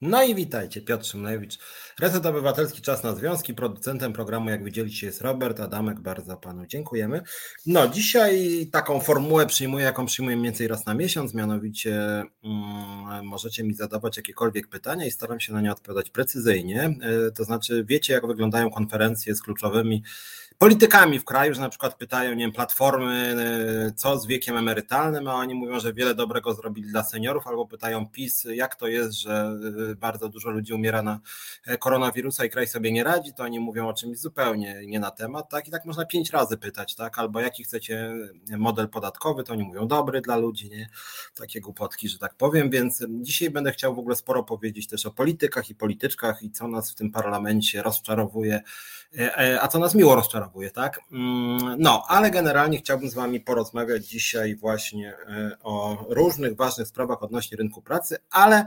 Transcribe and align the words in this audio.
No 0.00 0.22
i 0.22 0.34
witajcie, 0.34 0.80
Piotr 0.80 1.06
Szymlewicz, 1.06 1.58
Reset 2.00 2.26
Obywatelski 2.26 2.82
Czas 2.82 3.02
na 3.02 3.14
Związki. 3.14 3.54
Producentem 3.54 4.12
programu, 4.12 4.50
jak 4.50 4.64
widzieliście, 4.64 5.06
jest 5.06 5.20
Robert 5.20 5.60
Adamek. 5.60 6.00
Bardzo 6.00 6.36
panu 6.36 6.66
dziękujemy. 6.66 7.22
No, 7.66 7.88
dzisiaj 7.88 8.66
taką 8.72 9.00
formułę 9.00 9.46
przyjmuję, 9.46 9.84
jaką 9.84 10.06
przyjmuję 10.06 10.36
mniej 10.36 10.50
więcej 10.50 10.68
raz 10.68 10.86
na 10.86 10.94
miesiąc, 10.94 11.34
mianowicie 11.34 12.24
mm, 12.44 13.26
możecie 13.26 13.64
mi 13.64 13.74
zadawać 13.74 14.16
jakiekolwiek 14.16 14.68
pytania 14.68 15.06
i 15.06 15.10
staram 15.10 15.40
się 15.40 15.52
na 15.52 15.60
nie 15.60 15.72
odpowiadać 15.72 16.10
precyzyjnie. 16.10 16.82
E, 16.82 17.30
to 17.30 17.44
znaczy, 17.44 17.84
wiecie, 17.88 18.12
jak 18.12 18.26
wyglądają 18.26 18.70
konferencje 18.70 19.34
z 19.34 19.42
kluczowymi 19.42 20.02
politykami 20.58 21.18
w 21.18 21.24
kraju, 21.24 21.54
że 21.54 21.60
na 21.60 21.68
przykład 21.68 21.94
pytają, 21.94 22.30
nie 22.30 22.44
wiem, 22.44 22.52
platformy, 22.52 23.36
e, 23.88 23.92
co 23.92 24.18
z 24.18 24.26
wiekiem 24.26 24.56
emerytalnym, 24.56 25.28
a 25.28 25.34
oni 25.34 25.54
mówią, 25.54 25.80
że 25.80 25.92
wiele 25.92 26.14
dobrego 26.14 26.54
zrobili 26.54 26.90
dla 26.90 27.04
seniorów, 27.04 27.46
albo 27.46 27.66
pytają 27.66 28.08
PiS, 28.08 28.46
jak 28.54 28.74
to 28.74 28.86
jest, 28.86 29.12
że 29.12 29.58
e, 29.90 29.94
bardzo 29.94 30.28
dużo 30.28 30.50
ludzi 30.50 30.72
umiera 30.72 31.02
na 31.02 31.20
e, 31.66 31.78
koronawirusa 31.78 32.44
i 32.44 32.50
kraj 32.50 32.66
sobie 32.66 32.92
nie 32.92 33.04
radzi, 33.04 33.34
to 33.34 33.42
oni 33.42 33.60
mówią 33.60 33.88
o 33.88 33.92
czymś 33.92 34.18
zupełnie 34.18 34.80
nie 34.86 35.00
na 35.00 35.10
temat, 35.10 35.48
tak? 35.48 35.68
I 35.68 35.70
tak 35.70 35.84
można 35.84 36.06
pięć 36.06 36.30
razy 36.30 36.56
pytać, 36.56 36.94
tak? 36.94 37.18
Albo 37.18 37.40
jaki 37.40 37.64
chcecie 37.64 38.12
model 38.56 38.88
podatkowy, 38.88 39.44
to 39.44 39.52
oni 39.52 39.62
mówią 39.62 39.86
dobry 39.86 40.20
dla 40.20 40.36
ludzi, 40.36 40.70
nie? 40.70 40.88
Takie 41.34 41.60
głupotki, 41.60 42.08
że 42.08 42.18
tak 42.18 42.34
powiem, 42.34 42.70
więc 42.70 43.04
dzisiaj 43.08 43.50
będę 43.50 43.72
chciał 43.72 43.94
w 43.94 43.98
ogóle 43.98 44.16
sporo 44.16 44.42
powiedzieć 44.42 44.86
też 44.86 45.06
o 45.06 45.10
politykach 45.10 45.70
i 45.70 45.74
polityczkach 45.74 46.42
i 46.42 46.50
co 46.50 46.68
nas 46.68 46.92
w 46.92 46.94
tym 46.94 47.10
parlamencie 47.10 47.82
rozczarowuje, 47.82 48.60
a 49.60 49.68
co 49.68 49.78
nas 49.78 49.94
miło 49.94 50.14
rozczarowuje 50.14 50.47
tak? 50.70 51.00
Mm, 51.12 51.76
no, 51.78 52.04
ale 52.08 52.30
generalnie 52.30 52.78
chciałbym 52.78 53.10
z 53.10 53.14
Wami 53.14 53.40
porozmawiać 53.40 54.06
dzisiaj 54.06 54.56
właśnie 54.56 55.14
e, 55.28 55.56
o 55.62 56.06
różnych 56.08 56.56
ważnych 56.56 56.88
sprawach 56.88 57.22
odnośnie 57.22 57.56
rynku 57.56 57.82
pracy, 57.82 58.16
ale 58.30 58.64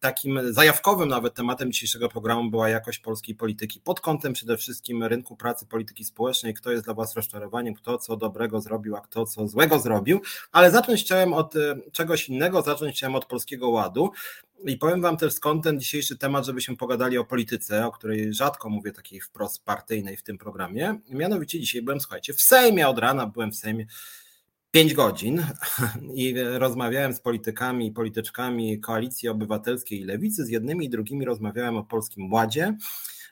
takim 0.00 0.52
zajawkowym 0.52 1.08
nawet 1.08 1.34
tematem 1.34 1.72
dzisiejszego 1.72 2.08
programu 2.08 2.50
była 2.50 2.68
jakość 2.68 2.98
polskiej 2.98 3.34
polityki 3.34 3.80
pod 3.80 4.00
kątem 4.00 4.32
przede 4.32 4.56
wszystkim 4.56 5.04
rynku 5.04 5.36
pracy, 5.36 5.66
polityki 5.66 6.04
społecznej, 6.04 6.54
kto 6.54 6.70
jest 6.72 6.84
dla 6.84 6.94
Was 6.94 7.16
rozczarowaniem, 7.16 7.74
kto 7.74 7.98
co 7.98 8.16
dobrego 8.16 8.60
zrobił, 8.60 8.96
a 8.96 9.00
kto 9.00 9.26
co 9.26 9.48
złego 9.48 9.78
zrobił, 9.78 10.20
ale 10.52 10.70
zacząć 10.70 11.00
chciałem 11.00 11.32
od 11.32 11.56
e, 11.56 11.76
czegoś 11.92 12.28
innego, 12.28 12.62
zacząć 12.62 12.96
chciałem 12.96 13.14
od 13.14 13.26
Polskiego 13.26 13.68
Ładu. 13.68 14.10
I 14.64 14.76
powiem 14.76 15.02
Wam 15.02 15.16
też 15.16 15.32
skąd 15.32 15.64
ten 15.64 15.80
dzisiejszy 15.80 16.18
temat, 16.18 16.46
żebyśmy 16.46 16.76
pogadali 16.76 17.18
o 17.18 17.24
polityce, 17.24 17.86
o 17.86 17.92
której 17.92 18.34
rzadko 18.34 18.68
mówię 18.68 18.92
takiej 18.92 19.20
wprost 19.20 19.64
partyjnej 19.64 20.16
w 20.16 20.22
tym 20.22 20.38
programie. 20.38 21.00
Mianowicie 21.10 21.60
dzisiaj 21.60 21.82
byłem, 21.82 22.00
słuchajcie, 22.00 22.34
w 22.34 22.42
Sejmie 22.42 22.88
od 22.88 22.98
rana 22.98 23.26
byłem 23.26 23.52
w 23.52 23.56
Sejmie 23.56 23.86
5 24.78 24.94
godzin 24.94 25.44
i 26.14 26.34
rozmawiałem 26.38 27.14
z 27.14 27.20
politykami 27.20 27.86
i 27.86 27.92
polityczkami 27.92 28.80
Koalicji 28.80 29.28
Obywatelskiej 29.28 30.00
i 30.00 30.04
Lewicy. 30.04 30.44
Z 30.44 30.48
jednymi 30.48 30.86
i 30.86 30.88
drugimi 30.88 31.24
rozmawiałem 31.24 31.76
o 31.76 31.84
Polskim 31.84 32.32
Ładzie. 32.32 32.76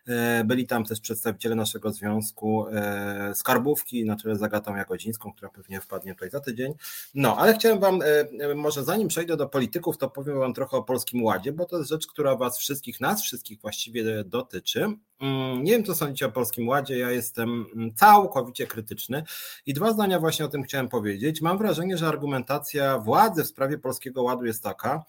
E, 0.09 0.45
byli 0.45 0.67
tam 0.67 0.85
też 0.85 1.01
przedstawiciele 1.01 1.55
naszego 1.55 1.93
związku 1.93 2.67
e, 2.69 3.33
Skarbówki 3.35 4.05
na 4.05 4.17
czele 4.17 4.37
z 4.37 4.43
Agatą 4.43 4.77
Jagodzińską, 4.77 5.33
która 5.33 5.51
pewnie 5.51 5.81
wpadnie 5.81 6.15
tutaj 6.15 6.31
za 6.31 6.41
tydzień. 6.41 6.75
No, 7.15 7.37
ale 7.37 7.55
chciałem 7.55 7.79
Wam, 7.79 8.01
e, 8.03 8.55
może 8.55 8.85
zanim 8.85 9.09
przejdę 9.09 9.37
do 9.37 9.49
polityków, 9.49 9.99
to 9.99 10.11
powiem 10.11 10.39
Wam 10.39 10.55
trochę 10.55 10.77
o 10.77 10.83
Polskim 10.83 11.25
Ładzie, 11.25 11.53
bo 11.53 11.65
to 11.65 11.79
jest 11.79 11.91
rzecz, 11.91 12.07
która 12.07 12.37
Was 12.37 12.59
wszystkich, 12.59 13.01
nas 13.01 13.23
wszystkich 13.23 13.61
właściwie 13.61 14.25
dotyczy. 14.25 14.81
Mm, 15.21 15.65
nie 15.65 15.73
wiem, 15.73 15.85
co 15.85 15.95
sądzicie 15.95 16.27
o 16.27 16.31
Polskim 16.31 16.69
Ładzie. 16.69 16.99
Ja 16.99 17.11
jestem 17.11 17.67
mm, 17.75 17.95
całkowicie 17.95 18.67
krytyczny 18.67 19.25
i 19.67 19.75
dwa 19.75 19.93
zdania 19.93 20.21
właśnie 20.21 20.45
o 20.45 20.49
tym 20.49 20.63
chciałem 20.63 20.89
powiedzieć. 20.89 21.41
Mam 21.41 21.59
wrażenie, 21.59 21.97
że 21.97 22.09
argumentacja 22.09 22.99
władzy 22.99 23.45
w 23.45 23.47
sprawie 23.47 23.79
Polskiego 23.79 24.23
Ładu 24.23 24.45
jest 24.45 24.63
taka, 24.63 25.05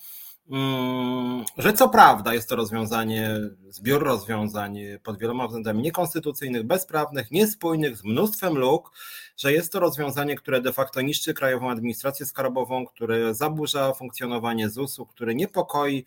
że 1.58 1.74
co 1.74 1.90
prawda 1.90 2.34
jest 2.34 2.50
to 2.50 2.56
rozwiązanie, 2.56 3.32
zbiór 3.70 4.04
rozwiązań 4.04 4.80
pod 5.04 5.20
wieloma 5.20 5.48
względami 5.48 5.82
niekonstytucyjnych, 5.84 6.64
bezprawnych, 6.64 7.32
niespójnych, 7.32 7.98
z 7.98 8.04
mnóstwem 8.04 8.58
luk, 8.58 8.92
że 9.38 9.54
jest 9.54 9.72
to 9.72 9.80
rozwiązanie, 9.80 10.36
które 10.36 10.62
de 10.62 10.74
facto 10.74 11.02
niszczy 11.02 11.34
Krajową 11.34 11.72
Administrację 11.72 12.26
Skarbową, 12.26 12.86
które 12.86 13.34
zaburza 13.34 13.94
funkcjonowanie 13.94 14.70
ZUS-u, 14.70 15.06
które 15.06 15.36
niepokoi 15.36 16.06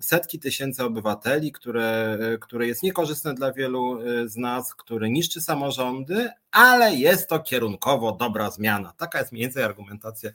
setki 0.00 0.38
tysięcy 0.38 0.84
obywateli, 0.84 1.52
które, 1.52 2.18
które 2.40 2.66
jest 2.66 2.82
niekorzystne 2.82 3.34
dla 3.34 3.52
wielu 3.52 4.00
y, 4.00 4.28
z 4.28 4.36
nas, 4.36 4.74
które 4.74 5.10
niszczy 5.10 5.40
samorządy, 5.40 6.30
ale 6.50 6.94
jest 6.94 7.28
to 7.28 7.40
kierunkowo 7.40 8.12
dobra 8.12 8.50
zmiana. 8.50 8.92
Taka 8.96 9.18
jest 9.18 9.32
mniej 9.32 9.44
więcej 9.44 9.62
argumentacja 9.62 10.30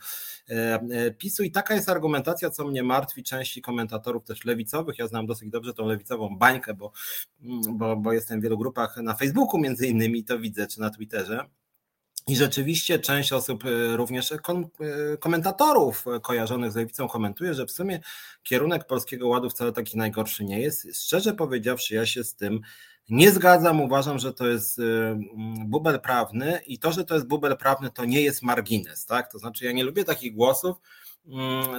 e, 0.49 0.79
e, 0.91 1.11
PiSu 1.11 1.43
i 1.43 1.51
taka 1.51 1.75
jest 1.75 1.89
argumentacja, 1.89 2.49
co 2.49 2.67
mnie 2.67 2.83
martwi 2.83 3.23
części 3.23 3.61
komentatorów 3.61 4.23
też 4.23 4.45
lewicowych. 4.45 4.99
Ja 4.99 5.07
znam 5.07 5.25
dosyć 5.25 5.49
dobrze 5.49 5.73
tą 5.73 5.85
lewicową 5.85 6.37
bańkę, 6.37 6.73
bo, 6.73 6.91
bo, 7.69 7.95
bo 7.95 8.13
jestem 8.13 8.39
w 8.39 8.43
wielu 8.43 8.57
grupach 8.57 8.97
na 8.97 9.13
Facebooku 9.13 9.59
między 9.59 9.87
innymi 9.87 10.23
to 10.23 10.39
widzę, 10.39 10.67
czy 10.67 10.79
na 10.79 10.89
Twitterze. 10.89 11.45
I 12.27 12.35
rzeczywiście 12.35 12.99
część 12.99 13.33
osób, 13.33 13.65
y, 13.65 13.97
również 13.97 14.31
y, 14.31 14.37
komentatorów 15.19 16.05
kojarzonych 16.21 16.71
z 16.71 16.75
lewicą, 16.75 17.07
komentuje, 17.07 17.53
że 17.53 17.65
w 17.65 17.71
sumie 17.71 17.99
kierunek 18.43 18.87
Polskiego 18.87 19.27
Ładu 19.27 19.49
wcale 19.49 19.71
taki 19.71 19.97
najgorszy 19.97 20.45
nie 20.45 20.61
jest. 20.61 20.87
Szczerze 21.05 21.33
powiedziawszy, 21.33 21.95
ja 21.95 22.05
się 22.05 22.23
z 22.23 22.35
tym 22.35 22.61
nie 23.09 23.31
zgadzam. 23.31 23.81
Uważam, 23.81 24.19
że 24.19 24.33
to 24.33 24.47
jest 24.47 24.81
bubel 25.65 25.99
prawny 25.99 26.59
i 26.67 26.79
to, 26.79 26.91
że 26.91 27.05
to 27.05 27.13
jest 27.13 27.27
bubel 27.27 27.57
prawny, 27.57 27.91
to 27.91 28.05
nie 28.05 28.21
jest 28.21 28.41
margines. 28.41 29.05
Tak? 29.05 29.31
To 29.31 29.39
znaczy, 29.39 29.65
ja 29.65 29.71
nie 29.71 29.83
lubię 29.83 30.03
takich 30.03 30.35
głosów, 30.35 30.77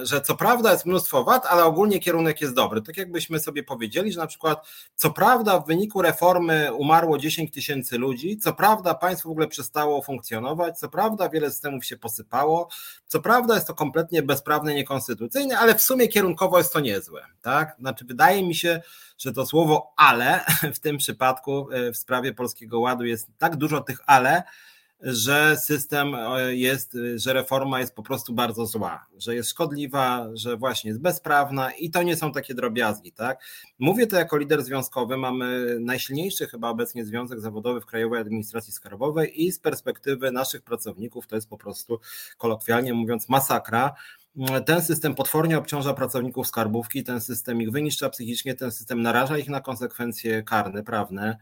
że 0.03 0.21
co 0.21 0.35
prawda 0.35 0.71
jest 0.71 0.85
mnóstwo 0.85 1.23
wad, 1.23 1.45
ale 1.45 1.63
ogólnie 1.63 1.99
kierunek 1.99 2.41
jest 2.41 2.53
dobry. 2.53 2.81
Tak 2.81 2.97
jakbyśmy 2.97 3.39
sobie 3.39 3.63
powiedzieli, 3.63 4.11
że 4.11 4.19
na 4.19 4.27
przykład 4.27 4.67
co 4.95 5.11
prawda 5.11 5.59
w 5.59 5.67
wyniku 5.67 6.01
reformy 6.01 6.73
umarło 6.73 7.17
10 7.17 7.53
tysięcy 7.53 7.97
ludzi, 7.97 8.37
co 8.37 8.53
prawda 8.53 8.93
państwo 8.93 9.29
w 9.29 9.31
ogóle 9.31 9.47
przestało 9.47 10.01
funkcjonować, 10.01 10.79
co 10.79 10.89
prawda 10.89 11.29
wiele 11.29 11.51
systemów 11.51 11.85
się 11.85 11.97
posypało, 11.97 12.69
co 13.07 13.21
prawda 13.21 13.55
jest 13.55 13.67
to 13.67 13.73
kompletnie 13.73 14.23
bezprawne, 14.23 14.73
niekonstytucyjne, 14.73 15.59
ale 15.59 15.75
w 15.75 15.81
sumie 15.81 16.07
kierunkowo 16.07 16.57
jest 16.57 16.73
to 16.73 16.79
niezłe. 16.79 17.25
Tak? 17.41 17.75
Znaczy 17.79 18.05
wydaje 18.05 18.47
mi 18.47 18.55
się, 18.55 18.81
że 19.17 19.33
to 19.33 19.45
słowo 19.45 19.93
ale 19.97 20.45
w 20.75 20.79
tym 20.79 20.97
przypadku 20.97 21.71
e, 21.71 21.91
w 21.91 21.97
sprawie 21.97 22.33
Polskiego 22.33 22.79
Ładu 22.79 23.05
jest 23.05 23.27
tak 23.37 23.55
dużo 23.55 23.81
tych 23.81 23.99
ale, 24.05 24.43
że 25.01 25.57
system 25.57 26.15
e, 26.15 26.55
jest, 26.55 26.97
że 27.15 27.33
reforma 27.33 27.79
jest 27.79 27.95
po 27.95 28.03
prostu 28.03 28.33
bardzo 28.33 28.65
zła, 28.65 29.05
że 29.17 29.35
jest 29.35 29.49
szkodliwa, 29.49 30.27
że 30.33 30.57
właśnie 30.57 30.89
jest 30.89 31.01
bezprawna 31.01 31.71
i 31.71 31.89
to 31.89 32.03
nie 32.03 32.15
są 32.15 32.31
takie 32.31 32.53
drobiazgi, 32.53 33.11
tak? 33.11 33.43
Mówię 33.79 34.07
to 34.07 34.15
jako 34.15 34.37
lider 34.37 34.63
związkowy, 34.63 35.17
mamy 35.17 35.77
najsilniejszy 35.79 36.47
chyba 36.47 36.69
obecnie 36.69 37.05
związek 37.05 37.39
zawodowy 37.39 37.81
w 37.81 37.85
Krajowej 37.85 38.21
Administracji 38.21 38.73
Skarbowej 38.73 39.45
i 39.45 39.51
z 39.51 39.59
perspektywy 39.59 40.31
naszych 40.31 40.61
pracowników 40.61 41.27
to 41.27 41.35
jest 41.35 41.49
po 41.49 41.57
prostu 41.57 41.99
kolokwialnie 42.37 42.93
mówiąc 42.93 43.29
masakra, 43.29 43.95
ten 44.65 44.81
system 44.81 45.15
potwornie 45.15 45.57
obciąża 45.57 45.93
pracowników 45.93 46.47
skarbówki, 46.47 47.03
ten 47.03 47.21
system 47.21 47.61
ich 47.61 47.71
wyniszcza 47.71 48.09
psychicznie, 48.09 48.55
ten 48.55 48.71
system 48.71 49.01
naraża 49.01 49.37
ich 49.37 49.49
na 49.49 49.61
konsekwencje 49.61 50.43
karne, 50.43 50.83
prawne. 50.83 51.37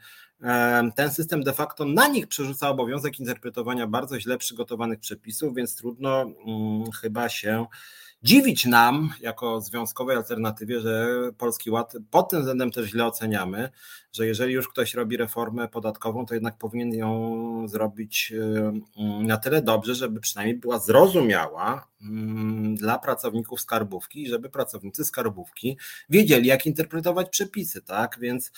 Ten 0.95 1.11
system 1.11 1.43
de 1.43 1.53
facto 1.53 1.85
na 1.85 2.07
nich 2.07 2.27
przerzuca 2.27 2.69
obowiązek 2.69 3.19
interpretowania 3.19 3.87
bardzo 3.87 4.19
źle 4.19 4.37
przygotowanych 4.37 4.99
przepisów, 4.99 5.55
więc 5.55 5.75
trudno 5.75 6.21
mm, 6.21 6.91
chyba 6.91 7.29
się 7.29 7.65
dziwić 8.23 8.65
nam, 8.65 9.09
jako 9.21 9.61
związkowej 9.61 10.17
alternatywie, 10.17 10.79
że 10.79 11.07
Polski 11.37 11.71
Ład 11.71 11.93
pod 12.11 12.29
tym 12.29 12.39
względem 12.39 12.71
też 12.71 12.85
źle 12.85 13.05
oceniamy, 13.05 13.69
że 14.15 14.27
jeżeli 14.27 14.53
już 14.53 14.67
ktoś 14.67 14.93
robi 14.93 15.17
reformę 15.17 15.67
podatkową, 15.67 16.25
to 16.25 16.33
jednak 16.33 16.57
powinien 16.57 16.93
ją 16.93 17.67
zrobić 17.67 18.33
na 19.21 19.37
tyle 19.37 19.61
dobrze, 19.61 19.95
żeby 19.95 20.19
przynajmniej 20.19 20.57
była 20.57 20.79
zrozumiała 20.79 21.87
dla 22.73 22.99
pracowników 22.99 23.61
skarbówki, 23.61 24.27
żeby 24.27 24.49
pracownicy 24.49 25.05
skarbówki 25.05 25.77
wiedzieli, 26.09 26.47
jak 26.47 26.65
interpretować 26.65 27.29
przepisy, 27.29 27.81
tak? 27.81 28.17
Więc, 28.19 28.51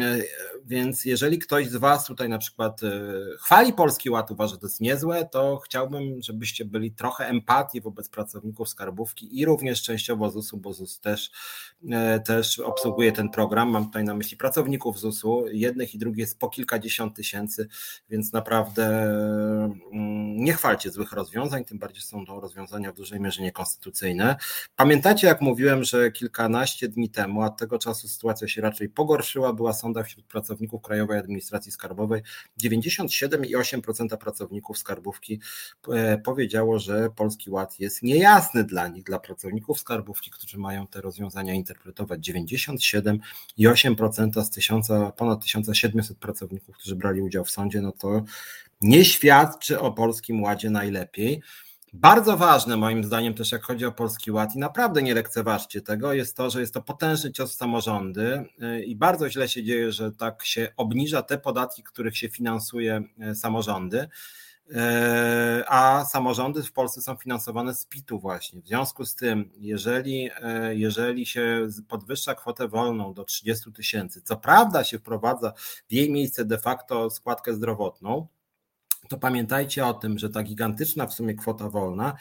e, 0.00 0.18
więc 0.64 1.04
jeżeli 1.04 1.38
ktoś 1.38 1.68
z 1.68 1.76
Was 1.76 2.06
tutaj 2.06 2.28
na 2.28 2.38
przykład 2.38 2.82
e, 2.82 2.90
chwali 3.38 3.72
Polski 3.72 4.10
Ład, 4.10 4.30
uważa, 4.30 4.54
że 4.54 4.58
to 4.60 4.66
jest 4.66 4.80
niezłe, 4.80 5.28
to 5.32 5.56
chciałbym, 5.64 6.22
żebyście 6.22 6.64
byli 6.64 6.92
trochę 6.92 7.26
empatii 7.26 7.80
wobec 7.80 8.08
pracowników 8.08 8.68
skarbówki 8.68 9.40
i 9.40 9.44
również 9.44 9.82
częściowo 9.82 10.30
ZUS-u, 10.30 10.56
bo 10.56 10.72
ZUS 10.72 11.00
też, 11.00 11.30
e, 11.90 12.20
też 12.20 12.58
obsługuje 12.58 13.12
ten 13.12 13.28
program. 13.28 13.70
Mam 13.70 13.84
tutaj 13.86 14.04
na 14.04 14.14
myśli 14.14 14.36
pracowników 14.36 14.85
pracowników 14.92 14.98
ZUS-u, 14.98 15.48
jednych 15.48 15.94
i 15.94 15.98
drugich 15.98 16.18
jest 16.18 16.38
po 16.38 16.48
kilkadziesiąt 16.48 17.16
tysięcy, 17.16 17.68
więc 18.10 18.32
naprawdę 18.32 18.86
mm, 19.92 20.36
nie 20.36 20.52
chwalcie 20.52 20.90
złych 20.90 21.12
rozwiązań, 21.12 21.64
tym 21.64 21.78
bardziej 21.78 22.02
są 22.02 22.26
to 22.26 22.40
rozwiązania 22.40 22.92
w 22.92 22.94
dużej 22.94 23.20
mierze 23.20 23.42
niekonstytucyjne. 23.42 24.36
Pamiętacie, 24.76 25.26
jak 25.26 25.40
mówiłem, 25.40 25.84
że 25.84 26.12
kilkanaście 26.12 26.88
dni 26.88 27.10
temu, 27.10 27.42
a 27.42 27.50
tego 27.50 27.78
czasu 27.78 28.08
sytuacja 28.08 28.48
się 28.48 28.60
raczej 28.60 28.88
pogorszyła, 28.88 29.52
była 29.52 29.72
sonda 29.72 30.02
wśród 30.02 30.26
pracowników 30.26 30.82
Krajowej 30.82 31.18
Administracji 31.18 31.72
Skarbowej. 31.72 32.22
97,8% 32.62 34.16
pracowników 34.16 34.78
skarbówki 34.78 35.40
e, 35.92 36.18
powiedziało, 36.18 36.78
że 36.78 37.10
Polski 37.16 37.50
Ład 37.50 37.80
jest 37.80 38.02
niejasny 38.02 38.64
dla 38.64 38.88
nich, 38.88 39.04
dla 39.04 39.18
pracowników 39.18 39.80
skarbówki, 39.80 40.30
którzy 40.30 40.58
mają 40.58 40.86
te 40.86 41.00
rozwiązania 41.00 41.54
interpretować. 41.54 42.20
97,8% 42.20 44.44
z 44.44 44.50
tysiąca, 44.82 45.12
ponad 45.12 45.42
1700 45.42 46.18
pracowników, 46.18 46.76
którzy 46.76 46.96
brali 46.96 47.22
udział 47.22 47.44
w 47.44 47.50
sądzie, 47.50 47.80
no 47.80 47.92
to 47.92 48.22
nie 48.80 49.04
świadczy 49.04 49.80
o 49.80 49.92
Polskim 49.92 50.42
Ładzie 50.42 50.70
najlepiej. 50.70 51.42
Bardzo 51.92 52.36
ważne 52.36 52.76
moim 52.76 53.04
zdaniem 53.04 53.34
też 53.34 53.52
jak 53.52 53.62
chodzi 53.62 53.84
o 53.84 53.92
Polski 53.92 54.30
Ład 54.30 54.54
i 54.54 54.58
naprawdę 54.58 55.02
nie 55.02 55.14
lekceważcie 55.14 55.80
tego, 55.80 56.12
jest 56.12 56.36
to, 56.36 56.50
że 56.50 56.60
jest 56.60 56.74
to 56.74 56.82
potężny 56.82 57.32
cios 57.32 57.52
w 57.52 57.54
samorządy 57.54 58.44
y, 58.62 58.84
i 58.84 58.96
bardzo 58.96 59.30
źle 59.30 59.48
się 59.48 59.64
dzieje, 59.64 59.92
że 59.92 60.12
tak 60.12 60.44
się 60.44 60.72
obniża 60.76 61.22
te 61.22 61.38
podatki, 61.38 61.82
których 61.82 62.16
się 62.16 62.28
finansuje 62.28 63.02
y, 63.30 63.34
samorządy, 63.34 64.08
a 65.66 66.04
samorządy 66.04 66.62
w 66.62 66.72
Polsce 66.72 67.02
są 67.02 67.16
finansowane 67.16 67.74
z 67.74 67.84
PIT-u 67.84 68.18
właśnie. 68.18 68.62
W 68.62 68.66
związku 68.66 69.04
z 69.04 69.14
tym, 69.14 69.50
jeżeli, 69.58 70.30
jeżeli 70.70 71.26
się 71.26 71.68
podwyższa 71.88 72.34
kwotę 72.34 72.68
wolną 72.68 73.14
do 73.14 73.24
30 73.24 73.72
tysięcy, 73.72 74.22
co 74.22 74.36
prawda 74.36 74.84
się 74.84 74.98
wprowadza 74.98 75.52
w 75.88 75.92
jej 75.92 76.12
miejsce 76.12 76.44
de 76.44 76.58
facto 76.58 77.10
składkę 77.10 77.54
zdrowotną, 77.54 78.26
to 79.08 79.18
pamiętajcie 79.18 79.86
o 79.86 79.94
tym, 79.94 80.18
że 80.18 80.30
ta 80.30 80.42
gigantyczna 80.42 81.06
w 81.06 81.14
sumie 81.14 81.34
kwota 81.34 81.68
wolna 81.68 82.16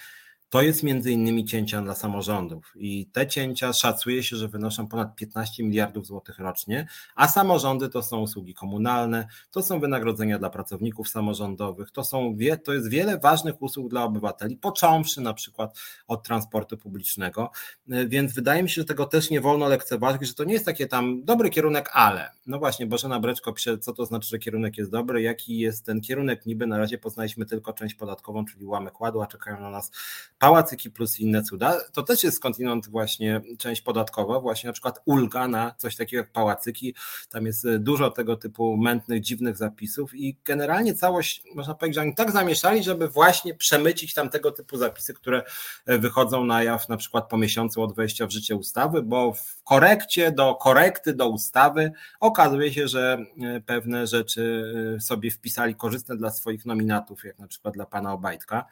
to 0.50 0.62
jest 0.62 0.84
między 0.84 1.12
innymi 1.12 1.46
cięcia 1.46 1.82
dla 1.82 1.96
samorządów 1.96 2.74
i 2.76 3.06
te 3.06 3.28
cięcia 3.28 3.74
szacuje 3.74 4.24
się, 4.24 4.36
że 4.36 4.48
wynoszą 4.48 4.88
ponad 4.88 5.16
15 5.16 5.64
miliardów 5.64 6.06
złotych 6.06 6.40
rocznie, 6.40 6.88
a 7.16 7.28
samorządy 7.28 7.90
to 7.90 8.04
są 8.04 8.20
usługi 8.20 8.54
komunalne, 8.54 9.28
to 9.52 9.64
są 9.64 9.80
wynagrodzenia 9.80 10.40
dla 10.40 10.50
pracowników 10.50 11.10
samorządowych, 11.10 11.92
to, 11.92 12.04
są, 12.04 12.38
to 12.64 12.74
jest 12.74 12.90
wiele 12.90 13.20
ważnych 13.20 13.62
usług 13.62 13.90
dla 13.90 14.04
obywateli, 14.04 14.58
począwszy 14.58 15.22
na 15.22 15.34
przykład 15.34 15.80
od 16.08 16.24
transportu 16.24 16.78
publicznego, 16.78 17.52
więc 17.88 18.34
wydaje 18.34 18.64
mi 18.64 18.70
się, 18.70 18.82
że 18.82 18.86
tego 18.86 19.06
też 19.06 19.30
nie 19.30 19.42
wolno 19.42 19.68
lekceważyć, 19.68 20.28
że 20.28 20.34
to 20.34 20.44
nie 20.44 20.54
jest 20.54 20.66
takie 20.66 20.88
tam 20.88 21.24
dobry 21.24 21.50
kierunek, 21.50 21.90
ale. 21.94 22.32
No 22.48 22.60
właśnie, 22.60 22.88
Bożena 22.88 23.20
Breczko 23.20 23.54
pisze, 23.54 23.78
co 23.78 23.94
to 23.94 24.06
znaczy, 24.06 24.30
że 24.30 24.40
kierunek 24.40 24.78
jest 24.78 24.92
dobry, 24.92 25.22
jaki 25.22 25.60
jest 25.60 25.86
ten 25.86 26.02
kierunek, 26.02 26.46
niby 26.46 26.68
na 26.68 26.78
razie 26.78 26.98
poznaliśmy 26.98 27.46
tylko 27.46 27.74
część 27.74 27.96
podatkową, 27.96 28.46
czyli 28.46 28.66
ułamek 28.66 29.02
ładu, 29.02 29.22
a 29.22 29.28
czekają 29.28 29.60
na 29.60 29.70
nas 29.70 29.92
pałacyki 30.40 30.92
plus 30.92 31.20
inne 31.20 31.44
cuda, 31.44 31.78
to 31.94 32.04
też 32.04 32.24
jest 32.24 32.38
skądinąd 32.38 32.88
właśnie 32.90 33.42
część 33.58 33.82
podatkowa, 33.82 34.40
właśnie 34.40 34.68
na 34.68 34.74
przykład 34.74 35.00
ulga 35.06 35.48
na 35.48 35.76
coś 35.78 35.96
takiego 35.96 36.24
jak 36.24 36.32
pałacyki, 36.32 36.96
tam 37.30 37.46
jest 37.46 37.68
dużo 37.78 38.12
tego 38.12 38.38
typu 38.38 38.78
mętnych, 38.78 39.22
dziwnych 39.22 39.58
zapisów 39.58 40.16
i 40.16 40.38
generalnie 40.46 40.96
całość, 40.96 41.44
można 41.56 41.74
powiedzieć, 41.76 41.96
że 41.96 42.02
oni 42.02 42.16
tak 42.16 42.32
zamieszali, 42.32 42.84
żeby 42.84 43.08
właśnie 43.08 43.54
przemycić 43.54 44.14
tam 44.14 44.30
tego 44.30 44.52
typu 44.52 44.78
zapisy, 44.78 45.14
które 45.14 45.44
wychodzą 45.86 46.46
na 46.46 46.64
jaw 46.64 46.90
na 46.90 46.98
przykład 46.98 47.30
po 47.30 47.38
miesiącu 47.38 47.82
od 47.82 47.96
wejścia 47.96 48.28
w 48.28 48.32
życie 48.32 48.56
ustawy, 48.56 49.02
bo 49.02 49.34
w 49.34 49.64
korekcie 49.64 50.32
do 50.32 50.56
korekty 50.56 51.14
do 51.14 51.30
ustawy 51.30 51.92
okazuje 52.20 52.74
się, 52.74 52.88
że 52.88 53.18
pewne 53.66 54.08
rzeczy 54.08 54.74
sobie 55.02 55.32
wpisali 55.32 55.76
korzystne 55.76 56.18
dla 56.18 56.32
swoich 56.32 56.66
nominatów, 56.66 57.24
jak 57.24 57.40
na 57.40 57.48
przykład 57.48 57.74
dla 57.74 57.86
pana 57.86 58.14
Obajtka. 58.14 58.66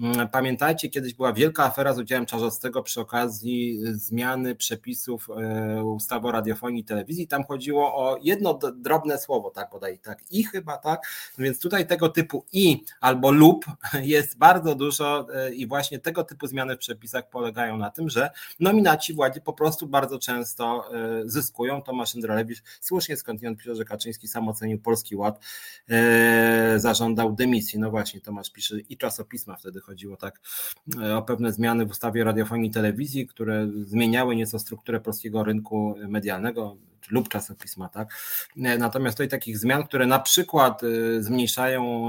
Mm, 0.00 0.28
pamiętajcie, 0.28 0.88
kiedyś 0.88 1.14
była 1.14 1.32
wielka 1.32 1.64
afera 1.64 1.94
z 1.94 1.98
udziałem 1.98 2.26
Czarzastego 2.26 2.82
przy 2.82 3.00
okazji 3.00 3.78
zmiany 3.84 4.54
przepisów 4.54 5.28
e, 5.30 5.84
ustawy 5.84 6.28
o 6.28 6.32
radiofonii 6.32 6.80
i 6.80 6.84
telewizji. 6.84 7.28
Tam 7.28 7.44
chodziło 7.44 7.94
o 7.96 8.18
jedno 8.22 8.58
drobne 8.74 9.18
słowo, 9.18 9.50
tak 9.50 9.70
podaj, 9.70 9.98
tak 9.98 10.18
i 10.30 10.44
chyba 10.44 10.76
tak. 10.76 11.02
Więc 11.38 11.60
tutaj 11.60 11.86
tego 11.86 12.08
typu 12.08 12.44
i 12.52 12.84
albo 13.00 13.30
lub 13.30 13.64
jest 14.02 14.38
bardzo 14.38 14.74
dużo 14.74 15.26
e, 15.34 15.54
i 15.54 15.66
właśnie 15.66 15.98
tego 15.98 16.24
typu 16.24 16.46
zmiany 16.46 16.76
w 16.76 16.78
przepisach 16.78 17.30
polegają 17.30 17.76
na 17.76 17.90
tym, 17.90 18.08
że 18.08 18.30
nominaci 18.60 19.14
władzy 19.14 19.40
po 19.40 19.52
prostu 19.52 19.86
bardzo 19.86 20.18
często 20.18 20.90
zyskują. 21.24 21.82
Tomasz 21.82 22.14
Indrolewicz 22.14 22.62
słusznie 22.80 23.16
skądinąd 23.16 23.58
pisze, 23.58 23.74
że 23.74 23.84
Kaczyński 23.84 24.28
sam 24.28 24.48
ocenił 24.48 24.78
Polski 24.78 25.16
Ład, 25.16 25.40
zażądał 26.76 27.32
dymisji. 27.32 27.78
No 27.78 27.90
właśnie, 27.90 28.20
Tomasz 28.20 28.50
pisze 28.50 28.80
i 28.80 28.96
czasopisma 28.96 29.56
wtedy 29.56 29.80
chodziło 29.88 30.16
tak 30.16 30.40
e, 31.02 31.16
o 31.16 31.22
pewne 31.22 31.52
zmiany 31.52 31.86
w 31.86 31.90
ustawie 31.90 32.24
radiofonii 32.24 32.70
i 32.70 32.72
telewizji, 32.72 33.26
które 33.26 33.68
zmieniały 33.84 34.36
nieco 34.36 34.58
strukturę 34.58 35.00
polskiego 35.00 35.44
rynku 35.44 35.94
medialnego 36.08 36.76
lub 37.10 37.28
czasopisma, 37.28 37.88
tak? 37.88 38.08
E, 38.56 38.78
natomiast 38.78 39.16
tutaj 39.16 39.28
takich 39.28 39.58
zmian, 39.58 39.86
które 39.86 40.06
na 40.06 40.18
przykład 40.18 40.82
e, 40.82 41.22
zmniejszają 41.22 42.08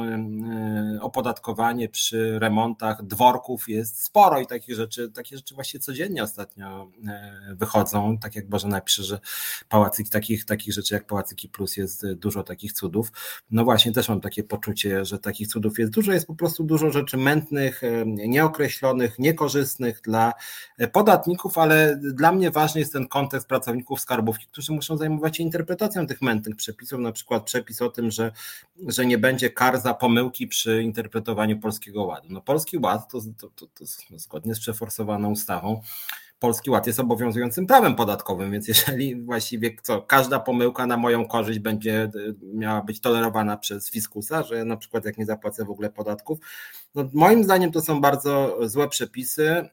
opodatkowanie 1.01 1.89
przy 1.89 2.39
remontach 2.39 3.03
dworków 3.03 3.69
jest 3.69 4.03
sporo 4.03 4.39
i 4.39 4.47
takich 4.47 4.75
rzeczy, 4.75 5.11
takie 5.11 5.37
rzeczy 5.37 5.55
właśnie 5.55 5.79
codziennie 5.79 6.23
ostatnio 6.23 6.91
wychodzą, 7.49 8.17
tak 8.17 8.35
jak 8.35 8.49
Boże 8.49 8.67
napisze, 8.67 9.03
że 9.03 9.19
pałacyki, 9.69 10.09
takich, 10.09 10.45
takich 10.45 10.73
rzeczy 10.73 10.93
jak 10.93 11.05
Pałacyki 11.05 11.49
Plus 11.49 11.77
jest 11.77 12.13
dużo 12.13 12.43
takich 12.43 12.73
cudów. 12.73 13.11
No 13.51 13.63
właśnie 13.63 13.91
też 13.91 14.09
mam 14.09 14.21
takie 14.21 14.43
poczucie, 14.43 15.05
że 15.05 15.19
takich 15.19 15.47
cudów 15.47 15.79
jest 15.79 15.91
dużo, 15.91 16.11
jest 16.11 16.27
po 16.27 16.35
prostu 16.35 16.63
dużo 16.63 16.91
rzeczy 16.91 17.17
mętnych, 17.17 17.81
nieokreślonych, 18.05 19.19
niekorzystnych 19.19 20.01
dla 20.01 20.33
e, 20.77 20.87
podatników, 20.87 21.57
ale 21.57 21.99
dla 22.13 22.31
mnie 22.31 22.51
ważny 22.51 22.79
jest 22.79 22.93
ten 22.93 23.07
kontekst 23.07 23.47
pracowników 23.47 23.99
skarbówki, 23.99 24.47
którzy 24.47 24.71
muszą 24.71 24.88
zajmować 24.97 25.37
się 25.37 25.43
interpretacją 25.43 26.07
tych 26.07 26.21
mętnych 26.21 26.55
przepisów, 26.55 26.99
na 26.99 27.11
przykład 27.11 27.43
przepis 27.43 27.81
o 27.81 27.89
tym, 27.89 28.11
że, 28.11 28.31
że 28.87 29.05
nie 29.05 29.17
będzie 29.17 29.49
kar 29.49 29.81
za 29.81 29.93
pomyłki 29.93 30.47
przy 30.47 30.83
interpretowaniu 30.83 31.59
polskiego 31.59 32.03
ładu. 32.03 32.27
No 32.29 32.41
polski 32.41 32.77
ład 32.77 33.11
to, 33.11 33.19
to, 33.37 33.49
to, 33.49 33.67
to 33.67 33.85
zgodnie 34.17 34.55
z 34.55 34.59
przeforsowaną 34.59 35.31
ustawą 35.31 35.81
Polski 36.39 36.69
Ład 36.69 36.87
jest 36.87 36.99
obowiązującym 36.99 37.67
prawem 37.67 37.95
podatkowym, 37.95 38.51
więc 38.51 38.67
jeżeli 38.67 39.21
właściwie 39.23 39.75
co, 39.81 40.01
każda 40.01 40.39
pomyłka 40.39 40.85
na 40.85 40.97
moją 40.97 41.27
korzyść 41.27 41.59
będzie 41.59 42.03
e, 42.03 42.11
miała 42.53 42.81
być 42.81 43.01
tolerowana 43.01 43.57
przez 43.57 43.91
fiskusa, 43.91 44.43
że 44.43 44.65
na 44.65 44.77
przykład 44.77 45.05
jak 45.05 45.17
nie 45.17 45.25
zapłacę 45.25 45.65
w 45.65 45.69
ogóle 45.69 45.89
podatków, 45.89 46.39
no 46.95 47.09
moim 47.13 47.43
zdaniem 47.43 47.71
to 47.71 47.81
są 47.81 48.01
bardzo 48.01 48.57
złe 48.67 48.89
przepisy. 48.89 49.69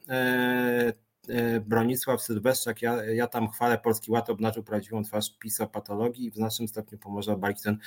E, 1.29 1.61
Bronisław 1.61 2.23
Sylwestrzak, 2.23 2.83
ja, 2.83 3.05
ja 3.05 3.27
tam 3.27 3.51
chwalę 3.51 3.79
Polski 3.79 4.11
Ład, 4.11 4.31
obnażył 4.31 4.63
prawdziwą 4.63 5.05
twarz 5.05 5.31
patologii 5.73 6.27
i 6.27 6.31
w 6.31 6.35
znacznym 6.35 6.69
stopniu 6.69 6.99
pomoże 6.99 7.33
obalić 7.33 7.63
ten 7.63 7.79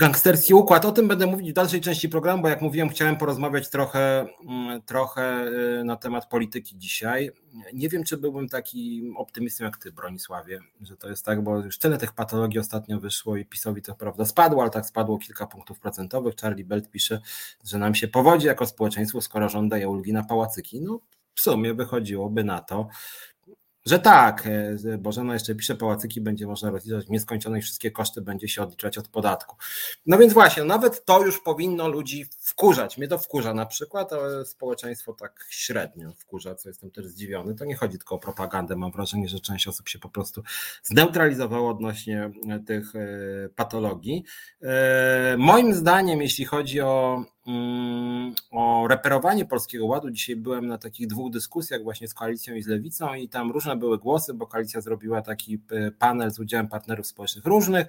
Gangsterski 0.00 0.54
układ. 0.54 0.84
O 0.84 0.92
tym 0.92 1.08
będę 1.08 1.26
mówić 1.26 1.50
w 1.50 1.52
dalszej 1.52 1.80
części 1.80 2.08
programu, 2.08 2.42
bo 2.42 2.48
jak 2.48 2.62
mówiłem, 2.62 2.88
chciałem 2.88 3.16
porozmawiać 3.16 3.70
trochę, 3.70 4.26
mm, 4.48 4.82
trochę 4.82 5.46
y, 5.80 5.84
na 5.84 5.96
temat 5.96 6.28
polityki 6.28 6.78
dzisiaj. 6.78 7.30
Nie 7.74 7.88
wiem, 7.88 8.04
czy 8.04 8.16
byłbym 8.16 8.48
taki 8.48 9.12
optymistą 9.16 9.64
jak 9.64 9.76
ty, 9.76 9.92
Bronisławie, 9.92 10.60
że 10.80 10.96
to 10.96 11.08
jest 11.08 11.24
tak, 11.24 11.42
bo 11.42 11.56
już 11.56 11.78
tyle 11.78 11.98
tych 11.98 12.12
patologii 12.12 12.58
ostatnio 12.60 13.00
wyszło 13.00 13.36
i 13.36 13.44
PiSowi 13.44 13.82
to 13.82 13.94
prawda 13.94 14.24
spadło, 14.24 14.62
ale 14.62 14.70
tak 14.70 14.86
spadło 14.86 15.18
kilka 15.18 15.46
punktów 15.46 15.80
procentowych. 15.80 16.34
Charlie 16.36 16.64
Belt 16.64 16.90
pisze, 16.90 17.20
że 17.64 17.78
nam 17.78 17.94
się 17.94 18.08
powodzi 18.08 18.46
jako 18.46 18.66
społeczeństwo, 18.66 19.20
skoro 19.20 19.48
rząd 19.48 19.70
daje 19.70 19.88
ulgi 19.88 20.12
na 20.12 20.24
pałacyki. 20.24 20.80
No 20.80 21.00
w 21.38 21.40
sumie 21.40 21.74
wychodziłoby 21.74 22.44
na 22.44 22.60
to, 22.60 22.88
że 23.86 23.98
tak, 23.98 24.46
e, 24.84 24.98
Bożena 24.98 25.32
jeszcze 25.32 25.54
pisze, 25.54 25.74
pałacyki 25.74 26.20
będzie 26.20 26.46
można 26.46 26.70
rozliczać 26.70 27.06
w 27.06 27.10
nieskończoność, 27.10 27.64
wszystkie 27.64 27.90
koszty 27.90 28.20
będzie 28.20 28.48
się 28.48 28.62
odliczać 28.62 28.98
od 28.98 29.08
podatku. 29.08 29.56
No 30.06 30.18
więc 30.18 30.32
właśnie, 30.32 30.64
nawet 30.64 31.04
to 31.04 31.24
już 31.24 31.40
powinno 31.40 31.88
ludzi 31.88 32.26
wkurzać. 32.40 32.98
Mnie 32.98 33.08
to 33.08 33.18
wkurza 33.18 33.54
na 33.54 33.66
przykład, 33.66 34.12
ale 34.12 34.44
społeczeństwo 34.44 35.12
tak 35.12 35.46
średnio 35.50 36.12
wkurza, 36.12 36.54
co 36.54 36.68
jestem 36.68 36.90
też 36.90 37.06
zdziwiony. 37.06 37.54
To 37.54 37.64
nie 37.64 37.76
chodzi 37.76 37.98
tylko 37.98 38.14
o 38.14 38.18
propagandę, 38.18 38.76
mam 38.76 38.92
wrażenie, 38.92 39.28
że 39.28 39.40
część 39.40 39.68
osób 39.68 39.88
się 39.88 39.98
po 39.98 40.08
prostu 40.08 40.42
zneutralizowało 40.82 41.70
odnośnie 41.70 42.30
tych 42.66 42.96
e, 42.96 43.08
patologii. 43.48 44.24
E, 44.62 45.36
moim 45.38 45.74
zdaniem, 45.74 46.22
jeśli 46.22 46.44
chodzi 46.44 46.80
o 46.80 47.24
o 48.50 48.86
reperowanie 48.88 49.44
Polskiego 49.44 49.86
Ładu. 49.86 50.10
Dzisiaj 50.10 50.36
byłem 50.36 50.66
na 50.66 50.78
takich 50.78 51.06
dwóch 51.06 51.32
dyskusjach 51.32 51.82
właśnie 51.82 52.08
z 52.08 52.14
koalicją 52.14 52.54
i 52.54 52.62
z 52.62 52.66
lewicą 52.66 53.14
i 53.14 53.28
tam 53.28 53.50
różne 53.50 53.76
były 53.76 53.98
głosy, 53.98 54.34
bo 54.34 54.46
koalicja 54.46 54.80
zrobiła 54.80 55.22
taki 55.22 55.58
e, 55.70 55.90
panel 55.90 56.30
z 56.30 56.38
udziałem 56.38 56.68
partnerów 56.68 57.06
społecznych 57.06 57.44
różnych. 57.44 57.86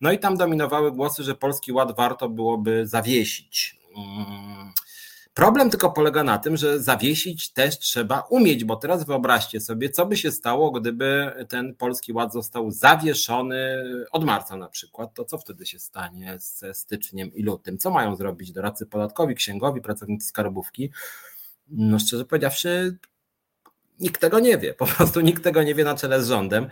No 0.00 0.12
i 0.12 0.18
tam 0.18 0.36
dominowały 0.36 0.92
głosy, 0.92 1.22
że 1.22 1.34
Polski 1.34 1.72
Ład 1.72 1.96
warto 1.96 2.28
byłoby 2.28 2.86
zawiesić. 2.86 3.80
Problem 5.34 5.70
tylko 5.70 5.90
polega 5.90 6.24
na 6.24 6.38
tym, 6.38 6.56
że 6.56 6.80
zawiesić 6.80 7.52
też 7.52 7.78
trzeba 7.78 8.20
umieć, 8.20 8.64
bo 8.64 8.76
teraz 8.76 9.04
wyobraźcie 9.04 9.60
sobie, 9.60 9.90
co 9.90 10.06
by 10.06 10.16
się 10.16 10.32
stało, 10.32 10.70
gdyby 10.70 11.32
ten 11.48 11.74
polski 11.74 12.12
ład 12.12 12.32
został 12.32 12.70
zawieszony 12.70 13.84
od 14.12 14.24
marca 14.24 14.56
na 14.56 14.68
przykład, 14.68 15.14
to 15.14 15.24
co 15.24 15.38
wtedy 15.38 15.66
się 15.66 15.78
stanie 15.78 16.38
ze 16.38 16.74
styczniem 16.74 17.34
i 17.34 17.42
lutym? 17.42 17.78
Co 17.78 17.90
mają 17.90 18.16
zrobić 18.16 18.52
doradcy 18.52 18.86
podatkowi, 18.86 19.34
księgowi, 19.34 19.80
pracownicy 19.80 20.26
skarbówki? 20.26 20.90
No 21.68 21.98
szczerze 21.98 22.24
powiedziawszy, 22.24 22.98
nikt 24.00 24.20
tego 24.20 24.40
nie 24.40 24.58
wie. 24.58 24.74
Po 24.74 24.86
prostu 24.86 25.20
nikt 25.20 25.44
tego 25.44 25.62
nie 25.62 25.74
wie 25.74 25.84
na 25.84 25.94
czele 25.94 26.22
z 26.22 26.28
rządem. 26.28 26.68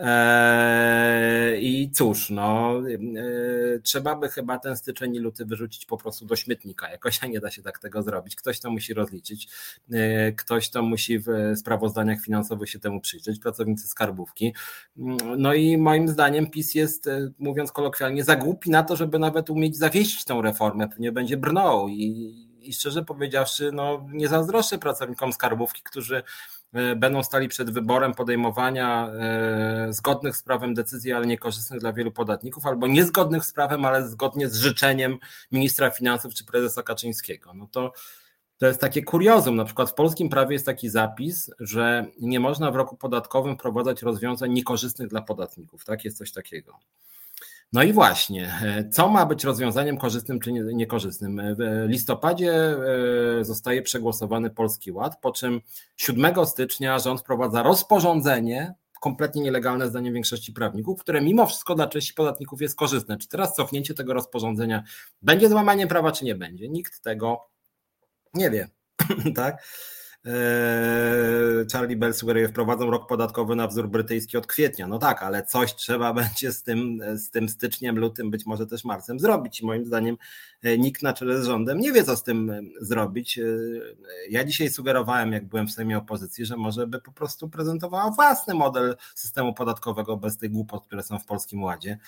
Eee, 0.00 1.64
I 1.64 1.90
cóż, 1.90 2.30
no, 2.30 2.74
eee, 2.88 3.82
trzeba 3.82 4.16
by 4.16 4.28
chyba 4.28 4.58
ten 4.58 4.76
styczeń 4.76 5.14
i 5.14 5.18
luty 5.18 5.44
wyrzucić 5.44 5.86
po 5.86 5.96
prostu 5.96 6.26
do 6.26 6.36
śmietnika. 6.36 6.90
Jakoś 6.90 7.22
nie 7.22 7.40
da 7.40 7.50
się 7.50 7.62
tak 7.62 7.78
tego 7.78 8.02
zrobić. 8.02 8.36
Ktoś 8.36 8.60
to 8.60 8.70
musi 8.70 8.94
rozliczyć, 8.94 9.48
eee, 9.92 10.34
ktoś 10.36 10.70
to 10.70 10.82
musi 10.82 11.18
w 11.18 11.26
sprawozdaniach 11.56 12.20
finansowych 12.20 12.70
się 12.70 12.78
temu 12.78 13.00
przyjrzeć, 13.00 13.38
pracownicy 13.40 13.88
skarbówki. 13.88 14.54
No 15.38 15.54
i 15.54 15.78
moim 15.78 16.08
zdaniem 16.08 16.50
PiS 16.50 16.74
jest, 16.74 17.08
mówiąc 17.38 17.72
kolokwialnie, 17.72 18.24
za 18.24 18.36
głupi 18.36 18.70
na 18.70 18.82
to, 18.82 18.96
żeby 18.96 19.18
nawet 19.18 19.50
umieć 19.50 19.76
zawieść 19.76 20.24
tą 20.24 20.42
reformę. 20.42 20.88
Pewnie 20.88 21.12
będzie 21.12 21.36
brnął 21.36 21.88
i 21.88 22.48
i 22.62 22.72
szczerze 22.72 23.04
powiedziawszy, 23.04 23.70
no, 23.72 24.06
nie 24.12 24.28
zazdroszczę 24.28 24.78
pracownikom 24.78 25.32
skarbówki, 25.32 25.82
którzy 25.82 26.16
E, 26.16 26.22
będą 26.96 27.22
stali 27.22 27.48
przed 27.48 27.70
wyborem 27.70 28.14
podejmowania 28.14 29.08
e, 29.08 29.92
zgodnych 29.92 30.36
z 30.36 30.42
prawem 30.42 30.74
decyzji, 30.74 31.12
ale 31.12 31.26
niekorzystnych 31.26 31.80
dla 31.80 31.92
wielu 31.92 32.12
podatników, 32.12 32.66
albo 32.66 32.86
niezgodnych 32.86 33.44
z 33.44 33.52
prawem, 33.52 33.84
ale 33.84 34.08
zgodnie 34.08 34.48
z 34.48 34.56
życzeniem 34.56 35.18
ministra 35.52 35.90
finansów 35.90 36.34
czy 36.34 36.44
prezesa 36.44 36.82
Kaczyńskiego. 36.82 37.54
No 37.54 37.68
to 37.72 37.92
to 38.58 38.66
jest 38.66 38.80
takie 38.80 39.02
kuriozum. 39.02 39.56
Na 39.56 39.64
przykład 39.64 39.90
w 39.90 39.94
polskim 39.94 40.28
prawie 40.28 40.52
jest 40.52 40.66
taki 40.66 40.88
zapis, 40.88 41.50
że 41.60 42.06
nie 42.20 42.40
można 42.40 42.70
w 42.70 42.76
roku 42.76 42.96
podatkowym 42.96 43.54
wprowadzać 43.54 44.02
rozwiązań 44.02 44.52
niekorzystnych 44.52 45.08
dla 45.08 45.22
podatników. 45.22 45.84
Tak, 45.84 46.04
jest 46.04 46.18
coś 46.18 46.32
takiego. 46.32 46.78
No 47.72 47.82
i 47.82 47.92
właśnie, 47.92 48.52
e, 48.62 48.88
co 48.88 49.08
ma 49.08 49.26
być 49.26 49.44
rozwiązaniem 49.44 49.98
korzystnym 49.98 50.40
czy 50.40 50.52
niekorzystnym? 50.52 51.40
E, 51.40 51.54
w 51.54 51.88
listopadzie 51.88 52.52
e, 53.40 53.44
zostaje 53.44 53.82
przegłosowany 53.82 54.50
Polski 54.50 54.92
Ład, 54.92 55.20
po 55.20 55.32
czym 55.32 55.60
7 55.96 56.46
stycznia 56.46 56.98
rząd 56.98 57.20
wprowadza 57.20 57.62
rozporządzenie, 57.62 58.74
kompletnie 59.00 59.42
nielegalne 59.42 59.88
zdaniem 59.88 60.14
większości 60.14 60.52
prawników, 60.52 61.00
które 61.00 61.20
mimo 61.20 61.46
wszystko 61.46 61.74
dla 61.74 61.86
części 61.86 62.14
podatników 62.14 62.60
jest 62.60 62.76
korzystne. 62.76 63.16
Czy 63.16 63.28
teraz 63.28 63.54
cofnięcie 63.54 63.94
tego 63.94 64.14
rozporządzenia 64.14 64.82
będzie 65.22 65.48
złamaniem 65.48 65.88
prawa, 65.88 66.12
czy 66.12 66.24
nie 66.24 66.34
będzie? 66.34 66.68
Nikt 66.68 67.02
tego 67.02 67.48
nie 68.34 68.50
wie. 68.50 68.68
tak? 69.36 69.62
Eee, 70.24 71.66
Charlie 71.72 71.96
Bell 71.96 72.14
sugeruje, 72.14 72.48
wprowadzą 72.48 72.90
rok 72.90 73.08
podatkowy 73.08 73.56
na 73.56 73.66
wzór 73.66 73.88
brytyjski 73.88 74.36
od 74.36 74.46
kwietnia. 74.46 74.86
No 74.86 74.98
tak, 74.98 75.22
ale 75.22 75.46
coś 75.46 75.74
trzeba 75.74 76.12
będzie 76.22 76.52
z 76.52 76.62
tym, 76.62 77.00
z 77.14 77.30
tym 77.30 77.48
styczniem, 77.48 77.98
lutym, 77.98 78.30
być 78.30 78.46
może 78.46 78.66
też 78.66 78.84
marcem 78.84 79.20
zrobić. 79.20 79.62
Moim 79.62 79.84
zdaniem 79.84 80.16
e, 80.62 80.78
nikt 80.78 81.02
na 81.02 81.12
czele 81.12 81.42
z 81.42 81.46
rządem 81.46 81.78
nie 81.78 81.92
wie, 81.92 82.04
co 82.04 82.16
z 82.16 82.22
tym 82.22 82.50
e, 82.50 82.60
zrobić. 82.80 83.38
E, 83.38 83.42
ja 84.30 84.44
dzisiaj 84.44 84.70
sugerowałem, 84.70 85.32
jak 85.32 85.48
byłem 85.48 85.68
w 85.68 85.72
Sejmie 85.72 85.98
opozycji, 85.98 86.46
że 86.46 86.56
może 86.56 86.86
by 86.86 87.00
po 87.00 87.12
prostu 87.12 87.48
prezentowała 87.48 88.10
własny 88.10 88.54
model 88.54 88.96
systemu 89.14 89.54
podatkowego 89.54 90.16
bez 90.16 90.38
tych 90.38 90.50
głupot, 90.50 90.86
które 90.86 91.02
są 91.02 91.18
w 91.18 91.26
Polskim 91.26 91.62
Ładzie 91.62 91.98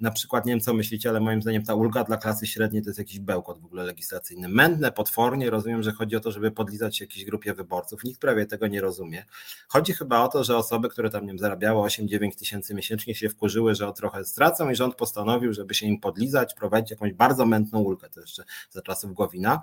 na 0.00 0.10
przykład, 0.10 0.46
nie 0.46 0.52
wiem 0.52 0.60
co 0.60 0.74
myślicie, 0.74 1.08
ale 1.08 1.20
moim 1.20 1.42
zdaniem 1.42 1.64
ta 1.64 1.74
ulga 1.74 2.04
dla 2.04 2.16
klasy 2.16 2.46
średniej 2.46 2.82
to 2.82 2.88
jest 2.88 2.98
jakiś 2.98 3.18
bełkot 3.18 3.60
w 3.60 3.64
ogóle 3.64 3.84
legislacyjny. 3.84 4.48
Mętne, 4.48 4.92
potwornie, 4.92 5.50
rozumiem, 5.50 5.82
że 5.82 5.92
chodzi 5.92 6.16
o 6.16 6.20
to, 6.20 6.30
żeby 6.30 6.50
podlizać 6.50 6.96
się 6.96 7.04
jakiejś 7.04 7.24
grupie 7.24 7.54
wyborców. 7.54 8.04
Nikt 8.04 8.20
prawie 8.20 8.46
tego 8.46 8.66
nie 8.66 8.80
rozumie. 8.80 9.24
Chodzi 9.68 9.92
chyba 9.92 10.20
o 10.20 10.28
to, 10.28 10.44
że 10.44 10.56
osoby, 10.56 10.88
które 10.88 11.10
tam 11.10 11.22
nie 11.22 11.28
wiem, 11.28 11.38
zarabiały 11.38 11.88
8-9 11.88 12.34
tysięcy 12.38 12.74
miesięcznie 12.74 13.14
się 13.14 13.28
wkurzyły, 13.28 13.74
że 13.74 13.88
o 13.88 13.92
trochę 13.92 14.24
stracą 14.24 14.70
i 14.70 14.74
rząd 14.74 14.94
postanowił, 14.94 15.52
żeby 15.52 15.74
się 15.74 15.86
im 15.86 16.00
podlizać, 16.00 16.54
prowadzić 16.54 16.90
jakąś 16.90 17.12
bardzo 17.12 17.46
mętną 17.46 17.80
ulgę, 17.80 18.08
to 18.08 18.20
jeszcze 18.20 18.44
za 18.70 18.82
czasów 18.82 19.14
Głowina. 19.14 19.62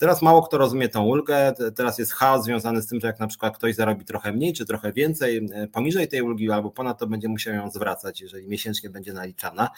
Teraz 0.00 0.22
mało 0.22 0.42
kto 0.42 0.58
rozumie 0.58 0.88
tą 0.88 1.04
ulgę, 1.04 1.52
teraz 1.74 1.98
jest 1.98 2.12
chaos 2.12 2.44
związany 2.44 2.82
z 2.82 2.86
tym, 2.86 3.00
że 3.00 3.06
jak 3.06 3.20
na 3.20 3.26
przykład 3.26 3.56
ktoś 3.56 3.74
zarobi 3.74 4.04
trochę 4.04 4.32
mniej 4.32 4.52
czy 4.52 4.66
trochę 4.66 4.92
więcej 4.92 5.48
e, 5.52 5.66
poniżej 5.66 6.08
tej 6.08 6.22
ulgi 6.22 6.50
albo 6.50 6.70
ponad 6.70 6.98
to 6.98 7.06
będzie 7.06 7.28
musiał 7.28 7.54
ją 7.54 7.70
zwracać, 7.70 8.20
jeżeli 8.20 8.48
miesięcznie 8.48 8.90
będzie 8.90 9.12
naliczana. 9.12 9.70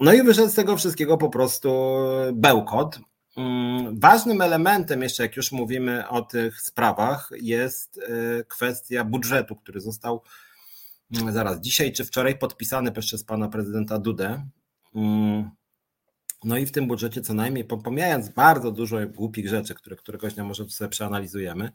No 0.00 0.12
i 0.12 0.22
wyszedł 0.22 0.50
z 0.50 0.54
tego 0.54 0.76
wszystkiego 0.76 1.18
po 1.18 1.28
prostu 1.28 1.94
bełkot. 2.32 3.00
Mm, 3.36 4.00
ważnym 4.00 4.40
elementem, 4.40 5.02
jeszcze 5.02 5.22
jak 5.22 5.36
już 5.36 5.52
mówimy 5.52 6.08
o 6.08 6.22
tych 6.22 6.60
sprawach, 6.60 7.30
jest 7.40 7.98
e, 7.98 8.44
kwestia 8.44 9.04
budżetu, 9.04 9.56
który 9.56 9.80
został 9.80 10.22
mm, 11.20 11.32
zaraz 11.32 11.60
dzisiaj 11.60 11.92
czy 11.92 12.04
wczoraj 12.04 12.38
podpisany 12.38 12.92
przez 12.92 13.24
pana 13.24 13.48
prezydenta 13.48 13.98
Dudę. 13.98 14.46
No 16.44 16.56
i 16.56 16.66
w 16.66 16.72
tym 16.72 16.86
budżecie 16.86 17.20
co 17.20 17.34
najmniej, 17.34 17.64
pomijając 17.64 18.28
bardzo 18.28 18.70
dużo 18.70 18.96
głupich 19.06 19.48
rzeczy, 19.48 19.74
które 19.74 19.96
któregoś 19.96 20.34
dnia 20.34 20.44
może 20.44 20.68
sobie 20.68 20.88
przeanalizujemy, 20.88 21.70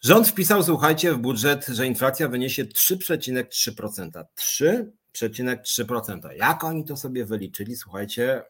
rząd 0.00 0.28
wpisał, 0.28 0.62
słuchajcie, 0.62 1.12
w 1.12 1.18
budżet, 1.18 1.66
że 1.66 1.86
inflacja 1.86 2.28
wyniesie 2.28 2.64
3,3%. 2.64 4.24
3,3%. 4.38 6.32
Jak 6.36 6.64
oni 6.64 6.84
to 6.84 6.96
sobie 6.96 7.24
wyliczyli? 7.24 7.76
Słuchajcie, 7.76 8.42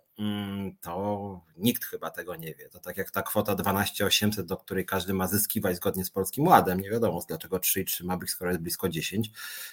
to 0.81 1.41
nikt 1.57 1.85
chyba 1.85 2.11
tego 2.11 2.37
nie 2.37 2.55
wie. 2.55 2.69
To 2.69 2.81
tak 2.81 2.97
jak 2.97 3.11
ta 3.11 3.23
kwota 3.23 3.55
12800, 3.55 4.47
do 4.47 4.57
której 4.57 4.87
każdy 4.87 5.15
ma 5.15 5.27
zyskiwać 5.27 5.77
zgodnie 5.77 6.05
z 6.05 6.11
Polskim 6.11 6.47
Ładem. 6.47 6.81
Nie 6.81 6.91
wiadomo 6.91 7.21
dlaczego 7.29 7.57
3,3 7.59 8.05
ma 8.05 8.17
być, 8.17 8.31
skoro 8.31 8.51
jest 8.51 8.63
blisko 8.63 8.89
10. 8.89 9.31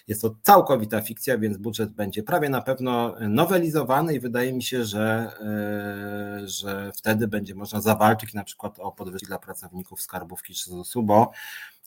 Jest 0.08 0.22
to 0.22 0.36
całkowita 0.42 1.02
fikcja, 1.02 1.38
więc 1.38 1.58
budżet 1.58 1.90
będzie 1.90 2.24
prawie 2.24 2.50
na 2.50 2.62
pewno 2.62 3.16
nowelizowany 3.20 4.16
i 4.16 4.20
wydaje 4.20 4.54
mi 4.54 4.64
się, 4.64 4.86
że, 4.86 5.32
e, 5.42 6.48
że 6.48 6.92
wtedy 6.96 7.28
będzie 7.28 7.56
można 7.56 7.82
zawalczyć 7.82 8.34
na 8.34 8.44
przykład 8.44 8.80
o 8.80 8.92
podwyżki 8.92 9.28
dla 9.28 9.40
pracowników 9.40 10.02
skarbówki 10.02 10.54
czy 10.54 10.70
ZUS-u, 10.70 11.04
bo 11.04 11.32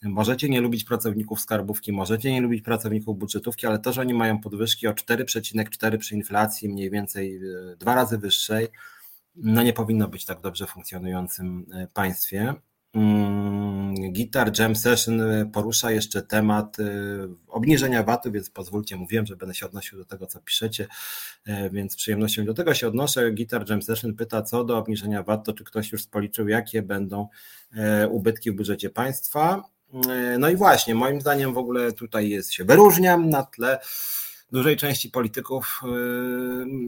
Możecie 0.03 0.49
nie 0.49 0.61
lubić 0.61 0.85
pracowników 0.85 1.41
skarbówki, 1.41 1.93
możecie 1.93 2.33
nie 2.33 2.41
lubić 2.41 2.63
pracowników 2.63 3.19
budżetówki, 3.19 3.67
ale 3.67 3.79
to, 3.79 3.93
że 3.93 4.01
oni 4.01 4.15
mają 4.15 4.41
podwyżki 4.41 4.87
o 4.87 4.93
4,4 4.93 5.99
przy 5.99 6.15
inflacji, 6.15 6.69
mniej 6.69 6.91
więcej 6.91 7.37
e, 7.37 7.77
dwa 7.77 7.95
razy 7.95 8.19
wyższej, 8.19 8.69
no 9.37 9.63
nie 9.63 9.73
powinno 9.73 10.09
być 10.09 10.25
tak 10.25 10.41
dobrze 10.41 10.67
funkcjonującym 10.67 11.67
e, 11.73 11.87
państwie. 11.87 12.55
Mm, 12.95 13.95
Guitar 14.13 14.59
Jam 14.59 14.77
Session 14.77 15.21
e, 15.21 15.47
porusza 15.47 15.91
jeszcze 15.91 16.23
temat 16.23 16.77
obniżenia 17.49 18.03
VAT-u, 18.03 18.33
więc 18.33 18.51
pozwólcie, 18.51 18.97
mówiłem, 18.97 19.27
że 19.27 19.37
będę 19.37 19.55
się 19.55 19.67
odnosił 19.67 19.99
do 19.99 20.05
tego, 20.05 20.27
co 20.27 20.41
piszecie, 20.41 20.87
więc 21.73 21.93
z 21.93 21.97
przyjemnością 21.97 22.45
do 22.45 22.55
tego 22.55 22.75
się 22.75 22.89
odnoszę. 22.89 23.33
Guitar 23.33 23.71
Jam 23.71 23.83
Session 23.83 24.15
pyta, 24.15 24.43
co 24.43 24.65
do 24.65 24.79
obniżenia 24.79 25.23
VAT, 25.23 25.45
to 25.45 25.53
czy 25.53 25.65
ktoś 25.65 25.93
już 25.93 26.03
spoliczył, 26.03 26.49
jakie 26.49 26.83
będą 26.83 27.29
ubytki 28.11 28.51
w 28.51 28.55
budżecie 28.55 28.91
państwa. 28.91 29.76
E, 30.11 30.39
no 30.39 30.49
i 30.49 30.57
właśnie, 30.57 30.95
moim 30.95 31.21
zdaniem 31.21 31.55
w 31.55 31.59
ogóle 31.59 31.93
tutaj 31.93 32.29
jest, 32.29 32.53
się 32.53 32.65
wyróżniam 32.65 33.31
na 33.31 33.43
tle 33.43 33.79
dużej 34.53 34.77
części 34.77 35.11
polityków. 35.11 35.83
E, 35.85 35.89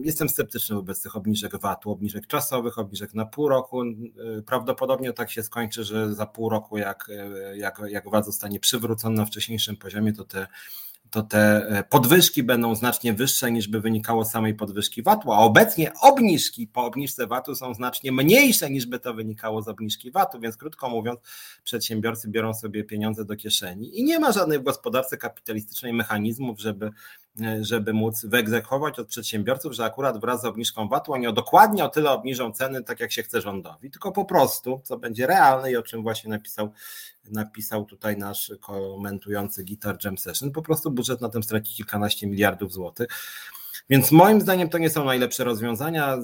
jestem 0.03 0.29
sceptyczny 0.29 0.75
wobec 0.75 1.01
tych 1.01 1.15
obniżek 1.15 1.59
VAT-u, 1.59 1.91
obniżek 1.91 2.27
czasowych, 2.27 2.79
obniżek 2.79 3.13
na 3.13 3.25
pół 3.25 3.49
roku. 3.49 3.83
E, 3.83 3.85
prawdopodobnie 4.45 5.13
tak 5.13 5.31
się 5.31 5.43
skończy, 5.43 5.83
że 5.83 6.15
za 6.15 6.25
pół 6.25 6.49
roku, 6.49 6.77
jak, 6.77 7.09
jak, 7.55 7.81
jak 7.89 8.09
VAT 8.09 8.25
zostanie 8.25 8.59
przywrócony 8.59 9.15
na 9.15 9.25
wcześniejszym 9.25 9.77
poziomie, 9.77 10.13
to 10.13 10.25
te 10.25 10.47
to 11.11 11.23
te 11.23 11.67
e, 11.69 11.83
podwyżki 11.83 12.43
będą 12.43 12.75
znacznie 12.75 13.13
wyższe 13.13 13.51
niż 13.51 13.67
by 13.67 13.81
wynikało 13.81 14.25
z 14.25 14.31
samej 14.31 14.53
podwyżki 14.53 15.03
VAT-u, 15.03 15.33
a 15.33 15.37
obecnie 15.37 15.91
obniżki 16.01 16.67
po 16.67 16.85
obniżce 16.85 17.27
VAT-u 17.27 17.55
są 17.55 17.73
znacznie 17.73 18.11
mniejsze 18.11 18.69
niż 18.69 18.85
by 18.85 18.99
to 18.99 19.13
wynikało 19.13 19.61
z 19.61 19.67
obniżki 19.67 20.11
VAT-u, 20.11 20.39
więc 20.39 20.57
krótko 20.57 20.89
mówiąc, 20.89 21.19
przedsiębiorcy 21.63 22.27
biorą 22.27 22.53
sobie 22.53 22.83
pieniądze 22.83 23.25
do 23.25 23.35
kieszeni 23.35 23.99
i 23.99 24.03
nie 24.03 24.19
ma 24.19 24.31
żadnej 24.31 24.59
w 24.59 24.63
gospodarce 24.63 25.17
kapitalistycznej 25.17 25.93
mechanizmów, 25.93 26.59
żeby 26.59 26.91
żeby 27.61 27.93
móc 27.93 28.25
wyegzekwować 28.25 28.99
od 28.99 29.07
przedsiębiorców, 29.07 29.73
że 29.73 29.85
akurat 29.85 30.21
wraz 30.21 30.41
z 30.41 30.45
obniżką 30.45 30.87
VAT-u 30.87 31.13
oni 31.13 31.27
o 31.27 31.31
dokładnie 31.31 31.85
o 31.85 31.89
tyle 31.89 32.11
obniżą 32.11 32.51
ceny, 32.51 32.83
tak 32.83 32.99
jak 32.99 33.11
się 33.11 33.23
chce 33.23 33.41
rządowi, 33.41 33.91
tylko 33.91 34.11
po 34.11 34.25
prostu, 34.25 34.81
co 34.83 34.97
będzie 34.97 35.27
realne 35.27 35.71
i 35.71 35.77
o 35.77 35.83
czym 35.83 36.03
właśnie 36.03 36.29
napisał, 36.29 36.71
napisał 37.25 37.85
tutaj 37.85 38.17
nasz 38.17 38.53
komentujący 38.61 39.63
Guitar 39.63 39.97
Jam 40.03 40.17
Session, 40.17 40.51
po 40.51 40.61
prostu 40.61 40.91
budżet 40.91 41.21
na 41.21 41.29
tym 41.29 41.43
straci 41.43 41.75
kilkanaście 41.75 42.27
miliardów 42.27 42.73
złotych. 42.73 43.07
Więc 43.91 44.11
moim 44.11 44.41
zdaniem 44.41 44.69
to 44.69 44.77
nie 44.77 44.89
są 44.89 45.05
najlepsze 45.05 45.43
rozwiązania. 45.43 46.17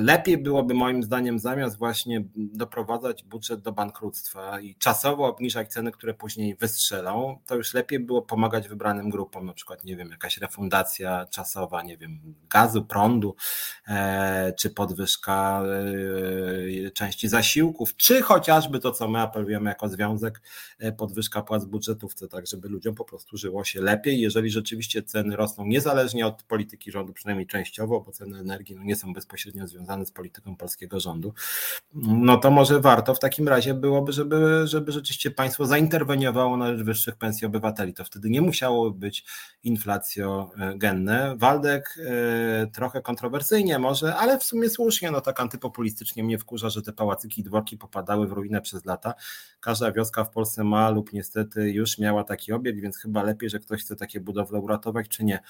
Lepiej 0.00 0.38
byłoby 0.38 0.74
moim 0.74 1.02
zdaniem 1.02 1.38
zamiast 1.38 1.78
właśnie 1.78 2.24
doprowadzać 2.36 3.24
budżet 3.24 3.60
do 3.60 3.72
bankructwa 3.72 4.60
i 4.60 4.74
czasowo 4.74 5.26
obniżać 5.26 5.72
ceny, 5.72 5.92
które 5.92 6.14
później 6.14 6.56
wystrzelą, 6.56 7.38
to 7.46 7.56
już 7.56 7.74
lepiej 7.74 8.00
było 8.00 8.22
pomagać 8.22 8.68
wybranym 8.68 9.10
grupom, 9.10 9.46
na 9.46 9.52
przykład, 9.52 9.84
nie 9.84 9.96
wiem, 9.96 10.10
jakaś 10.10 10.38
refundacja 10.38 11.26
czasowa, 11.26 11.82
nie 11.82 11.96
wiem, 11.96 12.34
gazu, 12.50 12.84
prądu, 12.84 13.36
e, 13.88 14.52
czy 14.58 14.70
podwyżka 14.70 15.62
e, 16.86 16.90
części 16.90 17.28
zasiłków, 17.28 17.96
czy 17.96 18.22
chociażby 18.22 18.78
to, 18.78 18.92
co 18.92 19.08
my 19.08 19.20
apelujemy 19.20 19.70
jako 19.70 19.88
związek, 19.88 20.42
e, 20.78 20.92
podwyżka 20.92 21.42
płac 21.42 21.64
budżetówce, 21.64 22.28
tak 22.28 22.46
żeby 22.46 22.68
ludziom 22.68 22.94
po 22.94 23.04
prostu 23.04 23.36
żyło 23.36 23.64
się 23.64 23.80
lepiej, 23.80 24.20
jeżeli 24.20 24.50
rzeczywiście 24.50 25.02
ceny 25.02 25.36
rosną 25.36 25.66
niezależnie 25.66 26.26
od 26.26 26.42
polityki 26.42 26.93
rządu, 26.94 27.12
przynajmniej 27.12 27.46
częściowo, 27.46 28.00
bo 28.00 28.12
ceny 28.12 28.38
energii 28.38 28.76
no 28.76 28.82
nie 28.82 28.96
są 28.96 29.12
bezpośrednio 29.12 29.66
związane 29.66 30.06
z 30.06 30.10
polityką 30.10 30.56
polskiego 30.56 31.00
rządu, 31.00 31.34
no 31.94 32.36
to 32.36 32.50
może 32.50 32.80
warto 32.80 33.14
w 33.14 33.18
takim 33.18 33.48
razie 33.48 33.74
byłoby, 33.74 34.12
żeby, 34.12 34.62
żeby 34.66 34.92
rzeczywiście 34.92 35.30
państwo 35.30 35.66
zainterweniowało 35.66 36.56
na 36.56 36.76
rzecz 36.76 36.86
wyższych 36.86 37.16
pensji 37.16 37.46
obywateli. 37.46 37.94
To 37.94 38.04
wtedy 38.04 38.30
nie 38.30 38.40
musiało 38.40 38.90
być 38.90 39.24
inflacjogenne. 39.64 41.34
Waldek 41.36 41.98
e, 41.98 42.66
trochę 42.66 43.02
kontrowersyjnie 43.02 43.78
może, 43.78 44.16
ale 44.16 44.38
w 44.38 44.44
sumie 44.44 44.70
słusznie, 44.70 45.10
no 45.10 45.20
tak 45.20 45.40
antypopulistycznie 45.40 46.24
mnie 46.24 46.38
wkurza, 46.38 46.70
że 46.70 46.82
te 46.82 46.92
pałacyki 46.92 47.40
i 47.40 47.44
dworki 47.44 47.78
popadały 47.78 48.26
w 48.26 48.32
ruinę 48.32 48.60
przez 48.60 48.84
lata. 48.84 49.14
Każda 49.60 49.92
wioska 49.92 50.24
w 50.24 50.30
Polsce 50.30 50.64
ma 50.64 50.90
lub 50.90 51.12
niestety 51.12 51.70
już 51.70 51.98
miała 51.98 52.24
taki 52.24 52.52
obiekt, 52.52 52.80
więc 52.80 52.98
chyba 52.98 53.22
lepiej, 53.22 53.50
że 53.50 53.58
ktoś 53.58 53.80
chce 53.80 53.96
takie 53.96 54.20
budowle 54.20 54.58
uratować, 54.58 55.08
czy 55.08 55.24
nie. 55.24 55.40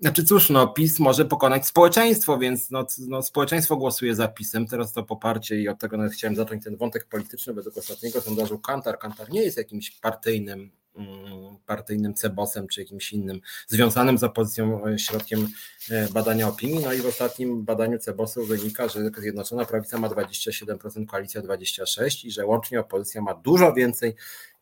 Znaczy 0.00 0.24
cóż, 0.24 0.50
no 0.50 0.66
PiS 0.68 0.98
może 0.98 1.24
pokonać 1.24 1.66
społeczeństwo, 1.66 2.38
więc 2.38 2.70
no, 2.70 2.86
no, 3.08 3.22
społeczeństwo 3.22 3.76
głosuje 3.76 4.14
za 4.14 4.28
PiSem, 4.28 4.66
teraz 4.66 4.92
to 4.92 5.02
poparcie 5.02 5.60
i 5.60 5.68
od 5.68 5.78
tego 5.78 5.96
nawet 5.96 6.12
chciałem 6.12 6.36
zacząć 6.36 6.64
ten 6.64 6.76
wątek 6.76 7.04
polityczny 7.04 7.54
według 7.54 7.75
ostatniego 7.78 8.20
sondażu 8.20 8.58
Kantar. 8.58 8.98
Kantar 8.98 9.30
nie 9.30 9.42
jest 9.42 9.56
jakimś 9.56 9.90
partyjnym 9.90 10.70
mm, 10.96 11.56
partyjnym 11.66 12.14
cebosem 12.14 12.68
czy 12.68 12.80
jakimś 12.80 13.12
innym 13.12 13.40
związanym 13.68 14.18
z 14.18 14.24
opozycją 14.24 14.86
e, 14.86 14.98
środkiem 14.98 15.48
e, 15.90 16.08
badania 16.08 16.48
opinii. 16.48 16.84
No 16.84 16.92
i 16.92 17.00
w 17.00 17.06
ostatnim 17.06 17.64
badaniu 17.64 17.98
cebosów 17.98 18.48
wynika, 18.48 18.88
że 18.88 19.10
Zjednoczona 19.18 19.64
Prawica 19.64 19.98
ma 19.98 20.08
27%, 20.08 21.06
koalicja 21.06 21.42
26% 21.42 22.26
i 22.26 22.30
że 22.30 22.46
łącznie 22.46 22.80
opozycja 22.80 23.22
ma 23.22 23.34
dużo 23.34 23.72
więcej 23.74 24.14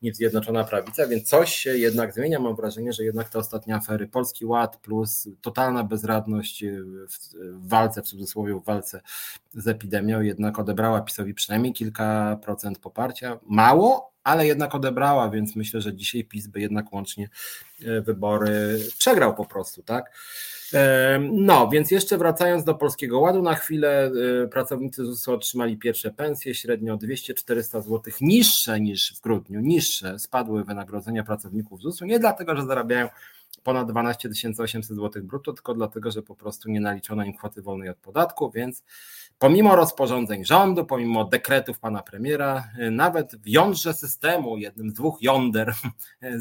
niż 0.02 0.16
Zjednoczona 0.16 0.64
Prawica, 0.64 1.06
więc 1.06 1.28
coś 1.28 1.54
się 1.54 1.78
jednak 1.78 2.14
zmienia. 2.14 2.40
Mam 2.40 2.56
wrażenie, 2.56 2.92
że 2.92 3.04
jednak 3.04 3.28
te 3.28 3.38
ostatnie 3.38 3.74
afery 3.74 4.08
Polski 4.08 4.46
Ład 4.46 4.76
plus 4.76 5.28
totalna 5.40 5.84
bezradność 5.84 6.64
w 7.06 7.68
walce, 7.68 8.02
w 8.02 8.04
cudzysłowie 8.04 8.54
w 8.54 8.64
walce 8.64 9.00
z 9.54 9.68
epidemią 9.68 10.20
jednak 10.20 10.58
odebrała 10.58 11.00
PiSowi 11.00 11.34
przynajmniej 11.34 11.72
kilka 11.72 12.38
procent 12.42 12.78
poparcia. 12.78 13.38
Mało, 13.46 14.12
ale 14.24 14.46
jednak 14.46 14.74
odebrała, 14.74 15.30
więc 15.30 15.56
myślę, 15.56 15.80
że 15.80 15.94
dzisiaj 15.94 16.24
PiS 16.24 16.46
by 16.46 16.60
jednak 16.60 16.92
łącznie 16.92 17.28
wybory 17.80 18.80
przegrał 18.98 19.34
po 19.34 19.44
prostu, 19.44 19.82
tak? 19.82 20.10
No, 21.32 21.68
więc 21.68 21.90
jeszcze 21.90 22.18
wracając 22.18 22.64
do 22.64 22.74
Polskiego 22.74 23.20
Ładu 23.20 23.42
na 23.42 23.54
chwilę, 23.54 24.10
y, 24.44 24.48
pracownicy 24.48 25.04
ZUS 25.04 25.28
otrzymali 25.28 25.76
pierwsze 25.76 26.10
pensje, 26.10 26.54
średnio 26.54 26.96
200-400 26.96 27.82
zł 27.82 28.00
niższe 28.20 28.80
niż 28.80 29.14
w 29.16 29.20
grudniu, 29.20 29.60
niższe 29.60 30.18
spadły 30.18 30.64
wynagrodzenia 30.64 31.24
pracowników 31.24 31.80
ZUS-u, 31.80 32.04
nie 32.04 32.18
dlatego, 32.18 32.56
że 32.56 32.66
zarabiają 32.66 33.08
ponad 33.62 33.90
12 33.90 34.28
800 34.58 34.96
zł 34.96 35.22
brutto, 35.22 35.52
tylko 35.52 35.74
dlatego, 35.74 36.10
że 36.10 36.22
po 36.22 36.34
prostu 36.34 36.70
nie 36.70 36.80
naliczono 36.80 37.24
im 37.24 37.34
kwoty 37.34 37.62
wolnej 37.62 37.88
od 37.88 37.98
podatku, 37.98 38.50
więc 38.50 38.82
Pomimo 39.38 39.76
rozporządzeń 39.76 40.44
rządu, 40.44 40.84
pomimo 40.84 41.24
dekretów 41.24 41.78
pana 41.78 42.02
premiera, 42.02 42.68
nawet 42.90 43.36
w 43.36 43.48
jądrze 43.48 43.94
systemu, 43.94 44.58
jednym 44.58 44.90
z 44.90 44.92
dwóch 44.92 45.22
jąder 45.22 45.74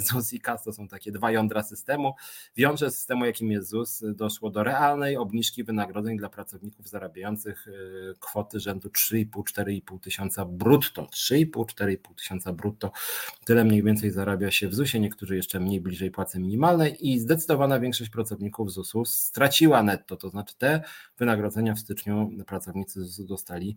ZUS 0.05 0.33
i 0.33 0.39
KAS, 0.39 0.63
to 0.63 0.73
są 0.73 0.87
takie 0.87 1.11
dwa 1.11 1.31
jądra 1.31 1.63
systemu, 1.63 2.13
w 2.55 2.59
jądrze 2.59 2.91
systemu, 2.91 3.25
jakim 3.25 3.51
jest 3.51 3.69
ZUS, 3.69 4.03
doszło 4.15 4.49
do 4.49 4.63
realnej 4.63 5.17
obniżki 5.17 5.63
wynagrodzeń 5.63 6.17
dla 6.17 6.29
pracowników 6.29 6.89
zarabiających 6.89 7.67
y, 7.67 7.71
kwoty 8.19 8.59
rzędu 8.59 8.89
3,5-4,5 8.89 9.99
tysiąca 9.99 10.45
brutto. 10.45 11.03
3,5-4,5 11.03 11.97
tysiąca 12.17 12.53
brutto. 12.53 12.91
Tyle 13.45 13.63
mniej 13.63 13.83
więcej 13.83 14.11
zarabia 14.11 14.51
się 14.51 14.67
w 14.67 14.75
ZUSie, 14.75 14.99
niektórzy 14.99 15.35
jeszcze 15.35 15.59
mniej 15.59 15.81
bliżej 15.81 16.11
płacy 16.11 16.39
minimalnej 16.39 17.02
i 17.03 17.19
zdecydowana 17.19 17.79
większość 17.79 18.09
pracowników 18.09 18.71
ZUS-u 18.71 19.05
straciła 19.05 19.83
netto, 19.83 20.17
to 20.17 20.29
znaczy 20.29 20.55
te 20.57 20.81
wynagrodzenia 21.17 21.73
w 21.73 21.79
styczniu 21.79 22.31
pracownicy 22.47 22.99
dostali 23.19 23.75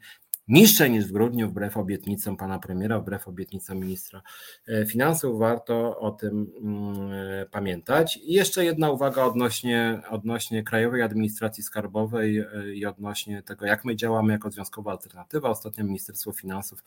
niższe 0.48 0.90
niż 0.90 1.06
w 1.06 1.12
grudniu, 1.12 1.48
wbrew 1.48 1.76
obietnicom 1.76 2.36
pana 2.36 2.58
premiera, 2.58 3.00
wbrew 3.00 3.28
obietnicom 3.28 3.78
ministra 3.78 4.22
e, 4.68 4.86
finansów. 4.86 5.38
Warto 5.38 5.98
o 5.98 6.10
tym 6.10 6.52
mm, 6.62 7.12
e, 7.12 7.46
pamiętać. 7.46 8.16
I 8.16 8.32
jeszcze 8.32 8.64
jedna 8.64 8.90
uwaga 8.90 9.24
odnośnie, 9.24 10.02
odnośnie 10.10 10.62
Krajowej 10.62 11.02
Administracji 11.02 11.62
Skarbowej 11.62 12.38
e, 12.38 12.74
i 12.74 12.86
odnośnie 12.86 13.42
tego, 13.42 13.66
jak 13.66 13.84
my 13.84 13.96
działamy 13.96 14.32
jako 14.32 14.50
Związkowa 14.50 14.90
Alternatywa. 14.90 15.50
Ostatnio 15.50 15.84
Ministerstwo 15.84 16.32
Finansów 16.32 16.84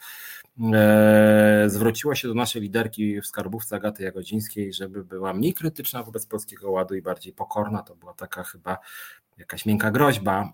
zwróciło 1.67 2.15
się 2.15 2.27
do 2.27 2.33
naszej 2.33 2.61
liderki 2.61 3.21
w 3.21 3.25
skarbówce 3.25 3.75
Agaty 3.75 4.03
Jagodzińskiej, 4.03 4.73
żeby 4.73 5.03
była 5.03 5.33
mniej 5.33 5.53
krytyczna 5.53 6.03
wobec 6.03 6.25
Polskiego 6.25 6.71
Ładu 6.71 6.95
i 6.95 7.01
bardziej 7.01 7.33
pokorna. 7.33 7.83
To 7.83 7.95
była 7.95 8.13
taka 8.13 8.43
chyba 8.43 8.77
jakaś 9.37 9.65
miękka 9.65 9.91
groźba 9.91 10.53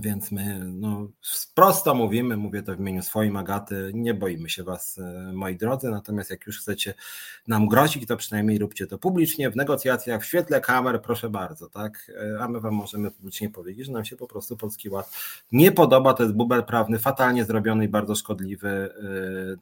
więc 0.00 0.32
my 0.32 0.60
no, 0.64 1.08
prosto 1.54 1.94
mówimy, 1.94 2.36
mówię 2.36 2.62
to 2.62 2.76
w 2.76 2.80
imieniu 2.80 3.02
swoim 3.02 3.36
Agaty, 3.36 3.90
nie 3.94 4.14
boimy 4.14 4.48
się 4.48 4.64
Was, 4.64 4.98
e, 4.98 5.32
moi 5.32 5.56
drodzy, 5.56 5.90
natomiast 5.90 6.30
jak 6.30 6.46
już 6.46 6.60
chcecie 6.60 6.94
nam 7.46 7.68
grozić, 7.68 8.06
to 8.06 8.16
przynajmniej 8.16 8.58
róbcie 8.58 8.86
to 8.86 8.98
publicznie, 8.98 9.50
w 9.50 9.56
negocjacjach, 9.56 10.22
w 10.22 10.24
świetle 10.24 10.60
kamer, 10.60 11.02
proszę 11.02 11.30
bardzo, 11.30 11.68
tak? 11.68 12.12
E, 12.36 12.40
a 12.40 12.48
my 12.48 12.60
Wam 12.60 12.74
możemy 12.74 13.10
publicznie 13.10 13.50
powiedzieć, 13.50 13.86
że 13.86 13.92
nam 13.92 14.04
się 14.04 14.16
po 14.16 14.26
prostu 14.26 14.56
Polski 14.56 14.88
Ład 14.88 15.16
nie 15.52 15.72
podoba, 15.72 16.14
to 16.14 16.22
jest 16.22 16.34
bubel 16.34 16.64
prawny 16.64 16.98
fatalnie 16.98 17.44
zrobiony 17.44 17.84
i 17.84 17.88
bardzo 17.88 18.14
szkodliwy 18.14 18.68
e, 18.68 18.90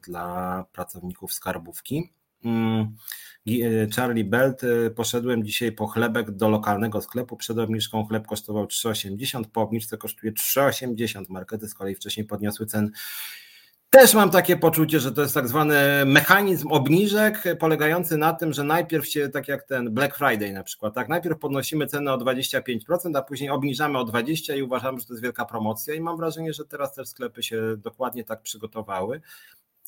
dla 0.09 0.65
pracowników 0.73 1.33
skarbówki. 1.33 2.09
E, 3.47 3.87
Charlie 3.95 4.23
Belt, 4.23 4.63
e, 4.63 4.89
poszedłem 4.89 5.43
dzisiaj 5.43 5.71
po 5.71 5.87
chlebek 5.87 6.31
do 6.31 6.49
lokalnego 6.49 7.01
sklepu, 7.01 7.37
przed 7.37 7.57
obniżką. 7.57 8.05
Chleb 8.05 8.27
kosztował 8.27 8.65
3,80, 8.65 9.43
po 9.47 9.61
obniżce 9.61 9.97
kosztuje 9.97 10.33
3,80, 10.33 11.29
markety 11.29 11.67
z 11.67 11.73
kolei 11.73 11.95
wcześniej 11.95 12.25
podniosły 12.25 12.65
ceny. 12.65 12.89
Też 13.89 14.13
mam 14.13 14.29
takie 14.29 14.57
poczucie, 14.57 14.99
że 14.99 15.11
to 15.11 15.21
jest 15.21 15.33
tak 15.33 15.47
zwany 15.47 15.75
mechanizm 16.05 16.67
obniżek 16.67 17.43
polegający 17.59 18.17
na 18.17 18.33
tym, 18.33 18.53
że 18.53 18.63
najpierw 18.63 19.07
się, 19.07 19.29
tak 19.29 19.47
jak 19.47 19.63
ten 19.63 19.93
Black 19.93 20.17
Friday 20.17 20.53
na 20.53 20.63
przykład, 20.63 20.93
tak, 20.93 21.09
najpierw 21.09 21.39
podnosimy 21.39 21.87
cenę 21.87 22.13
o 22.13 22.17
25%, 22.17 23.17
a 23.17 23.21
później 23.21 23.49
obniżamy 23.49 23.99
o 23.99 24.05
20% 24.05 24.57
i 24.57 24.63
uważamy, 24.63 24.99
że 24.99 25.05
to 25.05 25.13
jest 25.13 25.23
wielka 25.23 25.45
promocja 25.45 25.93
i 25.93 26.01
mam 26.01 26.17
wrażenie, 26.17 26.53
że 26.53 26.65
teraz 26.65 26.93
też 26.93 27.07
sklepy 27.07 27.43
się 27.43 27.61
dokładnie 27.77 28.23
tak 28.23 28.41
przygotowały 28.41 29.21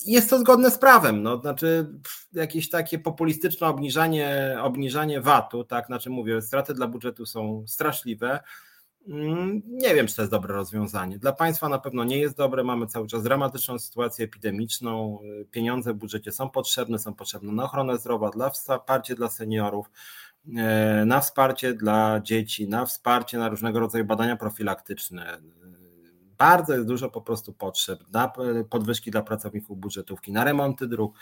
jest 0.05 0.29
to 0.29 0.39
zgodne 0.39 0.71
z 0.71 0.77
prawem. 0.77 1.23
No, 1.23 1.41
znaczy, 1.41 1.89
jakieś 2.33 2.69
takie 2.69 2.99
populistyczne 2.99 3.67
obniżanie, 3.67 4.57
obniżanie 4.61 5.21
VAT-u, 5.21 5.63
tak, 5.63 5.85
znaczy 5.85 6.09
mówię, 6.09 6.41
straty 6.41 6.73
dla 6.73 6.87
budżetu 6.87 7.25
są 7.25 7.63
straszliwe. 7.67 8.39
Mm, 9.07 9.61
nie 9.65 9.95
wiem, 9.95 10.07
czy 10.07 10.15
to 10.15 10.21
jest 10.21 10.31
dobre 10.31 10.53
rozwiązanie. 10.53 11.19
Dla 11.19 11.33
państwa 11.33 11.69
na 11.69 11.79
pewno 11.79 12.03
nie 12.03 12.17
jest 12.17 12.37
dobre. 12.37 12.63
Mamy 12.63 12.87
cały 12.87 13.07
czas 13.07 13.23
dramatyczną 13.23 13.79
sytuację 13.79 14.25
epidemiczną. 14.25 15.19
Pieniądze 15.51 15.93
w 15.93 15.97
budżecie 15.97 16.31
są 16.31 16.49
potrzebne, 16.49 16.99
są 16.99 17.13
potrzebne 17.13 17.51
na 17.51 17.63
ochronę 17.63 17.97
zdrowia, 17.97 18.29
dla 18.29 18.49
wsparcie 18.49 19.15
dla 19.15 19.29
seniorów, 19.29 19.91
e, 20.57 21.03
na 21.05 21.21
wsparcie 21.21 21.73
dla 21.73 22.19
dzieci, 22.23 22.67
na 22.67 22.85
wsparcie 22.85 23.37
na 23.37 23.49
różnego 23.49 23.79
rodzaju 23.79 24.05
badania 24.05 24.35
profilaktyczne 24.35 25.41
bardzo 26.39 26.73
jest 26.73 26.87
dużo 26.87 27.09
po 27.09 27.21
prostu 27.21 27.53
potrzeb 27.53 27.99
na 28.11 28.33
podwyżki 28.69 29.11
dla 29.11 29.21
pracowników 29.21 29.79
budżetówki, 29.79 30.31
na 30.31 30.43
remonty 30.43 30.87
dróg, 30.87 31.15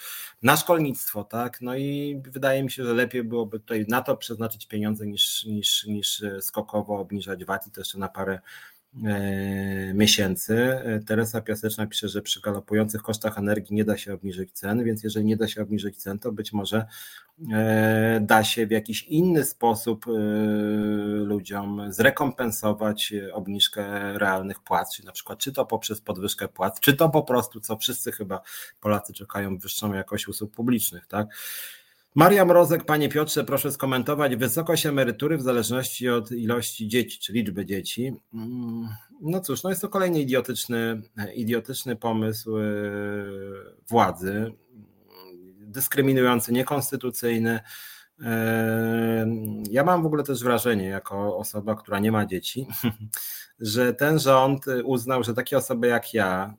na 0.43 0.57
szkolnictwo, 0.57 1.23
tak? 1.23 1.61
No 1.61 1.75
i 1.75 2.21
wydaje 2.25 2.63
mi 2.63 2.71
się, 2.71 2.85
że 2.85 2.93
lepiej 2.93 3.23
byłoby 3.23 3.59
tutaj 3.59 3.85
na 3.89 4.01
to 4.01 4.17
przeznaczyć 4.17 4.67
pieniądze 4.67 5.07
niż, 5.07 5.45
niż, 5.45 5.85
niż 5.85 6.23
skokowo 6.41 6.99
obniżać 6.99 7.45
VAT 7.45 7.67
i 7.67 7.71
to 7.71 7.81
jeszcze 7.81 7.97
na 7.97 8.07
parę 8.07 8.39
E, 8.39 8.76
miesięcy. 9.93 10.79
Teresa 11.05 11.41
Piaseczna 11.41 11.87
pisze, 11.87 12.09
że 12.09 12.21
przy 12.21 12.41
galopujących 12.41 13.01
kosztach 13.01 13.37
energii 13.37 13.75
nie 13.75 13.85
da 13.85 13.97
się 13.97 14.13
obniżyć 14.13 14.51
cen, 14.51 14.83
więc 14.83 15.03
jeżeli 15.03 15.25
nie 15.25 15.37
da 15.37 15.47
się 15.47 15.61
obniżyć 15.61 15.97
cen, 15.97 16.19
to 16.19 16.31
być 16.31 16.53
może 16.53 16.85
e, 17.53 18.19
da 18.21 18.43
się 18.43 18.67
w 18.67 18.71
jakiś 18.71 19.03
inny 19.03 19.45
sposób 19.45 20.05
e, 20.07 20.11
ludziom 21.23 21.81
zrekompensować 21.89 23.13
obniżkę 23.33 24.13
realnych 24.17 24.59
płac, 24.59 24.95
czyli 24.95 25.05
na 25.05 25.11
przykład 25.11 25.39
czy 25.39 25.51
to 25.51 25.65
poprzez 25.65 26.01
podwyżkę 26.01 26.47
płac, 26.47 26.79
czy 26.79 26.93
to 26.93 27.09
po 27.09 27.23
prostu, 27.23 27.59
co 27.59 27.77
wszyscy 27.77 28.11
chyba 28.11 28.41
Polacy 28.79 29.13
czekają, 29.13 29.57
wyższą 29.57 29.93
jakość 29.93 30.27
usług 30.27 30.51
publicznych, 30.51 31.07
tak? 31.07 31.27
Maria 32.17 32.45
Mrozek, 32.45 32.85
panie 32.85 33.09
Piotrze, 33.09 33.43
proszę 33.43 33.71
skomentować 33.71 34.35
wysokość 34.35 34.85
emerytury 34.85 35.37
w 35.37 35.41
zależności 35.41 36.09
od 36.09 36.31
ilości 36.31 36.87
dzieci, 36.87 37.19
czy 37.19 37.33
liczby 37.33 37.65
dzieci. 37.65 38.13
Mm, 38.33 38.87
no 39.21 39.41
cóż, 39.41 39.63
no 39.63 39.69
jest 39.69 39.81
to 39.81 39.89
kolejny 39.89 40.21
idiotyczny, 40.21 41.01
idiotyczny 41.35 41.95
pomysł 41.95 42.57
e, 42.57 42.63
władzy, 43.89 44.51
dyskryminujący, 45.59 46.53
niekonstytucyjny. 46.53 47.59
Ja 49.71 49.83
mam 49.83 50.03
w 50.03 50.05
ogóle 50.05 50.23
też 50.23 50.43
wrażenie, 50.43 50.85
jako 50.85 51.37
osoba, 51.37 51.75
która 51.75 51.99
nie 51.99 52.11
ma 52.11 52.25
dzieci, 52.25 52.67
że 53.59 53.93
ten 53.93 54.19
rząd 54.19 54.65
uznał, 54.83 55.23
że 55.23 55.33
takie 55.33 55.57
osoby 55.57 55.87
jak 55.87 56.13
ja 56.13 56.53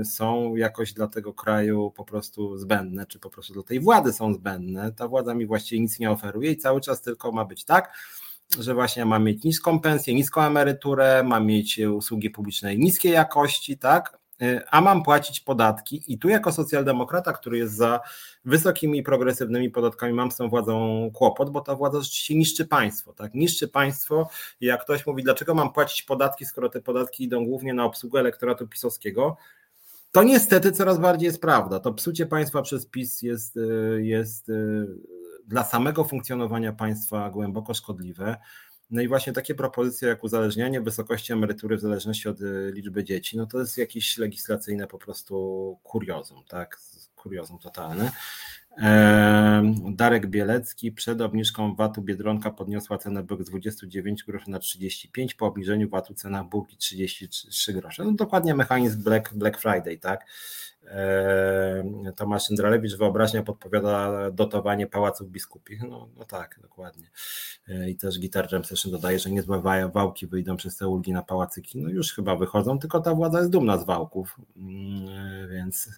y, 0.00 0.04
są 0.04 0.56
jakoś 0.56 0.92
dla 0.92 1.08
tego 1.08 1.34
kraju 1.34 1.90
po 1.96 2.04
prostu 2.04 2.58
zbędne, 2.58 3.06
czy 3.06 3.18
po 3.18 3.30
prostu 3.30 3.52
dla 3.54 3.62
tej 3.62 3.80
władzy 3.80 4.12
są 4.12 4.34
zbędne. 4.34 4.92
Ta 4.92 5.08
władza 5.08 5.34
mi 5.34 5.46
właściwie 5.46 5.80
nic 5.80 5.98
nie 5.98 6.10
oferuje 6.10 6.50
i 6.50 6.56
cały 6.56 6.80
czas 6.80 7.02
tylko 7.02 7.32
ma 7.32 7.44
być 7.44 7.64
tak, 7.64 7.92
że 8.58 8.74
właśnie 8.74 9.04
mam 9.04 9.24
mieć 9.24 9.44
niską 9.44 9.80
pensję, 9.80 10.14
niską 10.14 10.42
emeryturę, 10.42 11.22
mam 11.22 11.46
mieć 11.46 11.78
usługi 11.78 12.30
publiczne 12.30 12.76
niskiej 12.76 13.12
jakości, 13.12 13.78
tak? 13.78 14.18
Y, 14.42 14.60
a 14.70 14.80
mam 14.80 15.02
płacić 15.02 15.40
podatki. 15.40 16.02
I 16.06 16.18
tu, 16.18 16.28
jako 16.28 16.52
socjaldemokrata, 16.52 17.32
który 17.32 17.58
jest 17.58 17.74
za 17.74 18.00
wysokimi, 18.44 19.02
progresywnymi 19.02 19.70
podatkami, 19.70 20.12
mam 20.12 20.30
z 20.30 20.36
tą 20.36 20.48
władzą 20.48 21.10
kłopot, 21.14 21.50
bo 21.50 21.60
ta 21.60 21.74
władza 21.74 22.00
rzeczywiście 22.00 22.34
niszczy 22.34 22.66
państwo. 22.66 23.12
Tak? 23.12 23.34
Niszczy 23.34 23.68
państwo. 23.68 24.28
Jak 24.60 24.84
ktoś 24.84 25.06
mówi, 25.06 25.22
dlaczego 25.22 25.54
mam 25.54 25.72
płacić 25.72 26.02
podatki, 26.02 26.44
skoro 26.44 26.68
te 26.68 26.80
podatki 26.80 27.24
idą 27.24 27.44
głównie 27.44 27.74
na 27.74 27.84
obsługę 27.84 28.20
elektoratu 28.20 28.68
pisowskiego, 28.68 29.36
to 30.12 30.22
niestety 30.22 30.72
coraz 30.72 30.98
bardziej 30.98 31.26
jest 31.26 31.40
prawda. 31.40 31.80
To 31.80 31.92
psucie 31.92 32.26
państwa 32.26 32.62
przez 32.62 32.86
PiS 32.86 33.22
jest, 33.22 33.56
y, 33.56 34.00
jest 34.02 34.48
y, 34.48 34.86
dla 35.46 35.64
samego 35.64 36.04
funkcjonowania 36.04 36.72
państwa 36.72 37.30
głęboko 37.30 37.74
szkodliwe. 37.74 38.36
No 38.90 39.02
i 39.02 39.08
właśnie 39.08 39.32
takie 39.32 39.54
propozycje 39.54 40.08
jak 40.08 40.24
uzależnianie 40.24 40.80
wysokości 40.80 41.32
emerytury 41.32 41.76
w 41.76 41.80
zależności 41.80 42.28
od 42.28 42.40
y, 42.40 42.72
liczby 42.74 43.04
dzieci, 43.04 43.36
no 43.36 43.46
to 43.46 43.58
jest 43.60 43.78
jakieś 43.78 44.18
legislacyjne 44.18 44.86
po 44.86 44.98
prostu 44.98 45.78
kuriozum, 45.82 46.44
tak? 46.48 46.78
Kuriozum 47.14 47.58
totalne. 47.58 48.10
Darek 49.92 50.26
Bielecki 50.26 50.92
przed 50.92 51.20
obniżką 51.20 51.74
VAT-u 51.74 52.02
Biedronka 52.02 52.50
podniosła 52.50 52.98
cenę 52.98 53.22
byk 53.22 53.42
z 53.42 53.50
29 53.50 54.24
groszy 54.24 54.50
na 54.50 54.58
35, 54.58 55.34
po 55.34 55.46
obniżeniu 55.46 55.88
VAT-u 55.88 56.14
cena 56.14 56.44
bułki 56.44 56.76
33 56.76 57.72
grosze. 57.72 58.04
No 58.04 58.12
dokładnie 58.12 58.54
mechanizm 58.54 59.02
Black, 59.02 59.34
Black 59.34 59.60
Friday, 59.60 59.98
tak? 59.98 60.26
Eee, 60.90 62.12
Tomasz 62.16 62.50
Jędralewicz, 62.50 62.96
wyobraźnia 62.96 63.42
podpowiada 63.42 64.30
dotowanie 64.30 64.86
pałaców 64.86 65.30
biskupich. 65.30 65.82
No, 65.82 66.08
no 66.16 66.24
tak, 66.24 66.58
dokładnie. 66.62 67.10
Eee, 67.68 67.90
I 67.90 67.96
też 67.96 68.18
Guitar 68.18 68.52
Jam 68.52 68.64
Session 68.64 68.92
dodaje, 68.92 69.18
że 69.18 69.30
niezłe 69.30 69.62
wałki 69.94 70.26
wyjdą 70.26 70.56
przez 70.56 70.76
te 70.76 70.88
ulgi 70.88 71.12
na 71.12 71.22
pałacyki. 71.22 71.78
No 71.78 71.88
już 71.88 72.14
chyba 72.14 72.36
wychodzą, 72.36 72.78
tylko 72.78 73.00
ta 73.00 73.14
władza 73.14 73.38
jest 73.38 73.50
dumna 73.50 73.78
z 73.78 73.84
wałków. 73.84 74.36
Mm, 74.56 75.50
więc 75.50 75.88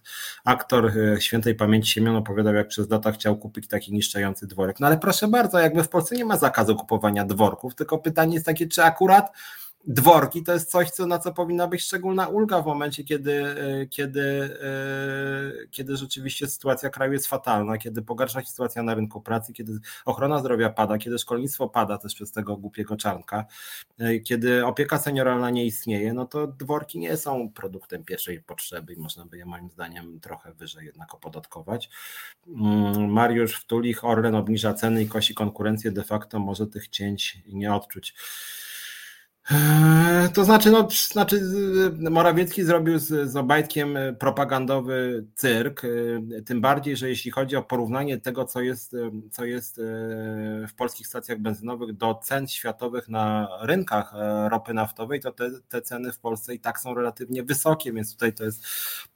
aktor 0.44 0.98
e, 0.98 1.20
świętej 1.20 1.54
pamięci 1.54 1.92
Siemion 1.92 2.16
opowiadał, 2.16 2.54
jak 2.54 2.68
przez 2.68 2.90
lata 2.90 3.12
chciał 3.12 3.36
kupić 3.36 3.68
taki 3.68 3.92
niszczający 3.92 4.46
dworek. 4.46 4.80
No 4.80 4.86
ale 4.86 4.98
proszę 4.98 5.28
bardzo, 5.28 5.58
jakby 5.58 5.82
w 5.82 5.88
Polsce 5.88 6.16
nie 6.16 6.24
ma 6.24 6.36
zakazu 6.36 6.76
kupowania 6.76 7.24
dworków, 7.24 7.74
tylko 7.74 7.98
pytanie 7.98 8.34
jest 8.34 8.46
takie, 8.46 8.68
czy 8.68 8.82
akurat 8.82 9.32
dworki 9.86 10.42
to 10.42 10.52
jest 10.52 10.70
coś, 10.70 10.90
co, 10.90 11.06
na 11.06 11.18
co 11.18 11.32
powinna 11.32 11.66
być 11.66 11.82
szczególna 11.82 12.28
ulga 12.28 12.62
w 12.62 12.66
momencie, 12.66 13.04
kiedy, 13.04 13.44
e, 13.46 13.86
kiedy, 13.86 14.58
e, 14.62 15.66
kiedy 15.70 15.96
rzeczywiście 15.96 16.46
sytuacja 16.46 16.90
kraju 16.90 17.12
jest 17.12 17.26
fatalna, 17.26 17.78
kiedy 17.78 18.02
pogarsza 18.02 18.40
się 18.40 18.46
sytuacja 18.46 18.82
na 18.82 18.94
rynku 18.94 19.20
pracy, 19.20 19.52
kiedy 19.52 19.78
ochrona 20.04 20.38
zdrowia 20.38 20.70
pada, 20.70 20.98
kiedy 20.98 21.18
szkolnictwo 21.18 21.68
pada 21.68 21.98
też 21.98 22.14
przez 22.14 22.32
tego 22.32 22.56
głupiego 22.56 22.96
czarnka, 22.96 23.44
e, 23.98 24.18
kiedy 24.18 24.66
opieka 24.66 24.98
senioralna 24.98 25.50
nie 25.50 25.66
istnieje, 25.66 26.12
no 26.12 26.26
to 26.26 26.46
dworki 26.46 26.98
nie 26.98 27.16
są 27.16 27.50
produktem 27.50 28.04
pierwszej 28.04 28.42
potrzeby 28.42 28.92
i 28.92 28.96
można 28.96 29.26
by 29.26 29.38
je 29.38 29.46
moim 29.46 29.70
zdaniem 29.70 30.20
trochę 30.20 30.52
wyżej 30.52 30.86
jednak 30.86 31.14
opodatkować. 31.14 31.90
Mm, 32.48 33.12
Mariusz 33.12 33.54
Wtulich, 33.54 34.04
Orlen 34.04 34.34
obniża 34.34 34.74
ceny 34.74 35.02
i 35.02 35.08
kosi 35.08 35.34
konkurencję, 35.34 35.92
de 35.92 36.04
facto 36.04 36.38
może 36.38 36.66
tych 36.66 36.88
cięć 36.88 37.38
nie 37.46 37.74
odczuć. 37.74 38.14
Eee, 39.50 40.28
to 40.28 40.44
znaczy, 40.44 40.70
no, 40.70 40.88
znaczy 41.12 41.40
Morawiecki 42.10 42.62
zrobił 42.62 42.98
z, 42.98 43.30
z 43.30 43.36
Obajtkiem 43.36 43.98
propagandowy 44.18 45.26
cyrk, 45.34 45.82
e, 45.84 46.42
tym 46.42 46.60
bardziej, 46.60 46.96
że 46.96 47.08
jeśli 47.08 47.30
chodzi 47.30 47.56
o 47.56 47.62
porównanie 47.62 48.18
tego, 48.18 48.44
co 48.44 48.60
jest, 48.60 48.94
e, 48.94 49.10
co 49.30 49.44
jest 49.44 49.78
e, 49.78 49.82
w 50.68 50.74
polskich 50.76 51.06
stacjach 51.06 51.38
benzynowych 51.38 51.96
do 51.96 52.14
cen 52.14 52.48
światowych 52.48 53.08
na 53.08 53.48
rynkach 53.60 54.12
ropy 54.50 54.74
naftowej, 54.74 55.20
to 55.20 55.32
te, 55.32 55.50
te 55.68 55.82
ceny 55.82 56.12
w 56.12 56.18
Polsce 56.18 56.54
i 56.54 56.60
tak 56.60 56.80
są 56.80 56.94
relatywnie 56.94 57.42
wysokie, 57.42 57.92
więc 57.92 58.12
tutaj 58.12 58.32
to, 58.32 58.44
jest, 58.44 58.66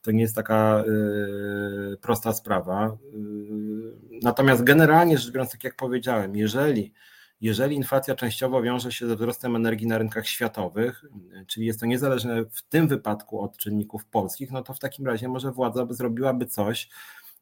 to 0.03 0.11
nie 0.11 0.23
jest 0.23 0.35
taka 0.35 0.85
prosta 2.01 2.33
sprawa. 2.33 2.97
Natomiast 4.23 4.64
generalnie 4.64 5.18
rzecz 5.18 5.33
biorąc, 5.33 5.51
tak 5.51 5.64
jak 5.64 5.77
powiedziałem, 5.77 6.37
jeżeli 6.37 6.92
jeżeli 7.44 7.76
inflacja 7.76 8.14
częściowo 8.14 8.62
wiąże 8.62 8.92
się 8.92 9.07
ze 9.07 9.16
wzrostem 9.16 9.57
energii 9.57 9.87
na 9.87 9.98
rynkach 9.98 10.26
światowych, 10.26 11.04
czyli 11.46 11.66
jest 11.66 11.80
to 11.80 11.87
niezależne 11.87 12.44
w 12.44 12.62
tym 12.62 12.88
wypadku 12.88 13.40
od 13.40 13.57
czynników 13.57 14.04
polskich, 14.04 14.50
no 14.50 14.62
to 14.62 14.74
w 14.74 14.78
takim 14.78 15.07
razie 15.07 15.28
może 15.28 15.52
władza 15.52 15.87
by 15.87 15.94
zrobiłaby 15.94 16.46
coś, 16.46 16.88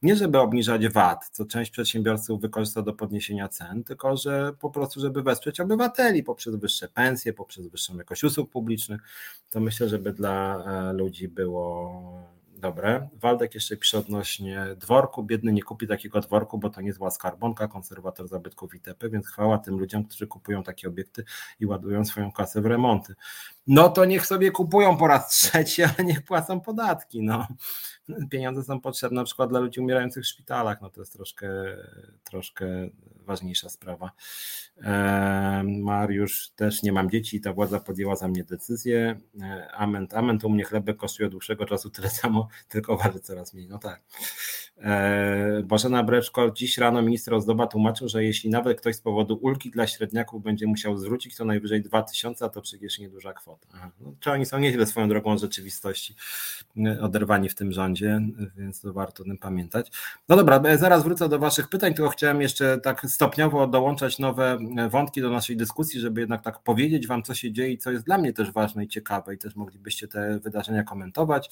nie 0.02 0.16
żeby 0.16 0.38
obniżać 0.38 0.88
VAT, 0.88 1.28
co 1.32 1.44
część 1.44 1.70
przedsiębiorców 1.70 2.40
wykorzysta 2.40 2.82
do 2.82 2.92
podniesienia 2.92 3.48
cen, 3.48 3.84
tylko 3.84 4.16
że 4.16 4.52
po 4.60 4.70
prostu, 4.70 5.00
żeby 5.00 5.22
wesprzeć 5.22 5.60
obywateli 5.60 6.22
poprzez 6.22 6.56
wyższe 6.56 6.88
pensje, 6.88 7.32
poprzez 7.32 7.66
wyższą 7.66 7.96
jakość 7.96 8.24
usług 8.24 8.50
publicznych, 8.50 9.00
to 9.50 9.60
myślę, 9.60 9.88
żeby 9.88 10.12
dla 10.12 10.64
e, 10.66 10.92
ludzi 10.92 11.28
było 11.28 12.41
Dobre. 12.62 13.09
Waldek 13.14 13.55
jeszcze 13.55 13.77
pisze 13.77 13.98
odnośnie 13.98 14.66
dworku. 14.77 15.22
Biedny 15.22 15.53
nie 15.53 15.62
kupi 15.62 15.87
takiego 15.87 16.20
dworku, 16.20 16.59
bo 16.59 16.70
to 16.70 16.81
nie 16.81 16.92
zła 16.92 17.11
skarbonka, 17.11 17.68
konserwator 17.68 18.29
zabytków 18.29 18.75
itp., 18.75 19.11
więc 19.11 19.29
chwała 19.29 19.59
tym 19.59 19.79
ludziom, 19.79 20.05
którzy 20.05 20.27
kupują 20.27 20.62
takie 20.62 20.88
obiekty 20.88 21.25
i 21.61 21.66
ładują 21.66 22.05
swoją 22.05 22.33
kasę 22.33 22.61
w 22.61 22.66
remonty. 22.66 23.14
No 23.66 23.88
to 23.88 24.05
niech 24.05 24.27
sobie 24.27 24.51
kupują 24.51 24.96
po 24.96 25.07
raz 25.07 25.29
trzeci, 25.29 25.83
ale 25.98 26.05
niech 26.05 26.22
płacą 26.22 26.61
podatki. 26.61 27.22
No. 27.22 27.46
Pieniądze 28.31 28.62
są 28.64 28.81
potrzebne 28.81 29.20
na 29.20 29.25
przykład 29.25 29.51
dla 29.51 29.61
ludzi 29.61 29.81
umierających 29.81 30.25
w 30.25 30.27
szpitalach. 30.27 30.81
No 30.81 30.90
to 30.90 31.01
jest 31.01 31.12
troszkę, 31.12 31.48
troszkę 32.25 32.66
ważniejsza 33.25 33.68
sprawa. 33.68 34.11
Mariusz, 35.64 36.51
też 36.57 36.83
nie 36.83 36.92
mam 36.92 37.11
dzieci, 37.11 37.40
ta 37.40 37.53
władza 37.53 37.81
podjęła 37.81 38.16
za 38.16 38.29
mnie 38.29 38.44
decyzję. 38.44 39.20
Amen, 39.72 40.09
amen, 40.12 40.38
to 40.38 40.48
u 40.48 40.51
mnie 40.51 40.64
chlebek 40.64 40.96
kosztuje 40.96 41.27
od 41.27 41.33
dłuższego 41.33 41.66
czasu 41.66 41.90
tyle 41.90 42.11
samo, 42.11 42.48
tylko 42.68 42.96
waży 42.96 43.20
coraz 43.20 43.55
mniej. 43.55 43.68
No 43.68 43.79
tak. 43.79 44.03
E, 44.78 45.62
Bożena 45.64 46.02
Breczko, 46.02 46.50
dziś 46.50 46.78
rano 46.78 47.02
minister 47.02 47.35
Ozdoba 47.35 47.66
tłumaczył, 47.66 48.08
że 48.08 48.24
jeśli 48.24 48.50
nawet 48.50 48.80
ktoś 48.80 48.96
z 48.96 49.00
powodu 49.00 49.38
ulgi 49.42 49.70
dla 49.70 49.87
średniaków 49.87 50.42
będzie 50.42 50.66
musiał 50.66 50.96
zwrócić, 50.96 51.37
to 51.37 51.44
najwyżej 51.44 51.82
2000, 51.82 52.44
a 52.44 52.48
to 52.48 52.62
przecież 52.62 52.98
nieduża 52.98 53.32
kwota. 53.32 53.68
No, 54.00 54.14
czy 54.20 54.30
oni 54.30 54.46
są 54.46 54.58
nieźle 54.58 54.87
swoją 54.87 55.08
drogą 55.08 55.38
rzeczywistości 55.38 56.14
e, 56.87 57.00
oderwani 57.00 57.48
w 57.48 57.54
tym 57.54 57.72
rządzie, 57.72 58.20
więc 58.56 58.80
to 58.80 58.92
warto 58.92 59.22
o 59.22 59.26
tym 59.26 59.38
pamiętać. 59.38 59.90
No 60.28 60.37
dobra, 60.37 60.62
e, 60.64 60.78
zaraz 60.78 61.04
wrócę 61.04 61.28
do 61.28 61.38
Waszych 61.38 61.68
pytań, 61.68 61.94
tylko 61.94 62.11
chciałem 62.11 62.40
jeszcze 62.40 62.78
tak 62.78 63.06
stopniowo 63.08 63.66
dołączać 63.66 64.18
nowe 64.18 64.58
wątki 64.90 65.20
do 65.20 65.30
naszej 65.30 65.56
dyskusji, 65.56 66.00
żeby 66.00 66.20
jednak 66.20 66.42
tak 66.42 66.58
powiedzieć 66.58 67.06
Wam, 67.06 67.22
co 67.22 67.35
się 67.35 67.52
dzieje 67.52 67.72
i 67.72 67.78
co 67.78 67.90
jest 67.90 68.04
dla 68.04 68.18
mnie 68.18 68.32
też 68.32 68.52
ważne 68.52 68.85
i 68.85 68.88
ciekawe 68.88 69.35
i 69.35 69.38
też 69.38 69.56
moglibyście 69.56 70.08
te 70.08 70.38
wydarzenia 70.38 70.82
komentować. 70.82 71.50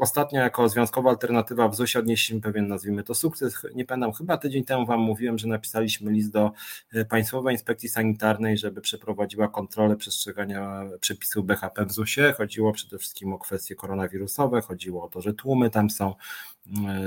Ostatnio 0.00 0.40
jako 0.40 0.68
związkowa 0.68 1.10
alternatywa 1.10 1.68
w 1.68 1.74
ZUS 1.74 1.96
odnieśliśmy 1.96 2.40
pewien 2.52 2.68
nazwijmy 2.68 3.02
to 3.04 3.14
sukces. 3.14 3.54
Nie 3.74 3.84
pamiętam, 3.84 4.12
chyba 4.12 4.38
tydzień 4.38 4.64
temu 4.64 4.86
Wam 4.86 5.00
mówiłem, 5.00 5.38
że 5.38 5.48
napisaliśmy 5.48 6.12
list 6.12 6.32
do 6.32 6.52
e, 6.92 7.04
Państwowej 7.04 7.54
Inspekcji 7.54 7.88
Sanitarnej, 7.88 8.58
żeby 8.58 8.80
przeprowadziła 8.80 9.48
kontrolę 9.48 9.96
przestrzegania 9.96 10.84
przepisów 11.00 11.46
BHP 11.46 11.86
w 11.86 11.92
ZUS-ie. 11.92 12.32
Chodziło 12.32 12.72
przede 12.72 12.98
wszystkim 12.98 13.32
o 13.32 13.38
kwestie 13.38 13.74
koronawirusowe, 13.74 14.60
chodziło 14.60 15.04
o 15.04 15.08
to, 15.08 15.20
że 15.20 15.34
tłumy 15.34 15.70
tam 15.70 15.90
są, 15.90 16.14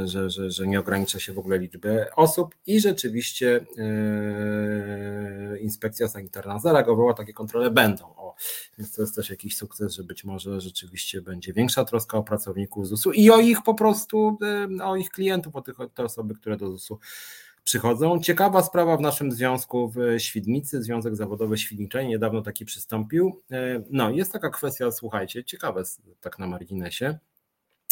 że, 0.06 0.30
że, 0.30 0.52
że 0.52 0.68
nie 0.68 0.80
ogranicza 0.80 1.20
się 1.20 1.34
w 1.34 1.40
ogóle 1.40 1.60
liczby 1.60 2.06
osób 2.16 2.56
i 2.68 2.80
rzeczywiście 2.80 3.66
yy, 5.52 5.60
inspekcja 5.60 6.08
sanitarna 6.08 6.60
zareagowała, 6.60 7.14
takie 7.14 7.34
kontrole 7.34 7.72
będą. 7.72 8.06
O, 8.06 8.36
więc 8.78 8.96
to 8.96 9.02
jest 9.02 9.16
też 9.16 9.30
jakiś 9.30 9.58
sukces, 9.58 9.94
że 9.94 10.04
być 10.04 10.24
może 10.24 10.62
rzeczywiście 10.62 11.22
będzie 11.22 11.54
większa 11.54 11.86
troska 11.86 12.18
o 12.18 12.24
pracowników 12.24 12.88
ZUS-u 12.88 13.12
i 13.12 13.30
o 13.30 13.40
ich 13.40 13.64
po 13.64 13.74
prostu, 13.74 14.38
yy, 14.70 14.84
o 14.84 14.96
ich 14.96 15.10
klientów, 15.10 15.56
o 15.56 15.62
tych, 15.62 15.76
te 15.94 16.04
osoby, 16.04 16.36
które 16.36 16.58
do 16.58 16.72
ZUS-u 16.72 17.00
przychodzą. 17.64 18.20
Ciekawa 18.20 18.64
sprawa 18.64 18.98
w 18.98 19.02
naszym 19.02 19.32
związku 19.32 19.92
w 19.96 20.20
Świdnicy, 20.20 20.84
Związek 20.84 21.16
Zawodowy 21.16 21.58
Świdniczej 21.58 22.08
niedawno 22.08 22.42
taki 22.42 22.66
przystąpił. 22.66 23.42
No, 23.90 24.10
jest 24.10 24.32
taka 24.32 24.50
kwestia, 24.50 24.92
słuchajcie, 24.92 25.44
ciekawe 25.44 25.84
tak 26.22 26.40
na 26.40 26.48
marginesie. 26.48 27.20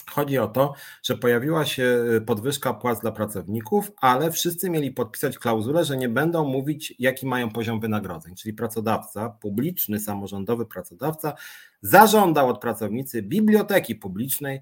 Chodzi 0.09 0.37
o 0.37 0.47
to, 0.47 0.73
że 1.03 1.17
pojawiła 1.17 1.65
się 1.65 2.03
podwyżka 2.25 2.73
płac 2.73 2.99
dla 2.99 3.11
pracowników, 3.11 3.91
ale 3.97 4.31
wszyscy 4.31 4.69
mieli 4.69 4.91
podpisać 4.91 5.37
klauzulę, 5.37 5.85
że 5.85 5.97
nie 5.97 6.09
będą 6.09 6.45
mówić, 6.45 6.93
jaki 6.99 7.25
mają 7.27 7.49
poziom 7.49 7.79
wynagrodzeń. 7.79 8.35
Czyli 8.35 8.53
pracodawca, 8.53 9.29
publiczny, 9.29 9.99
samorządowy 9.99 10.65
pracodawca, 10.65 11.33
zażądał 11.81 12.49
od 12.49 12.59
pracownicy 12.61 13.21
biblioteki 13.21 13.95
publicznej, 13.95 14.61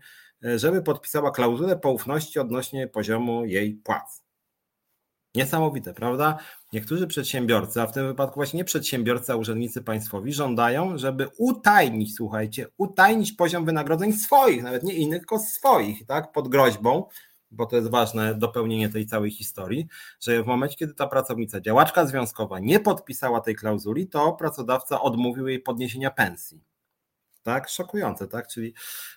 żeby 0.55 0.81
podpisała 0.81 1.31
klauzulę 1.31 1.77
poufności 1.77 2.39
odnośnie 2.39 2.87
poziomu 2.87 3.45
jej 3.45 3.73
płac. 3.73 4.26
Niesamowite, 5.37 5.93
prawda? 5.93 6.37
Niektórzy 6.73 7.07
przedsiębiorcy, 7.07 7.81
a 7.81 7.87
w 7.87 7.91
tym 7.91 8.07
wypadku 8.07 8.35
właśnie 8.35 8.57
nie 8.57 8.63
przedsiębiorcy, 8.63 9.31
a 9.31 9.35
urzędnicy 9.35 9.81
państwowi, 9.81 10.33
żądają, 10.33 10.97
żeby 10.97 11.27
utajnić, 11.37 12.15
słuchajcie, 12.15 12.67
utajnić 12.77 13.31
poziom 13.31 13.65
wynagrodzeń 13.65 14.13
swoich, 14.13 14.63
nawet 14.63 14.83
nie 14.83 14.93
innych, 14.93 15.19
tylko 15.19 15.39
swoich, 15.39 16.05
tak, 16.05 16.31
pod 16.31 16.47
groźbą, 16.47 17.05
bo 17.51 17.65
to 17.65 17.75
jest 17.75 17.89
ważne 17.89 18.35
dopełnienie 18.35 18.89
tej 18.89 19.05
całej 19.05 19.31
historii, 19.31 19.87
że 20.21 20.43
w 20.43 20.47
momencie, 20.47 20.75
kiedy 20.75 20.93
ta 20.93 21.07
pracownica, 21.07 21.61
działaczka 21.61 22.05
związkowa 22.05 22.59
nie 22.59 22.79
podpisała 22.79 23.41
tej 23.41 23.55
klauzuli, 23.55 24.07
to 24.07 24.33
pracodawca 24.33 25.01
odmówił 25.01 25.47
jej 25.47 25.59
podniesienia 25.59 26.11
pensji 26.11 26.61
tak? 27.47 27.69
Szokujące, 27.69 28.27
tak? 28.27 28.47
Czyli, 28.47 28.73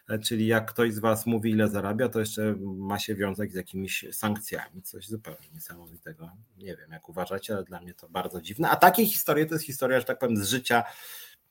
e, 0.08 0.18
czyli 0.18 0.46
jak 0.46 0.70
ktoś 0.70 0.94
z 0.94 0.98
Was 0.98 1.26
mówi, 1.26 1.50
ile 1.50 1.68
zarabia, 1.68 2.08
to 2.08 2.20
jeszcze 2.20 2.54
ma 2.60 2.98
się 2.98 3.14
wiązać 3.14 3.52
z 3.52 3.54
jakimiś 3.54 4.04
sankcjami, 4.12 4.82
coś 4.82 5.08
zupełnie 5.08 5.48
niesamowitego. 5.54 6.30
Nie 6.58 6.76
wiem, 6.76 6.90
jak 6.90 7.08
uważacie, 7.08 7.54
ale 7.54 7.64
dla 7.64 7.80
mnie 7.80 7.94
to 7.94 8.08
bardzo 8.08 8.40
dziwne. 8.40 8.70
A 8.70 8.76
takie 8.76 9.06
historie 9.06 9.46
to 9.46 9.54
jest 9.54 9.66
historia, 9.66 10.00
że 10.00 10.04
tak 10.04 10.18
powiem, 10.18 10.36
z 10.36 10.48
życia 10.48 10.84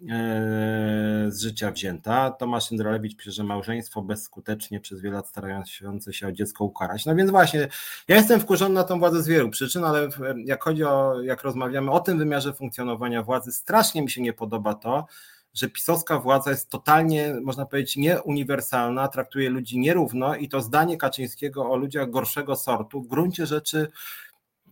e, 0.09 1.25
z 1.27 1.41
życia 1.41 1.71
wzięta. 1.71 2.31
Tomasz 2.31 2.71
Jędrolewicz 2.71 3.15
pisze, 3.15 3.31
że 3.31 3.43
małżeństwo 3.43 4.01
bezskutecznie 4.01 4.79
przez 4.79 5.01
wiele 5.01 5.15
lat 5.15 5.27
starające 5.27 6.13
się 6.13 6.27
o 6.27 6.31
dziecko 6.31 6.63
ukarać. 6.63 7.05
No 7.05 7.15
więc 7.15 7.31
właśnie, 7.31 7.67
ja 8.07 8.15
jestem 8.15 8.39
wkurzony 8.39 8.75
na 8.75 8.83
tą 8.83 8.99
władzę 8.99 9.23
z 9.23 9.27
wielu 9.27 9.49
przyczyn, 9.49 9.83
ale 9.83 10.09
jak 10.45 10.63
chodzi 10.63 10.83
o, 10.83 11.21
jak 11.21 11.43
rozmawiamy 11.43 11.91
o 11.91 11.99
tym 11.99 12.17
wymiarze 12.17 12.53
funkcjonowania 12.53 13.23
władzy, 13.23 13.51
strasznie 13.51 14.01
mi 14.01 14.09
się 14.11 14.21
nie 14.21 14.33
podoba 14.33 14.73
to, 14.73 15.07
że 15.53 15.69
pisowska 15.69 16.19
władza 16.19 16.51
jest 16.51 16.69
totalnie, 16.69 17.35
można 17.41 17.65
powiedzieć, 17.65 17.97
nieuniwersalna, 17.97 19.07
traktuje 19.07 19.49
ludzi 19.49 19.79
nierówno 19.79 20.35
i 20.35 20.49
to 20.49 20.61
zdanie 20.61 20.97
Kaczyńskiego 20.97 21.71
o 21.71 21.75
ludziach 21.75 22.09
gorszego 22.09 22.55
sortu 22.55 23.01
w 23.01 23.07
gruncie 23.07 23.45
rzeczy 23.45 23.87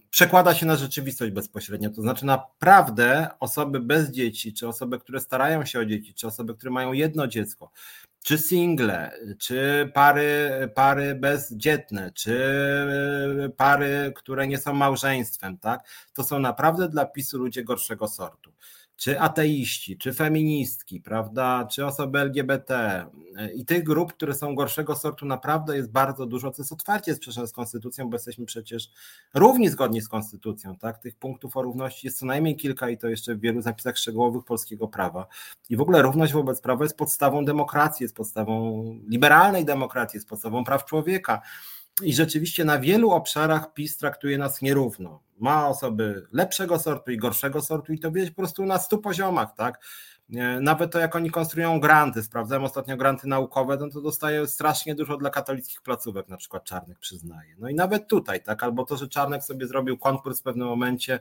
przekłada 0.10 0.54
się 0.56 0.66
na 0.66 0.76
rzeczywistość 0.76 1.32
bezpośrednio. 1.32 1.90
To 1.90 2.02
znaczy, 2.02 2.26
naprawdę 2.26 3.28
osoby 3.40 3.80
bez 3.80 4.12
dzieci, 4.12 4.54
czy 4.54 4.68
osoby, 4.68 5.00
które 5.00 5.20
starają 5.20 5.66
się 5.66 5.80
o 5.80 5.86
dzieci, 5.86 6.14
czy 6.14 6.28
osoby, 6.28 6.56
które 6.56 6.72
mają 6.72 6.94
jedno 6.94 7.28
dziecko, 7.28 7.72
czy 8.24 8.38
single, 8.38 9.12
czy 9.40 9.92
pary, 9.94 10.50
pary 10.76 11.16
bezdzietne, 11.16 12.12
czy 12.12 12.40
pary, 13.58 14.14
które 14.16 14.48
nie 14.48 14.58
są 14.58 14.74
małżeństwem, 14.74 15.58
tak? 15.58 15.90
To 16.14 16.24
są 16.24 16.40
naprawdę 16.40 16.90
dla 16.90 17.06
PiSu 17.06 17.38
ludzie 17.38 17.64
gorszego 17.64 18.08
sortu 18.08 18.54
czy 18.98 19.20
ateiści, 19.20 19.98
czy 19.98 20.14
feministki, 20.14 21.02
prawda, 21.02 21.68
czy 21.72 21.86
osoby 21.86 22.20
LGBT 22.20 23.06
i 23.56 23.66
tych 23.66 23.84
grup, 23.84 24.14
które 24.14 24.34
są 24.36 24.56
gorszego 24.56 24.96
sortu, 24.96 25.26
naprawdę 25.26 25.78
jest 25.78 25.92
bardzo 25.92 26.26
dużo, 26.26 26.52
co 26.52 26.62
jest 26.62 26.72
otwarcie 26.72 27.16
sprzeczne 27.16 27.48
z 27.48 27.52
konstytucją, 27.52 28.10
bo 28.10 28.16
jesteśmy 28.16 28.46
przecież 28.46 28.90
równi 29.34 29.70
zgodni 29.70 30.02
z 30.02 30.08
konstytucją, 30.08 30.76
tak? 30.76 30.98
Tych 30.98 31.16
punktów 31.16 31.58
o 31.58 31.62
równości 31.62 32.08
jest 32.08 32.20
co 32.20 32.26
najmniej 32.26 32.56
kilka 32.56 32.90
i 32.90 32.98
to 32.98 33.08
jeszcze 33.08 33.36
w 33.36 33.40
wielu 33.40 33.62
zapisach 33.62 33.98
szczegółowych 33.98 34.44
polskiego 34.46 34.88
prawa. 34.88 35.28
I 35.70 35.76
w 35.76 35.82
ogóle 35.82 36.02
równość 36.02 36.34
wobec 36.34 36.62
prawa 36.62 36.84
jest 36.86 36.98
podstawą 36.98 37.46
demokracji, 37.46 38.04
jest 38.04 38.16
podstawą 38.16 38.84
liberalnej 39.08 39.66
demokracji, 39.66 40.18
jest 40.18 40.30
podstawą 40.30 40.64
praw 40.64 40.86
człowieka. 40.86 41.42
I 42.04 42.14
rzeczywiście 42.14 42.66
na 42.66 42.80
wielu 42.80 43.12
obszarach 43.12 43.74
PiS 43.74 43.98
traktuje 43.98 44.38
nas 44.38 44.62
nierówno. 44.62 45.22
Ma 45.40 45.68
osoby 45.68 46.28
lepszego 46.32 46.80
sortu 46.80 47.12
i 47.12 47.18
gorszego 47.18 47.62
sortu 47.62 47.94
i 47.94 48.00
to 48.00 48.12
widać 48.12 48.30
po 48.30 48.36
prostu 48.36 48.66
na 48.66 48.78
stu 48.78 48.98
poziomach, 48.98 49.56
tak? 49.56 49.80
Nawet 50.62 50.92
to, 50.92 51.00
jak 51.00 51.16
oni 51.16 51.32
konstruują 51.32 51.80
granty, 51.80 52.24
sprawdzałem 52.24 52.64
ostatnio 52.64 52.98
granty 52.98 53.28
naukowe, 53.28 53.78
no 53.80 53.90
to 53.90 54.02
dostaje 54.02 54.48
strasznie 54.48 54.96
dużo 54.96 55.18
dla 55.18 55.30
katolickich 55.30 55.82
placówek, 55.82 56.28
na 56.28 56.38
przykład 56.38 56.64
Czarnek 56.64 57.00
przyznaje. 57.00 57.56
No 57.60 57.70
i 57.70 57.76
nawet 57.76 58.08
tutaj, 58.08 58.44
tak, 58.44 58.64
albo 58.64 58.86
to, 58.86 58.98
że 58.98 59.08
Czarnek 59.08 59.44
sobie 59.44 59.68
zrobił 59.68 59.98
konkurs 59.98 60.40
w 60.40 60.44
pewnym 60.44 60.68
momencie, 60.68 61.20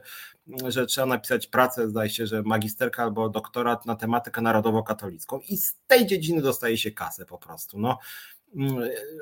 że 0.67 0.85
trzeba 0.85 1.07
napisać 1.07 1.47
pracę, 1.47 1.89
zdaje 1.89 2.09
się, 2.09 2.27
że 2.27 2.43
magisterka 2.43 3.03
albo 3.03 3.29
doktorat 3.29 3.85
na 3.85 3.95
tematykę 3.95 4.41
narodowo-katolicką 4.41 5.39
i 5.39 5.57
z 5.57 5.75
tej 5.87 6.07
dziedziny 6.07 6.41
dostaje 6.41 6.77
się 6.77 6.91
kasę 6.91 7.25
po 7.25 7.37
prostu. 7.37 7.79
No, 7.79 7.97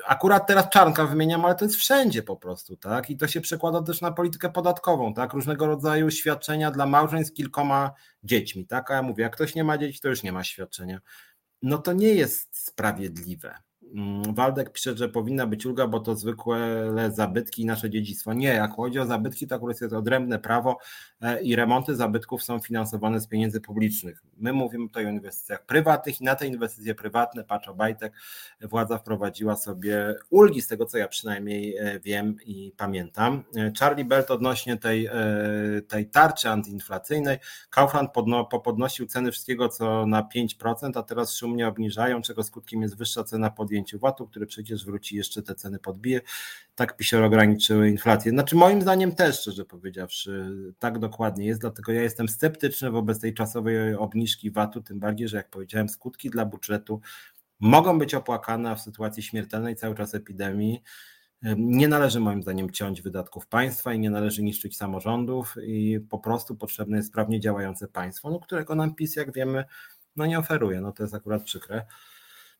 akurat 0.06 0.46
teraz 0.46 0.68
czarnka 0.68 1.06
wymieniam, 1.06 1.44
ale 1.44 1.54
to 1.54 1.64
jest 1.64 1.76
wszędzie 1.76 2.22
po 2.22 2.36
prostu, 2.36 2.76
tak? 2.76 3.10
I 3.10 3.16
to 3.16 3.28
się 3.28 3.40
przekłada 3.40 3.82
też 3.82 4.00
na 4.00 4.12
politykę 4.12 4.50
podatkową, 4.50 5.14
tak? 5.14 5.32
Różnego 5.32 5.66
rodzaju 5.66 6.10
świadczenia 6.10 6.70
dla 6.70 6.86
małżeństw 6.86 7.32
z 7.32 7.36
kilkoma 7.36 7.92
dziećmi, 8.22 8.66
tak? 8.66 8.90
A 8.90 8.94
ja 8.94 9.02
mówię, 9.02 9.22
jak 9.22 9.34
ktoś 9.34 9.54
nie 9.54 9.64
ma 9.64 9.78
dzieci, 9.78 10.00
to 10.00 10.08
już 10.08 10.22
nie 10.22 10.32
ma 10.32 10.44
świadczenia. 10.44 11.00
No 11.62 11.78
to 11.78 11.92
nie 11.92 12.14
jest 12.14 12.66
sprawiedliwe. 12.66 13.54
Mm, 13.94 14.34
Waldek 14.34 14.72
pisze, 14.72 14.96
że 14.96 15.08
powinna 15.08 15.46
być 15.46 15.66
ulga, 15.66 15.86
bo 15.86 16.00
to 16.00 16.16
zwykłe 16.16 16.58
zabytki 17.10 17.62
i 17.62 17.66
nasze 17.66 17.90
dziedzictwo. 17.90 18.34
Nie, 18.34 18.48
jak 18.48 18.74
chodzi 18.74 18.98
o 18.98 19.06
zabytki, 19.06 19.46
to 19.46 19.54
akurat 19.54 19.80
jest 19.80 19.92
odrębne 19.92 20.38
prawo 20.38 20.78
e, 21.20 21.42
i 21.42 21.56
remonty 21.56 21.96
zabytków 21.96 22.42
są 22.42 22.58
finansowane 22.58 23.20
z 23.20 23.26
pieniędzy 23.26 23.60
publicznych. 23.60 24.22
My 24.36 24.52
mówimy 24.52 24.88
tutaj 24.88 25.06
o 25.06 25.10
inwestycjach 25.10 25.66
prywatnych 25.66 26.20
i 26.20 26.24
na 26.24 26.34
te 26.34 26.46
inwestycje 26.46 26.94
prywatne, 26.94 27.44
patrz 27.44 27.68
Obajtek, 27.68 28.12
władza 28.60 28.98
wprowadziła 28.98 29.56
sobie 29.56 30.14
ulgi, 30.30 30.62
z 30.62 30.68
tego 30.68 30.86
co 30.86 30.98
ja 30.98 31.08
przynajmniej 31.08 31.76
e, 31.76 32.00
wiem 32.00 32.36
i 32.46 32.72
pamiętam. 32.76 33.44
E, 33.56 33.72
Charlie 33.78 34.04
Belt 34.04 34.30
odnośnie 34.30 34.76
tej, 34.76 35.08
tej 35.88 36.10
tarczy 36.10 36.48
antyinflacyjnej, 36.48 37.38
Kaufland 37.70 38.12
podno, 38.12 38.44
podnosił 38.44 39.06
ceny 39.06 39.32
wszystkiego 39.32 39.68
co 39.68 40.06
na 40.06 40.28
5%, 40.36 40.98
a 40.98 41.02
teraz 41.02 41.34
szumnie 41.34 41.68
obniżają, 41.68 42.22
czego 42.22 42.42
skutkiem 42.42 42.82
jest 42.82 42.96
wyższa 42.96 43.24
cena 43.24 43.50
podjęcia 43.50 43.75
podjęciu 43.76 43.98
VAT-u, 43.98 44.26
który 44.26 44.46
przecież 44.46 44.84
wróci 44.84 45.16
jeszcze 45.16 45.42
te 45.42 45.54
ceny 45.54 45.78
podbije. 45.78 46.20
Tak 46.74 46.96
PiSior 46.96 47.22
ograniczyły 47.22 47.88
inflację. 47.88 48.32
Znaczy 48.32 48.56
moim 48.56 48.82
zdaniem 48.82 49.14
też, 49.14 49.40
szczerze 49.40 49.64
powiedziawszy, 49.64 50.50
tak 50.78 50.98
dokładnie 50.98 51.46
jest, 51.46 51.60
dlatego 51.60 51.92
ja 51.92 52.02
jestem 52.02 52.28
sceptyczny 52.28 52.90
wobec 52.90 53.20
tej 53.20 53.34
czasowej 53.34 53.94
obniżki 53.94 54.50
VAT-u, 54.50 54.82
tym 54.82 55.00
bardziej, 55.00 55.28
że 55.28 55.36
jak 55.36 55.50
powiedziałem, 55.50 55.88
skutki 55.88 56.30
dla 56.30 56.44
budżetu 56.44 57.00
mogą 57.60 57.98
być 57.98 58.14
opłakane, 58.14 58.76
w 58.76 58.80
sytuacji 58.80 59.22
śmiertelnej 59.22 59.76
cały 59.76 59.94
czas 59.94 60.14
epidemii 60.14 60.82
nie 61.56 61.88
należy 61.88 62.20
moim 62.20 62.42
zdaniem 62.42 62.70
ciąć 62.70 63.02
wydatków 63.02 63.46
państwa 63.46 63.94
i 63.94 63.98
nie 63.98 64.10
należy 64.10 64.42
niszczyć 64.42 64.76
samorządów 64.76 65.54
i 65.62 66.00
po 66.10 66.18
prostu 66.18 66.56
potrzebne 66.56 66.96
jest 66.96 67.08
sprawnie 67.08 67.40
działające 67.40 67.88
państwo, 67.88 68.30
no, 68.30 68.40
którego 68.40 68.74
nam 68.74 68.94
PiS, 68.94 69.16
jak 69.16 69.32
wiemy, 69.32 69.64
no 70.16 70.26
nie 70.26 70.38
oferuje. 70.38 70.80
No 70.80 70.92
to 70.92 71.02
jest 71.02 71.14
akurat 71.14 71.42
przykre. 71.42 71.86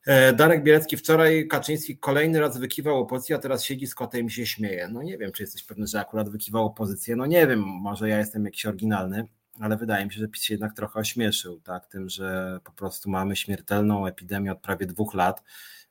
E, 0.06 0.32
Darek 0.32 0.62
Bielecki 0.62 0.96
wczoraj 0.96 1.48
Kaczyński 1.48 1.98
kolejny 1.98 2.40
raz 2.40 2.58
wykiwał 2.58 2.98
opozycję, 2.98 3.36
a 3.36 3.38
teraz 3.38 3.64
siedzi 3.64 3.86
z 3.86 3.94
kotem 3.94 4.26
i 4.26 4.30
się 4.30 4.46
śmieje. 4.46 4.88
No 4.92 5.02
nie 5.02 5.18
wiem, 5.18 5.32
czy 5.32 5.42
jesteś 5.42 5.62
pewny, 5.62 5.86
że 5.86 6.00
akurat 6.00 6.28
wykiwał 6.28 6.64
opozycję. 6.64 7.16
No 7.16 7.26
nie 7.26 7.46
wiem, 7.46 7.60
może 7.60 8.08
ja 8.08 8.18
jestem 8.18 8.44
jakiś 8.44 8.66
oryginalny, 8.66 9.28
ale 9.60 9.76
wydaje 9.76 10.06
mi 10.06 10.12
się, 10.12 10.20
że 10.20 10.28
PiS 10.28 10.42
się 10.42 10.54
jednak 10.54 10.74
trochę 10.74 11.00
ośmieszył, 11.00 11.60
tak, 11.60 11.86
tym, 11.86 12.08
że 12.08 12.58
po 12.64 12.72
prostu 12.72 13.10
mamy 13.10 13.36
śmiertelną 13.36 14.06
epidemię 14.06 14.52
od 14.52 14.60
prawie 14.60 14.86
dwóch 14.86 15.14
lat, 15.14 15.42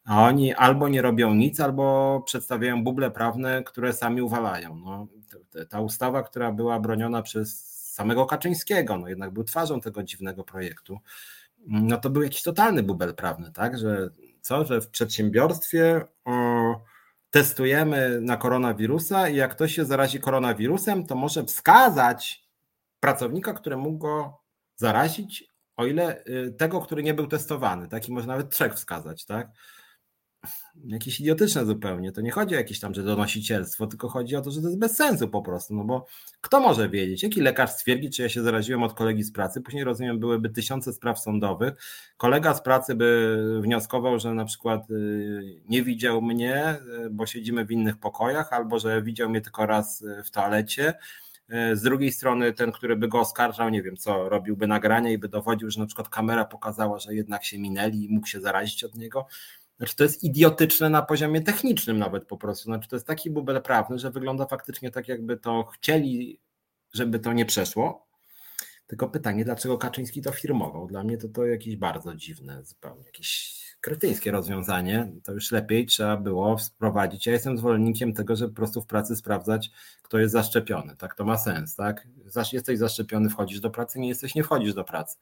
a 0.05 0.23
oni 0.23 0.53
albo 0.53 0.89
nie 0.89 1.01
robią 1.01 1.33
nic, 1.33 1.59
albo 1.59 2.23
przedstawiają 2.25 2.83
buble 2.83 3.11
prawne, 3.11 3.63
które 3.63 3.93
sami 3.93 4.21
uwalają. 4.21 4.75
No, 4.75 5.07
ta 5.69 5.81
ustawa, 5.81 6.23
która 6.23 6.51
była 6.51 6.79
broniona 6.79 7.21
przez 7.21 7.75
samego 7.93 8.25
Kaczyńskiego, 8.25 8.97
no 8.97 9.07
jednak 9.07 9.31
był 9.31 9.43
twarzą 9.43 9.81
tego 9.81 10.03
dziwnego 10.03 10.43
projektu, 10.43 10.99
no 11.67 11.97
to 11.97 12.09
był 12.09 12.23
jakiś 12.23 12.43
totalny 12.43 12.83
bubel 12.83 13.15
prawny, 13.15 13.51
tak, 13.51 13.77
że 13.77 14.09
co, 14.41 14.65
że 14.65 14.81
w 14.81 14.89
przedsiębiorstwie 14.89 16.01
o, 16.25 16.31
testujemy 17.29 18.21
na 18.21 18.37
koronawirusa 18.37 19.29
i 19.29 19.35
jak 19.35 19.51
ktoś 19.51 19.75
się 19.75 19.85
zarazi 19.85 20.19
koronawirusem, 20.19 21.05
to 21.05 21.15
może 21.15 21.43
wskazać 21.43 22.43
pracownika, 22.99 23.53
który 23.53 23.77
mógł 23.77 23.97
go 23.97 24.41
zarazić, 24.75 25.55
o 25.75 25.85
ile 25.85 26.23
y, 26.25 26.55
tego, 26.57 26.81
który 26.81 27.03
nie 27.03 27.13
był 27.13 27.27
testowany, 27.27 27.87
tak, 27.87 28.07
i 28.07 28.11
może 28.11 28.27
nawet 28.27 28.49
trzech 28.49 28.73
wskazać, 28.73 29.25
tak, 29.25 29.47
jakieś 30.85 31.19
idiotyczne 31.19 31.65
zupełnie. 31.65 32.11
To 32.11 32.21
nie 32.21 32.31
chodzi 32.31 32.55
o 32.55 32.57
jakieś 32.57 32.79
tam, 32.79 32.93
że 32.93 33.03
donosicielstwo, 33.03 33.87
tylko 33.87 34.09
chodzi 34.09 34.35
o 34.35 34.41
to, 34.41 34.51
że 34.51 34.61
to 34.61 34.67
jest 34.67 34.79
bez 34.79 34.95
sensu 34.95 35.27
po 35.27 35.41
prostu, 35.41 35.75
no 35.75 35.83
bo 35.83 36.05
kto 36.41 36.59
może 36.59 36.89
wiedzieć, 36.89 37.23
jaki 37.23 37.41
lekarz 37.41 37.69
stwierdzi, 37.69 38.09
czy 38.09 38.21
ja 38.21 38.29
się 38.29 38.43
zaraziłem 38.43 38.83
od 38.83 38.93
kolegi 38.93 39.23
z 39.23 39.31
pracy, 39.31 39.61
później 39.61 39.83
rozumiem, 39.83 40.19
byłyby 40.19 40.49
tysiące 40.49 40.93
spraw 40.93 41.19
sądowych, 41.19 41.73
kolega 42.17 42.53
z 42.53 42.61
pracy 42.61 42.95
by 42.95 43.59
wnioskował, 43.61 44.19
że 44.19 44.33
na 44.33 44.45
przykład 44.45 44.91
y, 44.91 45.61
nie 45.69 45.83
widział 45.83 46.21
mnie, 46.21 46.77
y, 47.05 47.09
bo 47.09 47.25
siedzimy 47.25 47.65
w 47.65 47.71
innych 47.71 47.97
pokojach, 47.97 48.53
albo 48.53 48.79
że 48.79 49.01
widział 49.01 49.29
mnie 49.29 49.41
tylko 49.41 49.65
raz 49.65 50.01
y, 50.01 50.23
w 50.23 50.31
toalecie, 50.31 50.93
z 51.73 51.81
drugiej 51.81 52.11
strony 52.11 52.53
ten, 52.53 52.71
który 52.71 52.95
by 52.95 53.07
go 53.07 53.19
oskarżał, 53.19 53.69
nie 53.69 53.83
wiem 53.83 53.97
co, 53.97 54.29
robiłby 54.29 54.67
nagrania 54.67 55.11
i 55.11 55.17
by 55.17 55.29
dowodził, 55.29 55.71
że 55.71 55.79
na 55.79 55.85
przykład 55.85 56.09
kamera 56.09 56.45
pokazała, 56.45 56.99
że 56.99 57.15
jednak 57.15 57.43
się 57.43 57.59
minęli 57.59 58.03
i 58.03 58.09
mógł 58.09 58.27
się 58.27 58.41
zarazić 58.41 58.83
od 58.83 58.95
niego. 58.95 59.27
Znaczy 59.77 59.95
to 59.95 60.03
jest 60.03 60.23
idiotyczne 60.23 60.89
na 60.89 61.01
poziomie 61.01 61.41
technicznym 61.41 61.99
nawet 61.99 62.25
po 62.25 62.37
prostu. 62.37 62.63
Znaczy 62.63 62.89
to 62.89 62.95
jest 62.95 63.07
taki 63.07 63.29
bubel 63.29 63.61
prawny, 63.61 63.99
że 63.99 64.11
wygląda 64.11 64.45
faktycznie 64.45 64.91
tak, 64.91 65.07
jakby 65.07 65.37
to 65.37 65.63
chcieli, 65.63 66.39
żeby 66.93 67.19
to 67.19 67.33
nie 67.33 67.45
przeszło. 67.45 68.07
Tylko 68.87 69.09
pytanie, 69.09 69.45
dlaczego 69.45 69.77
Kaczyński 69.77 70.21
to 70.21 70.31
firmował? 70.31 70.87
Dla 70.87 71.03
mnie 71.03 71.17
to 71.17 71.27
to 71.27 71.45
jakieś 71.45 71.75
bardzo 71.75 72.15
dziwne, 72.15 72.63
zupełnie 72.65 73.03
jakieś 73.05 73.55
kretyńskie 73.85 74.31
rozwiązanie, 74.31 75.11
to 75.23 75.33
już 75.33 75.51
lepiej 75.51 75.85
trzeba 75.85 76.17
było 76.17 76.57
wprowadzić. 76.57 77.25
Ja 77.25 77.33
jestem 77.33 77.57
zwolennikiem 77.57 78.13
tego, 78.13 78.35
żeby 78.35 78.49
po 78.49 78.55
prostu 78.55 78.81
w 78.81 78.85
pracy 78.85 79.15
sprawdzać, 79.15 79.71
kto 80.01 80.19
jest 80.19 80.33
zaszczepiony. 80.33 80.95
Tak, 80.95 81.15
to 81.15 81.25
ma 81.25 81.37
sens, 81.37 81.75
tak? 81.75 82.07
Jesteś 82.53 82.77
zaszczepiony, 82.77 83.29
wchodzisz 83.29 83.59
do 83.59 83.69
pracy, 83.69 83.99
nie 83.99 84.07
jesteś, 84.07 84.35
nie 84.35 84.43
wchodzisz 84.43 84.73
do 84.73 84.83
pracy. 84.83 85.17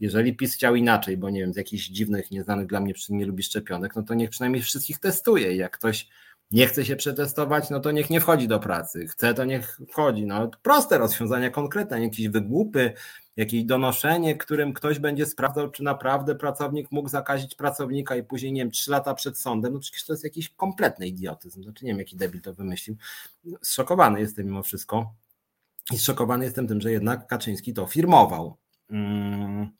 Jeżeli 0.00 0.36
PiS 0.36 0.54
chciał 0.54 0.74
inaczej, 0.74 1.16
bo 1.16 1.30
nie 1.30 1.40
wiem, 1.40 1.52
z 1.52 1.56
jakichś 1.56 1.88
dziwnych, 1.88 2.30
nieznanych 2.30 2.66
dla 2.66 2.80
mnie 2.80 2.94
przyczyn 2.94 3.16
nie 3.16 3.26
lubi 3.26 3.42
szczepionek, 3.42 3.96
no 3.96 4.02
to 4.02 4.14
niech 4.14 4.30
przynajmniej 4.30 4.62
wszystkich 4.62 4.98
testuje. 4.98 5.56
Jak 5.56 5.72
ktoś 5.72 6.08
nie 6.50 6.66
chce 6.66 6.84
się 6.84 6.96
przetestować, 6.96 7.70
no 7.70 7.80
to 7.80 7.90
niech 7.90 8.10
nie 8.10 8.20
wchodzi 8.20 8.48
do 8.48 8.60
pracy. 8.60 9.06
Chce, 9.06 9.34
to 9.34 9.44
niech 9.44 9.80
wchodzi. 9.88 10.26
No, 10.26 10.50
proste 10.62 10.98
rozwiązania 10.98 11.50
konkretne, 11.50 12.02
jakieś 12.02 12.28
wygłupy, 12.28 12.92
jakieś 13.36 13.64
donoszenie, 13.64 14.36
którym 14.36 14.72
ktoś 14.72 14.98
będzie 14.98 15.26
sprawdzał, 15.26 15.70
czy 15.70 15.82
naprawdę 15.82 16.34
pracownik 16.34 16.92
mógł 16.92 17.08
zakazić 17.08 17.54
pracownika 17.54 18.16
i 18.16 18.22
później, 18.22 18.52
nie 18.52 18.62
wiem, 18.62 18.70
trzy 18.70 18.90
lata 18.90 19.14
przed 19.14 19.38
sądem, 19.38 19.72
no 19.72 19.80
przecież 19.80 20.04
to 20.04 20.12
jest 20.12 20.24
jakiś 20.24 20.48
kompletny 20.48 21.06
idiotyzm. 21.06 21.62
Znaczy 21.62 21.84
nie 21.84 21.90
wiem, 21.90 21.98
jaki 21.98 22.16
debil 22.16 22.40
to 22.40 22.54
wymyślił. 22.54 22.96
Zszokowany 23.62 24.20
jestem 24.20 24.46
mimo 24.46 24.62
wszystko. 24.62 25.14
I 25.92 25.98
zszokowany 25.98 26.44
jestem 26.44 26.68
tym, 26.68 26.80
że 26.80 26.92
jednak 26.92 27.26
Kaczyński 27.26 27.74
to 27.74 27.86
firmował. 27.86 28.56
Hmm. 28.90 29.70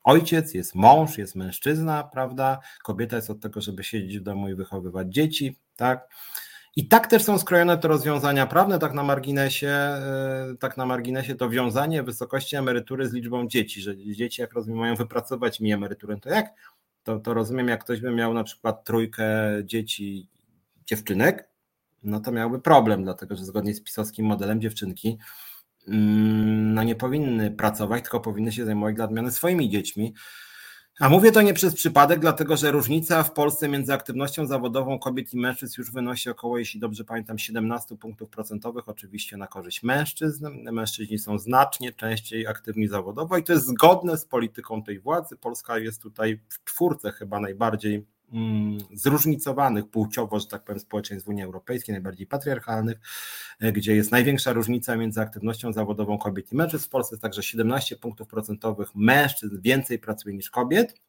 ojciec, 0.03 0.53
jest 0.53 0.75
mąż, 0.75 1.17
jest 1.17 1.35
mężczyzna, 1.35 2.03
prawda? 2.03 2.59
Kobieta 2.83 3.15
jest 3.15 3.29
od 3.29 3.39
tego, 3.39 3.61
żeby 3.61 3.83
siedzieć 3.83 4.19
w 4.19 4.23
domu 4.23 4.49
i 4.49 4.55
wychowywać 4.55 5.13
dzieci, 5.13 5.59
tak? 5.75 6.07
I 6.75 6.87
tak 6.87 7.07
też 7.07 7.23
są 7.23 7.39
skrojone 7.39 7.77
te 7.77 7.87
rozwiązania 7.87 8.47
prawne, 8.47 8.79
tak 8.79 8.93
na 8.93 9.03
marginesie, 9.03 9.67
e, 9.67 10.55
tak 10.59 10.77
na 10.77 10.85
marginesie 10.85 11.35
to 11.35 11.49
wiązanie 11.49 12.03
wysokości 12.03 12.55
emerytury 12.55 13.09
z 13.09 13.13
liczbą 13.13 13.47
dzieci, 13.47 13.81
że 13.81 13.97
dzieci 13.97 14.41
jak 14.41 14.53
rozumiem 14.53 14.79
mają 14.79 14.95
wypracować 14.95 15.59
mi 15.59 15.71
emeryturę, 15.71 16.19
to 16.19 16.29
jak? 16.29 16.53
To, 17.03 17.19
to 17.19 17.33
rozumiem, 17.33 17.67
jak 17.67 17.83
ktoś 17.83 18.01
by 18.01 18.11
miał 18.11 18.33
na 18.33 18.43
przykład 18.43 18.83
trójkę 18.83 19.25
dzieci, 19.63 20.27
dziewczynek, 20.85 21.49
no 22.03 22.19
to 22.19 22.31
miałby 22.31 22.59
problem, 22.59 23.03
dlatego 23.03 23.35
że 23.35 23.45
zgodnie 23.45 23.73
z 23.73 23.81
pisowskim 23.81 24.25
modelem 24.25 24.61
dziewczynki 24.61 25.17
no 25.87 26.83
nie 26.83 26.95
powinny 26.95 27.51
pracować, 27.51 28.03
tylko 28.03 28.19
powinny 28.19 28.51
się 28.51 28.65
zajmować 28.65 28.95
dla 28.95 29.05
odmiany 29.05 29.31
swoimi 29.31 29.69
dziećmi. 29.69 30.13
A 30.99 31.09
mówię 31.09 31.31
to 31.31 31.41
nie 31.41 31.53
przez 31.53 31.75
przypadek, 31.75 32.19
dlatego 32.19 32.57
że 32.57 32.71
różnica 32.71 33.23
w 33.23 33.33
Polsce 33.33 33.69
między 33.69 33.93
aktywnością 33.93 34.45
zawodową 34.45 34.99
kobiet 34.99 35.33
i 35.33 35.37
mężczyzn 35.37 35.73
już 35.77 35.91
wynosi 35.91 36.29
około, 36.29 36.57
jeśli 36.57 36.79
dobrze 36.79 37.03
pamiętam, 37.03 37.39
17 37.39 37.97
punktów 37.97 38.29
procentowych, 38.29 38.89
oczywiście 38.89 39.37
na 39.37 39.47
korzyść 39.47 39.83
mężczyzn. 39.83 40.47
Mężczyźni 40.71 41.19
są 41.19 41.39
znacznie 41.39 41.93
częściej 41.93 42.47
aktywni 42.47 42.87
zawodowo 42.87 43.37
i 43.37 43.43
to 43.43 43.53
jest 43.53 43.65
zgodne 43.65 44.17
z 44.17 44.25
polityką 44.25 44.83
tej 44.83 44.99
władzy. 44.99 45.37
Polska 45.37 45.77
jest 45.77 46.01
tutaj 46.01 46.39
w 46.49 46.63
czwórce 46.63 47.11
chyba 47.11 47.39
najbardziej 47.39 47.95
mm, 47.95 48.05
zróżnicowanych 48.93 49.87
płciowo, 49.89 50.39
że 50.39 50.47
tak 50.47 50.63
powiem, 50.63 50.79
społeczeństw 50.79 51.27
Unii 51.27 51.43
Europejskiej, 51.43 51.93
najbardziej 51.93 52.27
patriarchalnych, 52.27 52.97
e, 53.59 53.71
gdzie 53.71 53.95
jest 53.95 54.11
największa 54.11 54.53
różnica 54.53 54.95
między 54.95 55.21
aktywnością 55.21 55.73
zawodową 55.73 56.17
kobiet 56.17 56.51
i 56.51 56.55
mężczyzn. 56.55 56.85
W 56.85 56.89
Polsce 56.89 57.15
jest 57.15 57.21
także 57.21 57.43
17 57.43 57.95
punktów 57.95 58.27
procentowych 58.27 58.95
mężczyzn 58.95 59.61
więcej 59.61 59.99
pracuje 59.99 60.35
niż 60.35 60.49
kobiet 60.49 61.01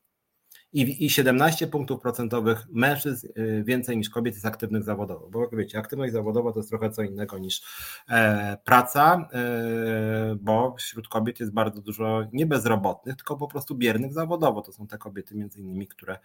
i, 0.74 1.04
i 1.04 1.10
17 1.10 1.66
punktów 1.66 2.00
procentowych 2.00 2.66
mężczyzn 2.72 3.26
y, 3.38 3.64
więcej 3.66 3.96
niż 3.96 4.10
kobiet 4.10 4.34
jest 4.34 4.46
aktywnych 4.46 4.82
zawodowo. 4.82 5.28
Bo 5.30 5.40
jak 5.40 5.56
wiecie, 5.56 5.78
aktywność 5.78 6.12
zawodowa 6.12 6.52
to 6.52 6.58
jest 6.58 6.68
trochę 6.68 6.90
co 6.90 7.02
innego 7.02 7.38
niż 7.38 7.62
e, 8.08 8.56
praca, 8.64 9.28
e, 9.32 10.36
bo 10.40 10.74
wśród 10.78 11.08
kobiet 11.08 11.40
jest 11.40 11.52
bardzo 11.52 11.80
dużo 11.80 12.26
nie 12.32 12.46
bezrobotnych, 12.46 13.16
tylko 13.16 13.36
po 13.36 13.48
prostu 13.48 13.74
biernych 13.74 14.12
zawodowo. 14.12 14.62
To 14.62 14.72
są 14.72 14.86
te 14.86 14.98
kobiety 14.98 15.34
między 15.34 15.60
innymi, 15.60 15.86
które 15.86 16.18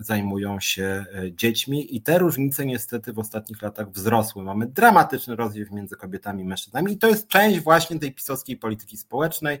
zajmują 0.00 0.60
się 0.60 1.04
e, 1.14 1.32
dziećmi 1.32 1.96
i 1.96 2.02
te 2.02 2.18
różnice 2.18 2.66
niestety 2.66 3.12
w 3.12 3.18
ostatnich 3.18 3.62
latach 3.62 3.90
wzrosły. 3.90 4.42
Mamy 4.42 4.66
dramatyczny 4.66 5.36
rozwój 5.36 5.66
między 5.72 5.96
kobietami 5.96 6.42
i 6.42 6.46
mężczyznami 6.46 6.92
i 6.92 6.98
to 6.98 7.08
jest 7.08 7.28
część 7.28 7.60
właśnie 7.60 7.98
tej 7.98 8.12
pisowskiej 8.12 8.56
polityki 8.56 8.96
społecznej, 8.96 9.60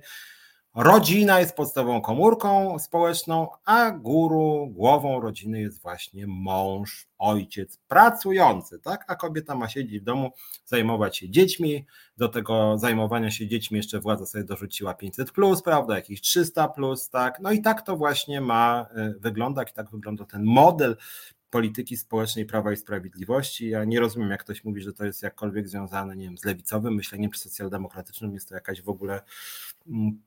Rodzina 0.74 1.40
jest 1.40 1.56
podstawową 1.56 2.00
komórką 2.00 2.78
społeczną, 2.78 3.48
a 3.64 3.90
guru, 3.90 4.66
głową 4.70 5.20
rodziny 5.20 5.60
jest 5.60 5.82
właśnie 5.82 6.26
mąż, 6.26 7.06
ojciec 7.18 7.78
pracujący, 7.88 8.78
tak? 8.78 9.04
A 9.08 9.16
kobieta 9.16 9.54
ma 9.54 9.68
siedzieć 9.68 10.00
w 10.00 10.04
domu, 10.04 10.30
zajmować 10.64 11.16
się 11.16 11.30
dziećmi. 11.30 11.86
Do 12.16 12.28
tego 12.28 12.78
zajmowania 12.78 13.30
się 13.30 13.48
dziećmi 13.48 13.76
jeszcze 13.76 14.00
władza 14.00 14.26
sobie 14.26 14.44
dorzuciła 14.44 14.94
500, 14.94 15.32
plus, 15.32 15.62
prawda? 15.62 15.94
Jakieś 15.94 16.20
300, 16.20 16.68
plus, 16.68 17.08
tak? 17.08 17.40
No 17.40 17.52
i 17.52 17.62
tak 17.62 17.82
to 17.82 17.96
właśnie 17.96 18.40
ma 18.40 18.86
e, 18.94 19.14
wyglądać, 19.18 19.70
i 19.70 19.74
tak 19.74 19.90
wygląda 19.90 20.24
ten 20.24 20.44
model 20.44 20.96
polityki 21.52 21.96
społecznej 21.96 22.46
Prawa 22.46 22.72
i 22.72 22.76
Sprawiedliwości. 22.76 23.68
Ja 23.68 23.84
nie 23.84 24.00
rozumiem, 24.00 24.30
jak 24.30 24.40
ktoś 24.40 24.64
mówi, 24.64 24.80
że 24.80 24.92
to 24.92 25.04
jest 25.04 25.22
jakkolwiek 25.22 25.68
związane, 25.68 26.16
nie 26.16 26.24
wiem, 26.24 26.38
z 26.38 26.44
lewicowym 26.44 26.94
myśleniem 26.94 27.30
czy 27.30 27.40
socjaldemokratycznym. 27.40 28.34
Jest 28.34 28.48
to 28.48 28.54
jakaś 28.54 28.82
w 28.82 28.88
ogóle 28.88 29.22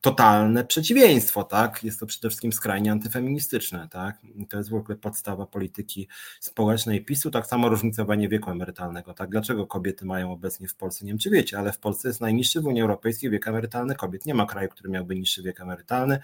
totalne 0.02 0.66
przeciwieństwo, 0.66 1.44
tak? 1.44 1.84
Jest 1.84 2.00
to 2.00 2.06
przede 2.06 2.30
wszystkim 2.30 2.54
skrajnie 2.54 2.92
antyfeministyczne, 2.92 3.88
tak? 3.92 4.24
I 4.24 4.48
to 4.48 4.58
jest 4.58 4.70
w 4.70 4.76
ogóle 4.76 4.98
podstawa 4.98 5.46
polityki 5.46 6.08
społecznej 6.40 7.06
PiSu, 7.06 7.32
tak 7.32 7.48
samo 7.48 7.70
różnicowanie 7.70 8.30
wieku 8.30 8.52
emerytalnego, 8.52 9.14
tak? 9.14 9.30
Dlaczego 9.30 9.68
kobiety 9.68 10.06
mają 10.06 10.32
obecnie 10.32 10.68
w 10.68 10.76
Polsce, 10.76 11.06
nie 11.06 11.12
wiem 11.12 11.20
czy 11.20 11.30
wiecie, 11.30 11.60
ale 11.60 11.72
w 11.72 11.80
Polsce 11.80 12.08
jest 12.08 12.22
najniższy 12.22 12.62
w 12.62 12.66
Unii 12.66 12.82
Europejskiej 12.82 13.30
wiek 13.30 13.48
emerytalny 13.48 13.96
kobiet. 13.96 14.26
Nie 14.26 14.34
ma 14.34 14.46
kraju, 14.46 14.70
który 14.70 14.90
miałby 14.90 15.16
niższy 15.16 15.44
wiek 15.44 15.62
emerytalny. 15.62 16.20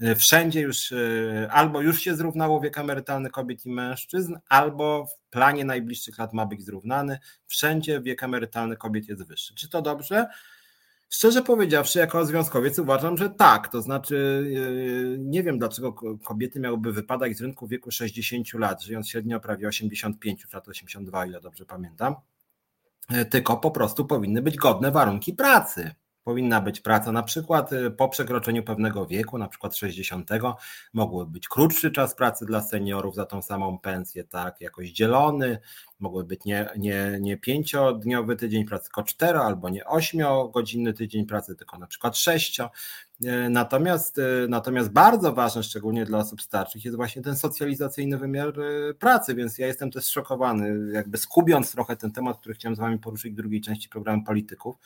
E, 0.00 0.14
wszędzie 0.14 0.60
już 0.60 0.92
e, 0.92 1.48
albo 1.50 1.80
już 1.80 2.00
się 2.00 2.16
zrównało 2.16 2.60
wiek 2.60 2.78
emerytalny 2.78 3.30
kobiet 3.30 3.66
i 3.66 3.70
mężczyzn, 3.70 4.36
albo 4.48 5.06
w 5.06 5.30
planie 5.30 5.64
najbliższych 5.64 6.18
lat 6.18 6.32
ma 6.32 6.46
być 6.46 6.64
zrównany. 6.64 7.18
Wszędzie 7.46 8.00
wiek 8.00 8.22
emerytalny 8.22 8.76
kobiet 8.76 9.08
jest 9.08 9.26
wyższy. 9.26 9.54
Czy 9.54 9.68
to 9.68 9.82
dobrze? 9.82 10.26
Szczerze 11.10 11.42
powiedziawszy, 11.42 11.98
jako 11.98 12.26
związkowiec 12.26 12.78
uważam, 12.78 13.16
że 13.16 13.30
tak. 13.30 13.68
To 13.68 13.82
znaczy, 13.82 14.44
e, 15.14 15.18
nie 15.18 15.42
wiem 15.42 15.58
dlaczego 15.58 15.92
kobiety 16.24 16.60
miałyby 16.60 16.92
wypadać 16.92 17.36
z 17.36 17.40
rynku 17.40 17.66
w 17.66 17.70
wieku 17.70 17.90
60 17.90 18.54
lat, 18.54 18.82
żyjąc 18.82 19.08
średnio 19.08 19.40
prawie 19.40 19.68
85, 19.68 20.40
czy 20.40 20.48
82, 20.70 21.26
ile 21.26 21.40
dobrze 21.40 21.66
pamiętam. 21.66 22.14
Tylko 23.30 23.56
po 23.56 23.70
prostu 23.70 24.04
powinny 24.04 24.42
być 24.42 24.56
godne 24.56 24.90
warunki 24.90 25.32
pracy 25.32 25.94
powinna 26.30 26.60
być 26.60 26.80
praca. 26.80 27.12
Na 27.12 27.22
przykład 27.22 27.72
y, 27.72 27.90
po 27.90 28.08
przekroczeniu 28.08 28.62
pewnego 28.62 29.06
wieku, 29.06 29.38
na 29.38 29.48
przykład 29.48 29.76
60, 29.76 30.30
mogłoby 30.92 31.32
być 31.32 31.48
krótszy 31.48 31.90
czas 31.90 32.14
pracy 32.14 32.46
dla 32.46 32.62
seniorów 32.62 33.14
za 33.14 33.26
tą 33.26 33.42
samą 33.42 33.78
pensję, 33.78 34.24
tak, 34.24 34.60
jakoś 34.60 34.90
dzielony, 34.90 35.58
mogłoby 36.00 36.24
być 36.24 36.44
nie, 36.44 36.68
nie, 36.76 37.18
nie 37.20 37.36
pięciodniowy 37.36 38.36
tydzień 38.36 38.64
pracy, 38.64 38.84
tylko 38.84 39.02
cztero, 39.02 39.44
albo 39.44 39.68
nie 39.68 39.84
ośmiogodzinny 39.84 40.92
tydzień 40.92 41.26
pracy, 41.26 41.56
tylko 41.56 41.78
na 41.78 41.86
przykład 41.86 42.16
sześcio. 42.16 42.70
Y, 43.24 43.50
natomiast, 43.50 44.18
y, 44.18 44.46
natomiast 44.48 44.90
bardzo 44.90 45.32
ważne, 45.32 45.62
szczególnie 45.62 46.04
dla 46.04 46.18
osób 46.18 46.42
starszych, 46.42 46.84
jest 46.84 46.96
właśnie 46.96 47.22
ten 47.22 47.36
socjalizacyjny 47.36 48.18
wymiar 48.18 48.52
pracy, 48.98 49.34
więc 49.34 49.58
ja 49.58 49.66
jestem 49.66 49.90
też 49.90 50.06
szokowany, 50.06 50.92
jakby 50.92 51.18
skubiąc 51.18 51.72
trochę 51.72 51.96
ten 51.96 52.12
temat, 52.12 52.38
który 52.38 52.54
chciałem 52.54 52.76
z 52.76 52.78
Wami 52.78 52.98
poruszyć 52.98 53.32
w 53.32 53.36
drugiej 53.36 53.60
części 53.60 53.88
programu 53.88 54.24
polityków, 54.24 54.76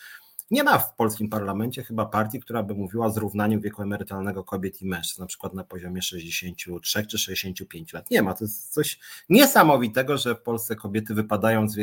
nie 0.51 0.65
ma 0.65 0.79
w 0.79 0.95
polskim 0.97 1.29
parlamencie 1.29 1.83
chyba 1.83 2.07
partii, 2.07 2.41
która 2.41 2.63
by 2.63 2.75
mówiła 2.75 3.07
o 3.07 3.11
zrównaniu 3.11 3.61
wieku 3.61 3.83
emerytalnego 3.83 4.45
kobiet 4.45 4.83
i 4.83 4.87
mężczyzn, 4.87 5.23
na 5.23 5.27
przykład 5.27 5.55
na 5.55 5.65
poziomie 5.65 6.03
63 6.03 7.07
czy 7.07 7.19
65 7.19 7.93
lat. 7.93 8.11
Nie 8.11 8.23
ma. 8.23 8.35
To 8.35 8.45
jest 8.45 8.73
coś 8.73 8.99
niesamowitego, 9.29 10.19
że 10.19 10.35
w 10.35 10.43
Polsce 10.43 10.77
kobiety 10.77 11.15
wypadają 11.15 11.69
z, 11.69 11.75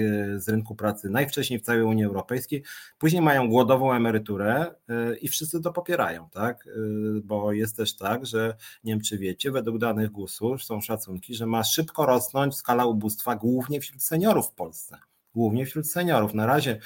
z 0.43 0.49
rynku 0.49 0.75
pracy 0.75 1.09
najwcześniej 1.09 1.59
w 1.59 1.61
całej 1.61 1.83
Unii 1.83 2.03
Europejskiej, 2.03 2.63
później 2.97 3.21
mają 3.21 3.49
głodową 3.49 3.93
emeryturę 3.93 4.75
y, 4.89 5.17
i 5.17 5.27
wszyscy 5.27 5.61
to 5.61 5.73
popierają, 5.73 6.29
tak? 6.29 6.67
Y, 6.67 7.21
bo 7.23 7.53
jest 7.53 7.77
też 7.77 7.95
tak, 7.95 8.25
że 8.25 8.55
nie 8.83 8.93
wiem 8.93 9.01
czy 9.01 9.17
wiecie, 9.17 9.51
według 9.51 9.77
danych 9.77 10.11
GUS-u 10.11 10.57
są 10.57 10.81
szacunki, 10.81 11.35
że 11.35 11.45
ma 11.45 11.63
szybko 11.63 12.05
rosnąć 12.05 12.55
skala 12.55 12.85
ubóstwa 12.85 13.35
głównie 13.35 13.81
wśród 13.81 14.03
seniorów 14.03 14.47
w 14.47 14.53
Polsce. 14.53 14.97
Głównie 15.33 15.65
wśród 15.65 15.91
seniorów. 15.91 16.33
Na 16.33 16.45
razie 16.45 16.79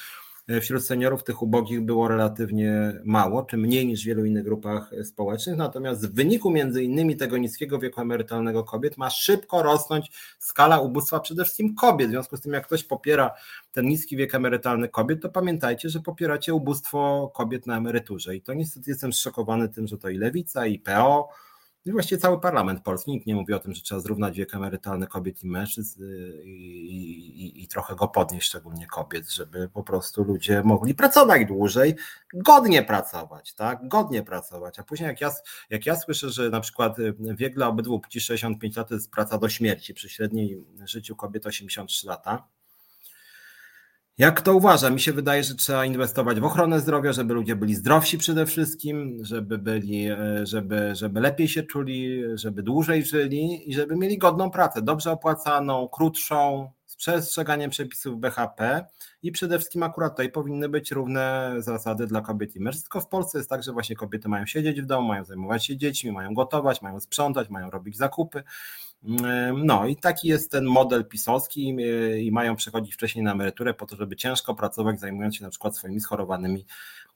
wśród 0.62 0.86
seniorów 0.86 1.24
tych 1.24 1.42
ubogich 1.42 1.82
było 1.82 2.08
relatywnie 2.08 2.94
mało, 3.04 3.44
czy 3.44 3.58
mniej 3.58 3.88
niż 3.88 4.04
w 4.04 4.06
wielu 4.06 4.26
innych 4.26 4.44
grupach 4.44 4.92
społecznych, 5.04 5.58
natomiast 5.58 6.08
w 6.08 6.16
wyniku 6.16 6.52
między 6.52 6.84
innymi 6.84 7.16
tego 7.16 7.38
niskiego 7.38 7.80
wieku 7.80 8.02
emerytalnego 8.02 8.64
kobiet 8.64 8.98
ma 8.98 9.10
szybko 9.10 9.64
rosnąć 9.64 10.12
skala 10.40 10.80
ubóstwa 10.80 11.20
przede 11.20 11.44
wszystkim 11.44 11.76
kobiet. 11.76 12.08
W 12.08 12.12
związku 12.12 12.38
z 12.38 12.42
tym, 12.42 12.54
jak 12.54 12.66
ktoś 12.66 12.84
popiera 12.84 13.32
ten 13.72 13.86
niski 13.86 14.18
wiek 14.18 14.36
emerytalny 14.36 14.90
kobiet, 14.90 15.22
to 15.22 15.30
pamiętajcie, 15.30 15.90
że 15.90 16.00
popieracie 16.00 16.54
ubóstwo 16.54 17.32
kobiet 17.36 17.68
na 17.68 17.78
emeryturze. 17.78 18.36
I 18.36 18.42
to 18.42 18.54
niestety 18.54 18.92
jestem 18.92 19.14
zszokowany 19.14 19.70
tym, 19.70 19.88
że 19.88 19.98
to 19.98 20.10
i 20.10 20.18
lewica, 20.18 20.66
i 20.66 20.80
PO, 20.80 21.30
i 21.86 21.92
właściwie 21.92 22.22
cały 22.22 22.40
parlament 22.40 22.84
polski, 22.84 23.12
nikt 23.12 23.28
nie 23.28 23.36
mówi 23.36 23.54
o 23.54 23.60
tym, 23.60 23.74
że 23.74 23.82
trzeba 23.82 24.02
zrównać 24.02 24.38
wiek 24.38 24.56
emerytalny 24.56 25.08
kobiet 25.08 25.44
i 25.44 25.48
mężczyzn 25.48 26.04
y, 26.04 26.44
i, 26.46 27.46
i, 27.46 27.64
i, 27.64 27.68
trochę 27.68 27.96
go 27.96 28.08
podnieść, 28.08 28.48
szczególnie 28.48 28.88
kobiet, 28.88 29.30
żeby 29.30 29.70
po 29.70 29.84
prostu 29.84 30.24
ludzie 30.24 30.64
mogli 30.64 30.96
pracować 30.96 31.48
dłużej, 31.48 31.96
godnie 32.34 32.84
pracować, 32.84 33.54
tak, 33.54 33.88
godnie 33.88 34.24
pracować. 34.24 34.80
A 34.80 34.84
później 34.84 35.08
jak 35.08 35.22
ja, 35.22 35.32
jak 35.70 35.86
ja 35.86 35.96
słyszę, 35.96 36.30
że 36.30 36.50
na 36.50 36.60
przykład 36.60 37.00
y, 37.00 37.16
wiek 37.20 37.56
dla 37.56 37.68
obydwu 37.68 38.00
płci 38.00 38.22
65 38.22 38.76
lat 38.76 38.88
to 38.88 38.94
jest 38.94 39.12
praca 39.12 39.38
do 39.38 39.50
śmierci, 39.50 39.94
przy 39.94 40.10
średniej 40.10 40.66
życiu 40.86 41.16
kobiet 41.16 41.46
83 41.46 42.08
lata, 42.08 42.48
jak 44.18 44.42
to 44.42 44.56
uważa? 44.56 44.90
Mi 44.90 45.00
się 45.00 45.14
wydaje, 45.14 45.44
że 45.44 45.56
trzeba 45.56 45.86
inwestować 45.86 46.40
w 46.40 46.46
ochronę 46.46 46.80
zdrowia, 46.80 47.14
żeby 47.14 47.34
ludzie 47.34 47.56
byli 47.56 47.76
zdrowsi 47.76 48.18
przede 48.18 48.46
wszystkim, 48.46 49.18
żeby 49.22 49.58
byli, 49.58 50.08
e, 50.08 50.18
żeby, 50.44 50.96
żeby 50.96 51.20
lepiej 51.20 51.48
się 51.48 51.64
czuli, 51.64 52.24
żeby 52.34 52.64
dłużej 52.64 53.06
żyli 53.06 53.70
i 53.70 53.74
żeby 53.74 53.96
mieli 53.96 54.18
godną 54.18 54.52
pracę, 54.52 54.82
dobrze 54.82 55.12
opłacaną, 55.12 55.88
krótszą, 55.88 56.70
z 56.86 56.98
przestrzeganiem 56.98 57.70
przepisów 57.70 58.20
BHP 58.20 58.86
i 59.24 59.32
przede 59.32 59.58
wszystkim 59.58 59.84
akurat 59.84 60.12
tutaj 60.12 60.32
powinny 60.32 60.70
być 60.70 60.92
równe 60.92 61.56
zasady 61.58 62.08
dla 62.08 62.22
kobiet 62.22 62.56
i 62.56 62.60
mężczyzn. 62.60 62.84
Tylko 62.84 63.02
w 63.02 63.08
Polsce 63.08 63.38
jest 63.38 63.50
tak, 63.50 63.64
że 63.64 63.72
właśnie 63.72 63.96
kobiety 63.96 64.30
mają 64.30 64.46
siedzieć 64.46 64.82
w 64.82 64.86
domu, 64.86 65.08
mają 65.08 65.24
zajmować 65.24 65.66
się 65.66 65.78
dziećmi, 65.78 66.12
mają 66.12 66.34
gotować, 66.34 66.82
mają 66.82 67.00
sprzątać, 67.00 67.50
mają 67.50 67.70
robić 67.70 67.98
zakupy. 67.98 68.44
No 69.64 69.88
i 69.88 69.96
taki 69.96 70.28
jest 70.28 70.52
ten 70.52 70.66
model 70.66 71.06
pisowski 71.06 71.76
i 72.20 72.32
mają 72.32 72.56
przechodzić 72.56 72.94
wcześniej 72.94 73.24
na 73.24 73.32
emeryturę 73.32 73.74
po 73.74 73.86
to, 73.86 73.96
żeby 73.96 74.16
ciężko 74.16 74.56
pracować, 74.56 75.00
zajmując 75.00 75.36
się 75.36 75.44
na 75.44 75.50
przykład 75.50 75.78
swoimi 75.78 76.00
schorowanymi 76.00 76.66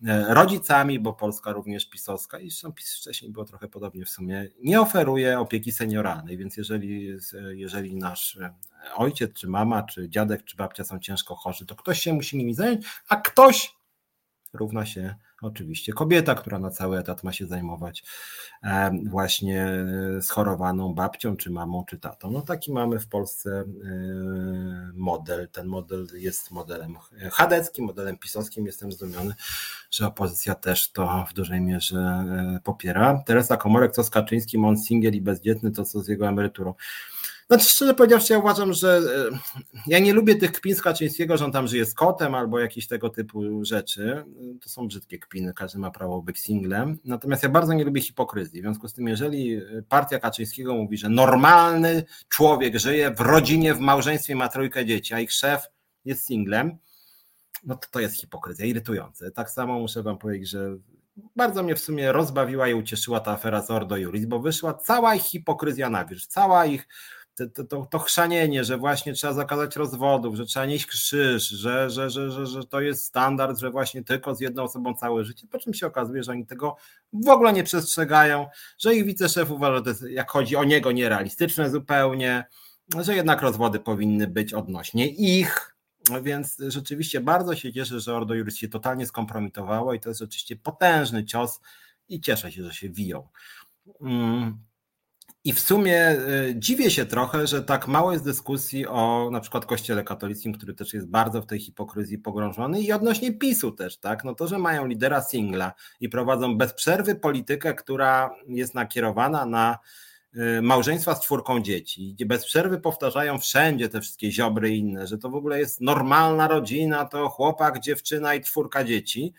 e, 0.07 0.33
rodzicami, 0.33 0.99
bo 0.99 1.13
Polska 1.13 1.51
również 1.51 1.89
pisowska 1.89 2.39
i 2.39 2.49
zresztą 2.49 2.71
PiS 2.73 2.95
wcześniej 2.95 3.31
było 3.31 3.45
trochę 3.45 3.67
podobnie 3.67 4.05
w 4.05 4.09
sumie, 4.09 4.47
nie 4.63 4.81
oferuje 4.81 5.39
opieki 5.39 5.71
senioralnej, 5.71 6.37
więc 6.37 6.57
jeżeli, 6.57 7.17
jeżeli 7.51 7.95
nasz 7.95 8.39
ojciec, 8.95 9.33
czy 9.33 9.47
mama, 9.47 9.83
czy 9.83 10.09
dziadek, 10.09 10.43
czy 10.43 10.57
babcia 10.57 10.83
są 10.83 10.99
ciężko 10.99 11.35
chorzy, 11.35 11.65
to 11.65 11.75
ktoś 11.75 11.99
się 12.01 12.13
musi 12.13 12.37
nimi 12.37 12.53
zająć, 12.53 12.85
a 13.07 13.15
ktoś 13.15 13.78
równa 14.53 14.85
się 14.85 15.15
oczywiście 15.41 15.93
kobieta, 15.93 16.35
która 16.35 16.59
na 16.59 16.69
cały 16.69 16.97
etat 16.97 17.23
ma 17.23 17.33
się 17.33 17.47
zajmować 17.47 18.03
właśnie 19.05 19.67
schorowaną 20.21 20.93
babcią, 20.93 21.37
czy 21.37 21.51
mamą, 21.51 21.85
czy 21.85 21.99
tatą. 21.99 22.31
No 22.31 22.41
taki 22.41 22.73
mamy 22.73 22.99
w 22.99 23.07
Polsce 23.07 23.49
e, 23.51 23.65
model. 24.93 25.49
Ten 25.49 25.67
model 25.67 26.07
jest 26.13 26.51
modelem 26.51 26.97
chadeckim, 27.31 27.85
modelem 27.85 28.17
pisowskim. 28.17 28.65
Jestem 28.65 28.91
zdumiony, 28.91 29.33
że 29.91 30.07
opozycja 30.07 30.55
też 30.55 30.91
to 30.91 31.25
w 31.29 31.33
dużej 31.33 31.61
mierze 31.61 31.97
e, 31.97 32.59
popiera. 32.63 33.23
Teresa 33.25 33.57
Komorek, 33.57 33.91
co 33.91 34.03
z 34.03 34.09
Kaczyńskim, 34.09 34.65
on 34.65 34.77
singiel 34.77 35.13
i 35.13 35.21
bezdzietny, 35.21 35.71
to 35.71 35.85
co 35.85 36.01
z 36.01 36.07
jego 36.07 36.27
emeryturą. 36.27 36.73
Znaczy, 37.49 37.69
szczerze 37.69 37.93
powiedziawszy, 37.93 38.33
ja 38.33 38.39
uważam, 38.39 38.73
że 38.73 39.01
e, 39.33 39.39
ja 39.87 39.99
nie 39.99 40.13
lubię 40.13 40.35
tych 40.35 40.51
kpin 40.51 40.75
z 40.75 40.81
Kaczyńskiego, 40.81 41.37
że 41.37 41.45
on 41.45 41.51
tam 41.51 41.67
żyje 41.67 41.85
z 41.85 41.93
kotem 41.93 42.35
albo 42.35 42.59
jakieś 42.59 42.87
tego 42.87 43.09
typu 43.09 43.65
rzeczy. 43.65 44.23
To 44.61 44.69
są 44.69 44.87
brzydkie 44.87 45.19
kpiny, 45.19 45.53
każdy 45.53 45.79
ma 45.79 45.91
prawo 45.91 46.21
być 46.21 46.39
singlem. 46.39 46.97
Natomiast 47.05 47.43
ja 47.43 47.49
bardzo 47.49 47.73
nie 47.73 47.83
lubię 47.83 48.01
hipokryzji. 48.01 48.61
W 48.61 48.63
związku 48.63 48.87
z 48.87 48.93
tym, 48.93 49.07
jeżeli 49.07 49.61
partia 49.89 50.19
Kaczyńskiego 50.19 50.75
mówi, 50.75 50.97
że 50.97 51.09
normalny 51.09 52.03
człowiek 52.27 52.79
żyje 52.79 53.11
w 53.11 53.19
rodzinie, 53.19 53.73
w 53.73 53.79
małżeństwie, 53.79 54.35
ma 54.35 54.49
trójkę 54.49 54.85
dzieci, 54.85 55.13
a 55.13 55.19
ich 55.19 55.31
szef 55.31 55.63
jest 56.05 56.27
singlem, 56.27 56.77
no 57.63 57.75
to 57.75 57.87
to 57.91 57.99
jest 57.99 58.15
hipokryzja, 58.15 58.65
irytujące. 58.65 59.31
Tak 59.31 59.49
samo 59.49 59.79
muszę 59.79 60.03
wam 60.03 60.17
powiedzieć, 60.17 60.49
że 60.49 60.77
bardzo 61.35 61.63
mnie 61.63 61.75
w 61.75 61.79
sumie 61.79 62.11
rozbawiła 62.11 62.67
i 62.67 62.73
ucieszyła 62.73 63.19
ta 63.19 63.31
afera 63.31 63.61
z 63.61 63.71
Ordo 63.71 63.97
Juris, 63.97 64.25
bo 64.25 64.39
wyszła 64.39 64.73
cała 64.73 65.15
ich 65.15 65.23
hipokryzja 65.23 65.89
na 65.89 66.05
wierzch, 66.05 66.27
cała 66.27 66.65
ich 66.65 66.87
to, 67.47 67.63
to, 67.63 67.85
to 67.85 67.99
chrzanienie, 67.99 68.63
że 68.63 68.77
właśnie 68.77 69.13
trzeba 69.13 69.33
zakazać 69.33 69.75
rozwodów, 69.75 70.35
że 70.35 70.45
trzeba 70.45 70.65
nieść 70.65 70.85
krzyż, 70.85 71.49
że, 71.49 71.89
że, 71.89 72.09
że, 72.09 72.31
że, 72.31 72.45
że 72.45 72.63
to 72.63 72.81
jest 72.81 73.05
standard, 73.05 73.59
że 73.59 73.71
właśnie 73.71 74.03
tylko 74.03 74.35
z 74.35 74.39
jedną 74.39 74.63
osobą 74.63 74.93
całe 74.93 75.25
życie, 75.25 75.47
po 75.47 75.59
czym 75.59 75.73
się 75.73 75.87
okazuje, 75.87 76.23
że 76.23 76.31
oni 76.31 76.45
tego 76.45 76.75
w 77.13 77.29
ogóle 77.29 77.53
nie 77.53 77.63
przestrzegają, 77.63 78.47
że 78.77 78.95
ich 78.95 79.05
wiceszef 79.05 79.51
uważa, 79.51 79.77
że 79.77 79.83
to 79.83 79.89
jest, 79.89 80.03
jak 80.09 80.31
chodzi 80.31 80.55
o 80.55 80.63
niego, 80.63 80.91
nierealistyczne 80.91 81.69
zupełnie, 81.69 82.45
że 82.99 83.15
jednak 83.15 83.41
rozwody 83.41 83.79
powinny 83.79 84.27
być 84.27 84.53
odnośnie 84.53 85.07
ich, 85.07 85.75
więc 86.23 86.57
rzeczywiście 86.67 87.21
bardzo 87.21 87.55
się 87.55 87.73
cieszę, 87.73 87.99
że 87.99 88.15
Ordo 88.15 88.33
Juris 88.33 88.55
się 88.55 88.67
totalnie 88.67 89.05
skompromitowało 89.05 89.93
i 89.93 89.99
to 89.99 90.09
jest 90.09 90.19
rzeczywiście 90.19 90.55
potężny 90.55 91.25
cios 91.25 91.59
i 92.09 92.21
cieszę 92.21 92.51
się, 92.51 92.63
że 92.63 92.73
się 92.73 92.89
wiją. 92.89 93.27
Mm. 94.01 94.68
I 95.43 95.53
w 95.53 95.59
sumie 95.59 96.11
y, 96.11 96.55
dziwię 96.57 96.91
się 96.91 97.05
trochę, 97.05 97.47
że 97.47 97.63
tak 97.63 97.87
mało 97.87 98.11
jest 98.11 98.23
dyskusji 98.23 98.87
o 98.87 99.29
na 99.31 99.39
przykład 99.39 99.65
Kościele 99.65 100.03
katolickim, 100.03 100.53
który 100.53 100.73
też 100.73 100.93
jest 100.93 101.07
bardzo 101.07 101.41
w 101.41 101.45
tej 101.45 101.59
hipokryzji 101.59 102.17
pogrążony 102.17 102.81
i 102.81 102.91
odnośnie 102.91 103.33
PiSu 103.33 103.71
też, 103.71 103.97
tak? 103.97 104.23
No 104.23 104.35
to, 104.35 104.47
że 104.47 104.57
mają 104.57 104.87
lidera 104.87 105.21
singla 105.21 105.73
i 105.99 106.09
prowadzą 106.09 106.57
bez 106.57 106.73
przerwy 106.73 107.15
politykę, 107.15 107.73
która 107.73 108.35
jest 108.47 108.75
nakierowana 108.75 109.45
na 109.45 109.77
y, 110.35 110.61
małżeństwa 110.61 111.15
z 111.15 111.21
czwórką 111.21 111.61
dzieci, 111.61 112.13
gdzie 112.13 112.25
bez 112.25 112.45
przerwy 112.45 112.81
powtarzają 112.81 113.39
wszędzie 113.39 113.89
te 113.89 114.01
wszystkie 114.01 114.31
ziobry 114.31 114.69
i 114.69 114.79
inne, 114.79 115.07
że 115.07 115.17
to 115.17 115.29
w 115.29 115.35
ogóle 115.35 115.59
jest 115.59 115.81
normalna 115.81 116.47
rodzina, 116.47 117.05
to 117.05 117.29
chłopak, 117.29 117.79
dziewczyna 117.79 118.35
i 118.35 118.41
czwórka 118.41 118.83
dzieci. 118.83 119.33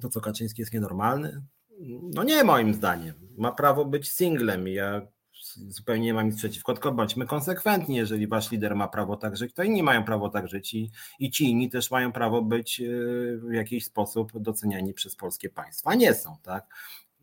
To 0.00 0.08
co 0.08 0.20
Kaczyński 0.20 0.62
jest 0.62 0.72
nienormalny? 0.72 1.42
No 2.14 2.24
nie 2.24 2.44
moim 2.44 2.74
zdaniem. 2.74 3.14
Ma 3.36 3.52
prawo 3.52 3.84
być 3.84 4.08
singlem. 4.08 4.68
Ja 4.68 5.02
zupełnie 5.68 6.04
nie 6.04 6.14
mam 6.14 6.26
nic 6.26 6.36
przeciwko, 6.36 6.72
tylko 6.72 6.92
bądźmy 6.92 7.26
konsekwentni. 7.26 7.96
Jeżeli 7.96 8.26
wasz 8.26 8.50
lider 8.50 8.76
ma 8.76 8.88
prawo 8.88 9.16
tak 9.16 9.36
żyć, 9.36 9.54
to 9.54 9.62
inni 9.62 9.82
mają 9.82 10.04
prawo 10.04 10.28
tak 10.28 10.48
żyć 10.48 10.74
i, 10.74 10.90
i 11.18 11.30
ci 11.30 11.50
inni 11.50 11.70
też 11.70 11.90
mają 11.90 12.12
prawo 12.12 12.42
być 12.42 12.80
e, 12.80 12.84
w 13.38 13.52
jakiś 13.52 13.84
sposób 13.84 14.38
doceniani 14.38 14.94
przez 14.94 15.16
polskie 15.16 15.50
państwo. 15.50 15.90
A 15.90 15.94
nie 15.94 16.14
są, 16.14 16.36
tak? 16.42 16.66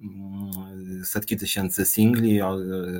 Mm, 0.02 1.06
setki 1.06 1.38
tysięcy 1.38 1.86
singli, 1.86 2.42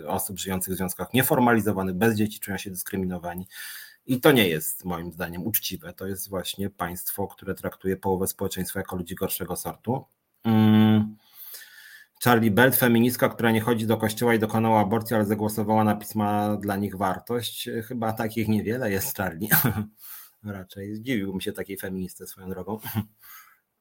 osób 0.08 0.40
żyjących 0.40 0.74
w 0.74 0.78
związkach 0.78 1.14
nieformalizowanych, 1.14 1.96
bez 1.96 2.16
dzieci 2.16 2.40
czują 2.40 2.58
się 2.58 2.70
dyskryminowani. 2.70 3.48
I 4.06 4.22
to 4.22 4.32
nie 4.32 4.48
jest 4.48 4.86
moim 4.86 5.12
zdaniem 5.12 5.48
uczciwe. 5.48 5.94
To 5.94 6.08
jest 6.08 6.30
właśnie 6.30 6.70
państwo, 6.70 7.28
które 7.28 7.56
traktuje 7.56 7.98
połowę 7.98 8.28
społeczeństwa 8.28 8.80
jako 8.80 8.96
ludzi 8.96 9.16
gorszego 9.16 9.56
sortu. 9.56 10.06
Mm. 10.44 11.16
Charlie 12.24 12.52
Belt, 12.52 12.76
feministka, 12.76 13.30
która 13.30 13.52
nie 13.52 13.62
chodzi 13.62 13.88
do 13.88 13.98
kościoła 13.98 14.34
i 14.34 14.40
dokonała 14.40 14.82
aborcji, 14.82 15.16
ale 15.16 15.26
zagłosowała 15.26 15.84
na 15.84 15.96
pisma 15.96 16.58
dla 16.58 16.76
nich 16.76 16.96
wartość. 16.96 17.70
Chyba 17.88 18.14
takich 18.14 18.48
niewiele 18.48 18.92
jest, 18.92 19.18
Charlie. 19.18 19.50
Raczej 20.44 20.96
zdziwiłbym 20.96 21.42
się 21.42 21.54
takiej 21.54 21.78
feministy 21.78 22.28
swoją 22.28 22.50
drogą. 22.50 22.80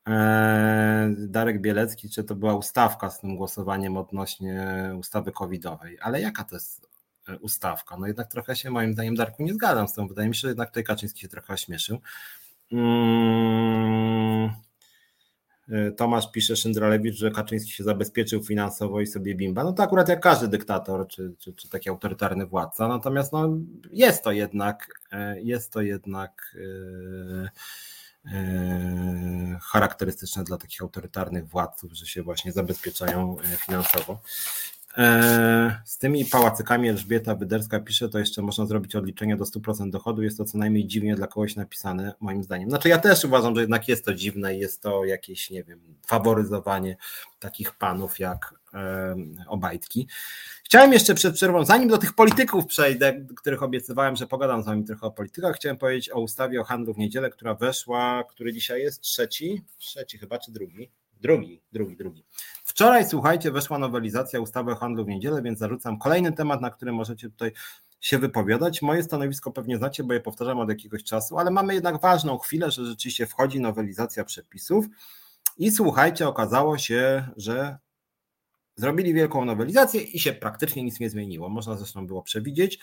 Eee, 0.07 1.15
Darek 1.19 1.61
Bielecki, 1.61 2.11
czy 2.11 2.25
to 2.25 2.35
była 2.35 2.55
ustawka 2.55 3.11
z 3.11 3.21
tym 3.21 3.37
głosowaniem 3.37 3.97
odnośnie 3.97 4.91
ustawy 4.99 5.33
covidowej, 5.33 5.99
ale 6.01 6.21
jaka 6.21 6.45
to 6.45 6.57
jest 6.57 6.89
e, 7.29 7.39
ustawka? 7.39 7.97
No 7.97 8.07
jednak 8.07 8.29
trochę 8.29 8.57
się 8.57 8.71
moim 8.71 8.93
zdaniem 8.93 9.15
Darku 9.15 9.43
nie 9.43 9.55
zgadzam 9.55 9.89
z 9.89 9.93
tym. 9.93 10.09
Wydaje 10.09 10.29
mi 10.29 10.35
się, 10.35 10.41
że 10.41 10.49
jednak 10.49 10.69
tutaj 10.69 10.85
Kaczyński 10.85 11.21
się 11.21 11.29
trochę 11.29 11.59
śmieszył. 11.59 11.99
Hmm. 12.71 14.51
E, 15.69 15.91
Tomasz 15.91 16.31
pisze 16.33 16.57
Szyndralewicz, 16.57 17.17
że 17.17 17.31
Kaczyński 17.31 17.71
się 17.71 17.85
zabezpieczył 17.85 18.43
finansowo 18.43 19.01
i 19.01 19.07
sobie 19.07 19.35
bimba. 19.35 19.65
No 19.65 19.73
to 19.73 19.83
akurat 19.83 20.09
jak 20.09 20.21
każdy 20.21 20.49
dyktator, 20.49 21.09
czy, 21.09 21.35
czy, 21.39 21.53
czy 21.53 21.69
taki 21.69 21.89
autorytarny 21.89 22.47
władca. 22.47 22.89
Natomiast 22.89 23.33
no, 23.33 23.49
jest 23.91 24.25
to 24.25 24.33
jednak, 24.33 24.87
e, 25.13 25.41
jest 25.41 25.73
to 25.73 25.81
jednak 25.81 26.57
e, 28.25 29.59
charakterystyczne 29.63 30.45
dla 30.45 30.57
takich 30.57 30.83
autorytarnych 30.83 31.49
władców, 31.49 31.93
że 31.93 32.07
się 32.07 32.23
właśnie 32.23 32.53
zabezpieczają 32.53 33.37
finansowo. 33.59 34.21
E, 34.99 35.83
z 35.85 35.99
tymi 35.99 36.25
pałacykami 36.25 36.89
Elżbieta 36.89 37.35
Wyderska 37.35 37.81
pisze, 37.81 38.09
to 38.09 38.19
jeszcze 38.19 38.43
można 38.43 38.67
zrobić 38.67 38.97
odliczenie 38.97 39.37
do 39.37 39.45
100% 39.45 39.91
dochodu. 39.91 40.23
Jest 40.23 40.39
to 40.39 40.45
co 40.45 40.59
najmniej 40.59 40.87
dziwnie 40.87 41.15
dla 41.15 41.27
kogoś 41.27 41.57
napisane, 41.57 42.15
moim 42.21 42.43
zdaniem. 42.43 42.69
Znaczy, 42.69 42.89
ja 42.89 42.99
też 42.99 43.25
uważam, 43.25 43.55
że 43.55 43.61
jednak 43.61 43.89
jest 43.89 44.05
to 44.05 44.15
dziwne 44.15 44.57
i 44.57 44.59
jest 44.59 44.83
to 44.83 45.05
jakieś, 45.05 45.51
nie 45.51 45.65
wiem, 45.65 45.81
faworyzowanie 46.07 46.97
takich 47.41 47.73
panów 47.73 48.19
jak 48.19 48.63
Obajtki. 49.47 50.09
Chciałem 50.65 50.93
jeszcze 50.93 51.15
przed 51.15 51.35
przerwą, 51.35 51.65
zanim 51.65 51.89
do 51.89 51.99
tych 51.99 52.13
polityków 52.13 52.67
przejdę, 52.67 53.27
których 53.37 53.63
obiecywałem, 53.63 54.17
że 54.17 54.27
pogadam 54.27 54.63
z 54.63 54.67
wami 54.67 54.85
trochę 54.85 55.07
o 55.07 55.11
politykach, 55.11 55.57
chciałem 55.57 55.77
powiedzieć 55.77 56.11
o 56.11 56.21
ustawie 56.21 56.61
o 56.61 56.65
handlu 56.65 56.95
w 56.95 56.99
niedzielę, 56.99 57.31
która 57.31 57.55
weszła, 57.55 58.25
który 58.31 58.53
dzisiaj 58.53 58.83
jest 58.83 59.01
trzeci, 59.01 59.63
trzeci 59.79 60.19
chyba, 60.19 60.39
czy 60.39 60.53
drugi? 60.53 60.91
Drugi, 61.23 61.63
drugi, 61.73 61.97
drugi. 61.97 62.25
Wczoraj, 62.65 63.09
słuchajcie, 63.09 63.51
weszła 63.51 63.79
nowelizacja 63.79 64.41
ustawy 64.41 64.73
o 64.73 64.75
handlu 64.75 65.05
w 65.05 65.09
niedzielę, 65.09 65.43
więc 65.43 65.59
zarzucam 65.59 65.99
kolejny 65.99 66.33
temat, 66.33 66.61
na 66.61 66.71
który 66.71 66.93
możecie 66.93 67.31
tutaj 67.31 67.53
się 68.01 68.19
wypowiadać. 68.19 68.83
Moje 68.83 69.03
stanowisko 69.03 69.51
pewnie 69.51 69.77
znacie, 69.77 70.05
bo 70.05 70.15
je 70.15 70.21
powtarzam 70.21 70.61
od 70.61 70.69
jakiegoś 70.69 71.05
czasu, 71.05 71.39
ale 71.39 71.51
mamy 71.51 71.75
jednak 71.75 72.01
ważną 72.01 72.39
chwilę, 72.39 72.71
że 72.71 72.87
rzeczywiście 72.87 73.27
wchodzi 73.27 73.61
nowelizacja 73.61 74.25
przepisów. 74.25 74.87
I 75.59 75.71
słuchajcie, 75.71 76.29
okazało 76.29 76.79
się, 76.79 77.29
że 77.37 77.79
zrobili 78.77 79.15
wielką 79.15 79.45
nowelizację 79.45 80.01
i 80.01 80.19
się 80.19 80.33
praktycznie 80.33 80.83
nic 80.83 81.01
nie 81.01 81.11
zmieniło. 81.11 81.49
Można 81.49 81.77
zresztą 81.77 82.07
było 82.07 82.23
przewidzieć. 82.23 82.79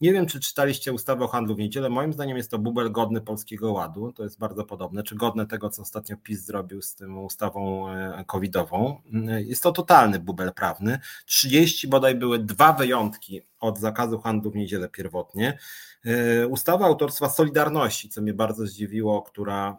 Nie 0.00 0.12
wiem, 0.12 0.26
czy 0.26 0.40
czytaliście 0.40 0.92
ustawę 0.92 1.24
o 1.24 1.28
handlu 1.28 1.54
w 1.54 1.58
niedzielę. 1.58 1.88
Moim 1.88 2.12
zdaniem 2.12 2.36
jest 2.36 2.50
to 2.50 2.58
bubel 2.58 2.92
godny 2.92 3.20
polskiego 3.20 3.72
ładu. 3.72 4.12
To 4.12 4.22
jest 4.22 4.38
bardzo 4.38 4.64
podobne, 4.64 5.02
czy 5.02 5.14
godne 5.14 5.46
tego, 5.46 5.70
co 5.70 5.82
ostatnio 5.82 6.16
PiS 6.16 6.44
zrobił 6.44 6.82
z 6.82 6.94
tą 6.94 7.22
ustawą 7.22 7.88
e, 7.88 8.24
covidową. 8.26 9.02
Jest 9.38 9.62
to 9.62 9.72
totalny 9.72 10.18
bubel 10.18 10.52
prawny. 10.52 10.98
30 11.26 11.88
bodaj 11.88 12.14
były 12.14 12.38
dwa 12.38 12.72
wyjątki 12.72 13.40
od 13.60 13.78
zakazu 13.78 14.18
handlu 14.18 14.50
w 14.50 14.56
niedzielę 14.56 14.88
pierwotnie. 14.88 15.58
E, 16.04 16.46
ustawa 16.46 16.86
autorstwa 16.86 17.28
Solidarności, 17.28 18.08
co 18.08 18.22
mnie 18.22 18.34
bardzo 18.34 18.66
zdziwiło, 18.66 19.22
która 19.22 19.78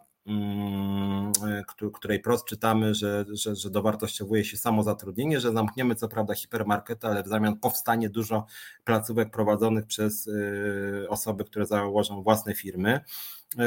której 1.92 2.20
prost 2.20 2.44
czytamy, 2.44 2.94
że, 2.94 3.24
że, 3.32 3.56
że 3.56 3.70
dowartościowuje 3.70 4.44
się 4.44 4.56
samo 4.56 4.82
zatrudnienie, 4.82 5.40
że 5.40 5.52
zamkniemy 5.52 5.94
co 5.94 6.08
prawda 6.08 6.34
hipermarkety, 6.34 7.06
ale 7.06 7.22
w 7.22 7.28
zamian 7.28 7.56
powstanie 7.56 8.10
dużo 8.10 8.46
placówek 8.84 9.30
prowadzonych 9.30 9.86
przez 9.86 10.26
y, 10.26 11.06
osoby, 11.08 11.44
które 11.44 11.66
założą 11.66 12.22
własne 12.22 12.54
firmy. 12.54 13.00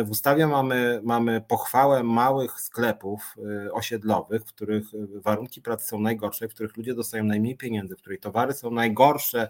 W 0.05 0.09
ustawie 0.09 0.47
mamy, 0.47 1.01
mamy 1.03 1.41
pochwałę 1.41 2.03
małych 2.03 2.61
sklepów 2.61 3.35
osiedlowych, 3.71 4.41
w 4.41 4.53
których 4.53 4.83
warunki 5.15 5.61
pracy 5.61 5.87
są 5.87 5.99
najgorsze, 5.99 6.47
w 6.47 6.53
których 6.53 6.77
ludzie 6.77 6.93
dostają 6.93 7.23
najmniej 7.23 7.57
pieniędzy, 7.57 7.95
w 7.95 7.99
których 7.99 8.19
towary 8.19 8.53
są 8.53 8.71
najgorsze 8.71 9.49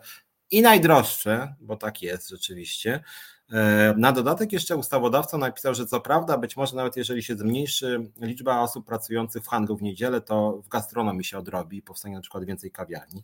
i 0.52 0.62
najdroższe, 0.62 1.56
bo 1.62 1.78
tak 1.78 2.02
jest 2.02 2.30
rzeczywiście. 2.30 3.04
E, 3.52 3.94
na 3.98 4.12
dodatek 4.12 4.54
jeszcze 4.54 4.78
ustawodawca 4.78 5.38
napisał, 5.38 5.76
że 5.76 5.86
co 5.86 6.02
prawda, 6.02 6.38
być 6.38 6.58
może 6.58 6.76
nawet 6.76 6.98
jeżeli 6.98 7.24
się 7.24 7.36
zmniejszy 7.36 8.12
liczba 8.22 8.62
osób 8.62 8.86
pracujących 8.86 9.44
w 9.44 9.48
handlu 9.48 9.78
w 9.78 9.82
niedzielę, 9.82 10.22
to 10.22 10.62
w 10.66 10.68
gastronomii 10.68 11.24
się 11.24 11.38
odrobi 11.38 11.78
i 11.78 11.82
powstanie 11.82 12.16
na 12.16 12.22
przykład 12.22 12.46
więcej 12.46 12.72
kawiarni. 12.72 13.24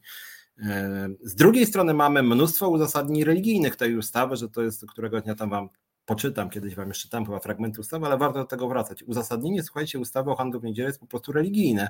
E, 0.59 1.07
z 1.23 1.35
drugiej 1.35 1.65
strony 1.65 1.93
mamy 1.93 2.23
mnóstwo 2.23 2.69
uzasadnień 2.69 3.23
religijnych 3.23 3.75
tej 3.75 3.97
ustawy, 3.97 4.35
że 4.35 4.49
to 4.49 4.61
jest, 4.61 4.85
którego 4.85 5.21
dnia 5.21 5.35
tam 5.35 5.49
wam 5.49 5.69
poczytam, 6.05 6.49
kiedyś 6.49 6.75
wam 6.75 6.87
jeszcze 6.87 7.09
tam 7.09 7.25
chyba 7.25 7.39
fragmenty 7.39 7.81
ustawy, 7.81 8.05
ale 8.05 8.17
warto 8.17 8.39
do 8.39 8.45
tego 8.45 8.67
wracać. 8.67 9.03
Uzasadnienie, 9.03 9.63
słuchajcie, 9.63 9.99
ustawy 9.99 10.31
o 10.31 10.35
handlu 10.35 10.59
w 10.59 10.63
niedzielę 10.63 10.89
jest 10.89 10.99
po 10.99 11.07
prostu 11.07 11.31
religijne. 11.31 11.89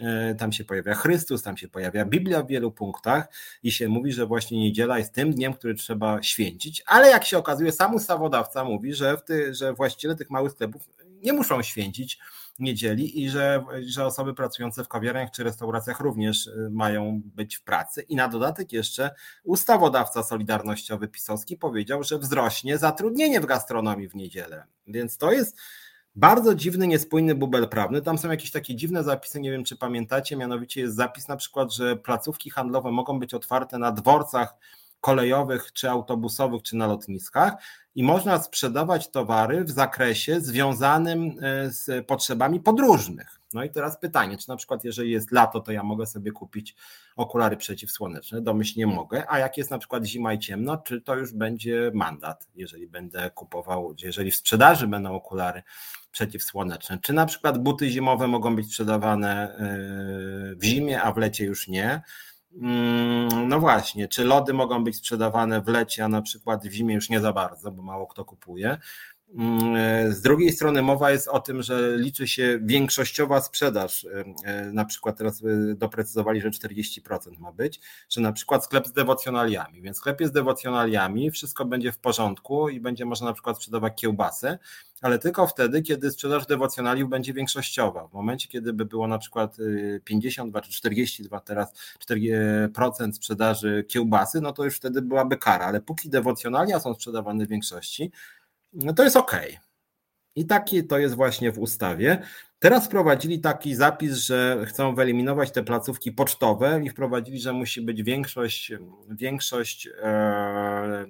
E, 0.00 0.34
tam 0.34 0.52
się 0.52 0.64
pojawia 0.64 0.94
Chrystus, 0.94 1.42
tam 1.42 1.56
się 1.56 1.68
pojawia 1.68 2.04
Biblia 2.04 2.42
w 2.42 2.46
wielu 2.46 2.72
punktach 2.72 3.28
i 3.62 3.72
się 3.72 3.88
mówi, 3.88 4.12
że 4.12 4.26
właśnie 4.26 4.58
niedziela 4.58 4.98
jest 4.98 5.12
tym 5.12 5.32
dniem, 5.32 5.54
który 5.54 5.74
trzeba 5.74 6.22
święcić, 6.22 6.82
ale 6.86 7.10
jak 7.10 7.24
się 7.24 7.38
okazuje, 7.38 7.72
sam 7.72 7.94
ustawodawca 7.94 8.64
mówi, 8.64 8.94
że, 8.94 9.16
w 9.16 9.22
ty, 9.22 9.54
że 9.54 9.72
właściciele 9.72 10.16
tych 10.16 10.30
małych 10.30 10.52
sklepów 10.52 10.88
nie 11.22 11.32
muszą 11.32 11.62
święcić 11.62 12.18
niedzieli 12.60 13.22
i 13.22 13.30
że, 13.30 13.64
że 13.86 14.06
osoby 14.06 14.34
pracujące 14.34 14.84
w 14.84 14.88
kawiarniach 14.88 15.30
czy 15.30 15.44
restauracjach 15.44 16.00
również 16.00 16.46
y, 16.46 16.68
mają 16.72 17.20
być 17.24 17.56
w 17.56 17.62
pracy. 17.62 18.02
I 18.02 18.16
na 18.16 18.28
dodatek 18.28 18.72
jeszcze 18.72 19.10
ustawodawca 19.44 20.22
solidarnościowy 20.22 21.08
pisowski 21.08 21.56
powiedział, 21.56 22.02
że 22.02 22.18
wzrośnie 22.18 22.78
zatrudnienie 22.78 23.40
w 23.40 23.46
gastronomii 23.46 24.08
w 24.08 24.14
niedzielę. 24.14 24.64
Więc 24.86 25.16
to 25.16 25.32
jest 25.32 25.56
bardzo 26.14 26.54
dziwny, 26.54 26.86
niespójny 26.86 27.34
bubel 27.34 27.68
prawny. 27.68 28.02
Tam 28.02 28.18
są 28.18 28.30
jakieś 28.30 28.50
takie 28.50 28.74
dziwne 28.74 29.04
zapisy, 29.04 29.40
nie 29.40 29.50
wiem 29.50 29.64
czy 29.64 29.76
pamiętacie, 29.76 30.36
mianowicie 30.36 30.80
jest 30.80 30.96
zapis 30.96 31.28
na 31.28 31.36
przykład, 31.36 31.72
że 31.72 31.96
placówki 31.96 32.50
handlowe 32.50 32.90
mogą 32.90 33.18
być 33.20 33.34
otwarte 33.34 33.78
na 33.78 33.92
dworcach 33.92 34.54
kolejowych, 35.00 35.72
czy 35.72 35.90
autobusowych, 35.90 36.62
czy 36.62 36.76
na 36.76 36.86
lotniskach 36.86 37.54
i 37.94 38.02
można 38.02 38.42
sprzedawać 38.42 39.10
towary 39.10 39.64
w 39.64 39.70
zakresie 39.70 40.40
związanym 40.40 41.36
e, 41.42 41.70
z 41.70 42.06
potrzebami 42.06 42.60
podróżnych. 42.60 43.40
No 43.52 43.64
i 43.64 43.70
teraz 43.70 44.00
pytanie, 44.00 44.38
czy 44.38 44.48
na 44.48 44.56
przykład 44.56 44.84
jeżeli 44.84 45.10
jest 45.10 45.32
lato, 45.32 45.60
to 45.60 45.72
ja 45.72 45.82
mogę 45.82 46.06
sobie 46.06 46.32
kupić 46.32 46.76
okulary 47.16 47.56
przeciwsłoneczne? 47.56 48.40
Domyślnie 48.40 48.86
mogę, 48.86 49.24
a 49.28 49.38
jak 49.38 49.58
jest 49.58 49.70
na 49.70 49.78
przykład 49.78 50.04
zima 50.04 50.32
i 50.32 50.38
ciemno, 50.38 50.76
czy 50.76 51.00
to 51.00 51.16
już 51.16 51.32
będzie 51.32 51.90
mandat, 51.94 52.48
jeżeli 52.54 52.86
będę 52.86 53.30
kupował, 53.30 53.94
jeżeli 54.02 54.30
w 54.30 54.36
sprzedaży 54.36 54.86
będą 54.86 55.14
okulary 55.14 55.62
przeciwsłoneczne? 56.12 56.98
Czy 57.02 57.12
na 57.12 57.26
przykład 57.26 57.58
buty 57.58 57.90
zimowe 57.90 58.28
mogą 58.28 58.56
być 58.56 58.66
sprzedawane 58.66 59.54
e, 59.54 60.54
w 60.54 60.64
zimie, 60.64 61.02
a 61.02 61.12
w 61.12 61.16
lecie 61.16 61.44
już 61.44 61.68
nie? 61.68 62.02
Mm, 62.52 63.48
no 63.48 63.60
właśnie, 63.60 64.08
czy 64.08 64.24
lody 64.24 64.52
mogą 64.52 64.84
być 64.84 64.96
sprzedawane 64.96 65.60
w 65.60 65.68
lecie, 65.68 66.04
a 66.04 66.08
na 66.08 66.22
przykład 66.22 66.66
w 66.66 66.72
zimie 66.72 66.94
już 66.94 67.10
nie 67.10 67.20
za 67.20 67.32
bardzo, 67.32 67.72
bo 67.72 67.82
mało 67.82 68.06
kto 68.06 68.24
kupuje. 68.24 68.78
Mm, 69.34 70.12
z 70.12 70.20
drugiej 70.20 70.52
strony 70.52 70.82
mowa 70.82 71.10
jest 71.10 71.28
o 71.28 71.40
tym, 71.40 71.62
że 71.62 71.96
liczy 71.96 72.28
się 72.28 72.58
większościowa 72.62 73.40
sprzedaż. 73.40 74.04
E, 74.04 74.24
e, 74.44 74.72
na 74.72 74.84
przykład 74.84 75.18
teraz 75.18 75.42
doprecyzowali, 75.74 76.40
że 76.40 76.50
40% 76.50 77.38
ma 77.38 77.52
być, 77.52 77.80
że 78.08 78.20
na 78.20 78.32
przykład 78.32 78.64
sklep 78.64 78.86
z 78.86 78.92
dewocjonaliami. 78.92 79.82
Więc 79.82 79.96
sklep 79.96 80.20
jest 80.20 80.32
z 80.32 80.34
dewocjonaliami, 80.34 81.30
wszystko 81.30 81.64
będzie 81.64 81.92
w 81.92 81.98
porządku 81.98 82.68
i 82.68 82.80
będzie 82.80 83.04
można 83.04 83.26
na 83.26 83.32
przykład 83.32 83.56
sprzedawać 83.56 84.00
kiełbasę, 84.00 84.58
ale 85.00 85.18
tylko 85.18 85.46
wtedy, 85.46 85.82
kiedy 85.82 86.10
sprzedaż 86.10 86.46
dewocjonaliów 86.46 87.10
będzie 87.10 87.32
większościowa. 87.32 88.08
W 88.08 88.12
momencie, 88.12 88.48
kiedy 88.48 88.72
by 88.72 88.84
było 88.84 89.06
na 89.06 89.18
przykład 89.18 89.56
52 90.04 90.58
y, 90.58 90.62
czy 90.62 90.70
42 90.70 91.40
teraz 91.40 91.72
4% 92.10 93.12
sprzedaży 93.12 93.84
kiełbasy, 93.88 94.40
no 94.40 94.52
to 94.52 94.64
już 94.64 94.76
wtedy 94.76 95.02
byłaby 95.02 95.36
kara, 95.36 95.66
ale 95.66 95.80
póki 95.80 96.08
dewocjonalia 96.08 96.80
są 96.80 96.94
sprzedawane 96.94 97.46
w 97.46 97.48
większości, 97.48 98.10
no 98.72 98.92
to 98.92 99.04
jest 99.04 99.16
ok. 99.16 99.40
I 100.36 100.46
taki 100.46 100.84
to 100.84 100.98
jest 100.98 101.14
właśnie 101.14 101.52
w 101.52 101.58
ustawie. 101.58 102.22
Teraz 102.58 102.86
wprowadzili 102.86 103.40
taki 103.40 103.74
zapis, 103.74 104.16
że 104.16 104.64
chcą 104.66 104.94
wyeliminować 104.94 105.50
te 105.50 105.62
placówki 105.62 106.12
pocztowe 106.12 106.80
i 106.84 106.90
wprowadzili, 106.90 107.40
że 107.40 107.52
musi 107.52 107.82
być 107.82 108.02
większość, 108.02 108.72
większość, 109.08 109.88
e, 110.02 111.06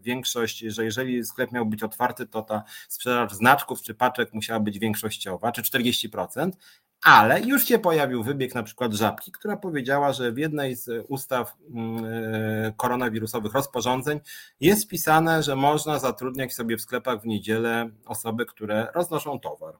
większość, 0.00 0.58
że 0.58 0.84
jeżeli 0.84 1.24
sklep 1.24 1.52
miał 1.52 1.66
być 1.66 1.82
otwarty, 1.82 2.26
to 2.26 2.42
ta 2.42 2.64
sprzedaż 2.88 3.32
znaczków 3.32 3.82
czy 3.82 3.94
paczek 3.94 4.32
musiała 4.32 4.60
być 4.60 4.78
większościowa, 4.78 5.52
czy 5.52 5.62
40%, 5.62 6.50
ale 7.04 7.40
już 7.40 7.64
się 7.64 7.78
pojawił 7.78 8.22
wybieg 8.22 8.54
na 8.54 8.62
przykład 8.62 8.92
Żabki, 8.92 9.32
która 9.32 9.56
powiedziała, 9.56 10.12
że 10.12 10.32
w 10.32 10.38
jednej 10.38 10.76
z 10.76 11.04
ustaw 11.08 11.56
mm, 11.74 12.04
e, 12.04 12.72
koronawirusowych 12.76 13.52
rozporządzeń 13.52 14.20
jest 14.60 14.84
wpisane, 14.84 15.42
że 15.42 15.56
można 15.56 15.98
zatrudniać 15.98 16.54
sobie 16.54 16.76
w 16.76 16.80
sklepach 16.80 17.20
w 17.20 17.26
niedzielę 17.26 17.90
osoby, 18.06 18.46
które 18.46 18.88
roznoszą 18.94 19.40
towar. 19.40 19.74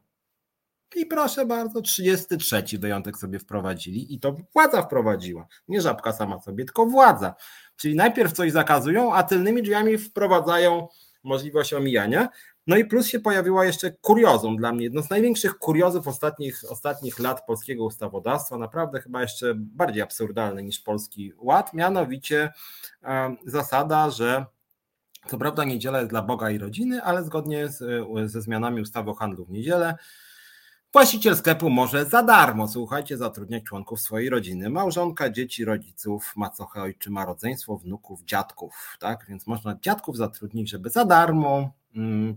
I 0.95 1.05
proszę 1.05 1.45
bardzo, 1.45 1.81
33 1.81 2.63
wyjątek 2.79 3.17
sobie 3.17 3.39
wprowadzili 3.39 4.13
i 4.13 4.19
to 4.19 4.35
władza 4.53 4.81
wprowadziła. 4.81 5.47
Nie 5.67 5.81
żabka 5.81 6.13
sama 6.13 6.39
sobie, 6.39 6.65
tylko 6.65 6.85
władza. 6.85 7.35
Czyli 7.75 7.95
najpierw 7.95 8.33
coś 8.33 8.51
zakazują, 8.51 9.13
a 9.13 9.23
tylnymi 9.23 9.63
drzwiami 9.63 9.97
wprowadzają 9.97 10.87
możliwość 11.23 11.73
omijania. 11.73 12.29
No 12.67 12.77
i 12.77 12.85
plus 12.85 13.07
się 13.07 13.19
pojawiła 13.19 13.65
jeszcze 13.65 13.91
kuriozum 13.91 14.57
dla 14.57 14.71
mnie, 14.71 14.83
jedno 14.83 15.01
z 15.01 15.09
największych 15.09 15.57
kuriozów 15.57 16.07
ostatnich, 16.07 16.61
ostatnich 16.69 17.19
lat 17.19 17.45
polskiego 17.45 17.85
ustawodawstwa, 17.85 18.57
naprawdę 18.57 19.01
chyba 19.01 19.21
jeszcze 19.21 19.53
bardziej 19.55 20.01
absurdalny 20.01 20.63
niż 20.63 20.79
polski 20.79 21.33
ład, 21.37 21.73
mianowicie 21.73 22.53
e, 23.03 23.35
zasada, 23.45 24.09
że 24.09 24.45
co 25.27 25.37
prawda 25.37 25.63
niedziela 25.63 25.97
jest 25.97 26.09
dla 26.09 26.21
Boga 26.21 26.49
i 26.49 26.57
rodziny, 26.57 27.03
ale 27.03 27.23
zgodnie 27.23 27.67
z, 27.67 28.07
ze 28.31 28.41
zmianami 28.41 28.81
ustawy 28.81 29.09
o 29.09 29.13
handlu 29.13 29.45
w 29.45 29.51
niedzielę 29.51 29.97
Właściciel 30.95 31.35
sklepu 31.35 31.69
może 31.69 32.05
za 32.05 32.23
darmo, 32.23 32.67
słuchajcie, 32.67 33.17
zatrudniać 33.17 33.63
członków 33.63 34.01
swojej 34.01 34.29
rodziny, 34.29 34.69
małżonka, 34.69 35.29
dzieci, 35.29 35.65
rodziców, 35.65 36.33
macochę, 36.35 36.81
ojczyma, 36.81 37.25
rodzeństwo, 37.25 37.77
wnuków, 37.77 38.23
dziadków, 38.23 38.97
tak? 38.99 39.25
Więc 39.29 39.47
można 39.47 39.77
dziadków 39.81 40.17
zatrudnić, 40.17 40.69
żeby 40.69 40.89
za 40.89 41.05
darmo 41.05 41.71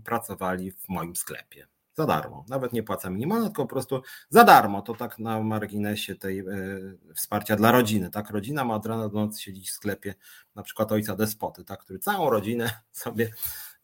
pracowali 0.03 0.71
w 0.71 0.89
moim 0.89 1.15
sklepie. 1.15 1.67
Za 1.95 2.05
darmo. 2.05 2.45
Nawet 2.49 2.73
nie 2.73 2.83
płacę 2.83 3.09
minimalnie, 3.09 3.47
tylko 3.47 3.63
po 3.63 3.69
prostu 3.69 4.01
za 4.29 4.43
darmo. 4.43 4.81
To 4.81 4.93
tak 4.93 5.19
na 5.19 5.43
marginesie 5.43 6.15
tej 6.15 6.39
y, 6.39 6.97
wsparcia 7.15 7.55
dla 7.55 7.71
rodziny. 7.71 8.09
Tak, 8.09 8.29
rodzina 8.29 8.65
ma 8.65 8.75
od 8.75 8.85
rana 8.85 9.09
do 9.09 9.25
nocy 9.25 9.41
siedzieć 9.41 9.69
w 9.69 9.73
sklepie, 9.73 10.13
na 10.55 10.63
przykład 10.63 10.91
ojca 10.91 11.15
despoty, 11.15 11.63
tak, 11.63 11.79
który 11.79 11.99
całą 11.99 12.29
rodzinę 12.29 12.71
sobie 12.91 13.31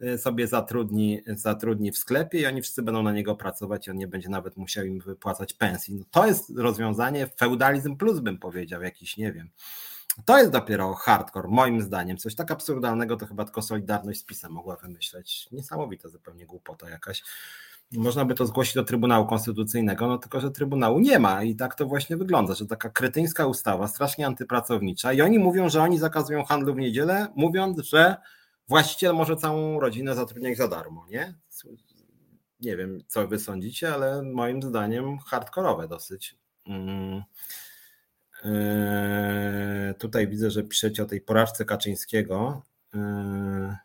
Y, 0.03 0.17
sobie 0.17 0.47
zatrudni, 0.47 1.21
zatrudni 1.27 1.91
w 1.91 1.97
sklepie 1.97 2.39
i 2.39 2.45
oni 2.45 2.61
wszyscy 2.61 2.81
będą 2.83 3.03
na 3.03 3.11
niego 3.11 3.35
pracować 3.35 3.87
i 3.87 3.91
on 3.91 3.97
nie 3.97 4.07
będzie 4.07 4.29
nawet 4.29 4.57
musiał 4.57 4.85
im 4.85 4.99
wypłacać 4.99 5.53
pensji. 5.53 5.95
No 5.95 6.03
to 6.11 6.27
jest 6.27 6.49
rozwiązanie 6.57 7.27
feudalizm 7.27 7.97
plus 7.97 8.19
bym 8.19 8.37
powiedział, 8.37 8.81
jakiś, 8.81 9.17
nie 9.17 9.33
wiem. 9.33 9.49
To 10.25 10.37
jest 10.37 10.51
dopiero 10.51 10.93
hardcore, 10.93 11.47
moim 11.47 11.81
zdaniem. 11.81 12.17
Coś 12.17 12.35
tak 12.35 12.51
absurdalnego 12.51 13.17
to 13.17 13.25
chyba 13.25 13.45
tylko 13.45 13.61
Solidarność 13.61 14.19
z 14.19 14.23
PiSem 14.23 14.51
mogła 14.51 14.75
wymyśleć. 14.75 15.47
Niesamowita 15.51 16.09
zupełnie 16.09 16.45
głupota 16.45 16.89
jakaś. 16.89 17.23
Można 17.91 18.25
by 18.25 18.35
to 18.35 18.45
zgłosić 18.45 18.73
do 18.73 18.83
Trybunału 18.83 19.25
Konstytucyjnego, 19.25 20.07
no 20.07 20.17
tylko, 20.17 20.41
że 20.41 20.51
Trybunału 20.51 20.99
nie 20.99 21.19
ma 21.19 21.43
i 21.43 21.55
tak 21.55 21.75
to 21.75 21.85
właśnie 21.85 22.17
wygląda, 22.17 22.53
że 22.53 22.65
taka 22.65 22.89
kretyńska 22.89 23.45
ustawa, 23.45 23.87
strasznie 23.87 24.27
antypracownicza 24.27 25.13
i 25.13 25.21
oni 25.21 25.39
mówią, 25.39 25.69
że 25.69 25.81
oni 25.81 25.99
zakazują 25.99 26.43
handlu 26.43 26.73
w 26.73 26.77
niedzielę, 26.77 27.27
mówiąc, 27.35 27.79
że 27.79 28.15
właściciel 28.67 29.13
może 29.13 29.35
całą 29.35 29.79
rodzinę 29.79 30.15
zatrudniać 30.15 30.57
za 30.57 30.67
darmo, 30.67 31.05
nie? 31.09 31.33
Nie 32.59 32.77
wiem, 32.77 33.03
co 33.07 33.27
wy 33.27 33.39
sądzicie, 33.39 33.93
ale 33.93 34.21
moim 34.23 34.61
zdaniem 34.61 35.17
hardkorowe 35.19 35.87
dosyć. 35.87 36.35
Mm. 36.67 37.23
Eee, 38.45 39.95
tutaj 39.95 40.27
widzę, 40.27 40.51
że 40.51 40.63
piszecie 40.63 41.03
o 41.03 41.05
tej 41.05 41.21
porażce 41.21 41.65
Kaczyńskiego. 41.65 42.63
Eee, 42.93 43.75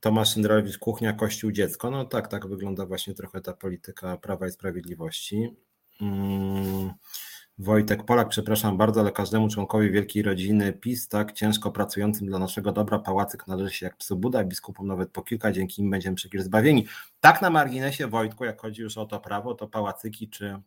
Tomasz 0.00 0.32
Szyndralewicz, 0.34 0.78
kuchnia, 0.78 1.12
kościół, 1.12 1.52
dziecko. 1.52 1.90
No 1.90 2.04
tak, 2.04 2.28
tak 2.28 2.46
wygląda 2.46 2.86
właśnie 2.86 3.14
trochę 3.14 3.40
ta 3.40 3.52
polityka 3.52 4.16
Prawa 4.16 4.46
i 4.46 4.50
Sprawiedliwości. 4.50 5.56
Mm. 6.00 6.90
Wojtek 7.58 8.04
Polak, 8.04 8.28
przepraszam 8.28 8.76
bardzo, 8.76 9.00
ale 9.00 9.12
każdemu 9.12 9.48
członkowi 9.48 9.90
wielkiej 9.90 10.22
rodziny 10.22 10.72
PiS, 10.72 11.08
tak 11.08 11.32
ciężko 11.32 11.70
pracującym 11.70 12.26
dla 12.26 12.38
naszego 12.38 12.72
dobra, 12.72 12.98
pałacyk 12.98 13.46
należy 13.46 13.74
się 13.74 13.86
jak 13.86 13.96
psu 13.96 14.16
Buda, 14.16 14.44
biskupom 14.44 14.86
nawet 14.86 15.10
po 15.10 15.22
kilka, 15.22 15.52
dzięki 15.52 15.82
im 15.82 15.90
będziemy 15.90 16.16
przecież 16.16 16.42
zbawieni. 16.42 16.86
Tak 17.20 17.42
na 17.42 17.50
marginesie, 17.50 18.06
Wojtku, 18.06 18.44
jak 18.44 18.60
chodzi 18.60 18.82
już 18.82 18.98
o 18.98 19.06
to 19.06 19.20
prawo, 19.20 19.54
to 19.54 19.68
pałacyki 19.68 20.28
czy 20.28 20.60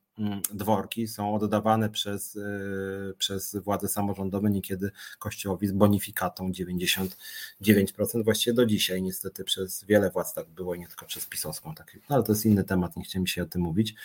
dworki 0.53 1.07
są 1.07 1.35
oddawane 1.35 1.89
przez, 1.89 2.35
yy, 2.35 3.13
przez 3.17 3.55
władze 3.55 3.87
samorządowe 3.87 4.49
niekiedy 4.49 4.91
kościołowi 5.19 5.67
z 5.67 5.71
bonifikatą 5.71 6.51
99%, 6.51 8.23
właściwie 8.23 8.53
do 8.53 8.65
dzisiaj 8.65 9.01
niestety 9.01 9.43
przez 9.43 9.83
wiele 9.83 10.11
władz 10.11 10.33
tak 10.33 10.49
było 10.49 10.75
nie 10.75 10.87
tylko 10.87 11.05
przez 11.05 11.25
pisowską. 11.25 11.75
Tak, 11.75 11.97
no, 12.09 12.15
ale 12.15 12.23
to 12.23 12.31
jest 12.31 12.45
inny 12.45 12.63
temat, 12.63 12.97
nie 12.97 13.03
chciałem 13.03 13.27
się 13.27 13.43
o 13.43 13.45
tym 13.45 13.61
mówić. 13.61 13.95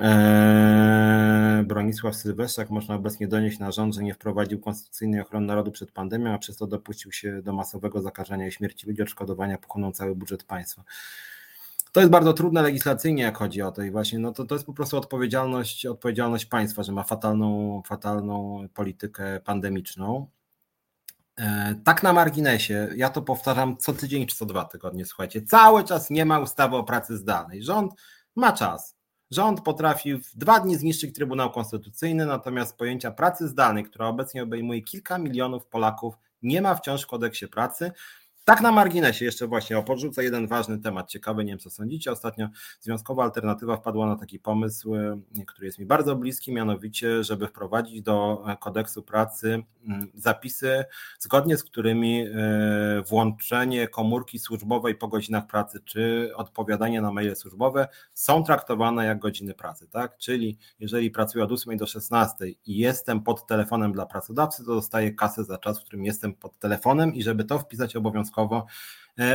Eee, 0.00 1.64
Bronisław 1.64 2.16
Sylweszczak 2.16 2.70
można 2.70 2.94
obecnie 2.94 3.28
donieść 3.28 3.58
na 3.58 3.72
rząd, 3.72 3.94
że 3.94 4.02
nie 4.02 4.14
wprowadził 4.14 4.60
konstytucyjnej 4.60 5.20
ochrony 5.20 5.46
narodu 5.46 5.70
przed 5.70 5.90
pandemią, 5.90 6.34
a 6.34 6.38
przez 6.38 6.56
to 6.56 6.66
dopuścił 6.66 7.12
się 7.12 7.42
do 7.42 7.52
masowego 7.52 8.02
zakażenia 8.02 8.46
i 8.46 8.52
śmierci 8.52 8.86
ludzi, 8.86 9.02
odszkodowania 9.02 9.58
pochłonął 9.58 9.92
cały 9.92 10.14
budżet 10.14 10.44
państwa. 10.44 10.84
To 11.94 12.00
jest 12.00 12.10
bardzo 12.10 12.32
trudne 12.32 12.62
legislacyjnie, 12.62 13.22
jak 13.22 13.38
chodzi 13.38 13.62
o 13.62 13.72
to 13.72 13.82
i 13.82 13.90
właśnie 13.90 14.18
no 14.18 14.32
to, 14.32 14.44
to 14.44 14.54
jest 14.54 14.66
po 14.66 14.72
prostu 14.72 14.96
odpowiedzialność, 14.96 15.86
odpowiedzialność 15.86 16.46
państwa, 16.46 16.82
że 16.82 16.92
ma 16.92 17.02
fatalną, 17.02 17.82
fatalną 17.86 18.66
politykę 18.74 19.40
pandemiczną. 19.40 20.26
Eee, 21.36 21.74
tak 21.84 22.02
na 22.02 22.12
marginesie, 22.12 22.88
ja 22.96 23.10
to 23.10 23.22
powtarzam 23.22 23.76
co 23.76 23.92
tydzień 23.92 24.26
czy 24.26 24.36
co 24.36 24.46
dwa 24.46 24.64
tygodnie, 24.64 25.06
słuchajcie, 25.06 25.42
cały 25.42 25.84
czas 25.84 26.10
nie 26.10 26.24
ma 26.24 26.38
ustawy 26.38 26.76
o 26.76 26.84
pracy 26.84 27.16
zdalnej. 27.16 27.62
Rząd 27.62 27.92
ma 28.36 28.52
czas, 28.52 28.96
Rząd 29.30 29.60
potrafi 29.60 30.14
w 30.14 30.36
dwa 30.36 30.60
dni 30.60 30.76
zniszczyć 30.76 31.14
Trybunał 31.14 31.50
Konstytucyjny, 31.50 32.26
natomiast 32.26 32.76
pojęcia 32.76 33.10
pracy 33.10 33.48
zdalnej, 33.48 33.84
która 33.84 34.06
obecnie 34.06 34.42
obejmuje 34.42 34.82
kilka 34.82 35.18
milionów 35.18 35.66
Polaków, 35.66 36.14
nie 36.42 36.62
ma 36.62 36.74
wciąż 36.74 37.02
w 37.02 37.06
kodeksie 37.06 37.48
pracy. 37.48 37.92
Tak 38.44 38.60
na 38.60 38.72
marginesie 38.72 39.24
jeszcze 39.24 39.46
właśnie 39.46 39.78
o 39.78 39.82
podrzucę 39.82 40.24
jeden 40.24 40.46
ważny 40.46 40.78
temat 40.78 41.10
ciekawy, 41.10 41.44
nie 41.44 41.52
wiem 41.52 41.58
co 41.58 41.70
sądzicie. 41.70 42.12
Ostatnio 42.12 42.48
Związkowa 42.80 43.24
Alternatywa 43.24 43.76
wpadła 43.76 44.06
na 44.06 44.16
taki 44.16 44.38
pomysł, 44.38 44.94
e, 44.94 45.20
który 45.46 45.66
jest 45.66 45.78
mi 45.78 45.86
bardzo 45.86 46.16
bliski, 46.16 46.52
mianowicie, 46.52 47.24
żeby 47.24 47.48
wprowadzić 47.48 48.02
do 48.02 48.44
kodeksu 48.60 49.02
pracy 49.02 49.62
mm, 49.86 50.10
zapisy, 50.14 50.84
zgodnie 51.18 51.56
z 51.56 51.64
którymi 51.64 52.26
e, 52.26 53.02
włączenie 53.08 53.88
komórki 53.88 54.38
służbowej 54.38 54.94
po 54.94 55.08
godzinach 55.08 55.46
pracy 55.46 55.80
czy 55.84 56.32
odpowiadanie 56.36 57.00
na 57.00 57.12
maile 57.12 57.36
służbowe 57.36 57.88
są 58.14 58.44
traktowane 58.44 59.04
jak 59.04 59.18
godziny 59.18 59.54
pracy, 59.54 59.88
tak? 59.88 60.18
Czyli 60.18 60.58
jeżeli 60.80 61.10
pracuję 61.10 61.44
od 61.44 61.52
8 61.52 61.76
do 61.76 61.86
16 61.86 62.46
i 62.66 62.78
jestem 62.78 63.22
pod 63.22 63.46
telefonem 63.46 63.92
dla 63.92 64.06
pracodawcy, 64.06 64.64
to 64.64 64.74
dostaję 64.74 65.12
kasę 65.12 65.44
za 65.44 65.58
czas, 65.58 65.80
w 65.80 65.82
którym 65.82 66.04
jestem 66.04 66.34
pod 66.34 66.58
telefonem 66.58 67.14
i 67.14 67.22
żeby 67.22 67.44
to 67.44 67.58
wpisać 67.58 67.96
obowiązkowo 67.96 68.33
E, 68.34 68.66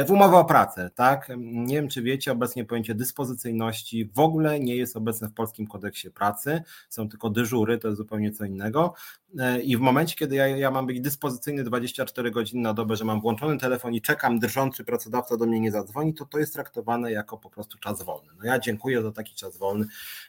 w 0.07 0.11
umowę 0.11 0.37
o 0.37 0.45
pracę, 0.45 0.89
tak? 0.95 1.31
Nie 1.37 1.75
wiem, 1.75 1.87
czy 1.87 2.01
wiecie, 2.01 2.31
obecnie 2.31 2.65
pojęcie 2.65 2.95
dyspozycyjności 2.95 4.05
w 4.05 4.19
ogóle 4.19 4.59
nie 4.59 4.75
jest 4.75 4.97
obecne 4.97 5.27
w 5.27 5.33
polskim 5.33 5.67
kodeksie 5.67 6.11
pracy, 6.11 6.61
są 6.89 7.09
tylko 7.09 7.29
dyżury, 7.29 7.77
to 7.77 7.87
jest 7.87 7.97
zupełnie 7.97 8.31
co 8.31 8.45
innego. 8.45 8.93
E, 9.39 9.61
I 9.61 9.77
w 9.77 9.79
momencie, 9.79 10.15
kiedy 10.15 10.35
ja, 10.35 10.47
ja 10.47 10.71
mam 10.71 10.87
być 10.87 11.01
dyspozycyjny 11.01 11.63
24 11.63 12.31
godziny 12.31 12.61
na 12.61 12.73
dobę, 12.73 12.95
że 12.95 13.05
mam 13.05 13.21
włączony 13.21 13.57
telefon 13.57 13.93
i 13.93 14.01
czekam 14.01 14.39
drżąc, 14.39 14.75
czy 14.75 14.83
pracodawca 14.83 15.37
do 15.37 15.45
mnie 15.45 15.59
nie 15.59 15.71
zadzwoni, 15.71 16.13
to 16.13 16.25
to 16.25 16.39
jest 16.39 16.53
traktowane 16.53 17.11
jako 17.11 17.37
po 17.37 17.49
prostu 17.49 17.77
czas 17.77 18.03
wolny. 18.03 18.29
No 18.39 18.45
ja 18.45 18.59
dziękuję 18.59 19.01
za 19.01 19.11
taki 19.11 19.35
czas 19.35 19.57
wolny, 19.57 19.85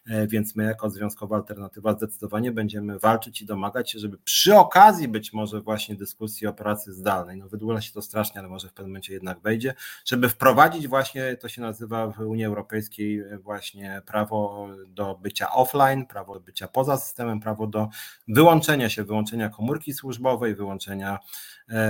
e, 0.06 0.26
więc 0.26 0.56
my 0.56 0.64
jako 0.64 0.90
Związkowa 0.90 1.36
Alternatywa 1.36 1.92
zdecydowanie 1.92 2.52
będziemy 2.52 2.98
walczyć 2.98 3.42
i 3.42 3.46
domagać 3.46 3.90
się, 3.90 3.98
żeby 3.98 4.18
przy 4.18 4.56
okazji 4.56 5.08
być 5.08 5.32
może 5.32 5.60
właśnie 5.60 5.94
dyskusji 5.94 6.46
o 6.46 6.52
pracy 6.52 6.92
zdalnej, 6.92 7.36
no 7.36 7.48
wydłuża 7.48 7.80
się 7.80 7.92
to 7.92 8.02
strasznie, 8.02 8.40
ale 8.40 8.48
może 8.48 8.68
w 8.68 8.72
pewnym 8.72 8.90
momencie 8.90 9.12
jednak 9.12 9.39
wejdzie, 9.40 9.74
żeby 10.04 10.28
wprowadzić 10.28 10.88
właśnie, 10.88 11.36
to 11.36 11.48
się 11.48 11.62
nazywa 11.62 12.06
w 12.06 12.20
Unii 12.20 12.44
Europejskiej 12.44 13.24
właśnie 13.38 14.02
prawo 14.06 14.68
do 14.86 15.18
bycia 15.22 15.52
offline, 15.52 16.06
prawo 16.06 16.34
do 16.34 16.40
bycia 16.40 16.68
poza 16.68 16.96
systemem, 16.96 17.40
prawo 17.40 17.66
do 17.66 17.88
wyłączenia 18.28 18.88
się, 18.88 19.04
wyłączenia 19.04 19.48
komórki 19.48 19.92
służbowej, 19.92 20.54
wyłączenia, 20.54 21.18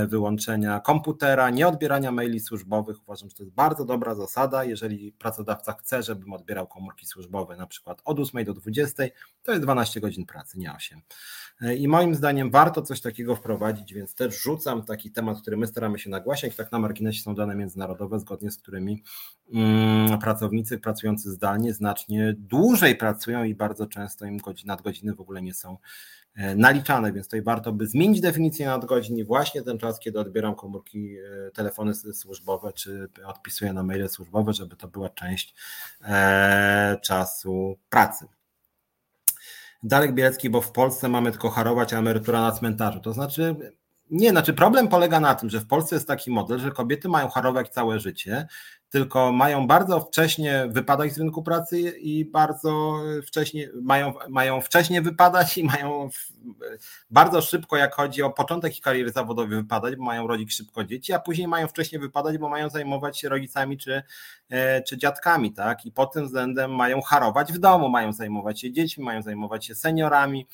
wyłączenia 0.09 0.81
komputera, 0.81 1.51
nieodbierania 1.51 2.13
maili 2.13 2.41
służbowych. 2.41 3.03
Uważam, 3.03 3.29
że 3.29 3.37
to 3.37 3.43
jest 3.43 3.55
bardzo 3.55 3.85
dobra 3.85 4.15
zasada. 4.15 4.65
Jeżeli 4.65 5.13
pracodawca 5.13 5.73
chce, 5.73 6.03
żebym 6.03 6.33
odbierał 6.33 6.67
komórki 6.67 7.07
służbowe 7.07 7.57
na 7.57 7.67
przykład 7.67 8.03
od 8.05 8.19
8 8.19 8.45
do 8.45 8.55
20, 8.55 9.03
to 9.43 9.53
jest 9.53 9.63
12 9.63 10.01
godzin 10.01 10.27
pracy, 10.27 10.59
nie 10.59 10.73
8. 10.73 11.03
E, 11.61 11.75
I 11.75 11.89
moim 11.89 12.15
zdaniem 12.15 12.51
warto 12.51 12.83
coś 12.83 13.01
takiego 13.01 13.37
wprowadzić, 13.37 13.95
więc 13.95 14.15
też 14.15 14.43
rzucam 14.43 14.85
taki 14.85 15.11
temat, 15.11 15.41
który 15.41 15.57
my 15.57 15.67
staramy 15.67 15.99
się 15.99 16.11
nagłaśniać. 16.11 16.57
Tak 16.57 16.73
na 16.73 16.79
marginesie 16.79 17.23
są 17.23 17.35
dane 17.35 17.57
międzynarodowe, 17.57 18.19
zgodnie 18.19 18.51
z 18.51 18.57
którymi 18.57 19.03
mm, 19.55 20.19
pracownicy 20.19 20.79
pracujący 20.79 21.31
zdalnie 21.31 21.75
znacznie 21.75 22.35
dłużej 22.39 22.97
pracują 22.97 23.45
i 23.45 23.55
bardzo 23.55 23.87
często 23.87 24.27
im 24.27 24.39
godzin, 24.39 24.67
nadgodziny 24.67 25.15
w 25.15 25.21
ogóle 25.21 25.43
nie 25.43 25.55
są 25.55 25.73
e, 25.73 25.77
naliczane, 26.57 27.13
więc 27.13 27.27
tutaj 27.27 27.43
warto 27.43 27.73
by 27.73 27.87
zmienić 27.87 28.21
definicję 28.21 28.67
nadgodzin 28.67 29.19
i 29.19 29.25
właśnie 29.25 29.63
ten 29.63 29.79
czas, 29.79 29.99
kiedy 29.99 30.21
odbieram 30.21 30.55
komórki, 30.55 31.17
e, 31.17 31.51
telefony 31.51 31.95
służbowe, 31.95 32.73
czy 32.73 33.09
odpisuję 33.27 33.73
na 33.73 33.83
maile 33.83 34.09
służbowe, 34.09 34.53
żeby 34.53 34.77
to 34.77 34.89
była 34.89 35.09
część 35.09 35.55
czasu 37.03 37.79
pracy. 37.89 38.27
Darek 39.83 40.15
Bielecki, 40.15 40.51
bo 40.51 40.61
w 40.61 40.73
Polsce 40.73 41.09
mamy 41.09 41.31
tylko 41.31 41.51
harować, 41.51 41.93
a 41.93 41.99
emerytura 41.99 42.41
na 42.41 42.53
cmentarzu. 42.53 43.01
To 43.01 43.13
znaczy, 43.13 43.57
nie, 44.11 44.31
znaczy 44.31 44.53
problem 44.55 44.89
polega 44.89 45.21
na 45.21 45.35
tym, 45.35 45.51
że 45.51 45.61
w 45.61 45.67
Polsce 45.67 45.97
jest 45.97 46.09
taki 46.09 46.31
model, 46.31 46.59
że 46.59 46.71
kobiety 46.71 47.09
mają 47.09 47.29
harować 47.29 47.69
całe 47.69 47.99
życie, 47.99 48.47
tylko 48.91 49.33
mają 49.33 49.67
bardzo 49.67 50.01
wcześnie 50.01 50.67
wypadać 50.69 51.13
z 51.13 51.19
rynku 51.19 51.43
pracy 51.43 51.81
i 51.81 52.25
bardzo 52.25 53.01
wcześnie 53.27 53.69
mają, 53.83 54.13
mają 54.29 54.61
wcześnie 54.61 55.03
wypadać 55.03 55.59
i 55.59 55.65
mają 55.65 56.11
bardzo 57.11 57.43
szybko, 57.43 57.77
jak 57.77 57.95
chodzi 57.95 58.23
o 58.23 58.31
początek 58.31 58.77
ich 58.77 58.83
kariery 58.83 59.13
zawodowej, 59.13 59.57
wypadać, 59.57 59.97
bo 59.97 60.05
mają 60.05 60.27
rodzić 60.27 60.55
szybko 60.55 60.85
dzieci, 60.85 61.13
a 61.13 61.19
później 61.19 61.49
mają 61.49 61.69
wcześniej 61.69 62.01
wypadać, 62.01 62.39
bo 62.39 62.49
mają 62.49 62.69
zajmować 62.69 63.19
się 63.19 63.29
rodzicami 63.29 63.79
czy, 63.79 64.03
e, 64.49 64.83
czy 64.83 64.99
dziadkami, 64.99 65.53
tak? 65.53 65.87
I 65.87 65.93
pod 65.93 66.13
tym 66.13 66.27
względem 66.27 66.75
mają 66.75 67.01
harować 67.01 67.53
w 67.53 67.59
domu, 67.59 67.89
mają 67.89 68.13
zajmować 68.13 68.61
się 68.61 68.73
dziećmi, 68.73 69.05
mają 69.05 69.23
zajmować 69.23 69.67
się 69.67 69.75
seniorami. 69.75 70.47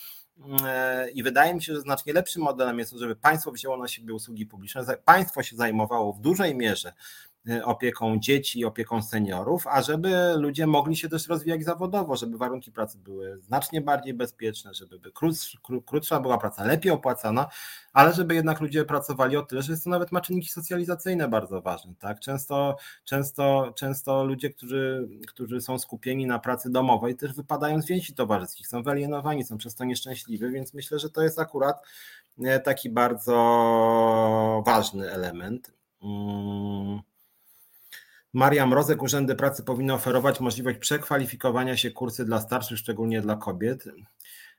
I 1.14 1.22
wydaje 1.22 1.55
mi 1.55 1.62
się, 1.62 1.74
że 1.74 1.80
znacznie 1.80 2.12
lepszym 2.12 2.43
modelem 2.43 2.78
jest 2.78 2.91
to, 2.91 2.99
żeby 2.99 3.16
państwo 3.16 3.53
wzięło 3.53 3.76
na 3.76 3.89
siebie 3.89 4.14
usługi 4.14 4.47
publiczne, 4.47 4.97
państwo 5.05 5.43
się 5.43 5.57
zajmowało 5.57 6.12
w 6.12 6.20
dużej 6.20 6.55
mierze 6.55 6.93
opieką 7.64 8.18
dzieci, 8.18 8.64
opieką 8.64 9.03
seniorów, 9.03 9.66
a 9.66 9.82
żeby 9.82 10.34
ludzie 10.36 10.66
mogli 10.66 10.97
się 10.97 11.09
też 11.09 11.28
rozwijać 11.28 11.64
zawodowo, 11.64 12.16
żeby 12.16 12.38
warunki 12.38 12.72
pracy 12.72 12.99
były 12.99 13.40
znacznie 13.40 13.80
bardziej 13.80 14.14
bezpieczne, 14.14 14.74
żeby 14.74 14.99
krótsza 15.86 16.20
była 16.20 16.38
praca, 16.38 16.64
lepiej 16.64 16.92
opłacana, 16.92 17.47
ale 17.92 18.12
żeby 18.12 18.34
jednak 18.34 18.61
ludzie 18.61 18.84
pracowali 18.84 19.36
o 19.36 19.42
tyle, 19.42 19.62
że 19.62 19.76
są 19.76 19.90
nawet 19.90 20.12
ma 20.12 20.20
czynniki 20.20 20.49
socjalizacyjne 20.49 21.28
bardzo 21.28 21.62
ważne. 21.62 21.94
Tak? 21.99 22.20
Często, 22.20 22.76
często, 23.05 23.72
często 23.76 24.24
ludzie, 24.24 24.51
którzy, 24.51 25.09
którzy 25.26 25.61
są 25.61 25.78
skupieni 25.78 26.26
na 26.26 26.38
pracy 26.38 26.70
domowej, 26.70 27.16
też 27.16 27.32
wypadają 27.32 27.82
z 27.82 27.86
więzi 27.86 28.14
towarzyskich, 28.14 28.68
są 28.68 28.82
wyalienowani, 28.82 29.44
są 29.44 29.59
przez 29.59 29.74
to 29.74 29.84
nieszczęśliwi, 29.84 30.51
więc 30.51 30.74
myślę, 30.74 30.99
że 30.99 31.11
to 31.11 31.22
jest 31.22 31.38
akurat 31.38 31.82
e, 32.44 32.61
taki 32.61 32.90
bardzo 32.90 34.62
ważny 34.66 35.11
element. 35.11 35.72
Hmm. 36.01 37.16
Maria 38.37 38.66
Mrozek, 38.66 39.03
urzędy 39.03 39.34
pracy 39.34 39.62
powinny 39.62 39.95
oferować 39.95 40.41
możliwość 40.41 40.78
przekwalifikowania 40.78 41.76
się 41.76 41.91
kursy 41.91 42.24
dla 42.24 42.41
starszych, 42.41 42.78
szczególnie 42.78 43.20
dla 43.20 43.37
kobiet. 43.37 43.84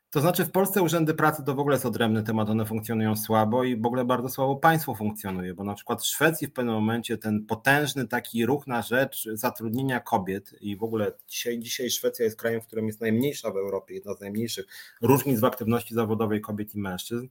To 0.09 0.21
znaczy 0.21 0.45
w 0.45 0.51
Polsce 0.51 0.82
urzędy 0.82 1.13
pracy 1.13 1.43
to 1.43 1.55
w 1.55 1.59
ogóle 1.59 1.75
jest 1.75 1.86
odrębny 1.86 2.23
temat, 2.23 2.49
one 2.49 2.65
funkcjonują 2.65 3.15
słabo 3.15 3.63
i 3.63 3.82
w 3.82 3.86
ogóle 3.86 4.05
bardzo 4.05 4.30
słabo 4.30 4.55
państwo 4.55 4.95
funkcjonuje, 4.95 5.53
bo 5.53 5.63
na 5.63 5.73
przykład 5.73 6.01
w 6.01 6.05
Szwecji 6.05 6.47
w 6.47 6.53
pewnym 6.53 6.75
momencie 6.75 7.17
ten 7.17 7.45
potężny 7.45 8.07
taki 8.07 8.45
ruch 8.45 8.67
na 8.67 8.82
rzecz 8.82 9.30
zatrudnienia 9.34 9.99
kobiet 9.99 10.53
i 10.61 10.78
w 10.78 10.84
ogóle 10.84 11.11
dzisiaj, 11.28 11.59
dzisiaj 11.59 11.89
Szwecja 11.89 12.25
jest 12.25 12.38
krajem, 12.38 12.61
w 12.61 12.67
którym 12.67 12.88
jest 12.88 13.01
najmniejsza 13.01 13.51
w 13.51 13.57
Europie, 13.57 13.93
jedna 13.93 14.13
z 14.13 14.19
najmniejszych 14.19 14.65
różnic 15.01 15.39
w 15.39 15.45
aktywności 15.45 15.93
zawodowej 15.93 16.41
kobiet 16.41 16.75
i 16.75 16.80
mężczyzn. 16.80 17.28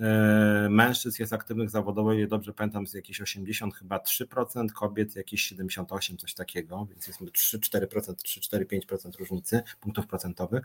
E, 0.00 0.68
mężczyzn 0.70 1.22
jest 1.22 1.32
aktywnych 1.32 1.70
zawodowo, 1.70 2.12
ile 2.12 2.26
dobrze 2.26 2.52
pamiętam, 2.52 2.86
z 2.86 2.94
jakieś 2.94 3.20
80 3.20 3.74
chyba 3.74 3.98
3%, 3.98 4.72
kobiet 4.72 5.16
jakieś 5.16 5.42
78, 5.42 6.16
coś 6.16 6.34
takiego, 6.34 6.86
więc 6.90 7.06
jest 7.06 7.20
3-4%, 7.20 8.14
3-4-5% 8.14 9.18
różnicy 9.18 9.62
punktów 9.80 10.06
procentowych. 10.06 10.62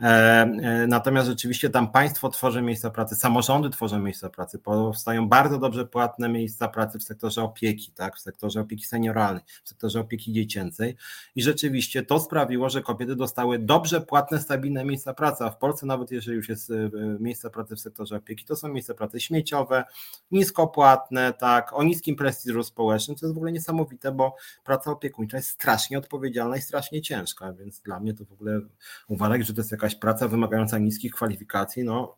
E, 0.00 0.04
e, 0.06 0.86
natomiast 0.86 1.28
rzeczywiście 1.28 1.70
tam 1.70 1.92
państwo 1.92 2.28
tworzy 2.28 2.62
miejsca 2.62 2.90
pracy, 2.90 3.14
samorządy 3.16 3.70
tworzą 3.70 3.98
miejsca 3.98 4.30
pracy, 4.30 4.58
powstają 4.58 5.28
bardzo 5.28 5.58
dobrze 5.58 5.86
płatne 5.86 6.28
miejsca 6.28 6.68
pracy 6.68 6.98
w 6.98 7.02
sektorze 7.02 7.42
opieki, 7.42 7.92
tak, 7.92 8.16
w 8.16 8.20
sektorze 8.20 8.60
opieki 8.60 8.84
senioralnej, 8.84 9.42
w 9.64 9.68
sektorze 9.68 10.00
opieki 10.00 10.32
dziecięcej 10.32 10.96
i 11.36 11.42
rzeczywiście 11.42 12.02
to 12.02 12.20
sprawiło, 12.20 12.70
że 12.70 12.82
kobiety 12.82 13.16
dostały 13.16 13.58
dobrze 13.58 14.00
płatne, 14.00 14.40
stabilne 14.40 14.84
miejsca 14.84 15.14
pracy, 15.14 15.44
a 15.44 15.50
w 15.50 15.58
Polsce 15.58 15.86
nawet 15.86 16.10
jeżeli 16.10 16.36
już 16.36 16.48
jest 16.48 16.72
miejsca 17.20 17.50
pracy 17.50 17.76
w 17.76 17.80
sektorze 17.80 18.16
opieki, 18.16 18.44
to 18.44 18.56
są 18.56 18.69
miejsca 18.70 18.94
pracy 18.94 19.20
śmieciowe, 19.20 19.84
niskopłatne, 20.30 21.32
tak, 21.32 21.72
o 21.72 21.82
niskim 21.82 22.16
prestiżu 22.16 22.62
społecznym, 22.62 23.16
co 23.16 23.26
jest 23.26 23.34
w 23.34 23.38
ogóle 23.38 23.52
niesamowite, 23.52 24.12
bo 24.12 24.36
praca 24.64 24.90
opiekuńcza 24.90 25.36
jest 25.36 25.50
strasznie 25.50 25.98
odpowiedzialna 25.98 26.56
i 26.56 26.62
strasznie 26.62 27.02
ciężka, 27.02 27.52
więc 27.52 27.80
dla 27.80 28.00
mnie 28.00 28.14
to 28.14 28.24
w 28.24 28.32
ogóle 28.32 28.60
uważać, 29.08 29.46
że 29.46 29.54
to 29.54 29.60
jest 29.60 29.72
jakaś 29.72 29.94
praca 29.94 30.28
wymagająca 30.28 30.78
niskich 30.78 31.12
kwalifikacji, 31.12 31.84
no 31.84 32.16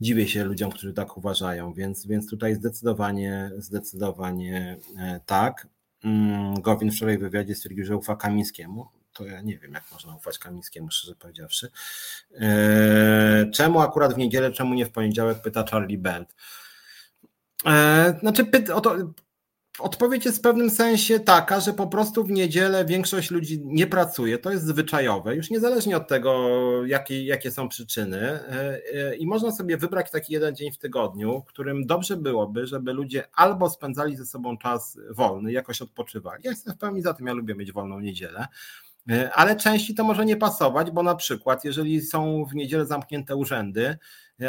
dziwię 0.00 0.28
się 0.28 0.44
ludziom, 0.44 0.70
którzy 0.70 0.92
tak 0.92 1.16
uważają, 1.16 1.72
więc, 1.72 2.06
więc 2.06 2.30
tutaj 2.30 2.54
zdecydowanie, 2.54 3.50
zdecydowanie 3.56 4.78
e, 4.98 5.20
tak. 5.26 5.66
Mm, 6.04 6.54
Gowin 6.60 6.90
wczoraj 6.90 7.18
w 7.18 7.20
wywiadzie 7.20 7.54
stwierdził, 7.54 7.84
że 7.84 7.96
ufa 7.96 8.16
Kamińskiemu 8.16 8.97
to 9.18 9.24
ja 9.24 9.40
nie 9.40 9.58
wiem, 9.58 9.72
jak 9.72 9.84
można 9.92 10.16
ufać 10.16 10.38
Kamińskiemu, 10.38 10.90
szczerze 10.90 11.14
powiedziawszy. 11.14 11.70
Eee, 12.40 13.50
czemu 13.50 13.80
akurat 13.80 14.14
w 14.14 14.18
niedzielę, 14.18 14.52
czemu 14.52 14.74
nie 14.74 14.86
w 14.86 14.90
poniedziałek, 14.90 15.42
pyta 15.42 15.64
Charlie 15.70 15.98
Belt. 15.98 16.34
Eee, 17.64 18.20
znaczy, 18.20 18.46
o 18.74 18.80
to, 18.80 18.96
Odpowiedź 19.78 20.24
jest 20.24 20.38
w 20.38 20.40
pewnym 20.40 20.70
sensie 20.70 21.20
taka, 21.20 21.60
że 21.60 21.72
po 21.72 21.86
prostu 21.86 22.24
w 22.24 22.30
niedzielę 22.30 22.84
większość 22.84 23.30
ludzi 23.30 23.60
nie 23.64 23.86
pracuje. 23.86 24.38
To 24.38 24.50
jest 24.50 24.64
zwyczajowe, 24.64 25.36
już 25.36 25.50
niezależnie 25.50 25.96
od 25.96 26.08
tego, 26.08 26.50
jakie, 26.86 27.24
jakie 27.24 27.50
są 27.50 27.68
przyczyny. 27.68 28.40
Eee, 28.50 29.22
I 29.22 29.26
można 29.26 29.52
sobie 29.52 29.76
wybrać 29.76 30.10
taki 30.10 30.32
jeden 30.32 30.56
dzień 30.56 30.72
w 30.72 30.78
tygodniu, 30.78 31.40
w 31.40 31.44
którym 31.44 31.86
dobrze 31.86 32.16
byłoby, 32.16 32.66
żeby 32.66 32.92
ludzie 32.92 33.24
albo 33.32 33.70
spędzali 33.70 34.16
ze 34.16 34.26
sobą 34.26 34.58
czas 34.58 34.98
wolny, 35.10 35.52
jakoś 35.52 35.82
odpoczywali. 35.82 36.42
Ja 36.44 36.50
jestem 36.50 36.74
w 36.74 36.78
pełni 36.78 37.02
za 37.02 37.14
tym, 37.14 37.26
ja 37.26 37.32
lubię 37.32 37.54
mieć 37.54 37.72
wolną 37.72 38.00
niedzielę 38.00 38.48
E, 38.48 38.87
ale 39.34 39.56
części 39.56 39.94
to 39.94 40.04
może 40.04 40.26
nie 40.26 40.36
pasować, 40.36 40.90
bo 40.90 41.02
na 41.02 41.14
przykład, 41.14 41.64
jeżeli 41.64 42.00
są 42.02 42.44
w 42.44 42.54
niedzielę 42.54 42.86
zamknięte 42.86 43.36
urzędy, 43.36 43.98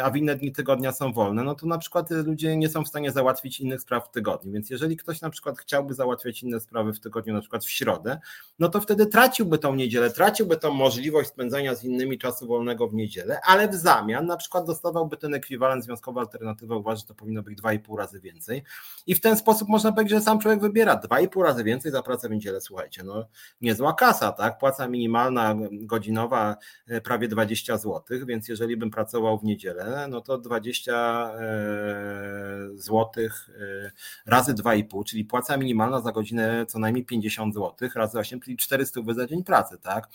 a 0.02 0.10
w 0.10 0.16
inne 0.16 0.36
dni 0.36 0.52
tygodnia 0.52 0.92
są 0.92 1.12
wolne, 1.12 1.44
no 1.44 1.54
to 1.54 1.66
na 1.66 1.78
przykład 1.78 2.10
ludzie 2.10 2.56
nie 2.56 2.68
są 2.68 2.84
w 2.84 2.88
stanie 2.88 3.12
załatwić 3.12 3.60
innych 3.60 3.80
spraw 3.80 4.08
w 4.08 4.10
tygodniu. 4.10 4.52
Więc 4.52 4.70
jeżeli 4.70 4.96
ktoś 4.96 5.20
na 5.20 5.30
przykład 5.30 5.58
chciałby 5.58 5.94
załatwiać 5.94 6.42
inne 6.42 6.60
sprawy 6.60 6.92
w 6.92 7.00
tygodniu, 7.00 7.34
na 7.34 7.40
przykład 7.40 7.64
w 7.64 7.70
środę, 7.70 8.18
no 8.58 8.68
to 8.68 8.80
wtedy 8.80 9.06
traciłby 9.06 9.58
tą 9.58 9.74
niedzielę, 9.74 10.10
traciłby 10.10 10.56
tą 10.56 10.72
możliwość 10.72 11.28
spędzania 11.28 11.74
z 11.74 11.84
innymi 11.84 12.18
czasu 12.18 12.46
wolnego 12.46 12.88
w 12.88 12.94
niedzielę, 12.94 13.40
ale 13.44 13.68
w 13.68 13.74
zamian 13.74 14.26
na 14.26 14.36
przykład 14.36 14.66
dostawałby 14.66 15.16
ten 15.16 15.34
ekwiwalent 15.34 15.84
związkowy 15.84 16.20
alternatywy, 16.20 16.74
uważa, 16.74 17.00
że 17.00 17.06
to 17.06 17.14
powinno 17.14 17.42
być 17.42 17.58
2,5 17.58 17.98
razy 17.98 18.20
więcej. 18.20 18.62
I 19.06 19.14
w 19.14 19.20
ten 19.20 19.36
sposób 19.36 19.68
można 19.68 19.92
powiedzieć, 19.92 20.18
że 20.18 20.20
sam 20.20 20.38
człowiek 20.38 20.60
wybiera 20.60 20.96
2,5 20.96 21.42
razy 21.42 21.64
więcej 21.64 21.92
za 21.92 22.02
pracę 22.02 22.28
w 22.28 22.30
niedzielę. 22.30 22.60
Słuchajcie, 22.60 23.02
no 23.04 23.24
niezła 23.60 23.92
kasa, 23.92 24.32
tak? 24.32 24.58
Płaca 24.58 24.88
minimalna 24.88 25.56
godzinowa 25.70 26.56
e, 26.88 27.00
prawie 27.00 27.28
20 27.28 27.76
zł, 27.76 28.02
więc 28.26 28.48
jeżeli 28.48 28.76
bym 28.76 28.90
pracował 28.90 29.38
w 29.38 29.44
niedzielę, 29.44 29.79
no 30.08 30.20
to 30.20 30.38
20 30.38 30.92
e, 30.92 31.40
zł 32.74 33.06
e, 33.24 33.90
razy 34.26 34.54
2,5, 34.54 35.04
czyli 35.04 35.24
płaca 35.24 35.56
minimalna 35.56 36.00
za 36.00 36.12
godzinę 36.12 36.66
co 36.66 36.78
najmniej 36.78 37.04
50 37.04 37.54
zł, 37.54 37.88
razy 37.94 38.18
8, 38.18 38.40
czyli 38.40 38.56
400 38.56 39.00
za 39.14 39.26
dzień 39.26 39.44
pracy, 39.44 39.78
tak? 39.78 40.08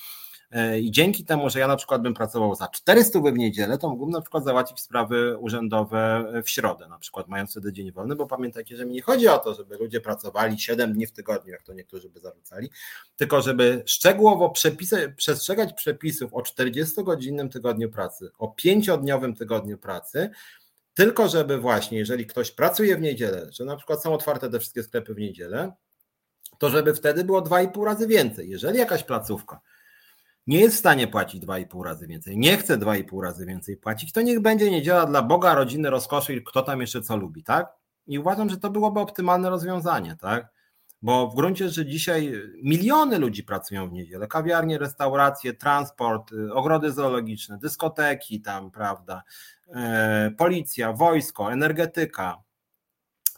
E, 0.55 0.79
I 0.79 0.91
dzięki 0.91 1.25
temu, 1.25 1.49
że 1.49 1.59
ja 1.59 1.67
na 1.67 1.75
przykład 1.75 2.01
bym 2.01 2.13
pracował 2.13 2.55
za 2.55 2.67
400 2.67 3.19
w 3.19 3.37
niedzielę, 3.37 3.77
to 3.77 3.89
mógłbym 3.89 4.09
na 4.09 4.21
przykład 4.21 4.43
załatwić 4.43 4.79
sprawy 4.79 5.37
urzędowe 5.37 6.31
w 6.43 6.49
środę, 6.49 6.87
na 6.87 6.99
przykład 6.99 7.27
mając 7.27 7.51
wtedy 7.51 7.73
dzień 7.73 7.91
wolny, 7.91 8.15
bo 8.15 8.27
pamiętajcie, 8.27 8.77
że 8.77 8.85
mi 8.85 8.93
nie 8.93 9.01
chodzi 9.01 9.27
o 9.27 9.37
to, 9.37 9.53
żeby 9.53 9.77
ludzie 9.77 10.01
pracowali 10.01 10.59
7 10.59 10.93
dni 10.93 11.07
w 11.07 11.11
tygodniu, 11.11 11.51
jak 11.51 11.63
to 11.63 11.73
niektórzy 11.73 12.09
by 12.09 12.19
zarzucali, 12.19 12.69
tylko 13.15 13.41
żeby 13.41 13.83
szczegółowo 13.85 14.49
przepisy, 14.49 15.13
przestrzegać 15.17 15.73
przepisów 15.73 16.33
o 16.33 16.39
40-godzinnym 16.39 17.49
tygodniu 17.49 17.89
pracy, 17.89 18.29
o 18.37 18.55
5-dniowym 18.65 19.35
tygodniu 19.35 19.77
pracy, 19.77 20.29
tylko 20.93 21.27
żeby 21.27 21.57
właśnie, 21.57 21.97
jeżeli 21.97 22.25
ktoś 22.25 22.51
pracuje 22.51 22.97
w 22.97 23.01
niedzielę, 23.01 23.47
że 23.51 23.65
na 23.65 23.75
przykład 23.75 24.03
są 24.03 24.13
otwarte 24.13 24.49
te 24.49 24.59
wszystkie 24.59 24.83
sklepy 24.83 25.13
w 25.13 25.17
niedzielę, 25.17 25.71
to 26.57 26.69
żeby 26.69 26.93
wtedy 26.93 27.23
było 27.23 27.41
2,5 27.41 27.83
razy 27.83 28.07
więcej. 28.07 28.49
Jeżeli 28.49 28.77
jakaś 28.77 29.03
placówka 29.03 29.61
nie 30.47 30.59
jest 30.59 30.75
w 30.75 30.79
stanie 30.79 31.07
płacić 31.07 31.45
2,5 31.45 31.83
razy 31.83 32.07
więcej, 32.07 32.37
nie 32.37 32.57
chce 32.57 32.77
2,5 32.77 33.21
razy 33.23 33.45
więcej 33.45 33.77
płacić, 33.77 34.11
to 34.11 34.21
niech 34.21 34.39
będzie 34.39 34.71
niedziela 34.71 35.05
dla 35.05 35.21
Boga, 35.21 35.55
rodziny, 35.55 35.89
rozkoszy 35.89 36.33
i 36.33 36.43
kto 36.43 36.61
tam 36.61 36.81
jeszcze 36.81 37.01
co 37.01 37.17
lubi, 37.17 37.43
tak? 37.43 37.73
I 38.07 38.19
uważam, 38.19 38.49
że 38.49 38.57
to 38.57 38.69
byłoby 38.69 38.99
optymalne 38.99 39.49
rozwiązanie, 39.49 40.15
tak? 40.21 40.55
Bo 41.01 41.27
w 41.27 41.35
gruncie 41.35 41.69
rzeczy 41.69 41.85
dzisiaj 41.85 42.41
miliony 42.63 43.19
ludzi 43.19 43.43
pracują 43.43 43.89
w 43.89 43.93
niedzielę. 43.93 44.27
Kawiarnie, 44.27 44.77
restauracje, 44.77 45.53
transport, 45.53 46.31
ogrody 46.53 46.91
zoologiczne, 46.91 47.57
dyskoteki 47.57 48.41
tam, 48.41 48.71
prawda, 48.71 49.23
e, 49.67 50.31
policja, 50.37 50.93
wojsko, 50.93 51.53
energetyka, 51.53 52.44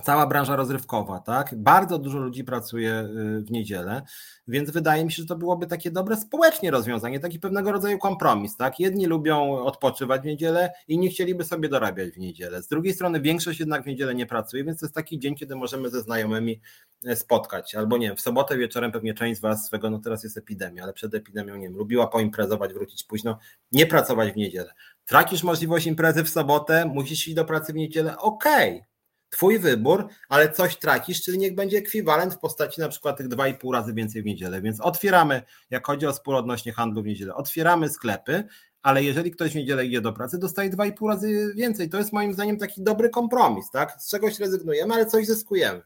cała 0.03 0.27
branża 0.27 0.55
rozrywkowa, 0.55 1.19
tak? 1.19 1.55
Bardzo 1.55 1.99
dużo 1.99 2.19
ludzi 2.19 2.43
pracuje 2.43 2.91
y, 2.91 3.41
w 3.41 3.51
niedzielę, 3.51 4.01
więc 4.47 4.71
wydaje 4.71 5.05
mi 5.05 5.11
się, 5.11 5.21
że 5.21 5.27
to 5.27 5.35
byłoby 5.35 5.67
takie 5.67 5.91
dobre 5.91 6.15
społecznie 6.15 6.71
rozwiązanie, 6.71 7.19
taki 7.19 7.39
pewnego 7.39 7.71
rodzaju 7.71 7.97
kompromis, 7.97 8.57
tak? 8.57 8.79
Jedni 8.79 9.05
lubią 9.05 9.59
odpoczywać 9.59 10.21
w 10.21 10.25
niedzielę, 10.25 10.73
inni 10.87 11.09
chcieliby 11.09 11.43
sobie 11.43 11.69
dorabiać 11.69 12.09
w 12.09 12.17
niedzielę. 12.17 12.63
Z 12.63 12.67
drugiej 12.67 12.93
strony 12.93 13.21
większość 13.21 13.59
jednak 13.59 13.83
w 13.83 13.85
niedzielę 13.85 14.15
nie 14.15 14.25
pracuje, 14.25 14.63
więc 14.63 14.79
to 14.79 14.85
jest 14.85 14.95
taki 14.95 15.19
dzień, 15.19 15.35
kiedy 15.35 15.55
możemy 15.55 15.89
ze 15.89 16.01
znajomymi 16.01 16.61
e, 17.05 17.15
spotkać, 17.15 17.75
albo 17.75 17.97
nie, 17.97 18.15
w 18.15 18.21
sobotę 18.21 18.57
wieczorem 18.57 18.91
pewnie 18.91 19.13
część 19.13 19.37
z 19.37 19.41
Was 19.41 19.65
swego, 19.65 19.89
no 19.89 19.99
teraz 19.99 20.23
jest 20.23 20.37
epidemia, 20.37 20.83
ale 20.83 20.93
przed 20.93 21.13
epidemią, 21.13 21.55
nie 21.55 21.67
wiem, 21.67 21.77
lubiła 21.77 22.07
poimprezować, 22.07 22.73
wrócić 22.73 23.03
późno, 23.03 23.39
nie 23.71 23.85
pracować 23.85 24.33
w 24.33 24.35
niedzielę. 24.35 24.73
Tracisz 25.05 25.43
możliwość 25.43 25.87
imprezy 25.87 26.23
w 26.23 26.29
sobotę, 26.29 26.85
musisz 26.85 27.27
iść 27.27 27.35
do 27.35 27.45
pracy 27.45 27.73
w 27.73 27.75
niedzielę, 27.75 28.17
okej, 28.17 28.75
okay 28.75 28.86
Twój 29.29 29.59
wybór, 29.59 30.07
ale 30.29 30.51
coś 30.51 30.77
tracisz, 30.77 31.21
czyli 31.21 31.37
niech 31.37 31.55
będzie 31.55 31.77
ekwiwalent 31.77 32.33
w 32.33 32.39
postaci 32.39 32.81
na 32.81 32.89
przykład 32.89 33.17
tych 33.17 33.27
2,5 33.27 33.73
razy 33.73 33.93
więcej 33.93 34.21
w 34.21 34.25
niedzielę. 34.25 34.61
Więc 34.61 34.81
otwieramy, 34.81 35.41
jak 35.69 35.87
chodzi 35.87 36.07
o 36.07 36.13
spór 36.13 36.35
odnośnie 36.35 36.73
handlu 36.73 37.03
w 37.03 37.05
niedzielę, 37.05 37.35
otwieramy 37.35 37.89
sklepy, 37.89 38.43
ale 38.81 39.03
jeżeli 39.03 39.31
ktoś 39.31 39.51
w 39.51 39.55
niedzielę 39.55 39.85
idzie 39.85 40.01
do 40.01 40.13
pracy, 40.13 40.37
dostaje 40.37 40.69
2,5 40.69 41.09
razy 41.09 41.53
więcej. 41.55 41.89
To 41.89 41.97
jest 41.97 42.13
moim 42.13 42.33
zdaniem 42.33 42.57
taki 42.57 42.83
dobry 42.83 43.09
kompromis, 43.09 43.71
tak? 43.71 44.01
Z 44.01 44.09
czegoś 44.09 44.39
rezygnujemy, 44.39 44.93
ale 44.93 45.05
coś 45.05 45.25
zyskujemy. 45.25 45.81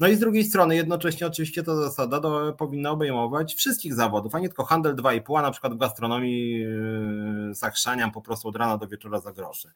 No 0.00 0.08
i 0.08 0.16
z 0.16 0.18
drugiej 0.18 0.44
strony 0.44 0.76
jednocześnie 0.76 1.26
oczywiście 1.26 1.62
ta 1.62 1.76
zasada 1.76 2.20
powinna 2.52 2.90
obejmować 2.90 3.54
wszystkich 3.54 3.94
zawodów, 3.94 4.34
a 4.34 4.38
nie 4.38 4.48
tylko 4.48 4.64
handel 4.64 4.96
2,5, 4.96 5.38
a 5.38 5.42
na 5.42 5.50
przykład 5.50 5.74
w 5.74 5.78
gastronomii 5.78 6.60
yy, 6.60 7.54
zachrzaniam 7.54 8.12
po 8.12 8.20
prostu 8.20 8.48
od 8.48 8.56
rana 8.56 8.78
do 8.78 8.88
wieczora 8.88 9.20
za 9.20 9.32
grosze. 9.32 9.72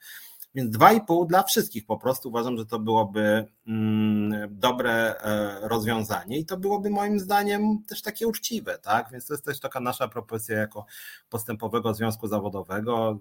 Więc 0.54 0.76
2,5 0.76 1.26
dla 1.26 1.42
wszystkich 1.42 1.86
po 1.86 1.96
prostu 1.98 2.28
uważam, 2.28 2.56
że 2.56 2.66
to 2.66 2.78
byłoby 2.78 3.46
mm, 3.66 4.48
dobre 4.50 5.20
e, 5.20 5.68
rozwiązanie 5.68 6.38
i 6.38 6.44
to 6.44 6.56
byłoby 6.56 6.90
moim 6.90 7.20
zdaniem 7.20 7.82
też 7.88 8.02
takie 8.02 8.26
uczciwe, 8.26 8.78
tak? 8.78 9.08
Więc 9.12 9.26
to 9.26 9.34
jest 9.34 9.44
też 9.44 9.60
taka 9.60 9.80
nasza 9.80 10.08
propozycja 10.08 10.58
jako 10.58 10.86
postępowego 11.28 11.94
związku 11.94 12.28
zawodowego. 12.28 13.18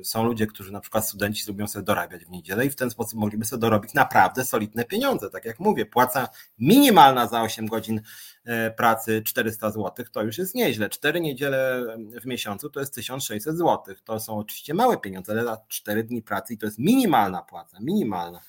Y, 0.00 0.04
są 0.04 0.24
ludzie, 0.24 0.46
którzy 0.46 0.72
na 0.72 0.80
przykład 0.80 1.08
studenci 1.08 1.44
lubią 1.48 1.66
sobie 1.66 1.84
dorabiać 1.84 2.24
w 2.24 2.30
niedzielę 2.30 2.66
i 2.66 2.70
w 2.70 2.76
ten 2.76 2.90
sposób 2.90 3.20
mogliby 3.20 3.44
sobie 3.44 3.60
dorobić 3.60 3.94
naprawdę 3.94 4.44
solidne 4.44 4.84
pieniądze. 4.84 5.30
Tak 5.30 5.44
jak 5.44 5.60
mówię, 5.60 5.86
płaca 5.90 6.28
minimalna 6.58 7.26
za 7.26 7.42
8 7.42 7.66
godzin 7.66 8.00
E, 8.44 8.70
pracy 8.70 9.22
400 9.24 9.70
zł, 9.70 10.06
to 10.12 10.22
już 10.22 10.38
jest 10.38 10.54
nieźle. 10.54 10.88
Cztery 10.88 11.20
niedziele 11.20 11.86
w 12.22 12.26
miesiącu 12.26 12.70
to 12.70 12.80
jest 12.80 12.94
1600 12.94 13.58
zł. 13.58 13.94
To 14.04 14.20
są 14.20 14.38
oczywiście 14.38 14.74
małe 14.74 14.98
pieniądze, 14.98 15.32
ale 15.32 15.44
za 15.44 15.58
4 15.68 16.04
dni 16.04 16.22
pracy 16.22 16.54
i 16.54 16.58
to 16.58 16.66
jest 16.66 16.78
minimalna 16.78 17.42
płaca, 17.42 17.78
minimalna. 17.80 18.40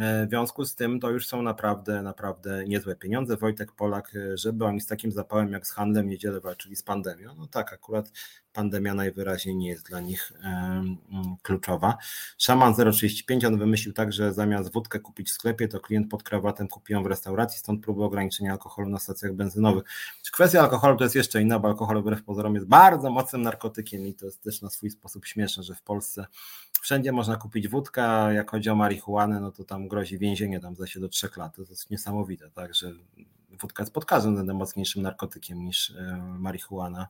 E, 0.00 0.26
w 0.26 0.28
związku 0.28 0.64
z 0.64 0.74
tym 0.74 1.00
to 1.00 1.10
już 1.10 1.26
są 1.26 1.42
naprawdę, 1.42 2.02
naprawdę 2.02 2.64
niezłe 2.64 2.96
pieniądze. 2.96 3.36
Wojtek 3.36 3.72
Polak, 3.72 4.12
e, 4.16 4.36
żeby 4.36 4.64
oni 4.64 4.80
z 4.80 4.86
takim 4.86 5.12
zapałem 5.12 5.52
jak 5.52 5.66
z 5.66 5.70
handlem 5.70 6.08
niedzielę 6.08 6.40
walczyli 6.40 6.76
z 6.76 6.82
pandemią. 6.82 7.34
No 7.34 7.46
tak, 7.46 7.72
akurat 7.72 8.12
pandemia 8.52 8.94
najwyraźniej 8.94 9.56
nie 9.56 9.68
jest 9.68 9.88
dla 9.88 10.00
nich 10.00 10.32
kluczowa. 11.42 11.98
Szaman 12.38 12.74
035, 12.92 13.44
on 13.44 13.58
wymyślił 13.58 13.94
tak, 13.94 14.12
że 14.12 14.32
zamiast 14.32 14.72
wódkę 14.72 15.00
kupić 15.00 15.30
w 15.30 15.32
sklepie, 15.32 15.68
to 15.68 15.80
klient 15.80 16.10
pod 16.10 16.22
krawatem 16.22 16.68
kupi 16.68 16.92
ją 16.92 17.02
w 17.02 17.06
restauracji, 17.06 17.58
stąd 17.58 17.82
próby 17.82 18.04
ograniczenia 18.04 18.52
alkoholu 18.52 18.88
na 18.88 18.98
stacjach 18.98 19.32
benzynowych. 19.32 19.84
Kwestia 20.32 20.60
alkoholu 20.60 20.96
to 20.96 21.04
jest 21.04 21.14
jeszcze 21.14 21.42
inna, 21.42 21.58
bo 21.58 21.68
alkohol 21.68 22.00
wbrew 22.00 22.22
pozorom 22.22 22.54
jest 22.54 22.66
bardzo 22.66 23.10
mocnym 23.10 23.42
narkotykiem 23.42 24.06
i 24.06 24.14
to 24.14 24.26
jest 24.26 24.42
też 24.42 24.62
na 24.62 24.70
swój 24.70 24.90
sposób 24.90 25.26
śmieszne, 25.26 25.62
że 25.62 25.74
w 25.74 25.82
Polsce 25.82 26.26
wszędzie 26.80 27.12
można 27.12 27.36
kupić 27.36 27.68
wódkę, 27.68 28.08
a 28.08 28.32
jak 28.32 28.50
chodzi 28.50 28.70
o 28.70 28.74
marihuanę, 28.74 29.40
no 29.40 29.52
to 29.52 29.64
tam 29.64 29.88
grozi 29.88 30.18
więzienie 30.18 30.60
tam 30.60 30.76
za 30.76 30.86
się 30.86 31.00
do 31.00 31.08
trzech 31.08 31.36
lat. 31.36 31.56
To 31.56 31.62
jest 31.62 31.90
niesamowite, 31.90 32.50
tak, 32.50 32.74
że 32.74 32.92
wódka 33.60 33.82
jest 33.82 33.92
pod 33.92 34.04
każdym 34.04 34.32
względem 34.32 34.56
mocniejszym 34.56 35.02
narkotykiem 35.02 35.64
niż 35.64 35.90
e, 35.90 36.16
marihuana. 36.38 37.08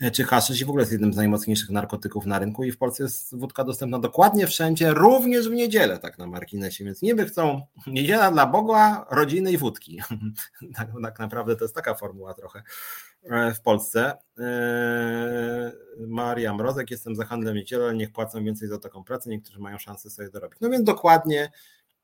E, 0.00 0.10
czy 0.10 0.24
haszysz 0.24 0.60
i 0.60 0.64
w 0.64 0.68
ogóle 0.68 0.82
jest 0.82 0.92
jednym 0.92 1.12
z 1.12 1.16
najmocniejszych 1.16 1.70
narkotyków 1.70 2.26
na 2.26 2.38
rynku 2.38 2.64
i 2.64 2.72
w 2.72 2.78
Polsce 2.78 3.02
jest 3.02 3.38
wódka 3.38 3.64
dostępna 3.64 3.98
dokładnie 3.98 4.46
wszędzie, 4.46 4.94
również 4.94 5.48
w 5.48 5.52
niedzielę, 5.52 5.98
tak 5.98 6.18
na 6.18 6.26
marginesie, 6.26 6.84
więc 6.84 7.02
niby 7.02 7.26
chcą 7.26 7.60
niedziela 7.86 8.30
dla 8.30 8.46
Boga, 8.46 9.06
rodziny 9.10 9.52
i 9.52 9.58
wódki. 9.58 10.00
tak, 10.76 10.88
tak 11.02 11.18
naprawdę 11.18 11.56
to 11.56 11.64
jest 11.64 11.74
taka 11.74 11.94
formuła 11.94 12.34
trochę 12.34 12.62
e, 13.22 13.54
w 13.54 13.60
Polsce. 13.60 14.18
E, 14.38 15.72
Maria 16.06 16.54
Mrozek, 16.54 16.90
jestem 16.90 17.16
za 17.16 17.24
handlem 17.24 17.56
niedzielę, 17.56 17.84
ale 17.84 17.94
niech 17.94 18.12
płacą 18.12 18.44
więcej 18.44 18.68
za 18.68 18.78
taką 18.78 19.04
pracę, 19.04 19.30
niektórzy 19.30 19.58
mają 19.58 19.78
szansę 19.78 20.10
sobie 20.10 20.30
dorobić. 20.30 20.60
No 20.60 20.70
więc 20.70 20.84
dokładnie 20.84 21.50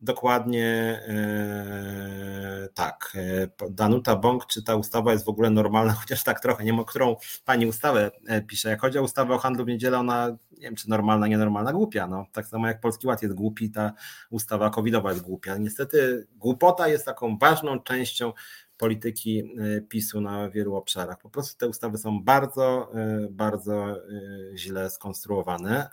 Dokładnie 0.03 0.67
e, 1.09 2.69
tak. 2.75 3.13
E, 3.61 3.71
Danuta 3.71 4.17
Bąk, 4.17 4.47
czy 4.47 4.63
ta 4.63 4.77
ustawa 4.77 5.13
jest 5.13 5.25
w 5.25 5.29
ogóle 5.29 5.51
normalna, 5.51 5.93
chociaż 6.01 6.23
tak 6.23 6.41
trochę, 6.41 6.65
nie 6.65 6.71
wiem, 6.71 6.81
o 6.81 6.85
którą 6.85 7.17
pani 7.45 7.67
ustawę 7.67 8.11
e, 8.27 8.43
pisze. 8.43 8.69
Jak 8.69 8.81
chodzi 8.81 8.99
o 8.99 9.03
ustawę 9.03 9.35
o 9.35 9.39
handlu 9.39 9.65
w 9.65 9.69
niedzielę, 9.69 9.99
ona 9.99 10.29
nie 10.29 10.61
wiem, 10.61 10.77
czy 10.77 10.91
normalna, 10.91 11.27
nienormalna, 11.27 11.73
głupia. 11.73 12.07
No, 12.07 12.27
tak 12.33 12.47
samo 12.47 12.69
jak 12.69 12.81
Polski 12.81 13.07
Ład 13.07 13.23
jest 13.23 13.35
głupi, 13.35 13.71
ta 13.71 13.93
ustawa 14.31 14.71
covidowa 14.71 15.11
jest 15.11 15.23
głupia. 15.23 15.57
Niestety 15.57 16.27
głupota 16.37 16.89
jest 16.89 17.05
taką 17.05 17.39
ważną 17.39 17.81
częścią 17.81 18.33
polityki 18.77 19.43
PiSu 19.89 20.21
na 20.21 20.51
wielu 20.51 20.75
obszarach. 20.75 21.19
Po 21.19 21.31
prostu 21.31 21.59
te 21.59 21.69
ustawy 21.69 21.99
są 21.99 22.23
bardzo, 22.23 22.93
bardzo 23.31 23.97
źle 24.55 24.91
skonstruowane. 24.91 25.89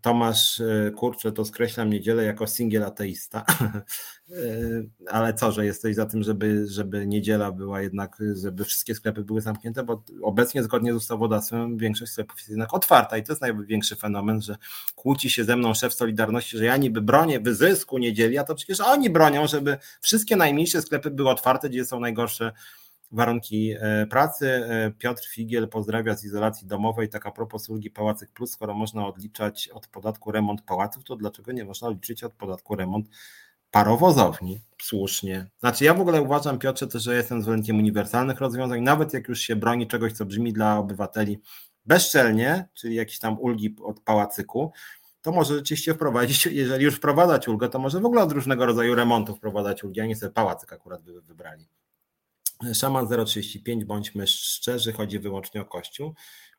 Tomasz, 0.00 0.60
e, 0.60 0.90
kurczę, 0.96 1.32
to 1.32 1.44
skreślam 1.44 1.90
niedzielę 1.90 2.24
jako 2.24 2.46
singiel 2.46 2.84
ateista, 2.84 3.44
e, 3.50 4.34
ale 5.10 5.34
co, 5.34 5.52
że 5.52 5.66
jesteś 5.66 5.96
za 5.96 6.06
tym, 6.06 6.22
żeby, 6.22 6.66
żeby 6.68 7.06
niedziela 7.06 7.52
była 7.52 7.80
jednak, 7.80 8.16
żeby 8.42 8.64
wszystkie 8.64 8.94
sklepy 8.94 9.24
były 9.24 9.40
zamknięte, 9.40 9.82
bo 9.82 10.02
obecnie 10.22 10.62
zgodnie 10.62 10.92
z 10.92 10.96
ustawodawstwem 10.96 11.78
większość 11.78 12.12
sklepów 12.12 12.38
jest 12.38 12.48
jednak 12.48 12.74
otwarta 12.74 13.18
i 13.18 13.22
to 13.22 13.32
jest 13.32 13.42
największy 13.42 13.96
fenomen, 13.96 14.42
że 14.42 14.56
kłóci 14.94 15.30
się 15.30 15.44
ze 15.44 15.56
mną 15.56 15.74
szef 15.74 15.94
Solidarności, 15.94 16.58
że 16.58 16.64
ja 16.64 16.76
niby 16.76 17.02
bronię 17.02 17.40
wyzysku 17.40 17.98
niedzieli, 17.98 18.38
a 18.38 18.44
to 18.44 18.54
przecież 18.54 18.80
oni 18.80 19.10
bronią, 19.10 19.46
żeby 19.46 19.78
wszystkie 20.00 20.36
najmniejsze 20.36 20.82
sklepy 20.82 21.10
były 21.10 21.30
otwarte, 21.30 21.68
gdzie 21.68 21.84
są 21.84 22.00
najgorsze 22.00 22.52
warunki 23.12 23.74
e, 23.80 24.06
pracy. 24.06 24.48
E, 24.48 24.90
Piotr 24.98 25.28
Figiel 25.28 25.68
pozdrawia 25.68 26.16
z 26.16 26.24
izolacji 26.24 26.66
domowej. 26.66 27.08
Tak 27.08 27.26
a 27.26 27.30
propos 27.30 27.68
ulgi 27.68 27.90
Pałacyk 27.90 28.30
Plus, 28.30 28.50
skoro 28.50 28.74
można 28.74 29.06
odliczać 29.06 29.68
od 29.68 29.86
podatku 29.86 30.32
remont 30.32 30.62
pałaców, 30.62 31.04
to 31.04 31.16
dlaczego 31.16 31.52
nie 31.52 31.64
można 31.64 31.90
liczyć 31.90 32.24
od 32.24 32.32
podatku 32.32 32.76
remont 32.76 33.08
parowozowni? 33.70 34.60
Słusznie. 34.82 35.46
Znaczy 35.58 35.84
ja 35.84 35.94
w 35.94 36.00
ogóle 36.00 36.22
uważam, 36.22 36.58
Piotrze, 36.58 36.86
też, 36.86 37.02
że 37.02 37.16
jestem 37.16 37.42
zwolennikiem 37.42 37.78
uniwersalnych 37.78 38.40
rozwiązań, 38.40 38.82
nawet 38.82 39.14
jak 39.14 39.28
już 39.28 39.40
się 39.40 39.56
broni 39.56 39.86
czegoś, 39.86 40.12
co 40.12 40.24
brzmi 40.24 40.52
dla 40.52 40.78
obywateli 40.78 41.38
bezczelnie, 41.86 42.68
czyli 42.74 42.94
jakieś 42.94 43.18
tam 43.18 43.38
ulgi 43.38 43.76
od 43.82 44.00
pałacyku, 44.00 44.72
to 45.22 45.32
może 45.32 45.54
rzeczywiście 45.54 45.94
wprowadzić, 45.94 46.46
jeżeli 46.62 46.84
już 46.84 46.96
wprowadzać 46.96 47.48
ulgę, 47.48 47.68
to 47.68 47.78
może 47.78 48.00
w 48.00 48.06
ogóle 48.06 48.22
od 48.22 48.32
różnego 48.32 48.66
rodzaju 48.66 48.94
remontów 48.94 49.36
wprowadzać 49.36 49.84
ulgi, 49.84 50.00
a 50.00 50.06
nie 50.06 50.16
sobie 50.16 50.32
pałacyk 50.32 50.72
akurat 50.72 51.02
by 51.02 51.20
wybrali. 51.20 51.68
Szaman 52.74 53.08
035, 53.26 53.84
bądźmy 53.84 54.26
szczerzy, 54.26 54.92
chodzi 54.92 55.18
wyłącznie 55.18 55.60
o 55.60 55.64
Kościół. 55.64 56.14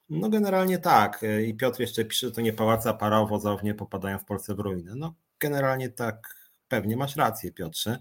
No 0.10 0.30
generalnie 0.30 0.78
tak. 0.78 1.26
I 1.47 1.53
Piotr 1.53 1.80
jeszcze 1.80 2.06
pisze, 2.06 2.28
że 2.28 2.34
to 2.34 2.41
nie 2.41 2.53
pałace, 2.53 2.89
a 2.89 2.93
parowozownie 2.93 3.74
popadają 3.74 4.20
w 4.20 4.26
Polsce 4.26 4.56
w 4.56 4.60
ruinę. 4.60 4.95
No 4.95 5.14
generalnie 5.39 5.89
tak, 5.89 6.45
pewnie 6.68 6.97
masz 6.97 7.16
rację 7.16 7.51
Piotrze. 7.51 7.97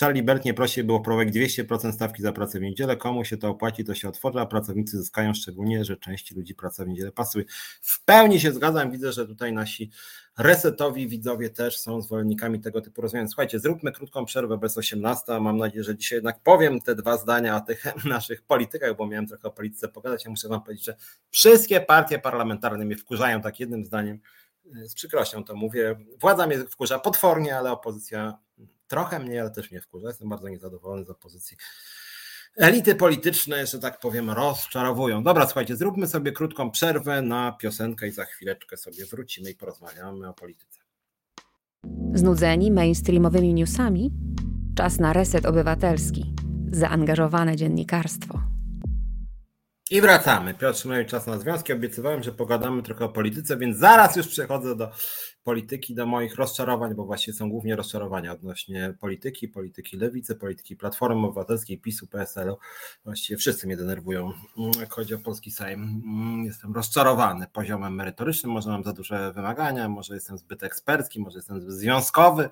Charlie 0.00 0.22
Bert 0.22 0.44
nie 0.44 0.54
prosi, 0.54 0.84
było 0.84 1.00
prowadzić 1.00 1.58
200% 1.58 1.92
stawki 1.92 2.22
za 2.22 2.32
pracę 2.32 2.58
w 2.58 2.62
niedzielę. 2.62 2.96
Komu 2.96 3.24
się 3.24 3.36
to 3.36 3.48
opłaci, 3.48 3.84
to 3.84 3.94
się 3.94 4.08
otworzy, 4.08 4.40
a 4.40 4.46
pracownicy 4.46 4.98
zyskają 4.98 5.34
szczególnie, 5.34 5.84
że 5.84 5.96
części 5.96 6.34
ludzi 6.34 6.54
praca 6.54 6.84
w 6.84 6.88
niedzielę 6.88 7.12
pasuje. 7.12 7.44
W 7.82 8.04
pełni 8.04 8.40
się 8.40 8.52
zgadzam. 8.52 8.90
Widzę, 8.90 9.12
że 9.12 9.26
tutaj 9.26 9.52
nasi 9.52 9.90
resetowi 10.38 11.08
widzowie 11.08 11.50
też 11.50 11.78
są 11.78 12.02
zwolennikami 12.02 12.60
tego 12.60 12.80
typu 12.80 13.02
rozwiązań. 13.02 13.28
Słuchajcie, 13.28 13.60
zróbmy 13.60 13.92
krótką 13.92 14.24
przerwę 14.24 14.58
bez 14.58 14.78
18. 14.78 15.40
Mam 15.40 15.56
nadzieję, 15.56 15.84
że 15.84 15.96
dzisiaj 15.96 16.16
jednak 16.16 16.40
powiem 16.42 16.80
te 16.80 16.94
dwa 16.94 17.16
zdania 17.16 17.56
o 17.56 17.60
tych 17.60 17.84
naszych 18.04 18.42
politykach, 18.42 18.96
bo 18.96 19.06
miałem 19.06 19.26
trochę 19.26 19.48
o 19.48 19.50
polityce 19.50 19.88
pogadać. 19.88 20.24
Ja 20.24 20.30
muszę 20.30 20.48
Wam 20.48 20.62
powiedzieć, 20.62 20.84
że 20.84 20.96
wszystkie 21.30 21.80
partie 21.80 22.18
parlamentarne 22.18 22.84
mnie 22.84 22.96
wkurzają 22.96 23.40
tak 23.40 23.60
jednym 23.60 23.84
zdaniem. 23.84 24.18
Z 24.72 24.94
przykrością 24.94 25.44
to 25.44 25.54
mówię. 25.54 25.96
Władza 26.20 26.46
mnie 26.46 26.58
wkurza 26.58 26.98
potwornie, 26.98 27.56
ale 27.56 27.72
opozycja 27.72 28.38
trochę 28.88 29.18
mnie, 29.18 29.40
ale 29.40 29.50
też 29.50 29.70
mnie 29.70 29.80
wkurza. 29.80 30.08
Jestem 30.08 30.28
bardzo 30.28 30.48
niezadowolony 30.48 31.04
z 31.04 31.10
opozycji 31.10 31.56
elity 32.56 32.94
polityczne, 32.94 33.66
że 33.66 33.78
tak 33.78 34.00
powiem, 34.00 34.30
rozczarowują. 34.30 35.22
Dobra, 35.22 35.46
słuchajcie, 35.46 35.76
zróbmy 35.76 36.06
sobie 36.06 36.32
krótką 36.32 36.70
przerwę 36.70 37.22
na 37.22 37.52
piosenkę 37.52 38.08
i 38.08 38.10
za 38.10 38.24
chwileczkę 38.24 38.76
sobie 38.76 39.06
wrócimy 39.06 39.50
i 39.50 39.54
porozmawiamy 39.54 40.28
o 40.28 40.34
polityce. 40.34 40.80
Znudzeni 42.14 42.70
mainstreamowymi 42.70 43.54
newsami? 43.54 44.10
Czas 44.76 44.98
na 44.98 45.12
reset 45.12 45.46
obywatelski. 45.46 46.34
Zaangażowane 46.72 47.56
dziennikarstwo. 47.56 48.51
I 49.90 50.00
wracamy. 50.00 50.54
Piotr 50.54 50.78
Szymlewicz, 50.78 51.10
czas 51.10 51.26
na 51.26 51.38
związki. 51.38 51.72
Obiecywałem, 51.72 52.22
że 52.22 52.32
pogadamy 52.32 52.82
trochę 52.82 53.04
o 53.04 53.08
polityce, 53.08 53.56
więc 53.56 53.76
zaraz 53.76 54.16
już 54.16 54.28
przechodzę 54.28 54.76
do 54.76 54.90
polityki, 55.44 55.94
do 55.94 56.06
moich 56.06 56.34
rozczarowań, 56.34 56.94
bo 56.94 57.04
właśnie 57.04 57.32
są 57.32 57.50
głównie 57.50 57.76
rozczarowania 57.76 58.32
odnośnie 58.32 58.94
polityki, 59.00 59.48
polityki 59.48 59.96
lewicy, 59.96 60.34
polityki 60.34 60.76
Platformy 60.76 61.26
Obywatelskiej, 61.26 61.78
PiSu, 61.78 62.06
PSL-u. 62.06 62.56
Właściwie 63.04 63.36
wszyscy 63.36 63.66
mnie 63.66 63.76
denerwują, 63.76 64.32
jak 64.80 64.92
chodzi 64.92 65.14
o 65.14 65.18
polski 65.18 65.50
Sejm. 65.50 66.02
Jestem 66.44 66.74
rozczarowany 66.74 67.46
poziomem 67.52 67.94
merytorycznym, 67.94 68.52
może 68.52 68.70
mam 68.70 68.84
za 68.84 68.92
duże 68.92 69.32
wymagania, 69.32 69.88
może 69.88 70.14
jestem 70.14 70.38
zbyt 70.38 70.62
ekspercki, 70.62 71.20
może 71.20 71.38
jestem 71.38 71.60
zbyt 71.60 71.74
związkowy, 71.74 72.48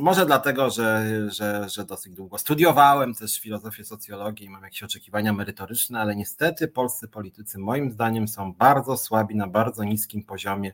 może 0.00 0.26
dlatego, 0.26 0.70
że, 0.70 1.06
że, 1.30 1.68
że 1.68 1.84
dosyć 1.84 2.14
długo 2.14 2.38
studiowałem 2.38 3.14
też 3.14 3.40
filozofię 3.40 3.84
socjologii 3.84 4.46
i 4.46 4.50
mam 4.50 4.62
jakieś 4.62 4.82
oczekiwania 4.82 5.32
merytoryczne, 5.32 6.00
ale 6.00 6.16
niestety 6.16 6.68
polscy 6.68 7.08
politycy 7.08 7.58
moim 7.58 7.90
zdaniem 7.90 8.28
są 8.28 8.52
bardzo 8.52 8.96
słabi 8.96 9.36
na 9.36 9.46
bardzo 9.46 9.84
niskim 9.84 10.24
poziomie. 10.24 10.72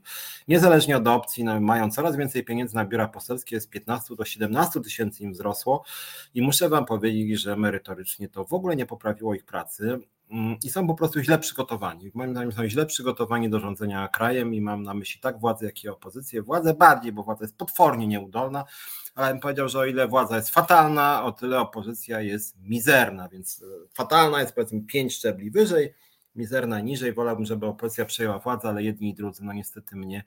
Niezależnie 0.49 0.97
od 0.97 1.09
opcji, 1.09 1.45
no, 1.45 1.61
mają 1.61 1.91
coraz 1.91 2.17
więcej 2.17 2.45
pieniędzy 2.45 2.77
na 2.77 2.85
biura 2.85 3.09
poselskie, 3.09 3.61
z 3.61 3.67
15 3.67 4.17
do 4.17 4.25
17 4.25 4.81
tysięcy 4.81 5.23
im 5.23 5.33
wzrosło 5.33 5.85
i 6.35 6.43
muszę 6.43 6.69
Wam 6.69 6.85
powiedzieć, 6.85 7.41
że 7.41 7.57
merytorycznie 7.57 8.29
to 8.29 8.45
w 8.45 8.53
ogóle 8.53 8.77
nie 8.77 8.87
poprawiło 8.87 9.35
ich 9.35 9.45
pracy 9.45 10.01
i 10.65 10.71
są 10.71 10.87
po 10.87 10.95
prostu 10.95 11.21
źle 11.21 11.39
przygotowani. 11.39 12.11
Moim 12.15 12.31
zdaniem 12.31 12.53
są 12.53 12.69
źle 12.69 12.87
przygotowani 12.87 13.51
do 13.51 13.61
rządzenia 13.61 14.09
krajem 14.09 14.55
i 14.55 14.61
mam 14.61 14.83
na 14.83 14.95
myśli 14.95 15.21
tak 15.21 15.41
władzę, 15.41 15.67
jak 15.67 15.85
i 15.85 15.89
opozycję. 15.89 16.43
Władzę 16.43 16.75
bardziej, 16.75 17.13
bo 17.13 17.23
władza 17.23 17.45
jest 17.45 17.57
potwornie 17.57 18.07
nieudolna, 18.07 18.65
ale 19.15 19.33
bym 19.33 19.41
powiedział, 19.41 19.69
że 19.69 19.79
o 19.79 19.85
ile 19.85 20.09
władza 20.09 20.37
jest 20.37 20.51
fatalna, 20.51 21.25
o 21.25 21.33
tyle 21.33 21.61
opozycja 21.61 22.21
jest 22.21 22.57
mizerna, 22.63 23.29
więc 23.29 23.63
e, 23.63 23.89
fatalna 23.95 24.41
jest 24.41 24.55
powiedzmy 24.55 24.81
pięć 24.81 25.15
szczebli 25.15 25.51
wyżej, 25.51 25.95
mizerna 26.35 26.81
niżej. 26.81 27.13
Wolałbym, 27.13 27.45
żeby 27.45 27.67
opozycja 27.67 28.05
przejęła 28.05 28.39
władzę, 28.39 28.69
ale 28.69 28.83
jedni 28.83 29.11
i 29.11 29.15
drudzy 29.15 29.45
no 29.45 29.53
niestety 29.53 29.97
mnie 29.97 30.25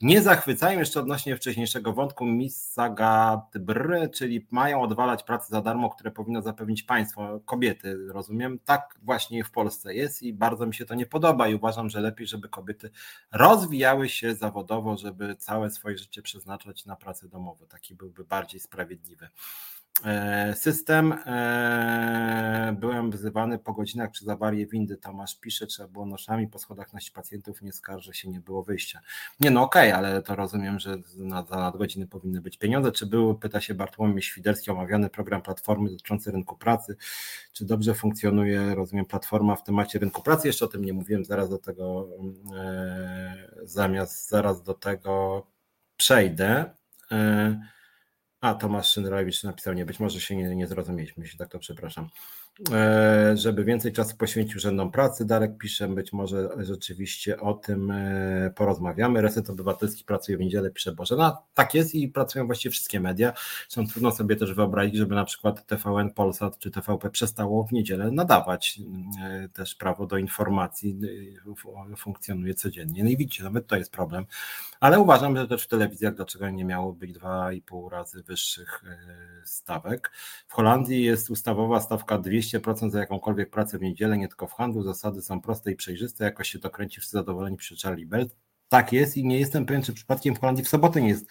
nie 0.00 0.22
zachwycają 0.22 0.78
jeszcze 0.78 1.00
odnośnie 1.00 1.36
wcześniejszego 1.36 1.92
wątku 1.92 2.26
Misagatbr, 2.26 4.10
czyli 4.14 4.46
mają 4.50 4.82
odwalać 4.82 5.22
pracę 5.22 5.46
za 5.50 5.62
darmo, 5.62 5.90
które 5.90 6.10
powinno 6.10 6.42
zapewnić 6.42 6.82
państwo, 6.82 7.40
kobiety, 7.44 7.96
rozumiem. 8.08 8.58
Tak 8.58 8.98
właśnie 9.02 9.44
w 9.44 9.50
Polsce 9.50 9.94
jest 9.94 10.22
i 10.22 10.32
bardzo 10.32 10.66
mi 10.66 10.74
się 10.74 10.84
to 10.84 10.94
nie 10.94 11.06
podoba 11.06 11.48
i 11.48 11.54
uważam, 11.54 11.90
że 11.90 12.00
lepiej, 12.00 12.26
żeby 12.26 12.48
kobiety 12.48 12.90
rozwijały 13.32 14.08
się 14.08 14.34
zawodowo, 14.34 14.96
żeby 14.96 15.36
całe 15.36 15.70
swoje 15.70 15.98
życie 15.98 16.22
przeznaczać 16.22 16.86
na 16.86 16.96
pracę 16.96 17.28
domową. 17.28 17.66
Taki 17.66 17.94
byłby 17.94 18.24
bardziej 18.24 18.60
sprawiedliwy. 18.60 19.28
E, 20.04 20.54
system. 20.54 21.12
E, 21.12 22.76
byłem 22.80 23.10
wzywany 23.10 23.58
po 23.58 23.72
godzinach 23.72 24.10
przez 24.10 24.28
awarię 24.28 24.66
windy. 24.66 24.96
Tomasz 24.96 25.40
pisze, 25.40 25.66
trzeba 25.66 25.88
było 25.88 26.06
noszami 26.06 26.48
po 26.48 26.58
schodach 26.58 26.92
nosić 26.92 27.10
pacjentów, 27.10 27.62
nie 27.62 27.72
skarżę 27.72 28.14
się, 28.14 28.28
nie 28.28 28.40
było 28.40 28.62
wyjścia. 28.62 29.00
Nie 29.40 29.50
no 29.50 29.62
okej, 29.62 29.92
okay, 29.92 29.98
ale 29.98 30.22
to 30.22 30.36
rozumiem, 30.36 30.78
że 30.78 30.96
na, 31.16 31.44
za 31.44 31.56
nadgodziny 31.56 32.06
powinny 32.06 32.40
być 32.40 32.58
pieniądze. 32.58 32.92
Czy 32.92 33.06
był, 33.06 33.34
pyta 33.34 33.60
się 33.60 33.74
Bartłomiej 33.74 34.22
Świderski, 34.22 34.70
omawiany 34.70 35.10
program 35.10 35.42
Platformy 35.42 35.90
dotyczący 35.90 36.30
rynku 36.30 36.56
pracy. 36.56 36.96
Czy 37.52 37.64
dobrze 37.64 37.94
funkcjonuje, 37.94 38.74
rozumiem, 38.74 39.06
Platforma 39.06 39.56
w 39.56 39.64
temacie 39.64 39.98
rynku 39.98 40.22
pracy? 40.22 40.46
Jeszcze 40.46 40.64
o 40.64 40.68
tym 40.68 40.84
nie 40.84 40.92
mówiłem, 40.92 41.24
zaraz 41.24 41.50
do 41.50 41.58
tego 41.58 42.08
e, 42.56 43.50
zamiast, 43.62 44.28
zaraz 44.28 44.62
do 44.62 44.74
tego 44.74 45.46
przejdę. 45.96 46.70
A, 48.46 48.54
Tomasz 48.54 48.92
Szynrowicz 48.92 49.42
napisał, 49.42 49.74
nie, 49.74 49.84
być 49.84 50.00
może 50.00 50.20
się 50.20 50.36
nie, 50.36 50.56
nie 50.56 50.66
zrozumieliśmy, 50.66 51.26
się 51.26 51.38
tak 51.38 51.48
to 51.48 51.58
przepraszam. 51.58 52.08
E, 52.72 53.36
żeby 53.36 53.64
więcej 53.64 53.92
czasu 53.92 54.16
poświęcił 54.16 54.56
urzędom 54.56 54.90
pracy, 54.90 55.24
Darek 55.24 55.58
pisze, 55.58 55.88
być 55.88 56.12
może 56.12 56.48
rzeczywiście 56.58 57.40
o 57.40 57.54
tym 57.54 57.90
e, 57.90 58.50
porozmawiamy. 58.54 59.22
Reset 59.22 59.50
Obywatelski 59.50 60.04
pracuje 60.04 60.38
w 60.38 60.40
niedzielę, 60.40 60.70
pisze 60.70 60.92
Boże. 60.92 61.16
No 61.16 61.42
tak 61.54 61.74
jest 61.74 61.94
i 61.94 62.08
pracują 62.08 62.46
właściwie 62.46 62.72
wszystkie 62.72 63.00
media. 63.00 63.32
Są 63.68 63.86
trudno 63.86 64.12
sobie 64.12 64.36
też 64.36 64.54
wyobrazić, 64.54 64.96
żeby 64.96 65.14
na 65.14 65.24
przykład 65.24 65.66
TVN 65.66 66.10
Polsat 66.10 66.58
czy 66.58 66.70
TVP 66.70 67.10
przestało 67.10 67.64
w 67.64 67.72
niedzielę 67.72 68.10
nadawać. 68.10 68.80
E, 69.22 69.48
też 69.48 69.74
prawo 69.74 70.06
do 70.06 70.18
informacji 70.18 70.98
funkcjonuje 71.96 72.54
codziennie. 72.54 73.04
No 73.04 73.10
i 73.10 73.16
widzicie, 73.16 73.44
nawet 73.44 73.66
to 73.66 73.76
jest 73.76 73.92
problem 73.92 74.26
ale 74.80 75.00
uważam, 75.00 75.36
że 75.36 75.48
też 75.48 75.64
w 75.64 75.68
telewizjach 75.68 76.14
dlaczego 76.14 76.50
nie 76.50 76.64
miało 76.64 76.92
być 76.92 77.12
2,5 77.12 77.90
razy 77.90 78.22
wyższych 78.22 78.84
stawek. 79.44 80.10
W 80.46 80.52
Holandii 80.52 81.02
jest 81.02 81.30
ustawowa 81.30 81.80
stawka 81.80 82.18
200% 82.18 82.45
za 82.88 83.00
jakąkolwiek 83.00 83.50
pracę 83.50 83.78
w 83.78 83.82
niedzielę, 83.82 84.18
nie 84.18 84.28
tylko 84.28 84.46
w 84.46 84.52
handlu. 84.52 84.82
Zasady 84.82 85.22
są 85.22 85.40
proste 85.40 85.72
i 85.72 85.76
przejrzyste, 85.76 86.24
jakoś 86.24 86.50
się 86.50 86.58
to 86.58 86.70
kręci 86.70 87.00
wszyscy 87.00 87.16
zadowoleni 87.16 87.56
przy 87.56 87.76
Charlie 87.82 88.06
Belt. 88.06 88.36
Tak 88.68 88.92
jest 88.92 89.16
i 89.16 89.26
nie 89.26 89.38
jestem 89.38 89.66
pewien, 89.66 89.82
czy 89.82 89.92
przypadkiem 89.92 90.34
w 90.34 90.40
Holandii 90.40 90.64
w 90.64 90.68
sobotę 90.68 91.02
nie 91.02 91.08
jest 91.08 91.26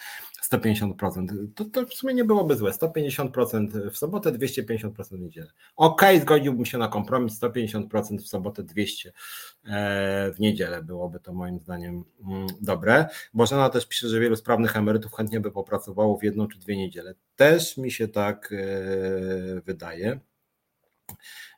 150%. 0.52 1.48
To, 1.56 1.66
to 1.66 1.86
w 1.86 1.94
sumie 1.94 2.14
nie 2.14 2.26
byłoby 2.26 2.56
złe. 2.56 2.72
150% 2.72 3.90
w 3.92 3.98
sobotę, 3.98 4.32
250% 4.32 5.18
w 5.18 5.20
niedzielę. 5.20 5.52
Ok, 5.76 6.02
zgodziłbym 6.22 6.66
się 6.66 6.78
na 6.78 6.88
kompromis. 6.88 7.40
150% 7.40 8.18
w 8.18 8.28
sobotę, 8.28 8.64
200 8.64 9.10
e, 9.10 10.32
w 10.32 10.40
niedzielę 10.40 10.84
byłoby 10.84 11.20
to 11.20 11.34
moim 11.34 11.60
zdaniem 11.60 12.04
mm, 12.28 12.48
dobre. 12.62 13.08
Bożena 13.34 13.70
też 13.70 13.88
pisze, 13.88 14.10
że 14.10 14.20
wielu 14.20 14.36
sprawnych 14.36 14.78
emerytów 14.78 15.14
chętnie 15.14 15.40
by 15.40 15.52
popracowało 15.52 16.18
w 16.18 16.24
jedną 16.24 16.48
czy 16.48 16.60
dwie 16.60 16.78
niedziele. 16.78 17.16
Też 17.36 17.78
mi 17.78 17.92
się 17.92 18.08
tak 18.08 18.54
e, 18.54 19.62
wydaje. 19.62 20.20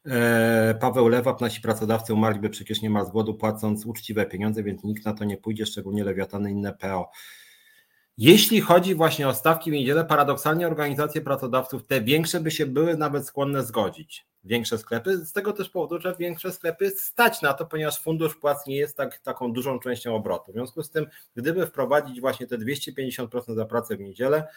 E, 0.06 0.76
Paweł 0.82 1.08
Lewap, 1.08 1.41
nasi 1.41 1.62
pracodawcy 1.62 2.14
umarliby 2.14 2.50
przecież 2.50 2.82
nie 2.82 2.89
ma 2.89 3.06
z 3.06 3.12
głodu 3.12 3.34
płacąc 3.34 3.86
uczciwe 3.86 4.26
pieniądze, 4.26 4.64
więc 4.64 4.84
nikt 4.84 5.06
na 5.06 5.14
to 5.14 5.26
nie 5.26 5.38
pójdzie, 5.38 5.66
szczególnie 5.66 6.04
lewiatany 6.04 6.52
inne 6.52 6.74
PO. 6.74 7.12
Jeśli 8.18 8.62
chodzi 8.62 8.95
właśnie 8.95 9.28
o 9.28 9.34
stawki 9.34 9.72
w 9.72 9.74
niedzielę, 9.74 10.06
paradoksalnie 10.06 10.68
organizacje 10.68 11.22
pracodawców, 11.22 11.86
te 11.86 12.02
większe 12.02 12.39
by 12.39 12.52
się 12.52 12.66
były 12.66 12.98
nawet 12.98 13.28
skłonne 13.28 13.64
zgodzić. 13.64 14.28
Większe 14.43 14.78
sklepy, 14.78 15.26
z 15.26 15.32
tego 15.32 15.54
też 15.54 15.70
powodu, 15.70 16.02
że 16.02 16.16
większe 16.20 16.52
sklepy 16.52 16.89
stać 16.89 17.41
na 17.41 17.54
to, 17.54 17.66
ponieważ 17.66 18.02
fundusz 18.02 18.36
płac 18.36 18.68
nie 18.68 18.76
jest 18.76 18.98
tak, 18.98 19.20
taką 19.20 19.54
dużą 19.54 19.80
częścią 19.80 20.16
obrotu. 20.16 20.52
W 20.52 20.56
związku 20.56 20.84
z 20.84 20.89
tym, 20.89 21.06
gdyby 21.36 21.68
wprowadzić 21.68 22.22
właśnie 22.22 22.48
te 22.48 22.58
250% 22.58 23.56
za 23.56 23.66
pracę 23.66 23.95
w 23.95 24.00
niedzielę, 24.00 24.48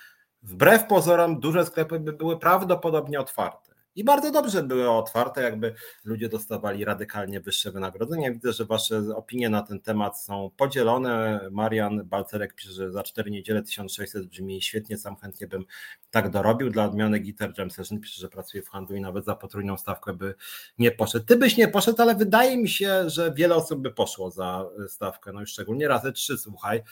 wbrew 0.42 0.86
pozorom 0.86 1.40
duże 1.40 1.66
sklepy 1.66 2.00
by 2.00 2.12
były 2.12 2.38
prawdopodobnie 2.38 3.20
otwarte. 3.20 3.69
I 3.94 4.04
bardzo 4.04 4.30
dobrze 4.30 4.62
były 4.62 4.90
otwarte, 4.90 5.42
jakby 5.42 5.74
ludzie 6.04 6.28
dostawali 6.28 6.84
radykalnie 6.84 7.40
wyższe 7.40 7.72
wynagrodzenia. 7.72 8.32
Widzę, 8.32 8.52
że 8.52 8.64
Wasze 8.64 9.02
opinie 9.16 9.48
na 9.48 9.62
ten 9.62 9.80
temat 9.80 10.20
są 10.20 10.50
podzielone. 10.56 11.40
Marian 11.50 12.04
Balcerek 12.04 12.54
pisze, 12.54 12.72
że 12.72 12.92
za 12.92 13.02
4 13.02 13.30
niedziele 13.30 13.62
1600 13.62 14.26
brzmi 14.26 14.62
świetnie, 14.62 14.98
sam 14.98 15.16
chętnie 15.16 15.46
bym 15.46 15.64
tak 16.10 16.30
dorobił. 16.30 16.70
Dla 16.70 16.84
odmiany 16.84 17.18
Gitar 17.18 17.52
James 17.58 17.76
pisze, 18.02 18.20
że 18.20 18.28
pracuje 18.28 18.62
w 18.62 18.68
handlu 18.68 18.96
i 18.96 19.00
nawet 19.00 19.24
za 19.24 19.36
potrójną 19.36 19.76
stawkę 19.76 20.12
by 20.12 20.34
nie 20.78 20.90
poszedł. 20.90 21.26
Ty 21.26 21.36
byś 21.36 21.56
nie 21.56 21.68
poszedł, 21.68 22.02
ale 22.02 22.14
wydaje 22.14 22.56
mi 22.56 22.68
się, 22.68 23.10
że 23.10 23.32
wiele 23.32 23.54
osób 23.54 23.80
by 23.80 23.90
poszło 23.90 24.30
za 24.30 24.66
stawkę, 24.88 25.32
no 25.32 25.42
i 25.42 25.46
szczególnie 25.46 25.88
razy 25.88 26.12
trzy, 26.12 26.38
słuchaj. 26.38 26.82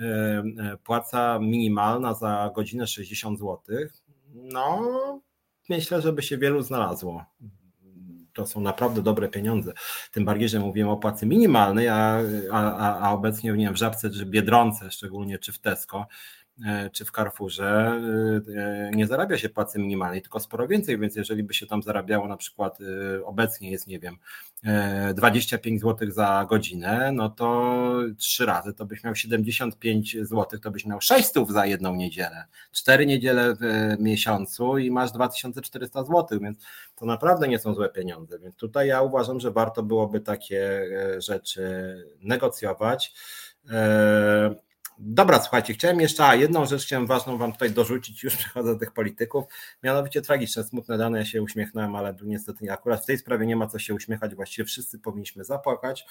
E, 0.00 0.04
e, 0.04 0.76
płaca 0.84 1.38
minimalna 1.38 2.14
za 2.14 2.50
godzinę 2.54 2.86
60 2.86 3.38
zł. 3.38 3.60
No, 4.34 5.20
myślę, 5.68 6.02
żeby 6.02 6.22
się 6.22 6.38
wielu 6.38 6.62
znalazło. 6.62 7.24
To 8.32 8.46
są 8.46 8.60
naprawdę 8.60 9.02
dobre 9.02 9.28
pieniądze. 9.28 9.72
Tym 10.12 10.24
bardziej, 10.24 10.48
że 10.48 10.60
mówimy 10.60 10.90
o 10.90 10.96
płacy 10.96 11.26
minimalnej, 11.26 11.88
a, 11.88 12.18
a, 12.52 12.98
a 12.98 13.12
obecnie 13.12 13.52
nie 13.52 13.64
wiem, 13.64 13.74
w 13.74 13.78
Żabce 13.78 14.10
czy 14.10 14.26
Biedronce, 14.26 14.90
szczególnie 14.90 15.38
czy 15.38 15.52
w 15.52 15.58
Tesco, 15.58 16.06
czy 16.92 17.04
w 17.04 17.10
Carrefourze 17.10 18.00
e, 18.56 18.90
nie 18.94 19.06
zarabia 19.06 19.38
się 19.38 19.48
płacy 19.48 19.78
minimalnej, 19.78 20.22
tylko 20.22 20.40
sporo 20.40 20.68
więcej, 20.68 20.98
więc 20.98 21.16
jeżeli 21.16 21.42
by 21.42 21.54
się 21.54 21.66
tam 21.66 21.82
zarabiało 21.82 22.28
na 22.28 22.36
przykład 22.36 22.78
e, 22.80 23.24
obecnie 23.24 23.70
jest, 23.70 23.86
nie 23.86 23.98
wiem, 23.98 24.16
25 25.14 25.80
zł 25.80 26.10
za 26.10 26.46
godzinę, 26.48 27.12
no 27.12 27.30
to 27.30 27.92
trzy 28.18 28.46
razy 28.46 28.74
to 28.74 28.86
byś 28.86 29.04
miał 29.04 29.14
75 29.14 30.16
zł, 30.22 30.60
to 30.60 30.70
byś 30.70 30.86
miał 30.86 31.00
600 31.00 31.48
za 31.48 31.66
jedną 31.66 31.94
niedzielę, 31.94 32.44
cztery 32.72 33.06
niedziele 33.06 33.54
w 33.54 33.60
miesiącu 33.98 34.78
i 34.78 34.90
masz 34.90 35.12
2400 35.12 36.04
zł, 36.04 36.40
więc 36.40 36.58
to 36.94 37.06
naprawdę 37.06 37.48
nie 37.48 37.58
są 37.58 37.74
złe 37.74 37.88
pieniądze, 37.88 38.38
więc 38.38 38.56
tutaj 38.56 38.88
ja 38.88 39.02
uważam, 39.02 39.40
że 39.40 39.50
warto 39.50 39.82
byłoby 39.82 40.20
takie 40.20 40.88
rzeczy 41.18 41.96
negocjować. 42.20 43.14
Dobra, 44.98 45.40
słuchajcie, 45.40 45.74
chciałem 45.74 46.00
jeszcze, 46.00 46.26
a 46.26 46.34
jedną 46.34 46.66
rzecz 46.66 46.82
chciałem 46.82 47.06
ważną 47.06 47.38
wam 47.38 47.52
tutaj 47.52 47.70
dorzucić, 47.70 48.24
już 48.24 48.36
przechodzę 48.36 48.72
do 48.72 48.78
tych 48.78 48.92
polityków, 48.92 49.44
mianowicie 49.82 50.22
tragiczne, 50.22 50.64
smutne 50.64 50.98
dane, 50.98 51.18
ja 51.18 51.24
się 51.24 51.42
uśmiechnąłem, 51.42 51.96
ale 51.96 52.14
niestety 52.22 52.72
akurat 52.72 53.02
w 53.02 53.06
tej 53.06 53.18
sprawie 53.18 53.46
nie 53.46 53.56
ma 53.56 53.66
co 53.66 53.78
się 53.78 53.94
uśmiechać, 53.94 54.34
właściwie 54.34 54.66
wszyscy 54.66 54.98
powinniśmy 54.98 55.44
zapłakać. 55.44 56.06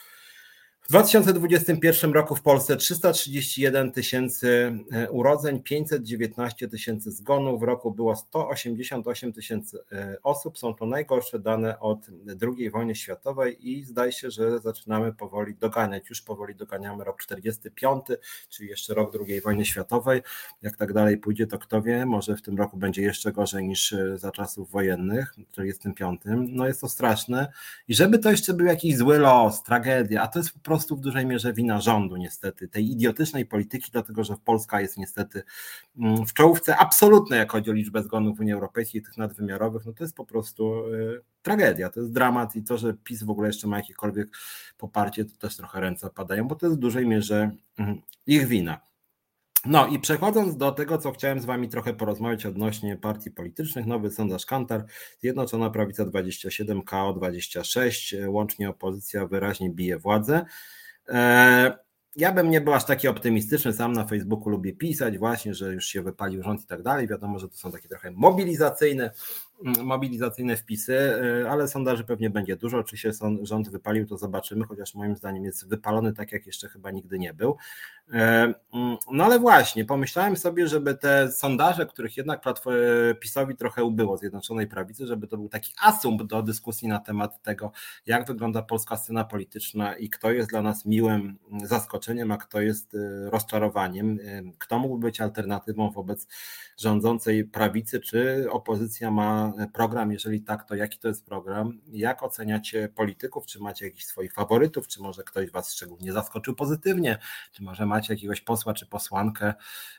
W 0.85 0.87
2021 0.87 2.13
roku 2.13 2.35
w 2.35 2.41
Polsce 2.41 2.77
331 2.77 3.91
tysięcy 3.91 4.79
e, 4.91 5.11
urodzeń, 5.11 5.61
519 5.63 6.67
tysięcy 6.67 7.11
zgonów, 7.11 7.59
w 7.59 7.63
roku 7.63 7.91
było 7.91 8.15
188 8.15 9.33
tysięcy 9.33 9.79
e, 9.91 10.17
osób. 10.23 10.57
Są 10.57 10.75
to 10.75 10.85
najgorsze 10.85 11.39
dane 11.39 11.79
od 11.79 11.99
II 12.41 12.69
wojny 12.69 12.95
światowej 12.95 13.69
i 13.69 13.83
zdaje 13.83 14.11
się, 14.11 14.31
że 14.31 14.59
zaczynamy 14.59 15.13
powoli 15.13 15.55
doganiać. 15.55 16.09
Już 16.09 16.21
powoli 16.21 16.55
doganiamy 16.55 17.03
rok 17.03 17.21
45, 17.21 18.05
czyli 18.49 18.69
jeszcze 18.69 18.93
rok 18.93 19.13
II 19.27 19.41
wojny 19.41 19.65
światowej. 19.65 20.21
Jak 20.61 20.77
tak 20.77 20.93
dalej 20.93 21.17
pójdzie, 21.17 21.47
to 21.47 21.59
kto 21.59 21.81
wie, 21.81 22.05
może 22.05 22.35
w 22.35 22.41
tym 22.41 22.57
roku 22.57 22.77
będzie 22.77 23.01
jeszcze 23.01 23.31
gorzej 23.31 23.67
niż 23.67 23.93
e, 23.93 24.17
za 24.17 24.31
czasów 24.31 24.71
wojennych, 24.71 25.33
w 25.47 25.51
45. 25.51 26.21
No 26.35 26.67
jest 26.67 26.81
to 26.81 26.89
straszne. 26.89 27.51
I 27.87 27.95
żeby 27.95 28.19
to 28.19 28.31
jeszcze 28.31 28.53
był 28.53 28.65
jakiś 28.65 28.97
zły 28.97 29.17
los, 29.17 29.63
tragedia, 29.63 30.21
a 30.21 30.27
to 30.27 30.39
jest 30.39 30.51
po 30.51 30.59
prostu 30.59 30.74
prostu 30.75 30.95
w 30.95 30.99
dużej 30.99 31.25
mierze 31.25 31.53
wina 31.53 31.81
rządu, 31.81 32.17
niestety, 32.17 32.67
tej 32.67 32.91
idiotycznej 32.91 33.45
polityki, 33.45 33.91
dlatego 33.91 34.23
że 34.23 34.35
Polska 34.45 34.81
jest 34.81 34.97
niestety 34.97 35.43
mm, 35.97 36.25
w 36.25 36.33
czołówce 36.33 36.77
absolutnej, 36.77 37.39
jak 37.39 37.51
chodzi 37.51 37.69
o 37.69 37.73
liczbę 37.73 38.03
zgonów 38.03 38.37
w 38.37 38.39
Unii 38.39 38.53
Europejskiej, 38.53 39.01
tych 39.01 39.17
nadwymiarowych, 39.17 39.85
no 39.85 39.93
to 39.93 40.03
jest 40.03 40.15
po 40.15 40.25
prostu 40.25 40.93
y, 40.93 41.21
tragedia, 41.41 41.89
to 41.89 41.99
jest 41.99 42.13
dramat 42.13 42.55
i 42.55 42.63
to, 42.63 42.77
że 42.77 42.93
PiS 42.93 43.23
w 43.23 43.29
ogóle 43.29 43.47
jeszcze 43.47 43.67
ma 43.67 43.77
jakiekolwiek 43.77 44.27
poparcie, 44.77 45.25
to 45.25 45.37
też 45.37 45.57
trochę 45.57 45.79
ręce 45.79 46.09
padają, 46.09 46.47
bo 46.47 46.55
to 46.55 46.65
jest 46.65 46.77
w 46.77 46.79
dużej 46.79 47.07
mierze 47.07 47.51
mm, 47.77 48.01
ich 48.27 48.47
wina. 48.47 48.81
No 49.65 49.87
i 49.87 49.99
przechodząc 49.99 50.57
do 50.57 50.71
tego, 50.71 50.97
co 50.97 51.11
chciałem 51.11 51.39
z 51.39 51.45
Wami 51.45 51.69
trochę 51.69 51.93
porozmawiać 51.93 52.45
odnośnie 52.45 52.97
partii 52.97 53.31
politycznych, 53.31 53.85
nowy 53.85 54.11
sondaż 54.11 54.45
Kantar, 54.45 54.85
Zjednoczona 55.19 55.69
Prawica 55.69 56.05
27, 56.05 56.81
KO 56.81 57.13
26, 57.13 58.15
łącznie 58.27 58.69
opozycja 58.69 59.27
wyraźnie 59.27 59.69
bije 59.69 59.99
władzę. 59.99 60.45
E, 61.09 61.77
ja 62.15 62.31
bym 62.31 62.49
nie 62.49 62.61
był 62.61 62.73
aż 62.73 62.85
taki 62.85 63.07
optymistyczny, 63.07 63.73
sam 63.73 63.93
na 63.93 64.05
Facebooku 64.05 64.49
lubię 64.49 64.73
pisać 64.73 65.17
właśnie, 65.17 65.53
że 65.53 65.73
już 65.73 65.85
się 65.85 66.01
wypalił 66.01 66.43
rząd 66.43 66.61
i 66.61 66.67
tak 66.67 66.83
dalej. 66.83 67.07
Wiadomo, 67.07 67.39
że 67.39 67.49
to 67.49 67.55
są 67.55 67.71
takie 67.71 67.87
trochę 67.87 68.11
mobilizacyjne 68.11 69.11
mobilizacyjne 69.63 70.57
wpisy, 70.57 70.93
y, 70.93 71.49
ale 71.49 71.67
sondaży 71.67 72.03
pewnie 72.03 72.29
będzie 72.29 72.55
dużo. 72.55 72.83
Czy 72.83 72.97
się 72.97 73.11
rząd 73.41 73.69
wypalił, 73.69 74.07
to 74.07 74.17
zobaczymy, 74.17 74.65
chociaż 74.65 74.95
moim 74.95 75.15
zdaniem 75.15 75.45
jest 75.45 75.69
wypalony 75.69 76.13
tak, 76.13 76.31
jak 76.31 76.45
jeszcze 76.45 76.69
chyba 76.69 76.91
nigdy 76.91 77.19
nie 77.19 77.33
był. 77.33 77.57
Y, 78.09 78.13
mm, 78.13 78.55
no 79.11 79.23
ale 79.23 79.39
właśnie, 79.39 79.85
pomyślałem 79.85 80.37
sobie, 80.37 80.67
żeby 80.67 80.95
te 80.95 81.31
sondaże, 81.31 81.85
których 81.85 82.17
jednak 82.17 82.41
PiSowi 83.19 83.55
trochę 83.55 83.83
ubyło, 83.83 84.17
Zjednoczonej 84.17 84.67
Prawicy, 84.67 85.07
żeby 85.07 85.27
to 85.27 85.37
był 85.37 85.49
taki 85.49 85.73
asumpt 85.81 86.25
do 86.25 86.41
dyskusji 86.41 86.87
na 86.87 86.99
temat 86.99 87.41
tego, 87.43 87.71
jak 88.05 88.27
wygląda 88.27 88.61
polska 88.61 88.97
scena 88.97 89.23
polityczna 89.23 89.95
i 89.95 90.09
kto 90.09 90.31
jest 90.31 90.49
dla 90.49 90.61
nas 90.61 90.85
miłym 90.85 91.37
zaskoczeniem, 91.63 92.31
a 92.31 92.37
kto 92.37 92.61
jest 92.61 92.93
y, 92.93 93.29
rozczarowaniem, 93.29 94.19
kto 94.57 94.79
mógłby 94.79 95.07
być 95.07 95.21
alternatywą 95.21 95.91
wobec 95.91 96.27
rządzącej 96.77 97.45
prawicy, 97.45 97.99
czy 97.99 98.47
opozycja 98.51 99.11
ma 99.11 99.44
program? 99.73 100.11
Jeżeli 100.11 100.41
tak, 100.41 100.67
to 100.67 100.75
jaki 100.75 100.99
to 100.99 101.07
jest 101.07 101.25
program? 101.25 101.81
Jak 101.87 102.23
oceniacie 102.23 102.89
polityków? 102.89 103.45
Czy 103.45 103.59
macie 103.59 103.85
jakichś 103.85 104.05
swoich 104.05 104.33
faworytów? 104.33 104.87
Czy 104.87 105.01
może 105.01 105.23
ktoś 105.23 105.51
Was 105.51 105.73
szczególnie 105.73 106.13
zaskoczył 106.13 106.55
pozytywnie? 106.55 107.17
Czy 107.51 107.63
może 107.63 107.85
macie 107.85 108.13
jakiegoś 108.13 108.41
posła 108.41 108.73
czy 108.73 108.85
posłankę, 108.85 109.53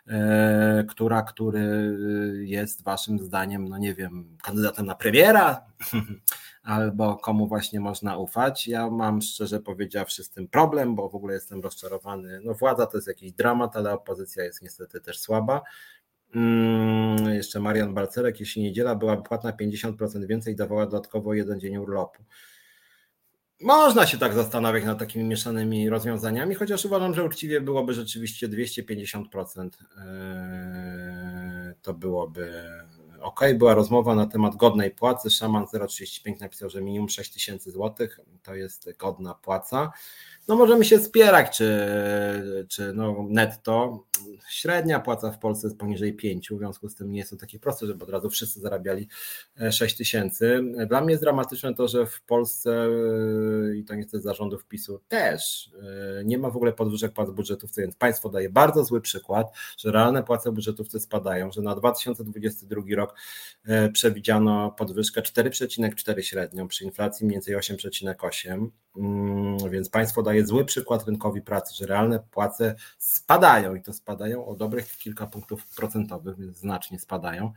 e, 0.08 0.84
która, 0.88 1.22
który 1.22 1.96
jest 2.40 2.82
Waszym 2.82 3.18
zdaniem, 3.18 3.68
no 3.68 3.78
nie 3.78 3.94
wiem, 3.94 4.36
kandydatem 4.42 4.86
na 4.86 4.94
premiera? 4.94 5.64
albo 6.66 7.16
komu 7.16 7.46
właśnie 7.46 7.80
można 7.80 8.16
ufać. 8.16 8.66
Ja 8.66 8.90
mam 8.90 9.22
szczerze 9.22 9.60
powiedziawszy 9.60 10.24
z 10.24 10.30
tym 10.30 10.48
problem, 10.48 10.94
bo 10.94 11.08
w 11.08 11.14
ogóle 11.14 11.34
jestem 11.34 11.60
rozczarowany. 11.60 12.40
No 12.44 12.54
władza 12.54 12.86
to 12.86 12.96
jest 12.96 13.08
jakiś 13.08 13.32
dramat, 13.32 13.76
ale 13.76 13.92
opozycja 13.92 14.44
jest 14.44 14.62
niestety 14.62 15.00
też 15.00 15.18
słaba. 15.18 15.62
Hmm, 16.32 17.34
jeszcze 17.34 17.60
Marian 17.60 17.94
Balcerek, 17.94 18.40
jeśli 18.40 18.62
niedziela 18.62 18.94
była 18.94 19.16
płatna 19.16 19.52
50% 19.52 20.26
więcej, 20.26 20.56
dawała 20.56 20.86
dodatkowo 20.86 21.34
jeden 21.34 21.60
dzień 21.60 21.76
urlopu. 21.76 22.24
Można 23.60 24.06
się 24.06 24.18
tak 24.18 24.34
zastanawiać 24.34 24.84
nad 24.84 24.98
takimi 24.98 25.24
mieszanymi 25.24 25.90
rozwiązaniami, 25.90 26.54
chociaż 26.54 26.84
uważam, 26.84 27.14
że 27.14 27.24
uczciwie 27.24 27.60
byłoby 27.60 27.94
rzeczywiście 27.94 28.48
250%. 28.48 29.70
Eee, 29.98 31.74
to 31.82 31.94
byłoby 31.94 32.64
ok. 33.20 33.40
Była 33.58 33.74
rozmowa 33.74 34.14
na 34.14 34.26
temat 34.26 34.56
godnej 34.56 34.90
płacy. 34.90 35.30
Szaman 35.30 35.66
035 35.88 36.40
napisał, 36.40 36.70
że 36.70 36.82
minimum 36.82 37.08
6000 37.08 37.70
zł 37.70 38.08
to 38.42 38.54
jest 38.54 38.96
godna 38.98 39.34
płaca 39.34 39.92
no 40.48 40.56
możemy 40.56 40.84
się 40.84 40.98
spierać, 40.98 41.56
czy, 41.56 42.66
czy 42.68 42.92
no 42.92 43.26
netto. 43.28 44.04
Średnia 44.48 45.00
płaca 45.00 45.30
w 45.30 45.38
Polsce 45.38 45.66
jest 45.66 45.78
poniżej 45.78 46.14
5, 46.14 46.48
w 46.50 46.58
związku 46.58 46.88
z 46.88 46.94
tym 46.94 47.12
nie 47.12 47.18
jest 47.18 47.30
to 47.30 47.36
takie 47.36 47.58
proste, 47.58 47.86
żeby 47.86 48.04
od 48.04 48.10
razu 48.10 48.30
wszyscy 48.30 48.60
zarabiali 48.60 49.08
6 49.70 49.94
e, 49.94 49.98
tysięcy. 49.98 50.62
Dla 50.88 51.00
mnie 51.00 51.10
jest 51.10 51.22
dramatyczne 51.22 51.74
to, 51.74 51.88
że 51.88 52.06
w 52.06 52.22
Polsce 52.22 52.88
i 53.76 53.84
to 53.84 53.94
niestety 53.94 54.20
zarządów 54.20 54.66
PiSu 54.66 55.00
też 55.08 55.70
e, 56.20 56.24
nie 56.24 56.38
ma 56.38 56.50
w 56.50 56.56
ogóle 56.56 56.72
podwyżek 56.72 57.12
płac 57.12 57.30
budżetówce, 57.30 57.82
więc 57.82 57.96
państwo 57.96 58.28
daje 58.28 58.50
bardzo 58.50 58.84
zły 58.84 59.00
przykład, 59.00 59.46
że 59.78 59.92
realne 59.92 60.22
płace 60.22 60.52
budżetówce 60.52 61.00
spadają, 61.00 61.52
że 61.52 61.62
na 61.62 61.74
2022 61.74 62.82
rok 62.96 63.14
e, 63.64 63.88
przewidziano 63.88 64.70
podwyżkę 64.70 65.22
4,4 65.22 66.20
średnią 66.20 66.68
przy 66.68 66.84
inflacji 66.84 67.26
mniej 67.26 67.34
więcej 67.34 67.56
8,8, 67.56 68.68
mm, 68.96 69.70
więc 69.70 69.88
państwo 69.88 70.22
daje 70.22 70.35
daje 70.36 70.46
zły 70.46 70.64
przykład 70.64 71.06
rynkowi 71.06 71.42
pracy, 71.42 71.74
że 71.74 71.86
realne 71.86 72.20
płace 72.30 72.74
spadają 72.98 73.74
i 73.74 73.82
to 73.82 73.92
spadają 73.92 74.46
o 74.46 74.54
dobrych 74.54 74.96
kilka 74.96 75.26
punktów 75.26 75.66
procentowych, 75.66 76.38
więc 76.38 76.58
znacznie 76.58 76.98
spadają. 76.98 77.52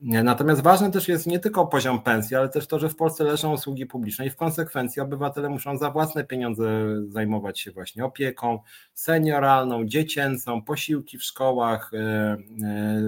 Natomiast 0.00 0.62
ważne 0.62 0.90
też 0.90 1.08
jest 1.08 1.26
nie 1.26 1.38
tylko 1.38 1.66
poziom 1.66 2.02
pensji, 2.02 2.36
ale 2.36 2.48
też 2.48 2.66
to, 2.66 2.78
że 2.78 2.88
w 2.88 2.96
Polsce 2.96 3.24
leżą 3.24 3.52
usługi 3.52 3.86
publiczne 3.86 4.26
i 4.26 4.30
w 4.30 4.36
konsekwencji 4.36 5.02
obywatele 5.02 5.48
muszą 5.48 5.78
za 5.78 5.90
własne 5.90 6.24
pieniądze 6.24 6.86
zajmować 7.08 7.60
się 7.60 7.72
właśnie 7.72 8.04
opieką 8.04 8.58
senioralną, 8.94 9.84
dziecięcą, 9.84 10.62
posiłki 10.62 11.18
w 11.18 11.22
szkołach, 11.22 11.90
e, 11.94 11.98
e, 11.98 12.36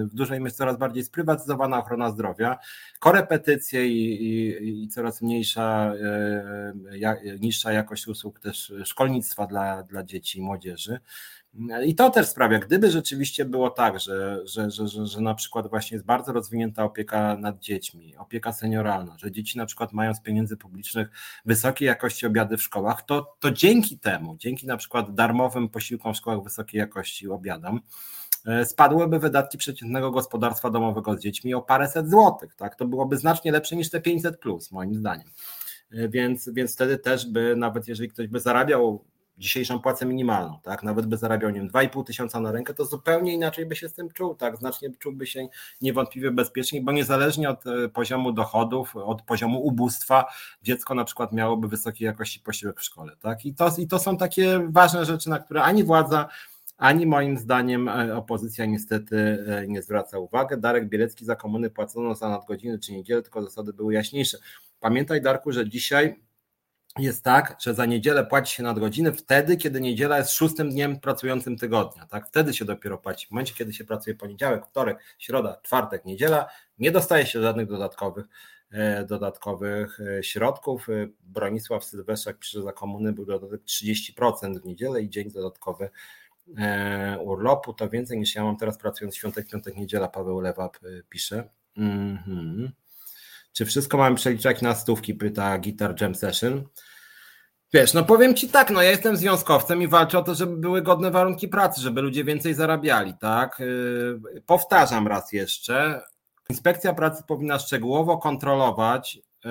w 0.05 0.14
dużej 0.14 0.41
mierze 0.41 0.55
coraz 0.55 0.78
bardziej 0.78 1.05
sprywatyzowana 1.05 1.78
ochrona 1.78 2.11
zdrowia, 2.11 2.59
korepetycje 3.01 3.87
i, 3.87 4.22
i, 4.22 4.84
i 4.84 4.89
coraz 4.89 5.22
mniejsza, 5.22 5.93
e, 7.03 7.39
niższa 7.41 7.72
jakość 7.72 8.09
usług 8.09 8.41
też 8.41 8.72
szkolnictwa 8.84 9.47
dla, 9.47 9.82
dla 9.82 10.03
dzieci 10.03 10.39
i 10.39 10.43
młodzieży. 10.43 11.01
I 11.86 11.94
to 11.94 12.11
też 12.11 12.28
sprawia, 12.28 12.59
gdyby 12.59 12.90
rzeczywiście 12.90 13.44
było 13.44 13.70
tak, 13.70 14.00
że, 14.00 14.46
że, 14.46 14.70
że, 14.70 14.88
że, 14.88 15.07
że 15.07 15.20
na 15.20 15.34
przykład 15.34 15.70
właśnie 15.70 15.94
jest 15.94 16.07
bardzo 16.07 16.32
rozwinięta 16.32 16.84
opieka 16.84 17.36
nad 17.36 17.59
dziećmi, 17.59 18.16
opieka 18.16 18.52
senioralna, 18.52 19.18
że 19.18 19.32
dzieci 19.32 19.59
na 19.59 19.66
przykład 19.66 19.92
mają 19.92 20.14
z 20.14 20.20
pieniędzy 20.20 20.57
publicznych 20.57 21.08
wysokiej 21.45 21.87
jakości 21.87 22.26
obiady 22.26 22.57
w 22.57 22.62
szkołach, 22.62 23.03
to, 23.03 23.37
to 23.41 23.50
dzięki 23.50 23.99
temu, 23.99 24.37
dzięki 24.38 24.66
na 24.66 24.76
przykład 24.76 25.14
darmowym 25.14 25.68
posiłkom 25.68 26.14
w 26.14 26.16
szkołach 26.16 26.42
wysokiej 26.42 26.78
jakości 26.78 27.28
obiadom, 27.28 27.80
e, 28.46 28.64
spadłyby 28.64 29.18
wydatki 29.18 29.58
przeciętnego 29.58 30.11
gospodarstwa 30.11 30.70
domowego 30.70 31.16
z 31.16 31.20
dziećmi 31.20 31.54
o 31.54 31.62
paręset 31.62 32.11
złotych. 32.11 32.54
Tak? 32.54 32.76
To 32.76 32.87
byłoby 32.87 33.16
znacznie 33.16 33.53
lepsze 33.53 33.76
niż 33.76 33.91
te 33.91 34.00
500 34.00 34.41
plus, 34.41 34.72
moim 34.72 34.95
zdaniem. 34.95 35.28
E, 35.92 36.08
więc, 36.08 36.49
więc 36.53 36.74
wtedy 36.74 36.99
też 36.99 37.26
by, 37.26 37.57
nawet 37.57 37.88
jeżeli 37.88 38.08
ktoś 38.08 38.26
by 38.26 38.41
zarabiał 38.41 39.04
dzisiejszą 39.38 39.79
płacę 39.79 40.07
minimalną, 40.07 40.61
tak? 40.63 40.83
Nawet 40.83 41.07
by 41.07 41.17
zarabiał, 41.17 41.50
nie 41.50 41.61
wiem, 41.61 41.71
2,5 41.71 42.04
tysiąca 42.04 42.41
na 42.41 42.53
rękę, 42.53 42.75
to 42.75 42.84
zupełnie 42.84 43.34
inaczej 43.34 43.67
by 43.67 43.76
się 43.76 43.88
z 43.88 43.95
tym 43.95 44.11
czuł, 44.11 44.34
tak? 44.34 44.57
Znacznie 44.57 44.91
czułby 44.99 45.26
się 45.26 45.49
niewątpliwie 45.80 46.30
bezpieczniej, 46.30 46.83
bo 46.83 46.92
niezależnie 46.92 47.50
od 47.50 47.67
e, 47.67 47.88
poziomu 47.88 48.33
dochodów, 48.33 48.96
od 48.96 49.22
poziomu 49.22 49.61
ubóstwa, 49.67 50.25
dziecko 50.63 50.95
na 50.95 51.04
przykład 51.04 51.33
miałoby 51.33 51.68
wysokiej 51.68 52.07
jakości 52.07 52.41
posiłek 52.41 52.80
w 52.80 52.83
szkole, 52.83 53.17
tak? 53.21 53.45
I 53.46 53.54
to, 53.54 53.71
i 53.79 53.87
to 53.87 53.99
są 53.99 54.17
takie 54.17 54.61
ważne 54.68 55.04
rzeczy, 55.04 55.30
na 55.30 55.38
które 55.38 55.63
ani 55.63 55.84
władza, 55.84 56.29
ani 56.76 57.07
moim 57.07 57.38
zdaniem 57.38 57.88
e, 57.88 58.17
opozycja 58.17 58.67
niestety 58.67 59.45
e, 59.49 59.67
nie 59.68 59.83
zwraca 59.83 60.18
uwagi. 60.18 60.54
Darek 60.58 60.88
Bielecki 60.88 61.25
za 61.25 61.37
komuny 61.37 61.71
płacono 61.71 62.14
za 62.14 62.29
nadgodziny 62.29 62.79
czy 62.79 62.92
niedzielę, 62.92 63.22
tylko 63.22 63.42
zasady 63.42 63.72
były 63.72 63.95
jaśniejsze. 63.95 64.38
Pamiętaj 64.80 65.22
Darku, 65.22 65.53
że 65.53 65.68
dzisiaj 65.68 66.25
jest 66.99 67.25
tak, 67.25 67.57
że 67.61 67.75
za 67.75 67.87
niedzielę 67.87 68.27
płaci 68.27 68.55
się 68.55 68.63
nadgodziny 68.63 69.13
wtedy, 69.13 69.57
kiedy 69.57 69.81
niedziela 69.81 70.18
jest 70.18 70.31
szóstym 70.31 70.71
dniem 70.71 71.01
pracującym 71.01 71.57
tygodnia. 71.57 72.07
Tak? 72.07 72.29
Wtedy 72.29 72.55
się 72.55 72.64
dopiero 72.64 72.99
płaci. 72.99 73.27
W 73.27 73.31
momencie, 73.31 73.55
kiedy 73.55 73.73
się 73.73 73.85
pracuje 73.85 74.17
poniedziałek, 74.17 74.67
wtorek, 74.67 74.99
środa, 75.18 75.61
czwartek, 75.63 76.05
niedziela, 76.05 76.49
nie 76.79 76.91
dostaje 76.91 77.27
się 77.27 77.43
żadnych 77.43 77.67
dodatkowych 77.68 78.27
e, 78.71 79.05
dodatkowych 79.05 80.01
e, 80.01 80.23
środków. 80.23 80.89
E, 80.89 80.93
Bronisław 81.21 81.85
Sylweszak 81.85 82.39
pisze, 82.39 82.63
za 82.63 82.73
komuny 82.73 83.13
był 83.13 83.27
dodatek 83.27 83.63
30% 83.63 84.61
w 84.61 84.64
niedzielę 84.64 85.03
i 85.03 85.11
dzień 85.11 85.31
dodatkowy 85.31 85.91
urlopu. 87.21 87.73
To 87.73 87.89
więcej 87.89 88.18
niż 88.18 88.35
ja 88.35 88.45
mam 88.45 88.57
teraz 88.57 88.79
pracując 88.79 89.17
świątek, 89.17 89.49
piątek, 89.49 89.77
niedziela. 89.77 90.09
Paweł 90.09 90.41
Lewap 90.41 90.79
pisze. 91.09 91.49
-hmm. 91.77 92.68
Czy 93.57 93.64
wszystko 93.64 93.96
mamy 93.99 94.16
przeliczać 94.16 94.62
na 94.62 94.74
stówki? 94.74 95.14
Pyta 95.14 95.58
Guitar 95.58 96.00
Jam 96.00 96.14
Session. 96.14 96.64
Wiesz, 97.72 97.95
no 97.95 98.04
powiem 98.04 98.34
ci 98.34 98.49
tak, 98.49 98.70
no 98.70 98.83
ja 98.83 98.91
jestem 98.91 99.16
związkowcem 99.16 99.83
i 99.83 99.88
walczę 99.88 100.18
o 100.18 100.22
to, 100.22 100.34
żeby 100.34 100.57
były 100.57 100.83
godne 100.83 101.11
warunki 101.11 101.49
pracy, 101.49 101.80
żeby 101.80 102.03
ludzie 102.03 102.24
więcej 102.24 102.54
zarabiali, 102.54 103.14
tak? 103.20 103.58
Yy, 103.58 104.42
powtarzam 104.46 105.07
raz 105.07 105.33
jeszcze. 105.33 106.03
Inspekcja 106.49 106.95
pracy 106.95 107.22
powinna 107.28 107.58
szczegółowo 107.58 108.18
kontrolować 108.18 109.14
yy, 109.45 109.50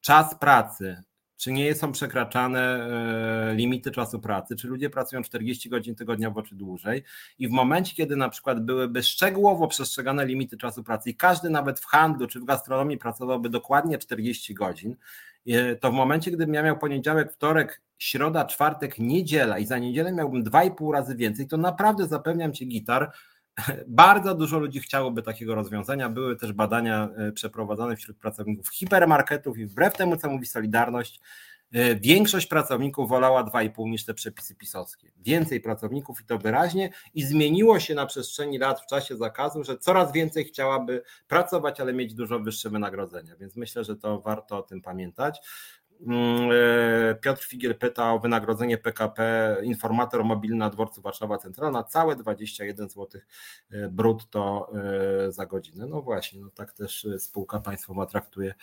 czas 0.00 0.34
pracy 0.34 1.02
czy 1.40 1.52
nie 1.52 1.74
są 1.74 1.92
przekraczane 1.92 2.60
e, 2.60 3.54
limity 3.54 3.90
czasu 3.90 4.20
pracy, 4.20 4.56
czy 4.56 4.68
ludzie 4.68 4.90
pracują 4.90 5.22
40 5.22 5.68
godzin 5.68 5.94
tygodniowo, 5.94 6.42
czy 6.42 6.54
dłużej. 6.54 7.02
I 7.38 7.48
w 7.48 7.50
momencie, 7.50 7.94
kiedy 7.96 8.16
na 8.16 8.28
przykład 8.28 8.64
byłyby 8.64 9.02
szczegółowo 9.02 9.68
przestrzegane 9.68 10.26
limity 10.26 10.56
czasu 10.56 10.84
pracy 10.84 11.10
i 11.10 11.14
każdy 11.14 11.50
nawet 11.50 11.80
w 11.80 11.84
handlu 11.84 12.26
czy 12.26 12.40
w 12.40 12.44
gastronomii 12.44 12.98
pracowałby 12.98 13.50
dokładnie 13.50 13.98
40 13.98 14.54
godzin, 14.54 14.96
e, 15.46 15.76
to 15.76 15.90
w 15.90 15.94
momencie, 15.94 16.30
gdybym 16.30 16.54
ja 16.54 16.62
miał 16.62 16.78
poniedziałek, 16.78 17.32
wtorek, 17.32 17.82
środa, 17.98 18.44
czwartek, 18.44 18.98
niedziela 18.98 19.58
i 19.58 19.66
za 19.66 19.78
niedzielę 19.78 20.12
miałbym 20.12 20.44
2,5 20.44 20.92
razy 20.92 21.16
więcej, 21.16 21.46
to 21.46 21.56
naprawdę 21.56 22.06
zapewniam 22.06 22.52
Ci 22.52 22.68
gitar, 22.68 23.12
bardzo 23.86 24.34
dużo 24.34 24.58
ludzi 24.58 24.80
chciałoby 24.80 25.22
takiego 25.22 25.54
rozwiązania. 25.54 26.08
Były 26.08 26.36
też 26.36 26.52
badania 26.52 27.08
e, 27.16 27.32
przeprowadzone 27.32 27.96
wśród 27.96 28.18
pracowników 28.18 28.68
hipermarketów 28.68 29.58
i 29.58 29.66
wbrew 29.66 29.96
temu, 29.96 30.16
co 30.16 30.30
mówi 30.30 30.46
Solidarność, 30.46 31.20
e, 31.72 31.96
większość 31.96 32.46
pracowników 32.46 33.08
wolała 33.08 33.44
2,5 33.44 33.90
niż 33.90 34.04
te 34.04 34.14
przepisy 34.14 34.54
pisowskie. 34.54 35.12
Więcej 35.16 35.60
pracowników 35.60 36.20
i 36.20 36.24
to 36.24 36.38
wyraźnie 36.38 36.90
i 37.14 37.22
zmieniło 37.22 37.80
się 37.80 37.94
na 37.94 38.06
przestrzeni 38.06 38.58
lat 38.58 38.80
w 38.80 38.86
czasie 38.86 39.16
zakazu, 39.16 39.64
że 39.64 39.78
coraz 39.78 40.12
więcej 40.12 40.44
chciałaby 40.44 41.02
pracować, 41.28 41.80
ale 41.80 41.92
mieć 41.92 42.14
dużo 42.14 42.40
wyższe 42.40 42.70
wynagrodzenia. 42.70 43.36
Więc 43.36 43.56
myślę, 43.56 43.84
że 43.84 43.96
to 43.96 44.20
warto 44.20 44.58
o 44.58 44.62
tym 44.62 44.82
pamiętać. 44.82 45.40
Mm, 46.06 46.50
e, 47.10 47.14
Piotr 47.14 47.44
Figiel 47.44 47.74
pyta 47.74 48.12
o 48.12 48.18
wynagrodzenie 48.18 48.78
PKP 48.78 49.56
informator 49.62 50.24
mobilny 50.24 50.56
na 50.56 50.70
dworcu 50.70 51.02
Warszawa 51.02 51.38
Centralna, 51.38 51.84
całe 51.84 52.16
21 52.16 52.88
zł 52.88 53.20
e, 53.70 53.88
brutto 53.88 54.72
e, 55.26 55.32
za 55.32 55.46
godzinę. 55.46 55.86
No 55.86 56.02
właśnie, 56.02 56.40
no 56.40 56.50
tak 56.50 56.72
też 56.72 57.06
spółka 57.18 57.60
państwowa 57.60 58.06
traktuje, 58.06 58.54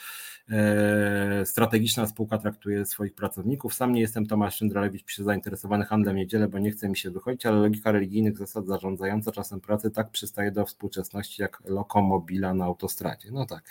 strategiczna 1.45 2.07
spółka 2.07 2.37
traktuje 2.37 2.85
swoich 2.85 3.15
pracowników. 3.15 3.73
Sam 3.73 3.93
nie 3.93 4.01
jestem 4.01 4.25
Tomasz 4.25 4.55
Szyndralewicz, 4.55 5.05
pisze 5.05 5.23
zainteresowany 5.23 5.85
handlem 5.85 6.15
niedzielę, 6.15 6.47
bo 6.47 6.59
nie 6.59 6.71
chce 6.71 6.89
mi 6.89 6.97
się 6.97 7.11
wychodzić, 7.11 7.45
ale 7.45 7.57
logika 7.57 7.91
religijnych 7.91 8.37
zasad 8.37 8.67
zarządzająca 8.67 9.31
czasem 9.31 9.61
pracy 9.61 9.91
tak 9.91 10.11
przystaje 10.11 10.51
do 10.51 10.65
współczesności 10.65 11.41
jak 11.41 11.61
lokomobila 11.65 12.53
na 12.53 12.65
autostradzie. 12.65 13.29
No 13.31 13.45
tak. 13.45 13.63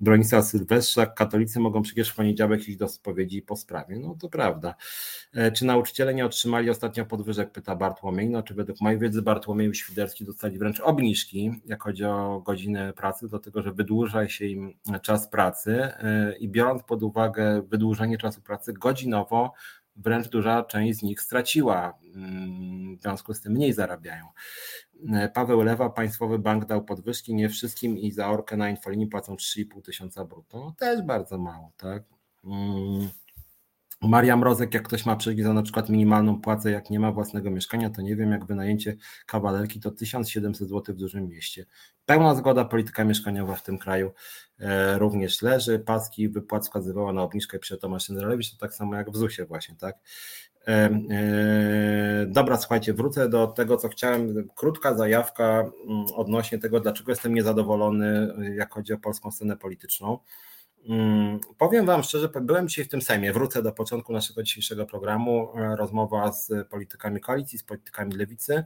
Bronisław 0.00 0.44
Sylwestrzak, 0.44 1.14
katolicy 1.14 1.60
mogą 1.60 1.82
przecież 1.82 2.10
w 2.10 2.14
poniedziałek 2.14 2.68
iść 2.68 2.77
do 2.78 2.88
spowiedzi 2.88 3.42
po 3.42 3.56
sprawie. 3.56 3.98
No 3.98 4.16
to 4.20 4.28
prawda. 4.28 4.74
E, 5.34 5.52
czy 5.52 5.64
nauczyciele 5.64 6.14
nie 6.14 6.26
otrzymali 6.26 6.70
ostatnio 6.70 7.06
podwyżek, 7.06 7.52
pyta 7.52 7.76
Bartłomiej. 7.76 8.30
No 8.30 8.42
czy 8.42 8.54
według 8.54 8.80
mojej 8.80 8.98
wiedzy 8.98 9.22
Bartłomiej 9.22 9.74
Świderski 9.74 10.24
dostali 10.24 10.58
wręcz 10.58 10.80
obniżki, 10.80 11.50
jak 11.66 11.82
chodzi 11.82 12.04
o 12.04 12.42
godzinę 12.46 12.92
pracy, 12.92 13.28
dlatego 13.28 13.62
że 13.62 13.72
wydłuża 13.72 14.28
się 14.28 14.46
im 14.46 14.74
czas 15.02 15.28
pracy 15.28 15.82
e, 15.82 16.36
i 16.38 16.48
biorąc 16.48 16.82
pod 16.82 17.02
uwagę 17.02 17.62
wydłużenie 17.62 18.18
czasu 18.18 18.42
pracy 18.42 18.72
godzinowo, 18.72 19.52
wręcz 19.98 20.28
duża 20.28 20.64
część 20.64 20.98
z 20.98 21.02
nich 21.02 21.20
straciła, 21.20 21.98
mm, 22.14 22.96
w 22.96 23.00
związku 23.00 23.34
z 23.34 23.40
tym 23.40 23.52
mniej 23.52 23.72
zarabiają. 23.72 24.24
E, 25.12 25.28
Paweł 25.28 25.62
Lewa, 25.62 25.90
Państwowy 25.90 26.38
Bank 26.38 26.64
dał 26.64 26.84
podwyżki, 26.84 27.34
nie 27.34 27.48
wszystkim 27.48 27.98
i 27.98 28.12
za 28.12 28.28
orkę 28.28 28.56
na 28.56 28.70
infolinii 28.70 29.06
płacą 29.06 29.34
3,5 29.34 29.82
tysiąca 29.82 30.24
brutto. 30.24 30.58
No, 30.58 30.74
też 30.78 31.02
bardzo 31.02 31.38
mało, 31.38 31.72
tak? 31.76 32.02
Mm. 32.48 33.08
Maria 34.02 34.36
Mrozek, 34.36 34.74
jak 34.74 34.82
ktoś 34.82 35.06
ma 35.06 35.16
przejść 35.16 35.42
za 35.42 35.52
na 35.52 35.62
przykład 35.62 35.88
minimalną 35.88 36.40
płacę, 36.40 36.70
jak 36.70 36.90
nie 36.90 37.00
ma 37.00 37.12
własnego 37.12 37.50
mieszkania, 37.50 37.90
to 37.90 38.02
nie 38.02 38.16
wiem, 38.16 38.32
jak 38.32 38.44
wynajęcie 38.44 38.96
kawalerki 39.26 39.80
to 39.80 39.90
1700 39.90 40.68
zł 40.68 40.94
w 40.94 40.98
dużym 40.98 41.28
mieście. 41.28 41.66
Pełna 42.06 42.34
zgoda, 42.34 42.64
polityka 42.64 43.04
mieszkaniowa 43.04 43.54
w 43.54 43.62
tym 43.62 43.78
kraju 43.78 44.12
e, 44.60 44.98
również 44.98 45.42
leży. 45.42 45.78
Paski 45.78 46.28
wypłat 46.28 46.62
wskazywała 46.62 47.12
na 47.12 47.22
obniżkę 47.22 47.58
przy 47.58 47.78
Tomasz 47.78 48.04
Szyndralewicz, 48.04 48.50
to 48.50 48.58
tak 48.58 48.74
samo 48.74 48.94
jak 48.94 49.10
w 49.10 49.16
ZUS-ie 49.16 49.46
właśnie, 49.46 49.76
tak? 49.76 49.96
E, 50.66 50.70
e, 51.10 52.26
dobra, 52.26 52.56
słuchajcie, 52.56 52.94
wrócę 52.94 53.28
do 53.28 53.46
tego, 53.46 53.76
co 53.76 53.88
chciałem. 53.88 54.48
Krótka 54.56 54.94
zajawka 54.94 55.70
mm, 55.88 56.06
odnośnie 56.14 56.58
tego, 56.58 56.80
dlaczego 56.80 57.12
jestem 57.12 57.34
niezadowolony, 57.34 58.34
jak 58.56 58.74
chodzi 58.74 58.92
o 58.92 58.98
polską 58.98 59.30
scenę 59.30 59.56
polityczną. 59.56 60.18
Mm, 60.88 61.40
powiem 61.58 61.86
Wam 61.86 62.02
szczerze, 62.02 62.28
byłem 62.40 62.68
dzisiaj 62.68 62.84
w 62.84 62.88
tym 62.88 63.02
Sejmie, 63.02 63.32
wrócę 63.32 63.62
do 63.62 63.72
początku 63.72 64.12
naszego 64.12 64.42
dzisiejszego 64.42 64.86
programu, 64.86 65.48
e, 65.56 65.76
rozmowa 65.76 66.32
z 66.32 66.68
politykami 66.68 67.20
koalicji, 67.20 67.58
z 67.58 67.62
politykami 67.62 68.14
lewicy. 68.14 68.64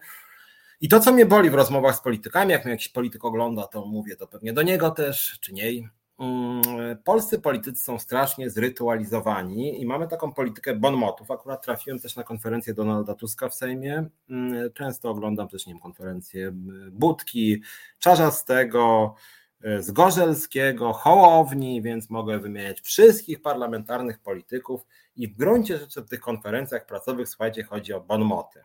I 0.80 0.88
to, 0.88 1.00
co 1.00 1.12
mnie 1.12 1.26
boli 1.26 1.50
w 1.50 1.54
rozmowach 1.54 1.96
z 1.96 2.00
politykami, 2.00 2.52
jak 2.52 2.64
mnie 2.64 2.70
jakiś 2.70 2.88
polityk 2.88 3.24
ogląda, 3.24 3.66
to 3.66 3.86
mówię 3.86 4.16
to 4.16 4.26
pewnie 4.26 4.52
do 4.52 4.62
niego 4.62 4.90
też, 4.90 5.38
czy 5.40 5.52
niej. 5.52 5.88
Mm, 6.18 6.62
polscy 7.04 7.38
politycy 7.38 7.84
są 7.84 7.98
strasznie 7.98 8.50
zrytualizowani 8.50 9.80
i 9.80 9.86
mamy 9.86 10.08
taką 10.08 10.32
politykę 10.32 10.76
bonmotów. 10.76 11.30
Akurat 11.30 11.64
trafiłem 11.64 11.98
też 11.98 12.16
na 12.16 12.24
konferencję 12.24 12.74
Donalda 12.74 13.14
Tuska 13.14 13.48
w 13.48 13.54
Sejmie. 13.54 14.04
Mm, 14.30 14.72
często 14.72 15.10
oglądam 15.10 15.48
też, 15.48 15.66
nie 15.66 15.72
wiem, 15.72 15.80
konferencje 15.82 16.52
Budki, 16.90 17.62
Czarzastego, 17.98 19.14
z 19.78 19.90
Gorzelskiego, 19.90 20.92
Hołowni, 20.92 21.82
więc 21.82 22.10
mogę 22.10 22.38
wymieniać 22.38 22.80
wszystkich 22.80 23.42
parlamentarnych 23.42 24.18
polityków 24.18 24.86
i 25.16 25.28
w 25.28 25.36
gruncie 25.36 25.78
rzeczy 25.78 26.02
w 26.02 26.08
tych 26.08 26.20
konferencjach 26.20 26.86
pracowych, 26.86 27.28
słuchajcie, 27.28 27.64
chodzi 27.64 27.92
o 27.92 28.00
bonmoty. 28.00 28.60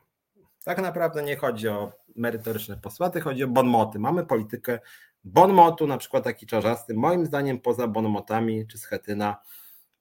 Tak 0.64 0.82
naprawdę 0.82 1.24
nie 1.24 1.36
chodzi 1.36 1.68
o 1.68 1.92
merytoryczne 2.16 2.78
posłaty, 2.78 3.22
chodzi 3.22 3.44
o 3.44 3.48
bonmoty. 3.48 4.00
Mamy 4.00 4.26
politykę 4.26 4.80
bonmotu, 5.24 5.88
na 5.88 5.98
przykład 5.98 6.24
taki 6.24 6.46
czarzasty, 6.46 6.94
moim 6.94 7.26
zdaniem 7.26 7.60
poza 7.60 7.88
bonmotami 7.88 8.68
czy 8.68 8.78
Schetyna, 8.78 9.38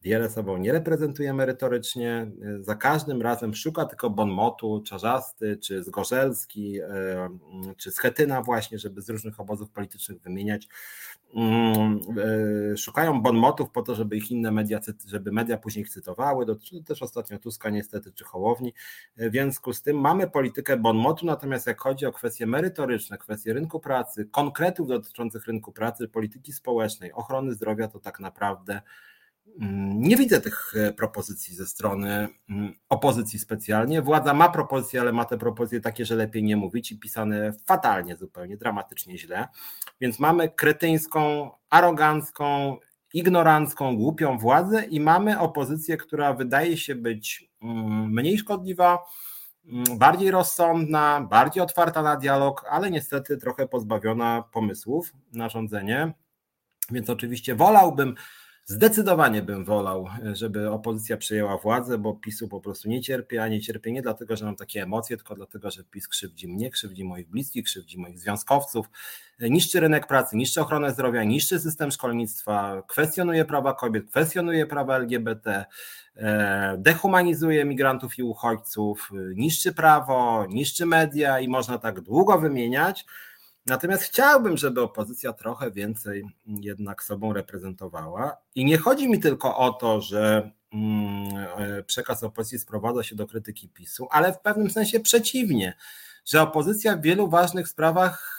wiele 0.07 0.31
sobą 0.31 0.57
nie 0.57 0.73
reprezentuje 0.73 1.35
merytorycznie, 1.35 2.31
za 2.61 2.75
każdym 2.75 3.23
razem 3.23 3.55
szuka 3.55 3.85
tylko 3.85 4.11
bonmotu, 4.11 4.83
Czarzasty, 4.87 5.57
czy 5.57 5.85
Zgorzelski, 5.85 6.79
czy 7.77 7.91
Schetyna 7.91 8.43
właśnie, 8.43 8.79
żeby 8.79 9.03
z 9.03 9.11
różnych 9.11 9.41
obozów 9.41 9.71
politycznych 9.71 10.21
wymieniać. 10.21 10.69
Mm, 11.35 12.01
e, 12.73 12.77
szukają 12.77 13.23
bonmotów 13.23 13.71
po 13.71 13.83
to, 13.83 13.95
żeby 13.95 14.17
ich 14.17 14.31
inne 14.31 14.51
media, 14.53 14.81
żeby 15.07 15.33
media 15.33 15.59
później 15.59 15.83
ich 15.83 15.91
cytowały, 15.91 16.47
do, 16.47 16.57
też 16.87 17.03
ostatnio 17.03 17.39
Tuska 17.39 17.71
niestety, 17.71 18.13
czy 18.13 18.25
Hołowni. 18.25 18.75
W 19.17 19.31
związku 19.31 19.73
z 19.73 19.83
tym 19.83 20.01
mamy 20.01 20.31
politykę 20.31 20.77
bonmotu, 20.77 21.27
natomiast 21.27 21.67
jak 21.67 21.81
chodzi 21.81 22.07
o 22.07 22.13
kwestie 22.13 22.47
merytoryczne, 22.47 23.19
kwestie 23.19 23.53
rynku 23.53 23.81
pracy, 23.81 24.29
konkretów 24.31 24.89
dotyczących 24.89 25.47
rynku 25.47 25.73
pracy, 25.73 26.09
polityki 26.09 26.53
społecznej, 26.53 27.13
ochrony 27.13 27.55
zdrowia, 27.55 27.89
to 27.89 28.01
tak 28.01 28.21
naprawdę 28.21 28.81
Mm, 28.81 29.16
nie 29.95 30.17
widzę 30.17 30.41
tych 30.41 30.73
e, 30.77 30.93
propozycji 30.93 31.55
ze 31.55 31.67
strony 31.67 32.29
mm, 32.51 32.75
opozycji 32.89 33.39
specjalnie. 33.39 34.03
Władza 34.03 34.35
ma 34.35 34.49
propozycje, 34.49 35.01
ale 35.01 35.13
ma 35.13 35.25
te 35.25 35.39
propozycje 35.39 35.81
takie, 35.81 36.05
że 36.05 36.17
lepiej 36.17 36.43
nie 36.43 36.57
mówić 36.57 36.93
i 36.93 36.99
pisane 36.99 37.53
fatalnie, 37.67 38.17
zupełnie 38.17 38.57
dramatycznie 38.57 39.19
źle. 39.19 39.49
Więc 40.01 40.19
mamy 40.19 40.49
kretyńską, 40.49 41.51
arogancką, 41.71 42.77
ignorancką, 43.15 43.97
głupią 43.97 44.39
władzę 44.39 44.85
i 44.85 45.01
mamy 45.01 45.39
opozycję, 45.39 45.97
która 45.97 46.33
wydaje 46.33 46.77
się 46.77 46.95
być 46.95 47.51
mm, 47.63 48.11
mniej 48.13 48.39
szkodliwa, 48.39 48.99
bardziej 49.97 50.31
rozsądna, 50.31 51.21
bardziej 51.21 51.63
otwarta 51.63 52.03
na 52.03 52.17
dialog, 52.17 52.65
ale 52.71 52.91
niestety 52.91 53.37
trochę 53.37 53.69
pozbawiona 53.69 54.45
pomysłów 54.53 55.13
na 55.33 55.49
rządzenie. 55.49 56.13
Więc 56.91 57.11
oczywiście 57.11 57.55
wolałbym 57.55 58.15
Zdecydowanie 58.69 59.43
bym 59.43 59.65
wolał, 59.65 60.09
żeby 60.33 60.71
opozycja 60.71 61.17
przejęła 61.17 61.59
władzę, 61.59 61.99
bo 61.99 62.15
PiSu 62.15 62.49
po 62.49 62.61
prostu 62.61 62.89
nie 62.89 63.01
cierpię, 63.01 63.43
a 63.43 63.49
nie 63.49 63.61
cierpię 63.61 63.93
nie 63.93 64.03
dlatego, 64.03 64.37
że 64.37 64.45
mam 64.45 64.57
takie 64.57 64.83
emocje, 64.83 65.17
tylko 65.17 65.35
dlatego, 65.35 65.71
że 65.71 65.85
PiS 65.85 66.09
krzywdzi 66.09 66.49
mnie, 66.49 66.71
krzywdzi 66.71 67.05
moich 67.05 67.29
bliskich, 67.29 67.65
krzywdzi 67.65 67.99
moich 67.99 68.19
związkowców, 68.19 68.87
niszczy 69.41 69.81
rynek 69.81 70.07
pracy, 70.07 70.37
niszczy 70.37 70.61
ochronę 70.61 70.91
zdrowia, 70.91 71.25
niszczy 71.25 71.61
system 71.61 71.91
szkolnictwa, 71.91 72.83
kwestionuje 72.89 73.45
prawa 73.45 73.75
kobiet, 73.75 74.11
kwestionuje 74.11 74.67
prawa 74.67 74.97
LGBT, 74.97 75.65
e, 76.17 76.77
dehumanizuje 76.79 77.65
migrantów 77.65 78.19
i 78.19 78.23
uchodźców, 78.23 79.11
niszczy 79.35 79.75
prawo, 79.75 80.47
niszczy 80.49 80.87
media 80.87 81.41
i 81.41 81.49
można 81.49 81.79
tak 81.79 82.01
długo 82.01 82.39
wymieniać. 82.39 83.07
Natomiast 83.67 84.03
chciałbym, 84.03 84.57
żeby 84.57 84.81
opozycja 84.81 85.33
trochę 85.33 85.71
więcej 85.71 86.25
jednak 86.47 87.03
sobą 87.03 87.33
reprezentowała. 87.33 88.37
I 88.55 88.65
nie 88.65 88.79
chodzi 88.79 89.09
mi 89.09 89.21
tylko 89.21 89.57
o 89.57 89.73
to, 89.73 90.01
że 90.01 90.51
mm, 90.73 91.37
e, 91.59 91.83
przekaz 91.83 92.23
opozycji 92.23 92.59
sprowadza 92.59 93.03
się 93.03 93.17
do 93.17 93.27
krytyki 93.27 93.69
PiSu, 93.69 94.09
ale 94.11 94.33
w 94.33 94.41
pewnym 94.41 94.71
sensie 94.71 95.01
przeciwnie, 95.01 95.77
że 96.25 96.43
opozycja 96.43 96.97
w 96.97 97.03
wielu 97.03 97.29
ważnych 97.29 97.69
sprawach 97.69 98.37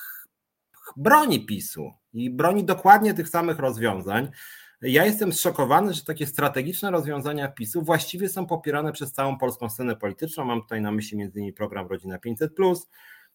broni 0.97 1.45
PiSu 1.45 1.91
i 2.13 2.29
broni 2.29 2.63
dokładnie 2.63 3.13
tych 3.13 3.29
samych 3.29 3.59
rozwiązań. 3.59 4.31
Ja 4.81 5.05
jestem 5.05 5.33
zszokowany, 5.33 5.93
że 5.93 6.03
takie 6.03 6.27
strategiczne 6.27 6.91
rozwiązania 6.91 7.47
PiSu 7.47 7.81
właściwie 7.81 8.29
są 8.29 8.45
popierane 8.45 8.91
przez 8.91 9.11
całą 9.11 9.37
polską 9.37 9.69
scenę 9.69 9.95
polityczną. 9.95 10.45
Mam 10.45 10.61
tutaj 10.61 10.81
na 10.81 10.91
myśli 10.91 11.21
m.in. 11.21 11.53
program 11.53 11.87
Rodzina 11.87 12.17
500 12.19 12.55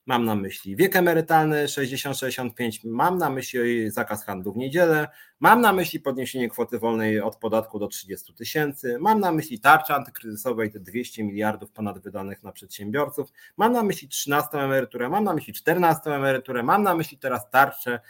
Mam 0.06 0.24
na 0.24 0.34
myśli 0.34 0.76
wiek 0.76 0.96
emerytalny 0.96 1.66
60-65, 1.66 2.78
mam 2.84 3.18
na 3.18 3.30
myśli 3.30 3.90
zakaz 3.90 4.24
handlu 4.24 4.52
w 4.52 4.56
niedzielę, 4.56 5.08
mam 5.40 5.60
na 5.60 5.72
myśli 5.72 6.00
podniesienie 6.00 6.48
kwoty 6.48 6.78
wolnej 6.78 7.20
od 7.20 7.36
podatku 7.36 7.78
do 7.78 7.88
30 7.88 8.34
tysięcy, 8.34 8.96
mam 9.00 9.20
na 9.20 9.32
myśli 9.32 9.60
tarczę 9.60 9.94
antykryzysowej, 9.94 10.72
te 10.72 10.80
200 10.80 11.24
miliardów 11.24 11.70
ponad 11.70 11.98
wydanych 11.98 12.42
na 12.42 12.52
przedsiębiorców, 12.52 13.32
mam 13.56 13.72
na 13.72 13.82
myśli 13.82 14.08
13 14.08 14.58
emeryturę, 14.58 15.08
mam 15.08 15.24
na 15.24 15.34
myśli 15.34 15.52
14 15.52 16.10
emeryturę, 16.10 16.62
mam 16.62 16.82
na 16.82 16.94
myśli 16.94 17.18
teraz 17.18 17.50
tarczę 17.50 18.00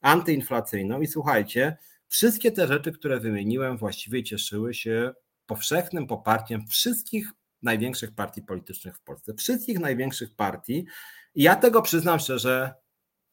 antyinflacyjną. 0.00 1.00
I 1.00 1.06
słuchajcie, 1.06 1.76
wszystkie 2.08 2.52
te 2.52 2.66
rzeczy, 2.66 2.92
które 2.92 3.20
wymieniłem, 3.20 3.76
właściwie 3.76 4.22
cieszyły 4.22 4.74
się 4.74 5.12
powszechnym 5.46 6.06
poparciem 6.06 6.66
wszystkich 6.66 7.32
największych 7.62 8.14
partii 8.14 8.42
politycznych 8.42 8.96
w 8.96 9.00
Polsce, 9.00 9.34
wszystkich 9.34 9.78
największych 9.78 10.34
partii, 10.34 10.86
ja 11.34 11.56
tego 11.56 11.82
przyznam 11.82 12.18
szczerze, 12.18 12.74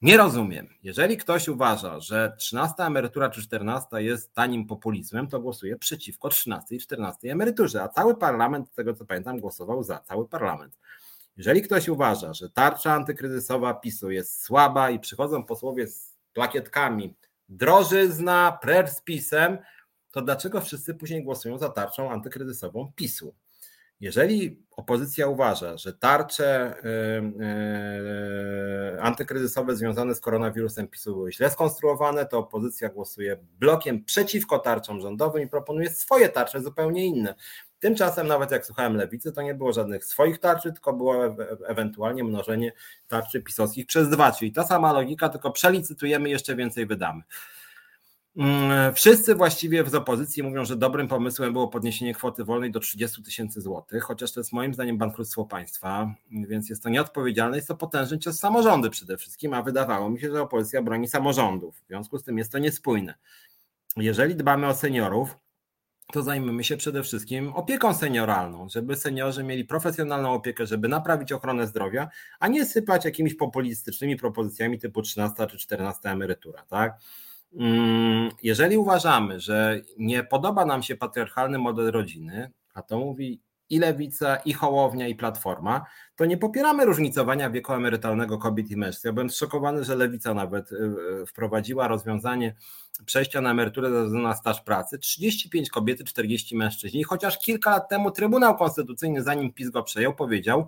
nie 0.02 0.18
rozumiem. 0.18 0.68
Jeżeli 0.84 1.18
ktoś 1.18 1.48
uważa, 1.48 2.00
że 2.00 2.36
13 2.38 2.84
emerytura 2.84 3.30
czy 3.30 3.42
14 3.42 4.04
jest 4.04 4.34
tanim 4.34 4.68
populizmem, 4.68 5.28
to 5.28 5.40
głosuje 5.40 5.78
przeciwko 5.78 6.30
13 6.30 6.76
i 6.76 6.80
14 6.80 7.32
emeryturze, 7.32 7.84
a 7.84 7.90
cały 7.90 8.18
parlament, 8.18 8.70
z 8.70 8.76
tego 8.76 8.94
co 8.94 9.06
pamiętam, 9.06 9.40
głosował 9.40 9.84
za, 9.84 10.00
cały 10.00 10.28
parlament. 10.28 10.80
Jeżeli 11.38 11.62
ktoś 11.62 11.88
uważa, 11.88 12.34
że 12.34 12.50
tarcza 12.50 12.94
antykryzysowa 12.94 13.74
PiSu 13.74 14.12
jest 14.12 14.44
słaba 14.44 14.90
i 14.90 15.00
przychodzą 15.00 15.44
posłowie 15.44 15.88
z 15.88 16.18
plakietkami 16.34 17.16
drożyzna, 17.50 18.58
precz 18.62 18.90
z 18.90 19.02
PiSem, 19.02 19.58
to 20.12 20.22
dlaczego 20.22 20.62
wszyscy 20.62 20.96
później 20.96 21.24
głosują 21.24 21.58
za 21.58 21.70
tarczą 21.70 22.12
antykryzysową 22.12 22.92
PiSu? 22.96 23.36
Jeżeli 24.00 24.64
opozycja 24.72 25.28
uważa, 25.28 25.78
że 25.78 25.94
tarcze 25.94 26.76
yy, 28.94 29.02
antykryzysowe 29.02 29.76
związane 29.76 30.16
z 30.16 30.20
koronawirusem 30.20 30.88
PiSu 30.88 31.14
były 31.14 31.32
źle 31.32 31.50
skonstruowane, 31.50 32.26
to 32.26 32.38
opozycja 32.38 32.90
głosuje 32.90 33.38
blokiem 33.60 34.04
przeciwko 34.04 34.60
tarczom 34.60 35.02
rządowym 35.02 35.44
i 35.44 35.48
proponuje 35.48 35.90
swoje 35.90 36.30
tarcze 36.30 36.62
zupełnie 36.62 37.06
inne. 37.06 37.36
Tymczasem, 37.80 38.28
nawet 38.28 38.52
jak 38.52 38.66
słuchałem 38.66 38.96
lewicy, 38.96 39.32
to 39.32 39.42
nie 39.42 39.56
było 39.56 39.74
żadnych 39.74 40.06
swoich 40.06 40.40
tarczy, 40.40 40.74
tylko 40.74 40.94
było 40.94 41.26
e 41.26 41.36
ewentualnie 41.68 42.24
mnożenie 42.24 42.72
tarczy 43.08 43.42
pisowskich 43.42 43.86
przez 43.86 44.10
dwa, 44.10 44.32
czyli 44.32 44.52
ta 44.52 44.64
sama 44.64 44.94
logika, 44.94 45.30
tylko 45.30 45.52
przelicytujemy, 45.52 46.30
jeszcze 46.30 46.56
więcej 46.56 46.86
wydamy. 46.86 47.24
Mm, 48.36 48.94
wszyscy 48.96 49.36
właściwie 49.36 49.90
z 49.90 49.96
opozycji 49.96 50.44
mówią, 50.44 50.66
że 50.66 50.76
dobrym 50.76 51.08
pomysłem 51.08 51.54
było 51.54 51.68
podniesienie 51.68 52.14
kwoty 52.14 52.44
wolnej 52.44 52.72
do 52.72 52.80
30 52.80 53.24
tysięcy 53.24 53.62
złotych, 53.62 54.04
chociaż 54.04 54.32
to 54.32 54.40
jest 54.40 54.54
moim 54.54 54.74
zdaniem 54.74 54.98
bankructwo 54.98 55.46
państwa, 55.46 56.14
więc 56.32 56.70
jest 56.70 56.84
to 56.84 56.90
nieodpowiedzialne, 56.90 57.58
jest 57.58 57.68
to 57.68 57.76
potężny 57.76 58.20
cios 58.20 58.40
samorządy 58.40 58.90
przede 58.90 59.18
wszystkim, 59.18 59.54
a 59.54 59.62
wydawało 59.62 60.10
mi 60.10 60.20
się, 60.20 60.32
że 60.32 60.42
opozycja 60.42 60.82
broni 60.82 61.08
samorządów. 61.08 61.82
W 61.84 61.88
związku 61.88 62.18
z 62.18 62.24
tym 62.24 62.38
jest 62.38 62.52
to 62.52 62.58
niespójne. 62.58 63.14
Jeżeli 63.98 64.36
dbamy 64.36 64.68
o 64.68 64.74
seniorów, 64.74 65.38
to 66.12 66.24
zajmijmy 66.24 66.64
się 66.64 66.78
przede 66.78 67.04
wszystkim 67.04 67.54
opieką 67.54 67.94
senioralną, 67.94 68.70
żeby 68.70 68.96
seniorzy 68.96 69.44
mieli 69.44 69.66
profesjonalną 69.66 70.34
opiekę, 70.34 70.68
żeby 70.68 70.88
naprawić 70.88 71.32
ochronę 71.32 71.68
zdrowia, 71.68 72.10
a 72.40 72.48
nie 72.48 72.66
sypać 72.66 73.06
jakimiś 73.06 73.36
populistycznymi 73.36 74.18
propozycjami 74.18 74.80
typu 74.80 75.02
13 75.02 75.48
czy 75.48 75.58
14 75.58 76.10
emerytura, 76.10 76.66
tak? 76.70 77.00
Mm, 77.54 78.30
jeżeli 78.44 78.78
uważamy, 78.78 79.40
że 79.40 79.82
nie 79.98 80.24
podoba 80.24 80.66
nam 80.66 80.84
się 80.84 80.96
patriarchalny 80.96 81.58
model 81.58 81.92
rodziny, 81.92 82.52
a 82.74 82.82
to 82.82 83.00
mówi 83.00 83.42
i 83.70 83.80
lewica, 83.80 84.36
i 84.36 84.54
hołownia, 84.54 85.08
i 85.08 85.16
platforma, 85.16 85.86
to 86.16 86.26
nie 86.26 86.38
popieramy 86.38 86.86
różnicowania 86.86 87.50
wieku 87.50 87.74
emerytalnego 87.74 88.38
kobiet 88.38 88.72
i 88.72 88.78
mężczyzn. 88.78 89.08
Ja 89.08 89.14
byłem 89.14 89.30
zszokowany, 89.30 89.84
że 89.84 89.96
lewica 89.96 90.34
nawet 90.34 90.72
y, 90.72 90.76
y, 90.76 91.26
wprowadziła 91.26 91.88
rozwiązanie 91.88 92.56
przejścia 93.06 93.42
na 93.42 93.52
emeryturę 93.52 93.90
na 94.10 94.36
staż 94.36 94.62
pracy. 94.62 95.00
35 95.00 95.70
kobiety, 95.70 96.04
40 96.04 96.56
mężczyźni. 96.56 97.04
Chociaż 97.04 97.40
kilka 97.40 97.72
lat 97.72 97.90
temu 97.90 98.12
Trybunał 98.12 98.58
Konstytucyjny, 98.58 99.24
zanim 99.24 99.54
PiS 99.54 99.70
go 99.70 99.84
przejął, 99.84 100.16
powiedział, 100.16 100.68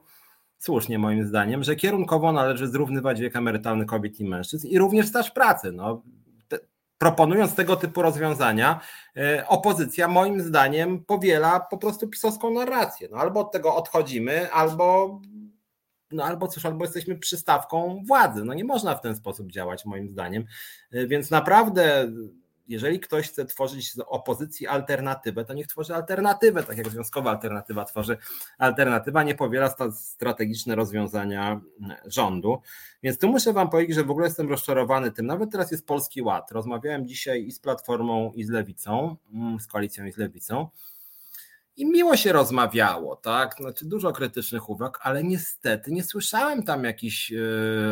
słusznie 0.58 1.00
moim 1.00 1.28
zdaniem, 1.28 1.64
że 1.64 1.76
kierunkowo 1.76 2.32
należy 2.32 2.68
zrównywać 2.68 3.20
wiek 3.20 3.36
emerytalny 3.36 3.86
kobiet 3.86 4.20
i 4.20 4.26
mężczyzn 4.26 4.68
i 4.68 4.78
również 4.78 5.08
staż 5.08 5.32
pracy. 5.32 5.72
No, 5.72 6.02
proponując 7.02 7.56
tego 7.56 7.76
typu 7.76 8.02
rozwiązania, 8.02 8.80
e, 9.18 9.48
opozycja 9.48 10.08
moim 10.08 10.42
zdaniem 10.42 11.06
powiela 11.06 11.60
po 11.60 11.78
prostu 11.78 12.08
pisowską 12.08 12.52
narrację. 12.54 13.08
No 13.12 13.18
albo 13.18 13.40
od 13.40 13.52
tego 13.52 13.76
odchodzimy, 13.76 14.52
albo 14.52 15.20
no 16.12 16.24
albo 16.24 16.48
cóż, 16.48 16.66
albo 16.66 16.86
jesteśmy 16.86 17.20
przystawką 17.20 18.04
władzy. 18.08 18.44
No 18.46 18.54
nie 18.54 18.64
można 18.64 18.96
w 18.96 19.02
ten 19.02 19.16
sposób 19.16 19.52
działać 19.52 19.86
moim 19.86 20.10
zdaniem. 20.10 20.46
E, 20.92 21.08
więc 21.08 21.32
naprawdę 21.32 22.12
jeżeli 22.68 23.00
ktoś 23.00 23.30
chce 23.30 23.46
tworzyć 23.46 23.94
z 23.94 24.00
opozycji 24.00 24.68
alternatywę, 24.68 25.46
to 25.46 25.54
niech 25.54 25.68
tworzy 25.68 25.96
alternatywę, 25.96 26.64
tak 26.64 26.78
jak 26.78 26.90
związkowa 26.90 27.32
alternatywa 27.32 27.86
tworzy 27.86 28.18
alternatywa, 28.58 29.24
nie 29.24 29.36
powiela 29.36 29.76
strategiczne 29.92 30.76
rozwiązania 30.76 31.62
rządu. 32.06 32.62
Więc 33.04 33.18
tu 33.18 33.28
muszę 33.28 33.54
Wam 33.54 33.70
powiedzieć, 33.70 33.96
że 33.96 34.04
w 34.04 34.12
ogóle 34.12 34.28
jestem 34.28 34.50
rozczarowany 34.50 35.12
tym. 35.12 35.26
Nawet 35.26 35.52
teraz 35.52 35.72
jest 35.72 35.88
Polski 35.88 36.22
Ład. 36.22 36.52
Rozmawiałem 36.52 37.08
dzisiaj 37.08 37.46
i 37.46 37.52
z 37.52 37.60
Platformą, 37.60 38.32
i 38.36 38.44
z 38.44 38.50
Lewicą, 38.50 39.16
mm, 39.34 39.60
z 39.60 39.68
koalicją 39.68 40.06
i 40.06 40.12
z 40.12 40.18
Lewicą. 40.18 40.68
I 41.76 41.86
miło 41.86 42.18
się 42.18 42.34
rozmawiało, 42.34 43.16
tak? 43.16 43.56
Znaczy 43.56 43.86
dużo 43.86 44.12
krytycznych 44.12 44.70
uwag, 44.70 45.00
ale 45.02 45.24
niestety 45.24 45.92
nie 45.92 46.04
słyszałem 46.04 46.64
tam 46.64 46.84
jakichś 46.84 47.32
e, 47.32 47.38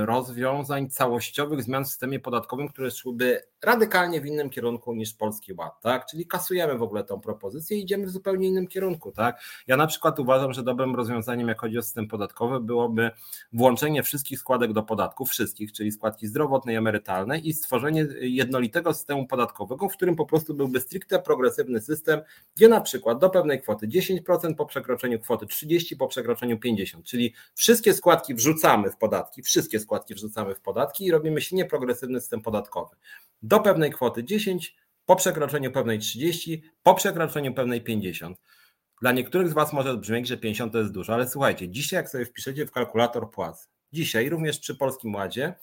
rozwiązań 0.05 0.89
całościowych 0.89 1.63
zmian 1.63 1.85
w 1.85 1.87
systemie 1.87 2.19
podatkowym, 2.19 2.69
które 2.69 2.91
szłyby 2.91 3.41
radykalnie 3.61 4.21
w 4.21 4.25
innym 4.25 4.49
kierunku 4.49 4.95
niż 4.95 5.13
Polski 5.13 5.53
Ład, 5.53 5.81
tak? 5.81 6.05
Czyli 6.05 6.27
kasujemy 6.27 6.77
w 6.77 6.83
ogóle 6.83 7.03
tą 7.03 7.21
propozycję 7.21 7.77
i 7.77 7.81
idziemy 7.81 8.05
w 8.05 8.09
zupełnie 8.09 8.47
innym 8.47 8.67
kierunku, 8.67 9.11
tak? 9.11 9.41
Ja 9.67 9.77
na 9.77 9.87
przykład 9.87 10.19
uważam, 10.19 10.53
że 10.53 10.63
dobrym 10.63 10.95
rozwiązaniem, 10.95 11.47
jak 11.47 11.61
chodzi 11.61 11.77
o 11.77 11.81
system 11.81 12.07
podatkowy, 12.07 12.59
byłoby 12.59 13.11
włączenie 13.53 14.03
wszystkich 14.03 14.39
składek 14.39 14.73
do 14.73 14.83
podatku, 14.83 15.25
wszystkich, 15.25 15.71
czyli 15.71 15.91
składki 15.91 16.27
zdrowotnej, 16.27 16.75
emerytalnej 16.75 17.47
i 17.47 17.53
stworzenie 17.53 18.07
jednolitego 18.19 18.93
systemu 18.93 19.27
podatkowego, 19.27 19.89
w 19.89 19.93
którym 19.93 20.15
po 20.15 20.25
prostu 20.25 20.53
byłby 20.53 20.79
stricte 20.79 21.19
progresywny 21.19 21.81
system, 21.81 22.21
gdzie 22.55 22.67
na 22.67 22.81
przykład 22.81 23.19
do 23.19 23.29
pewnej 23.29 23.61
kwoty 23.61 23.78
10% 23.87 24.55
po 24.55 24.65
przekroczeniu 24.65 25.19
kwoty 25.19 25.45
30, 25.45 25.95
po 25.95 26.07
przekroczeniu 26.07 26.59
50, 26.59 27.05
czyli 27.05 27.33
wszystkie 27.55 27.93
składki 27.93 28.35
wrzucamy 28.35 28.91
w 28.91 28.97
podatki, 28.97 29.43
wszystkie 29.43 29.79
składki 29.79 30.15
wrzucamy 30.15 30.55
w 30.55 30.61
podatki 30.61 31.05
i 31.05 31.11
robimy 31.11 31.41
silnie 31.41 31.65
progresywny 31.65 32.19
system 32.19 32.41
podatkowy 32.41 32.95
do 33.41 33.59
pewnej 33.59 33.91
kwoty 33.91 34.23
10, 34.23 34.75
po 35.05 35.15
przekroczeniu 35.15 35.71
pewnej 35.71 35.99
30, 35.99 36.63
po 36.83 36.95
przekroczeniu 36.95 37.53
pewnej 37.53 37.81
50. 37.81 38.37
Dla 39.01 39.11
niektórych 39.11 39.49
z 39.49 39.53
Was 39.53 39.73
może 39.73 39.97
brzmieć, 39.97 40.27
że 40.27 40.37
50 40.37 40.73
to 40.73 40.79
jest 40.79 40.91
dużo, 40.91 41.13
ale 41.13 41.29
słuchajcie, 41.29 41.69
dzisiaj 41.69 41.97
jak 41.97 42.09
sobie 42.09 42.25
wpiszecie 42.25 42.65
w 42.65 42.71
kalkulator 42.71 43.31
płac, 43.31 43.69
dzisiaj 43.93 44.29
również 44.29 44.59
przy 44.59 44.75
Polskim 44.75 45.15
Ładzie, 45.15 45.53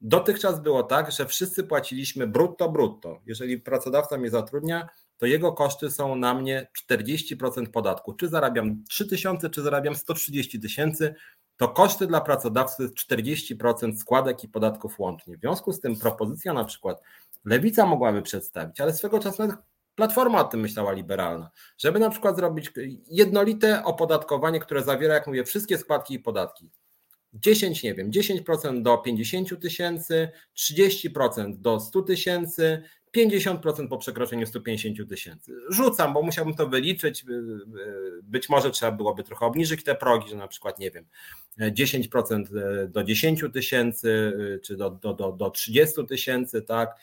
dotychczas 0.00 0.60
było 0.60 0.82
tak, 0.82 1.12
że 1.12 1.26
wszyscy 1.26 1.64
płaciliśmy 1.64 2.26
brutto 2.26 2.70
brutto. 2.70 3.20
Jeżeli 3.26 3.60
pracodawca 3.60 4.18
mnie 4.18 4.30
zatrudnia, 4.30 4.88
to 5.16 5.26
jego 5.26 5.52
koszty 5.52 5.90
są 5.90 6.16
na 6.16 6.34
mnie 6.34 6.70
40% 6.90 7.66
podatku. 7.66 8.14
Czy 8.14 8.28
zarabiam 8.28 8.84
3000, 8.88 9.50
czy 9.50 9.62
zarabiam 9.62 9.94
130 9.94 10.60
tysięcy, 10.60 11.14
to 11.56 11.68
koszty 11.68 12.06
dla 12.06 12.20
pracodawcy 12.20 12.88
40% 12.88 13.96
składek 13.96 14.44
i 14.44 14.48
podatków 14.48 14.98
łącznie. 14.98 15.36
W 15.36 15.40
związku 15.40 15.72
z 15.72 15.80
tym 15.80 15.96
propozycja 15.96 16.52
na 16.52 16.64
przykład 16.64 17.02
Lewica 17.44 17.86
mogłaby 17.86 18.22
przedstawić, 18.22 18.80
ale 18.80 18.92
swego 18.92 19.18
czasu 19.18 19.42
Platforma 19.94 20.40
o 20.40 20.44
tym 20.44 20.60
myślała 20.60 20.92
liberalna, 20.92 21.50
żeby 21.78 21.98
na 21.98 22.10
przykład 22.10 22.36
zrobić 22.36 22.72
jednolite 23.06 23.84
opodatkowanie, 23.84 24.60
które 24.60 24.82
zawiera, 24.82 25.14
jak 25.14 25.26
mówię, 25.26 25.44
wszystkie 25.44 25.78
składki 25.78 26.14
i 26.14 26.18
podatki. 26.18 26.70
10, 27.34 27.82
nie 27.82 27.94
wiem, 27.94 28.10
10% 28.10 28.82
do 28.82 28.98
50 28.98 29.60
tysięcy, 29.60 30.28
30% 30.56 31.56
do 31.56 31.80
100 31.80 32.02
tysięcy, 32.02 32.82
50% 33.16 33.88
po 33.88 33.98
przekroczeniu 33.98 34.46
150 34.46 35.08
tysięcy. 35.08 35.52
Rzucam, 35.68 36.12
bo 36.14 36.22
musiałbym 36.22 36.54
to 36.54 36.68
wyliczyć. 36.68 37.24
Być 38.22 38.48
może 38.48 38.70
trzeba 38.70 38.92
byłoby 38.92 39.22
trochę 39.22 39.46
obniżyć 39.46 39.84
te 39.84 39.94
progi, 39.94 40.28
że 40.28 40.36
na 40.36 40.48
przykład, 40.48 40.78
nie 40.78 40.90
wiem, 40.90 41.06
10% 41.58 42.88
do 42.88 43.04
10 43.04 43.44
tysięcy, 43.52 44.32
czy 44.62 44.76
do, 44.76 44.90
do, 44.90 45.14
do, 45.14 45.32
do 45.32 45.50
30 45.50 46.06
tysięcy, 46.06 46.62
tak, 46.62 46.96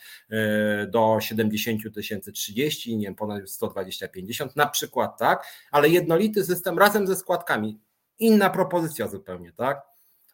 do 0.88 1.18
70 1.20 1.94
tysięcy 1.94 2.32
30, 2.32 2.96
nie 2.96 3.06
wiem, 3.06 3.14
ponad 3.14 3.50
120, 3.50 4.08
50, 4.08 4.56
na 4.56 4.66
przykład, 4.66 5.18
tak, 5.18 5.46
ale 5.70 5.88
jednolity 5.88 6.44
system 6.44 6.78
razem 6.78 7.06
ze 7.06 7.16
składkami. 7.16 7.78
Inna 8.18 8.50
propozycja 8.50 9.08
zupełnie, 9.08 9.52
tak? 9.52 9.91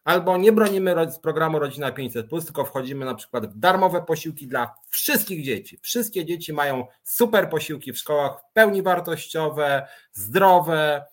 Albo 0.09 0.37
nie 0.37 0.53
bronimy 0.53 1.11
z 1.13 1.19
programu 1.19 1.59
Rodzina 1.59 1.93
500, 1.93 2.31
tylko 2.45 2.65
wchodzimy 2.65 3.05
na 3.05 3.15
przykład 3.15 3.47
w 3.47 3.59
darmowe 3.59 4.03
posiłki 4.03 4.47
dla 4.47 4.75
wszystkich 4.89 5.45
dzieci. 5.45 5.79
Wszystkie 5.83 6.25
dzieci 6.25 6.53
mają 6.53 6.87
super 7.05 7.51
posiłki 7.51 7.93
w 7.93 7.99
szkołach, 7.99 8.41
w 8.41 8.53
pełni 8.53 8.83
wartościowe, 8.83 9.87
zdrowe, 10.13 11.05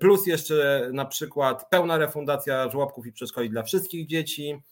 plus 0.00 0.26
jeszcze 0.26 0.88
na 0.92 1.04
przykład 1.04 1.68
pełna 1.70 1.98
refundacja 1.98 2.70
żłobków 2.70 3.06
i 3.06 3.12
przedszkoli 3.12 3.50
dla 3.50 3.62
wszystkich 3.62 4.06
dzieci 4.06 4.62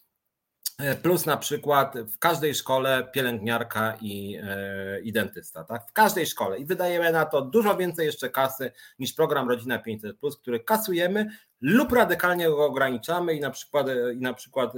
plus 1.02 1.26
na 1.26 1.36
przykład 1.36 1.94
w 1.98 2.18
każdej 2.18 2.54
szkole 2.54 3.08
pielęgniarka 3.12 3.96
i, 4.00 4.40
e, 4.42 5.00
i 5.00 5.12
dentysta, 5.12 5.64
tak? 5.64 5.88
W 5.88 5.92
każdej 5.92 6.26
szkole 6.26 6.58
i 6.58 6.64
wydajemy 6.64 7.12
na 7.12 7.26
to 7.26 7.42
dużo 7.42 7.76
więcej 7.76 8.06
jeszcze 8.06 8.30
kasy 8.30 8.72
niż 8.98 9.12
program 9.12 9.48
Rodzina 9.48 9.78
500, 9.78 10.16
który 10.42 10.60
kasujemy 10.60 11.26
lub 11.60 11.92
radykalnie 11.92 12.48
go 12.48 12.66
ograniczamy 12.66 13.34
i 13.34 13.40
na 13.40 13.50
przykład, 13.50 13.88
e, 13.88 14.14
i 14.14 14.20
na 14.20 14.34
przykład 14.34 14.72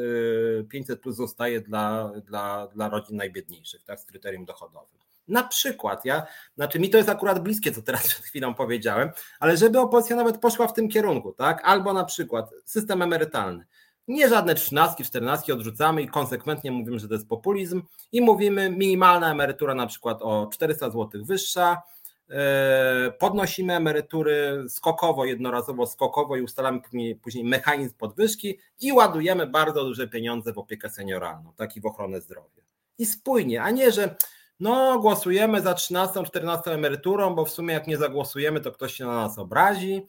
500 0.69 1.01
plus 1.01 1.17
zostaje 1.17 1.61
dla, 1.61 2.13
dla, 2.27 2.67
dla 2.67 2.89
rodzin 2.89 3.17
najbiedniejszych, 3.17 3.85
tak? 3.85 4.01
Z 4.01 4.05
kryterium 4.05 4.45
dochodowym. 4.45 5.03
Na 5.29 5.43
przykład, 5.43 6.05
ja, 6.05 6.27
znaczy 6.55 6.81
mi 6.81 6.91
to 6.91 6.97
jest 6.97 7.09
akurat 7.09 7.43
bliskie, 7.43 7.73
co 7.73 7.83
teraz 7.83 8.07
przed 8.09 8.25
chwilą 8.25 8.55
powiedziałem, 8.55 9.11
ale 9.41 9.57
żeby 9.57 9.81
opozycja 9.81 10.17
nawet 10.17 10.39
poszła 10.39 10.67
w 10.67 10.75
tym 10.75 10.89
kierunku, 10.89 11.33
tak? 11.33 11.61
Albo 11.65 11.93
na 11.93 12.05
przykład 12.05 12.51
system 12.65 13.03
emerytalny 13.03 13.67
nie 14.09 14.29
żadne 14.29 14.55
trzynastki, 14.55 15.05
czternastki 15.05 15.53
odrzucamy 15.53 16.03
i 16.03 16.09
konsekwentnie 16.09 16.71
mówimy, 16.71 16.99
że 16.99 17.09
to 17.09 17.15
jest 17.15 17.29
populizm 17.29 17.83
i 18.13 18.21
mówimy 18.21 18.71
minimalna 18.71 19.31
emerytura 19.31 19.75
na 19.75 19.87
przykład 19.87 20.19
o 20.21 20.49
400 20.53 20.91
zł 20.91 21.25
wyższa, 21.25 21.83
e, 22.31 23.13
podnosimy 23.19 23.75
emerytury 23.75 24.65
skokowo, 24.69 25.25
jednorazowo 25.25 25.87
skokowo 25.87 26.37
i 26.37 26.43
ustalamy 26.43 26.81
później 27.23 27.45
mechanizm 27.45 27.95
podwyżki 27.97 28.59
i 28.81 28.93
ładujemy 28.93 29.47
bardzo 29.47 29.85
duże 29.85 30.09
pieniądze 30.09 30.53
w 30.53 30.59
opiekę 30.59 30.91
senioralną, 30.91 31.53
tak 31.57 31.77
i 31.77 31.81
w 31.81 31.87
ochronę 31.87 32.21
zdrowia. 32.21 32.63
I 32.99 33.07
spójnie, 33.07 33.63
a 33.63 33.71
nie, 33.71 33.93
że 33.93 34.17
no 34.61 34.99
głosujemy 34.99 35.61
za 35.61 35.75
13, 35.75 36.25
14 36.25 36.73
emeryturą, 36.73 37.35
bo 37.35 37.45
w 37.45 37.51
sumie 37.51 37.75
jak 37.75 37.87
nie 37.87 37.97
zagłosujemy, 37.97 38.61
to 38.61 38.73
ktoś 38.73 38.95
się 38.95 39.05
na 39.05 39.17
nas 39.17 39.39
obrazi, 39.39 40.07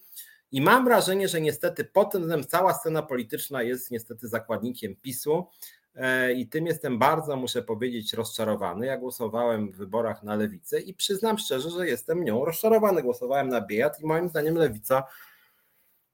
i 0.53 0.61
mam 0.61 0.85
wrażenie, 0.85 1.27
że 1.27 1.41
niestety 1.41 1.85
pod 1.85 2.11
tym 2.11 2.43
cała 2.43 2.73
scena 2.73 3.01
polityczna 3.01 3.63
jest 3.63 3.91
niestety 3.91 4.27
zakładnikiem 4.27 4.95
PiSu. 4.95 5.47
E, 5.95 6.33
I 6.33 6.47
tym 6.47 6.65
jestem 6.65 6.99
bardzo, 6.99 7.35
muszę 7.35 7.61
powiedzieć, 7.61 8.13
rozczarowany. 8.13 8.85
Ja 8.85 8.97
głosowałem 8.97 9.71
w 9.71 9.75
wyborach 9.75 10.23
na 10.23 10.35
lewicę 10.35 10.79
i 10.79 10.93
przyznam 10.93 11.37
szczerze, 11.37 11.69
że 11.69 11.87
jestem 11.87 12.23
nią 12.23 12.45
rozczarowany. 12.45 13.01
Głosowałem 13.01 13.49
na 13.49 13.61
Biejat 13.61 14.01
i 14.01 14.05
moim 14.05 14.29
zdaniem 14.29 14.55
lewica 14.55 15.03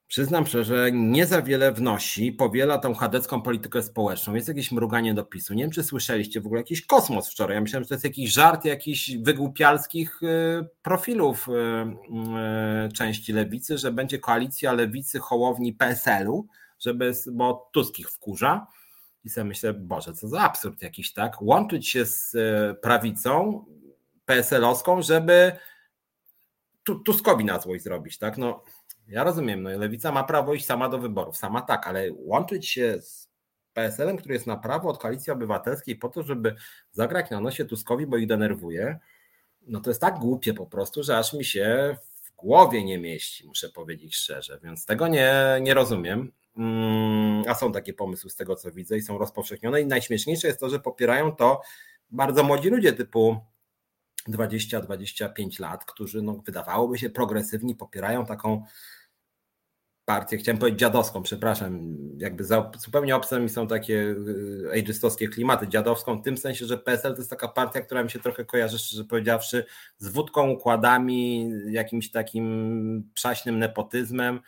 Przyznam 0.09 0.47
szczerze, 0.47 0.91
nie 0.93 1.25
za 1.25 1.41
wiele 1.41 1.71
wnosi, 1.71 2.31
powiela 2.31 2.77
tą 2.77 2.95
chadecką 2.95 3.41
politykę 3.41 3.83
społeczną. 3.83 4.35
Jest 4.35 4.47
jakieś 4.47 4.71
mruganie 4.71 5.13
do 5.13 5.25
PiSu. 5.25 5.53
Nie 5.53 5.63
wiem, 5.63 5.71
czy 5.71 5.83
słyszeliście 5.83 6.41
w 6.41 6.45
ogóle 6.45 6.61
jakiś 6.61 6.85
kosmos 6.85 7.31
wczoraj. 7.31 7.55
Ja 7.55 7.61
myślałem, 7.61 7.83
że 7.83 7.87
to 7.87 7.93
jest 7.93 8.03
jakiś 8.03 8.31
żart 8.31 8.65
jakichś 8.65 9.11
wygłupialskich 9.11 10.23
y, 10.23 10.27
profilów 10.81 11.47
y, 11.47 11.51
y, 12.87 12.91
części 12.91 13.33
lewicy, 13.33 13.77
że 13.77 13.91
będzie 13.91 14.19
koalicja 14.19 14.73
lewicy, 14.73 15.19
hołowni 15.19 15.73
PSL-u, 15.73 16.47
żeby, 16.79 17.13
bo 17.31 17.69
Tusk 17.73 17.99
ich 17.99 18.09
wkurza. 18.11 18.67
I 19.23 19.29
sobie 19.29 19.45
myślę, 19.45 19.73
Boże, 19.73 20.13
co 20.13 20.27
za 20.27 20.41
absurd 20.41 20.81
jakiś, 20.81 21.13
tak? 21.13 21.41
Łączyć 21.41 21.89
się 21.89 22.05
z 22.05 22.35
prawicą 22.81 23.65
PSL-owską, 24.25 25.01
żeby 25.01 25.51
Tuskowi 27.05 27.45
na 27.45 27.59
złość 27.59 27.83
zrobić, 27.83 28.17
tak? 28.17 28.37
No 28.37 28.63
ja 29.09 29.23
rozumiem, 29.23 29.63
no 29.63 29.69
lewica 29.69 30.11
ma 30.11 30.23
prawo 30.23 30.53
iść 30.53 30.65
sama 30.65 30.89
do 30.89 30.97
wyborów, 30.97 31.37
sama 31.37 31.61
tak, 31.61 31.87
ale 31.87 32.09
łączyć 32.13 32.69
się 32.69 33.01
z 33.01 33.29
PSL-em, 33.73 34.17
który 34.17 34.33
jest 34.33 34.47
na 34.47 34.57
prawo 34.57 34.89
od 34.89 34.97
koalicji 34.97 35.31
obywatelskiej 35.33 35.95
po 35.95 36.09
to, 36.09 36.23
żeby 36.23 36.55
zagrać 36.91 37.29
na 37.29 37.39
nosie 37.39 37.65
Tuskowi, 37.65 38.07
bo 38.07 38.17
ich 38.17 38.27
denerwuje, 38.27 38.99
no 39.67 39.79
to 39.79 39.89
jest 39.89 40.01
tak 40.01 40.19
głupie 40.19 40.53
po 40.53 40.65
prostu, 40.65 41.03
że 41.03 41.17
aż 41.17 41.33
mi 41.33 41.45
się 41.45 41.97
w 42.23 42.35
głowie 42.35 42.83
nie 42.83 42.97
mieści, 42.97 43.47
muszę 43.47 43.69
powiedzieć 43.69 44.15
szczerze, 44.15 44.59
więc 44.63 44.85
tego 44.85 45.07
nie, 45.07 45.33
nie 45.61 45.73
rozumiem. 45.73 46.31
Mm, 46.57 47.43
a 47.47 47.53
są 47.53 47.71
takie 47.71 47.93
pomysły 47.93 48.29
z 48.29 48.35
tego, 48.35 48.55
co 48.55 48.71
widzę 48.71 48.97
i 48.97 49.01
są 49.01 49.17
rozpowszechnione 49.17 49.81
i 49.81 49.85
najśmieszniejsze 49.85 50.47
jest 50.47 50.59
to, 50.59 50.69
że 50.69 50.79
popierają 50.79 51.35
to 51.35 51.61
bardzo 52.11 52.43
młodzi 52.43 52.69
ludzie 52.69 52.93
typu 52.93 53.37
20-25 54.29 55.59
lat, 55.59 55.85
którzy 55.85 56.21
no, 56.21 56.41
wydawałoby 56.45 56.97
się 56.97 57.09
progresywni, 57.09 57.75
popierają 57.75 58.25
taką 58.25 58.63
partię, 60.09 60.37
chciałem 60.37 60.57
powiedzieć 60.59 60.79
dziadowską, 60.79 61.23
przepraszam, 61.23 61.97
jakby 62.17 62.43
za, 62.43 62.71
zupełnie 62.79 63.15
obce 63.15 63.39
mi 63.39 63.49
są 63.49 63.67
takie 63.67 63.93
y, 63.93 64.69
ageistowskie 64.73 65.27
klimaty, 65.27 65.67
dziadowską 65.67 66.17
w 66.17 66.23
tym 66.23 66.37
sensie, 66.37 66.65
że 66.65 66.77
PSL 66.77 67.11
to 67.11 67.17
jest 67.17 67.29
taka 67.29 67.47
partia, 67.47 67.81
która 67.81 68.03
mi 68.03 68.09
się 68.09 68.19
trochę 68.19 68.45
kojarzy, 68.45 68.79
szczerze 68.79 69.03
powiedziawszy, 69.03 69.65
z 69.97 70.07
wódką, 70.07 70.49
układami, 70.49 71.49
jakimś 71.65 72.11
takim 72.11 73.11
przaśnym 73.13 73.59
nepotyzmem, 73.59 74.39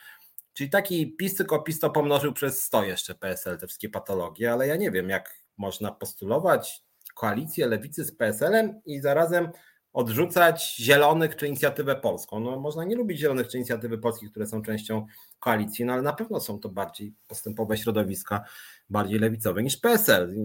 czyli 0.54 0.70
taki 0.70 1.16
PiS, 1.16 1.36
tylko 1.36 1.60
PiS 1.60 1.80
to 1.80 1.90
pomnożył 1.90 2.34
przez 2.34 2.64
100 2.64 2.84
jeszcze 2.84 3.16
PSL, 3.16 3.58
te 3.58 3.68
wszystkie 3.68 3.90
patologie, 3.90 4.52
ale 4.52 4.68
ja 4.68 4.76
nie 4.76 4.92
wiem, 4.92 5.10
jak 5.10 5.36
można 5.58 5.92
postulować 5.92 6.84
koalicję 7.16 7.68
lewicy 7.68 8.04
z 8.04 8.16
PSL-em 8.16 8.82
i 8.86 9.00
zarazem 9.00 9.50
odrzucać 9.94 10.76
zielonych 10.80 11.36
czy 11.36 11.48
inicjatywę 11.48 11.96
polską. 11.96 12.40
No, 12.40 12.60
można 12.60 12.84
nie 12.84 12.96
lubić 12.96 13.20
zielonych 13.20 13.48
czy 13.48 13.58
inicjatywy 13.58 13.98
polskich, 13.98 14.32
które 14.32 14.48
są 14.48 14.62
częścią 14.62 15.06
koalicji, 15.40 15.86
no 15.86 15.94
ale 15.94 16.02
na 16.02 16.14
pewno 16.14 16.40
są 16.40 16.60
to 16.60 16.70
bardziej 16.70 17.14
postępowe 17.28 17.78
środowiska, 17.78 18.44
bardziej 18.90 19.20
lewicowe 19.20 19.64
niż 19.64 19.78
PSL. 19.78 20.36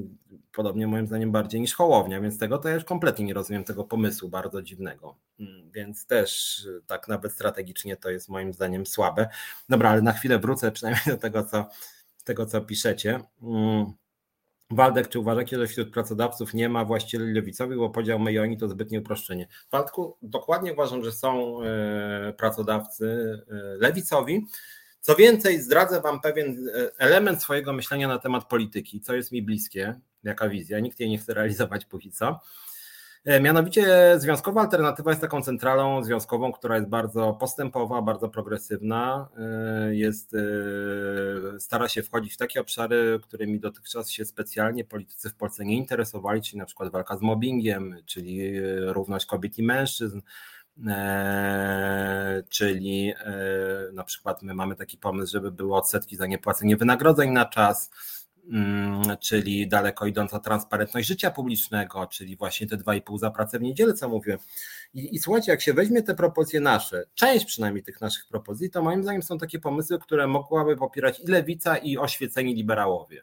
Podobnie 0.53 0.87
moim 0.87 1.07
zdaniem 1.07 1.33
bardziej 1.33 1.61
niż 1.61 1.75
Hołownia, 1.75 2.21
więc 2.21 2.39
tego 2.39 2.59
to 2.59 2.69
ja 2.69 2.75
już 2.75 2.85
kompletnie 2.85 3.25
nie 3.25 3.35
rozumiem 3.35 3.65
tego 3.65 3.85
pomysłu 3.85 4.29
bardzo 4.29 4.63
dziwnego. 4.63 5.17
Mm, 5.41 5.71
więc 5.71 6.07
też 6.07 6.63
tak 6.87 7.09
nawet 7.09 7.33
strategicznie 7.33 7.97
to 7.97 8.11
jest 8.11 8.29
moim 8.29 8.53
zdaniem 8.53 8.87
słabe. 8.87 9.29
Dobra, 9.69 9.91
ale 9.91 10.03
na 10.03 10.13
chwilę 10.13 10.39
wrócę 10.39 10.73
przynajmniej 10.73 11.05
do 11.07 11.17
tego, 11.17 11.45
co, 11.45 11.69
tego, 12.25 12.47
co 12.47 12.61
piszecie. 12.61 13.21
Mm. 13.43 13.93
Waldek, 14.71 15.09
czy 15.09 15.19
uważacie, 15.19 15.59
że 15.59 15.67
wśród 15.67 15.93
pracodawców 15.93 16.55
nie 16.55 16.69
ma 16.69 16.85
właścicieli 16.85 17.33
lewicowych, 17.33 17.79
bo 17.79 17.91
podział 17.91 18.19
my 18.19 18.33
i 18.33 18.39
oni 18.39 18.57
to 18.57 18.69
zbytnie 18.69 19.01
uproszczenie? 19.01 19.47
Waldku, 19.73 20.17
dokładnie 20.23 20.73
uważam, 20.73 21.05
że 21.05 21.13
są 21.13 21.63
e, 21.63 22.33
pracodawcy 22.33 23.07
e, 23.51 23.55
lewicowi. 23.55 24.47
Co 25.01 25.15
więcej, 25.15 25.63
zdradzę 25.63 26.01
Wam 26.01 26.21
pewien 26.21 26.69
e, 26.69 26.91
element 26.99 27.43
swojego 27.43 27.73
myślenia 27.73 28.09
na 28.09 28.19
temat 28.19 28.49
polityki, 28.49 29.01
co 29.01 29.15
jest 29.15 29.33
mi 29.33 29.43
bliskie, 29.43 30.01
jaka 30.23 30.49
wizja, 30.49 30.81
nikt 30.81 31.01
jej 31.01 31.11
nie 31.11 31.19
chce 31.19 31.35
realizować 31.35 31.85
póki 31.85 32.11
co. 32.11 32.41
E, 33.27 33.41
mianowicie 33.41 34.15
Związkowa 34.21 34.61
Alternatywa 34.61 35.11
jest 35.11 35.21
taką 35.21 35.43
centralą 35.43 36.05
związkową, 36.05 36.53
która 36.53 36.77
jest 36.77 36.89
bardzo 36.89 37.33
postępowa, 37.33 38.03
bardzo 38.03 38.29
progresywna. 38.29 39.29
E, 39.39 39.95
jest, 39.95 40.35
e, 40.35 41.61
stara 41.61 41.89
się 41.89 42.03
wchodzić 42.03 42.35
w 42.35 42.37
takie 42.37 42.61
obszary, 42.61 43.21
którymi 43.23 43.61
dotychczas 43.61 44.11
się 44.11 44.25
specjalnie 44.25 44.85
politycy 44.85 45.31
w 45.31 45.35
Polsce 45.35 45.65
nie 45.65 45.77
interesowali, 45.77 46.43
czyli 46.43 46.59
na 46.59 46.67
przykład 46.67 46.93
walka 46.93 47.17
z 47.17 47.23
mobbingiem, 47.23 47.97
czyli 48.05 48.61
równość 48.87 49.27
kobiet 49.27 49.59
i 49.59 49.63
mężczyzn 49.63 50.21
czyli 52.49 53.15
na 53.93 54.05
przykład 54.05 54.43
my 54.43 54.55
mamy 54.55 54.77
taki 54.77 54.99
pomysł, 54.99 55.33
żeby 55.33 55.53
były 55.53 55.77
odsetki 55.77 56.17
za 56.17 56.27
niepłacenie 56.27 56.77
wynagrodzeń 56.77 57.31
na 57.31 57.45
czas, 57.45 57.91
czyli 59.21 59.69
daleko 59.69 60.07
idąca 60.07 60.41
transparentność 60.41 61.09
życia 61.09 61.31
publicznego, 61.31 62.07
czyli 62.07 62.37
właśnie 62.37 62.67
te 62.67 62.77
2,5 62.77 63.19
za 63.19 63.31
pracę 63.31 63.59
w 63.59 63.63
niedzielę, 63.63 63.95
co 63.95 64.09
mówię. 64.09 64.39
I, 64.95 65.15
I, 65.15 65.19
słuchajcie, 65.19 65.53
jak 65.53 65.63
się 65.63 65.73
weźmie 65.73 66.03
te 66.03 66.15
propozycje 66.15 66.61
nasze, 66.61 67.05
część 67.15 67.45
przynajmniej 67.45 67.85
tych 67.85 68.01
naszych 68.01 68.27
propozycji, 68.29 68.71
to 68.71 68.83
moim 68.83 69.03
zdaniem 69.03 69.23
są 69.23 69.39
takie 69.39 69.59
pomysły, 69.59 69.99
które 69.99 70.27
mogłaby 70.27 70.77
popierać 70.77 71.21
i 71.21 71.27
lewica, 71.27 71.77
i 71.77 71.99
oświeceni 71.99 72.55
liberałowie. 72.55 73.23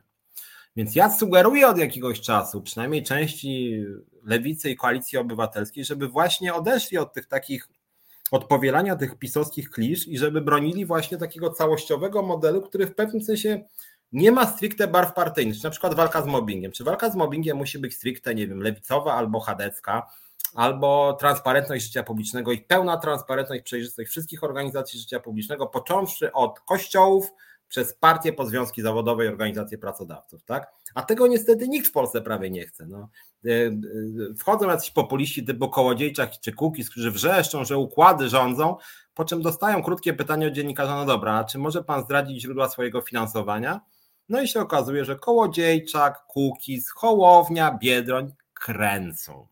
Więc 0.76 0.96
ja 0.96 1.10
sugeruję 1.10 1.68
od 1.68 1.78
jakiegoś 1.78 2.22
czasu, 2.22 2.62
przynajmniej 2.62 3.04
części 3.04 3.84
lewicy 4.24 4.70
i 4.70 4.76
koalicji 4.76 5.18
obywatelskiej, 5.18 5.86
żeby 5.86 6.08
właśnie 6.08 6.54
odeszli 6.54 6.98
od 6.98 7.14
tych 7.14 7.28
takich 7.28 7.70
od 8.32 8.46
powielania 8.46 8.96
tych 8.96 9.16
pisowskich 9.16 9.70
klisz 9.70 10.08
i 10.08 10.18
żeby 10.18 10.42
bronili 10.42 10.86
właśnie 10.86 11.18
takiego 11.18 11.50
całościowego 11.50 12.22
modelu, 12.22 12.62
który 12.62 12.88
w 12.88 12.96
pewnym 12.96 13.24
sensie 13.24 13.64
nie 14.14 14.32
ma 14.32 14.46
stricte 14.48 14.88
barw 14.88 15.14
partyjnych, 15.14 15.58
czy 15.58 15.64
na 15.64 15.70
przykład 15.70 15.94
walka 15.94 16.22
z 16.22 16.26
mobbingiem. 16.26 16.72
Czy 16.72 16.84
walka 16.84 17.10
z 17.10 17.16
mobbingiem 17.16 17.58
musi 17.58 17.80
być 17.80 17.96
stricte, 17.96 18.36
nie 18.36 18.48
wiem, 18.48 18.62
lewicowa 18.62 19.14
albo 19.14 19.40
chadecka, 19.40 20.08
albo 20.56 21.18
transparentność 21.20 21.86
życia 21.86 22.04
publicznego 22.04 22.52
i 22.52 22.58
pełna 22.58 22.98
transparentność, 22.98 23.64
przejrzystość 23.64 24.10
wszystkich 24.10 24.44
organizacji 24.44 25.00
życia 25.00 25.20
publicznego, 25.20 25.68
począwszy 25.68 26.32
od 26.32 26.60
kościołów, 26.60 27.32
przez 27.74 27.94
partie, 27.94 28.36
związki 28.46 28.82
zawodowe 28.82 29.26
i 29.26 29.28
organizacje 29.28 29.78
pracodawców, 29.78 30.44
tak? 30.44 30.72
A 30.96 31.02
tego 31.02 31.28
niestety 31.28 31.68
nikt 31.68 31.88
w 31.88 31.92
Polsce 31.92 32.22
prawie 32.22 32.50
nie 32.50 32.68
chce. 32.68 32.86
No. 32.86 33.10
E, 33.46 33.50
e, 33.50 33.72
wchodzą 34.38 34.70
jacyś 34.70 34.92
populiści 34.92 35.46
typu 35.46 35.70
Kołodziejczak 35.70 36.32
czy 36.40 36.52
Kukiz, 36.52 36.90
którzy 36.90 37.12
wrzeszczą, 37.12 37.66
że 37.66 37.78
układy 37.78 38.30
rządzą, 38.30 38.78
po 39.14 39.26
czym 39.26 39.42
dostają 39.42 39.84
krótkie 39.84 40.14
pytanie 40.14 40.48
od 40.48 40.54
dziennikarza, 40.54 40.96
no 40.96 41.06
dobra, 41.06 41.44
czy 41.44 41.60
może 41.60 41.84
pan 41.84 42.04
zdradzić 42.04 42.42
źródła 42.42 42.70
swojego 42.70 43.02
finansowania? 43.02 43.82
No 44.30 44.42
i 44.42 44.48
się 44.48 44.60
okazuje, 44.60 45.06
że 45.06 45.16
Kołodziejczak, 45.16 46.24
Kukiz, 46.28 46.90
Hołownia, 46.90 47.78
Biedroń 47.82 48.34
kręcą. 48.54 49.48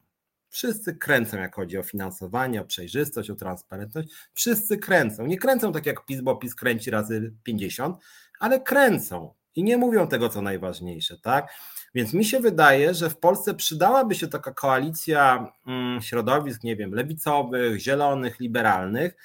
Wszyscy 0.49 0.95
kręcą, 0.95 1.37
jak 1.37 1.55
chodzi 1.55 1.77
o 1.77 1.83
finansowanie, 1.83 2.61
o 2.61 2.65
przejrzystość, 2.65 3.29
o 3.29 3.35
transparentność. 3.35 4.09
Wszyscy 4.33 4.77
kręcą. 4.77 5.25
Nie 5.25 5.37
kręcą 5.37 5.73
tak 5.73 5.85
jak 5.85 6.05
PiS, 6.05 6.21
bo 6.21 6.35
PiS 6.35 6.55
kręci 6.55 6.91
razy 6.91 7.33
50, 7.43 7.97
ale 8.39 8.59
kręcą 8.59 9.33
i 9.55 9.63
nie 9.63 9.77
mówią 9.77 10.07
tego, 10.07 10.29
co 10.29 10.41
najważniejsze, 10.41 11.17
tak? 11.17 11.53
Więc 11.93 12.13
mi 12.13 12.25
się 12.25 12.39
wydaje, 12.39 12.93
że 12.93 13.09
w 13.09 13.17
Polsce 13.17 13.53
przydałaby 13.53 14.15
się 14.15 14.27
taka 14.27 14.51
koalicja 14.53 15.51
mm, 15.67 16.01
środowisk, 16.01 16.63
nie 16.63 16.75
wiem, 16.75 16.93
lewicowych, 16.93 17.79
zielonych, 17.79 18.39
liberalnych, 18.39 19.15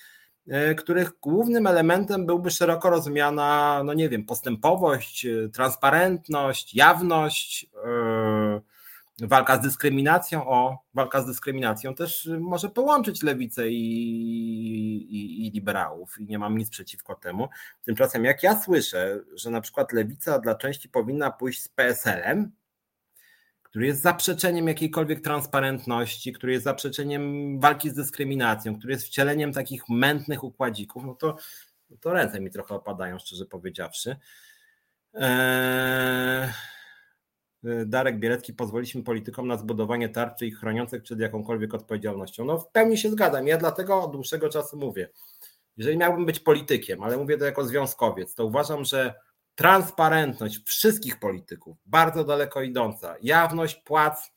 których 0.78 1.12
głównym 1.20 1.66
elementem 1.66 2.27
byłby 2.27 2.51
szeroko 2.51 2.90
rozumiana, 2.90 3.82
no 3.85 3.94
nie 3.94 4.09
wiem, 4.09 4.24
postępowość, 4.24 5.27
e, 5.27 5.48
transparentność, 5.48 6.74
jawność, 6.74 7.70
e, 7.85 8.60
walka 9.20 9.56
z 9.56 9.60
dyskryminacją. 9.60 10.48
O, 10.48 10.78
walka 10.94 11.23
z 11.23 11.27
dyskryminacją 11.27 11.94
też 11.94 12.31
może 12.40 12.68
połączyć 12.68 13.23
lewicę 13.23 13.68
i, 13.68 13.77
i, 15.10 15.47
i 15.47 15.51
liberałów 15.51 16.20
i 16.20 16.27
nie 16.27 16.39
mam 16.39 16.59
nic 16.59 16.70
przeciwko 16.70 17.14
temu. 17.14 17.48
Tymczasem 17.85 18.24
jak 18.24 18.43
ja 18.43 18.60
słyszę, 18.60 19.20
że 19.35 19.51
na 19.51 19.60
przykład 19.60 19.93
lewica 19.93 20.39
dla 20.39 20.55
części 20.55 20.89
powinna 20.89 21.31
pójść 21.31 21.62
z 21.62 21.68
PSL-em, 21.68 22.52
który 23.77 23.86
jest 23.86 24.03
zaprzeczeniem 24.03 24.69
jakiejkolwiek 24.69 25.20
transparentności, 25.20 26.32
który 26.32 26.53
jest 26.53 26.65
zaprzeczeniem 26.65 27.61
walki 27.61 27.90
z 27.90 27.94
dyskryminacją, 27.94 28.78
który 28.78 28.93
jest 28.93 29.07
wcieleniem 29.07 29.53
takich 29.53 29.89
mętnych 29.89 30.44
układzików, 30.44 31.05
no 31.05 31.15
to, 31.15 31.36
to 32.01 32.12
ręce 32.12 32.40
mi 32.40 32.51
trochę 32.51 32.74
opadają, 32.74 33.19
szczerze 33.19 33.47
powiedziawszy. 33.47 34.16
Eee... 35.15 36.48
Darek 37.86 38.19
Bielecki, 38.19 38.55
pozwoliliśmy 38.55 39.03
politykom 39.03 39.48
na 39.48 39.57
zbudowanie 39.57 40.09
tarczy 40.09 40.47
ich 40.47 40.59
chroniących 40.59 41.03
przed 41.03 41.20
jakąkolwiek 41.20 41.74
odpowiedzialnością. 41.74 42.44
No 42.44 42.59
w 42.59 42.70
pełni 42.70 42.98
się 42.98 43.11
zgadzam. 43.11 43.47
Ja 43.47 43.59
dlatego 43.59 44.03
od 44.03 44.12
dłuższego 44.12 44.48
czasu 44.48 44.77
mówię, 44.77 45.09
jeżeli 45.77 45.97
miałbym 45.97 46.27
być 46.27 46.40
politykiem, 46.40 47.03
ale 47.03 47.16
mówię 47.16 47.39
to 47.39 47.44
jako 47.44 47.65
związkowiec, 47.65 48.35
to 48.35 48.44
uważam, 48.47 48.85
że 48.85 49.15
transparentność 49.57 50.65
wszystkich 50.65 51.19
polityków, 51.19 51.77
bardzo 51.87 52.24
daleko 52.24 52.62
idąca, 52.62 53.15
jawność 53.23 53.74
płac. 53.74 54.33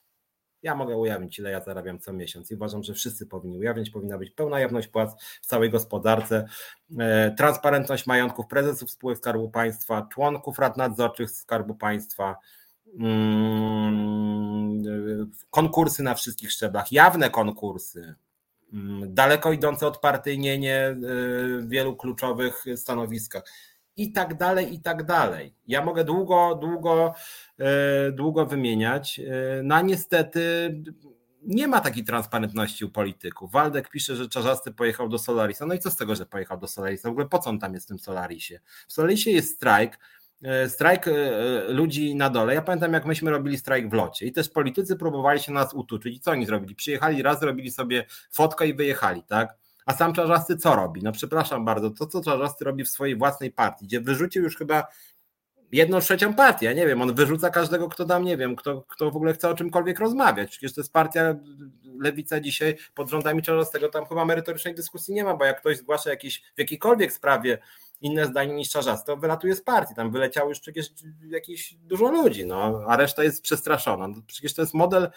Ja 0.64 0.76
mogę 0.76 0.98
ujawnić, 0.98 1.40
ile 1.40 1.52
ja 1.52 1.62
zarabiam 1.62 2.00
co 2.00 2.14
miesiąc 2.14 2.52
i 2.52 2.56
uważam, 2.56 2.84
że 2.84 2.94
wszyscy 2.94 3.26
powinni 3.26 3.58
ujawnić, 3.58 3.90
powinna 3.90 4.18
być 4.18 4.32
pełna 4.32 4.60
jawność 4.60 4.88
płac 4.88 5.24
w 5.41 5.46
całej 5.46 5.70
gospodarce, 5.70 6.48
e, 7.00 7.32
transparentność 7.32 8.08
majątków 8.08 8.48
prezesów 8.48 8.91
spółek 8.91 9.18
Skarbu 9.18 9.50
Państwa, 9.50 10.08
członków 10.12 10.60
rad 10.60 10.78
nadzorczych 10.78 11.32
Skarbu 11.32 11.76
Państwa, 11.76 12.36
mm, 13.00 14.84
konkursy 15.50 16.04
na 16.04 16.16
wszystkich 16.16 16.52
szczeblach, 16.52 16.91
jawne 16.91 17.30
konkursy, 17.30 18.16
mm, 18.74 19.14
daleko 19.14 19.52
idące 19.52 19.88
odpartyjnienie 19.88 20.76
e, 20.76 20.96
w 21.60 21.70
wielu 21.70 21.96
kluczowych 21.96 22.66
stanowiskach 22.76 23.44
i 24.00 24.12
tak 24.12 24.38
dalej, 24.38 24.74
i 24.74 24.80
tak 24.80 25.04
dalej. 25.04 25.56
Ja 25.68 25.86
mogę 25.86 26.04
długo, 26.04 26.56
długo, 26.62 27.14
e, 27.60 28.12
długo 28.12 28.46
wymieniać. 28.46 29.20
E, 29.20 29.24
no 29.64 29.82
niestety 29.82 30.42
nie 31.44 31.68
ma 31.68 31.82
takiej 31.82 32.04
transparentności 32.04 32.86
u 32.86 32.90
polityków. 32.90 33.52
Waldek 33.52 33.90
pisze, 33.90 34.16
że 34.16 34.30
Czarzasty 34.30 34.72
pojechał 34.72 35.10
do 35.10 35.20
Solarisa. 35.20 35.66
No 35.66 35.74
i 35.74 35.80
co 35.80 35.92
z 35.92 35.96
tego, 35.96 36.16
że 36.16 36.26
pojechał 36.26 36.58
do 36.58 36.68
Solarisa? 36.68 37.10
W 37.10 37.12
ogóle 37.12 37.28
po 37.28 37.40
co 37.40 37.50
on 37.50 37.60
tam 37.60 37.74
jest 37.74 37.86
w 37.86 37.88
tym 37.88 38.00
Solarisie? 38.00 38.60
W 38.88 38.94
Solarisie 38.94 39.32
jest 39.32 39.56
strajk, 39.56 40.00
e, 40.44 40.70
strajk 40.70 41.06
ludzi 41.68 42.16
na 42.16 42.30
dole. 42.30 42.54
Ja 42.54 42.62
pamiętam, 42.62 42.94
jak 42.94 43.06
myśmy 43.06 43.32
robili 43.32 43.58
strajk 43.58 43.90
w 43.90 43.94
locie 43.94 44.26
i 44.26 44.32
też 44.32 44.50
politycy 44.50 44.96
próbowali 44.96 45.40
się 45.40 45.52
nas 45.52 45.74
utuczyć. 45.74 46.16
I 46.18 46.20
co 46.20 46.32
oni 46.32 46.46
zrobili? 46.46 46.76
Przyjechali 46.76 47.22
raz, 47.22 47.40
zrobili 47.40 47.72
sobie 47.72 48.06
fotkę 48.32 48.68
i 48.68 48.74
wyjechali, 48.74 49.24
tak? 49.24 49.59
A 49.90 49.94
sam 49.94 50.14
Czarzasty 50.14 50.57
co 50.57 50.76
robi? 50.76 51.02
No 51.03 51.11
przepraszam 51.11 51.66
bardzo, 51.66 51.90
to 51.90 52.07
co 52.07 52.22
Czarzasty 52.24 52.66
robi 52.66 52.84
w 52.84 52.90
swojej 52.90 53.16
własnej 53.16 53.52
partii, 53.52 53.86
gdzie 53.86 54.02
wyrzucił 54.02 54.44
już 54.44 54.57
chyba 54.57 54.88
jedną 55.72 55.99
trzecią 55.99 56.34
partię, 56.34 56.66
ja 56.66 56.74
nie 56.74 56.88
wiem, 56.88 57.02
on 57.02 57.14
wyrzuca 57.14 57.49
każdego, 57.49 57.90
kto 57.90 58.06
tam, 58.06 58.26
nie 58.26 58.38
wiem, 58.38 58.56
kto, 58.56 58.82
kto 58.88 59.11
w 59.11 59.16
ogóle 59.16 59.34
chce 59.34 59.49
o 59.49 59.53
czymkolwiek 59.53 59.99
rozmawiać. 59.99 60.49
Przecież 60.49 60.74
to 60.74 60.82
jest 60.82 60.94
partia 60.94 61.36
lewica 61.99 62.40
dzisiaj 62.40 62.78
pod 62.94 63.10
rządami 63.10 63.41
Czarzastego, 63.41 63.90
tam 63.90 64.06
chyba 64.06 64.26
merytorycznej 64.26 64.76
dyskusji 64.76 65.14
nie 65.14 65.24
ma, 65.24 65.36
bo 65.36 65.45
jak 65.45 65.60
ktoś 65.60 65.78
zgłasza 65.78 66.10
jakieś, 66.10 66.41
w 66.56 66.60
jakiejkolwiek 66.60 67.14
sprawie 67.14 67.57
inne 68.02 68.26
zdanie 68.26 68.53
niż 68.53 68.70
Czarzasty, 68.70 69.06
to 69.06 69.18
wylatuje 69.18 69.56
z 69.56 69.61
partii, 69.61 69.95
tam 69.95 70.11
wyleciało 70.11 70.49
już 70.49 70.60
przecież 70.60 70.88
jakieś 71.30 71.74
dużo 71.74 72.11
ludzi, 72.11 72.45
no, 72.45 72.82
a 72.88 72.98
reszta 72.98 73.24
jest 73.24 73.41
przestraszona. 73.41 74.07
No, 74.07 74.16
przecież 74.28 74.53
to 74.53 74.61
jest 74.61 74.74
model 74.74 75.10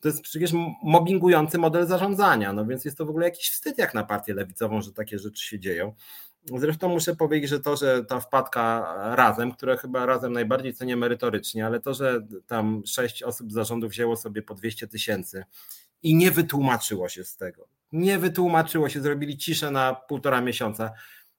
to 0.00 0.08
jest 0.08 0.22
przecież 0.22 0.50
mobbingujący 0.82 1.58
model 1.58 1.86
zarządzania, 1.86 2.52
no 2.52 2.66
więc 2.66 2.84
jest 2.84 2.98
to 2.98 3.06
w 3.06 3.10
ogóle 3.10 3.26
jakiś 3.26 3.50
wstyd 3.50 3.78
jak 3.78 3.94
na 3.94 4.04
partię 4.04 4.34
lewicową, 4.34 4.82
że 4.82 4.92
takie 4.92 5.18
rzeczy 5.18 5.44
się 5.44 5.58
dzieją. 5.58 5.94
Zresztą 6.56 6.88
muszę 6.88 7.16
powiedzieć, 7.16 7.50
że 7.50 7.60
to, 7.60 7.76
że 7.76 8.04
ta 8.04 8.20
wpadka 8.20 8.94
razem, 9.14 9.52
które 9.52 9.76
chyba 9.76 10.06
razem 10.06 10.32
najbardziej 10.32 10.74
cenię 10.74 10.96
merytorycznie, 10.96 11.66
ale 11.66 11.80
to, 11.80 11.94
że 11.94 12.26
tam 12.46 12.82
sześć 12.86 13.22
osób 13.22 13.50
z 13.50 13.54
zarządu 13.54 13.88
wzięło 13.88 14.16
sobie 14.16 14.42
po 14.42 14.54
200 14.54 14.88
tysięcy 14.88 15.44
i 16.02 16.14
nie 16.14 16.30
wytłumaczyło 16.30 17.08
się 17.08 17.24
z 17.24 17.36
tego. 17.36 17.68
Nie 17.92 18.18
wytłumaczyło 18.18 18.88
się, 18.88 19.00
zrobili 19.00 19.38
ciszę 19.38 19.70
na 19.70 19.94
półtora 19.94 20.40
miesiąca. 20.40 20.92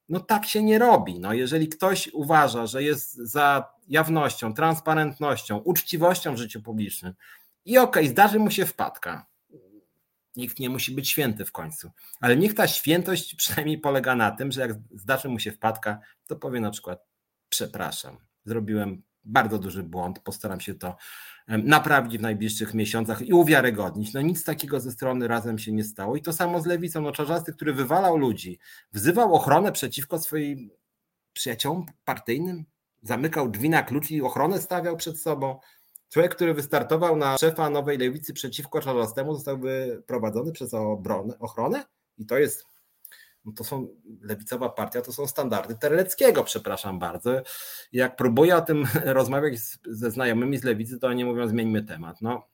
No 0.10 0.20
tak 0.20 0.46
się 0.46 0.64
nie 0.64 0.80
robi. 0.80 1.20
No, 1.20 1.34
jeżeli 1.34 1.70
ktoś 1.70 2.10
uważa, 2.14 2.66
że 2.66 2.84
jest 2.84 3.16
za 3.16 3.74
jawnością, 3.88 4.54
transparentnością, 4.54 5.58
uczciwością 5.58 6.34
w 6.34 6.38
życiu 6.38 6.62
publicznym 6.62 7.14
i 7.66 7.78
okej, 7.78 8.04
okay, 8.04 8.12
zdarzy 8.12 8.40
mu 8.40 8.52
się 8.52 8.66
wpadka. 8.66 9.26
Nikt 10.36 10.60
nie 10.60 10.70
musi 10.70 10.92
być 10.92 11.10
święty 11.10 11.46
w 11.46 11.52
końcu, 11.52 11.92
ale 12.22 12.38
niech 12.38 12.54
ta 12.54 12.68
świętość 12.68 13.36
przynajmniej 13.36 13.78
polega 13.78 14.16
na 14.16 14.32
tym, 14.32 14.52
że 14.52 14.62
jak 14.62 14.72
zdarzy 14.92 15.30
mu 15.30 15.40
się 15.40 15.52
wpadka, 15.52 16.00
to 16.28 16.36
powie 16.36 16.60
na 16.60 16.72
przykład 16.72 17.06
przepraszam, 17.50 18.18
zrobiłem 18.46 19.04
bardzo 19.24 19.60
duży 19.60 19.84
błąd, 19.84 20.20
postaram 20.20 20.60
się 20.60 20.74
to 20.74 20.96
naprawić 21.48 22.18
w 22.18 22.22
najbliższych 22.22 22.74
miesiącach 22.74 23.22
i 23.22 23.34
uwiarygodnić. 23.34 24.14
No 24.14 24.22
nic 24.22 24.44
takiego 24.44 24.80
ze 24.80 24.92
strony 24.92 25.28
razem 25.28 25.60
się 25.60 25.72
nie 25.72 25.84
stało. 25.84 26.16
I 26.16 26.22
to 26.22 26.34
samo 26.34 26.62
z 26.62 26.66
lewicą. 26.66 27.02
No 27.02 27.12
Czarzasty, 27.12 27.54
który 27.54 27.74
wywalał 27.74 28.18
ludzi, 28.18 28.60
wzywał 28.94 29.36
ochronę 29.36 29.72
przeciwko 29.72 30.20
swoim 30.20 30.70
przyjaciołom 31.34 31.86
partyjnym, 32.06 32.66
zamykał 33.02 33.50
drzwi 33.50 33.70
na 33.70 33.84
klucz 33.84 34.12
i 34.12 34.22
ochronę 34.22 34.62
stawiał 34.62 34.98
przed 34.98 35.20
sobą. 35.20 35.60
Człowiek, 36.10 36.36
który 36.36 36.54
wystartował 36.54 37.16
na 37.16 37.38
szefa 37.38 37.70
nowej 37.70 37.98
lewicy 37.98 38.34
przeciwko 38.34 38.82
Czarzastemu, 38.82 39.36
został 39.36 39.60
wyprowadzony 39.60 40.52
przez 40.52 40.74
obronę, 40.74 41.40
ochronę 41.40 41.86
i 42.18 42.26
to 42.26 42.38
jest 42.38 42.66
no 43.46 43.52
to 43.52 43.64
są 43.64 43.88
lewicowa 44.22 44.70
partia, 44.70 45.02
to 45.02 45.14
są 45.14 45.28
standardy 45.28 45.76
Terleckiego, 45.76 46.44
przepraszam 46.44 47.00
bardzo. 47.00 47.32
Jak 47.94 48.16
próbuję 48.16 48.56
o 48.56 48.62
tym 48.62 48.88
rozmawiać 49.06 49.56
ze 49.86 50.12
znajomymi 50.12 50.58
z 50.58 50.64
lewicy, 50.64 51.00
to 51.00 51.08
oni 51.08 51.26
mówią, 51.26 51.48
zmieńmy 51.48 51.84
temat. 51.84 52.22
No, 52.22 52.48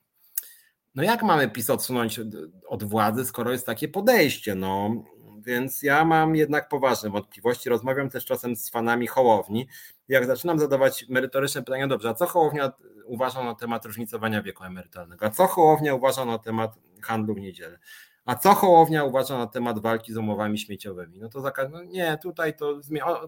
no 0.96 1.04
jak 1.04 1.24
mamy 1.24 1.50
PiS 1.50 1.70
odsunąć 1.70 2.20
od 2.68 2.84
władzy, 2.84 3.26
skoro 3.26 3.52
jest 3.52 3.66
takie 3.66 3.88
podejście? 3.88 4.56
No, 4.56 5.04
więc 5.46 5.84
ja 5.84 6.06
mam 6.06 6.36
jednak 6.36 6.70
poważne 6.70 7.10
wątpliwości. 7.10 7.70
Rozmawiam 7.70 8.10
też 8.10 8.26
czasem 8.26 8.56
z 8.56 8.70
fanami 8.70 9.08
Hołowni. 9.08 9.68
Jak 10.08 10.26
zaczynam 10.26 10.60
zadawać 10.60 11.06
merytoryczne 11.10 11.64
pytania, 11.64 11.88
dobrze, 11.88 12.10
a 12.10 12.14
co 12.14 12.26
Hołownia 12.26 12.72
uważa 13.06 13.44
na 13.44 13.56
temat 13.56 13.86
różnicowania 13.86 14.42
wieku 14.42 14.64
emerytalnego? 14.64 15.26
A 15.26 15.30
co 15.30 15.48
Hołownia 15.48 15.96
uważa 15.96 16.26
na 16.26 16.40
temat 16.40 16.76
handlu 17.04 17.36
w 17.36 17.40
niedzielę? 17.40 17.80
A 18.26 18.36
co 18.36 18.54
Hołownia 18.54 19.04
uważa 19.04 19.38
na 19.38 19.48
temat 19.48 19.80
walki 19.80 20.14
z 20.14 20.18
umowami 20.18 20.60
śmieciowymi? 20.60 21.20
No 21.20 21.30
to 21.30 21.42
zakaz, 21.42 21.72
no 21.72 21.84
nie, 21.84 22.18
tutaj 22.22 22.56
to, 22.56 22.80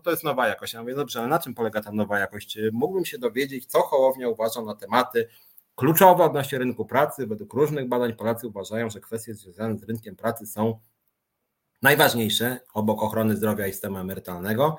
to 0.04 0.12
jest 0.12 0.24
nowa 0.24 0.48
jakość. 0.48 0.74
Ja 0.74 0.82
mówię, 0.82 0.96
dobrze, 0.96 1.20
ale 1.20 1.28
na 1.28 1.40
czym 1.40 1.54
polega 1.54 1.82
ta 1.82 1.92
nowa 1.92 2.20
jakość? 2.20 2.60
Mógłbym 2.72 3.06
się 3.06 3.18
dowiedzieć, 3.18 3.66
co 3.66 3.82
Hołownia 3.82 4.30
uważa 4.30 4.62
na 4.62 4.76
tematy 4.76 5.28
kluczowe 5.76 6.24
odnośnie 6.24 6.58
rynku 6.58 6.86
pracy. 6.86 7.28
Według 7.28 7.54
różnych 7.54 7.88
badań 7.88 8.14
Polacy 8.14 8.48
uważają, 8.48 8.90
że 8.90 9.00
kwestie 9.00 9.34
związane 9.34 9.78
z 9.78 9.84
rynkiem 9.84 10.16
pracy 10.16 10.46
są 10.46 10.80
najważniejsze 11.82 12.60
obok 12.74 13.04
ochrony 13.04 13.36
zdrowia 13.36 13.68
i 13.68 13.72
systemu 13.72 13.98
emerytalnego. 13.98 14.78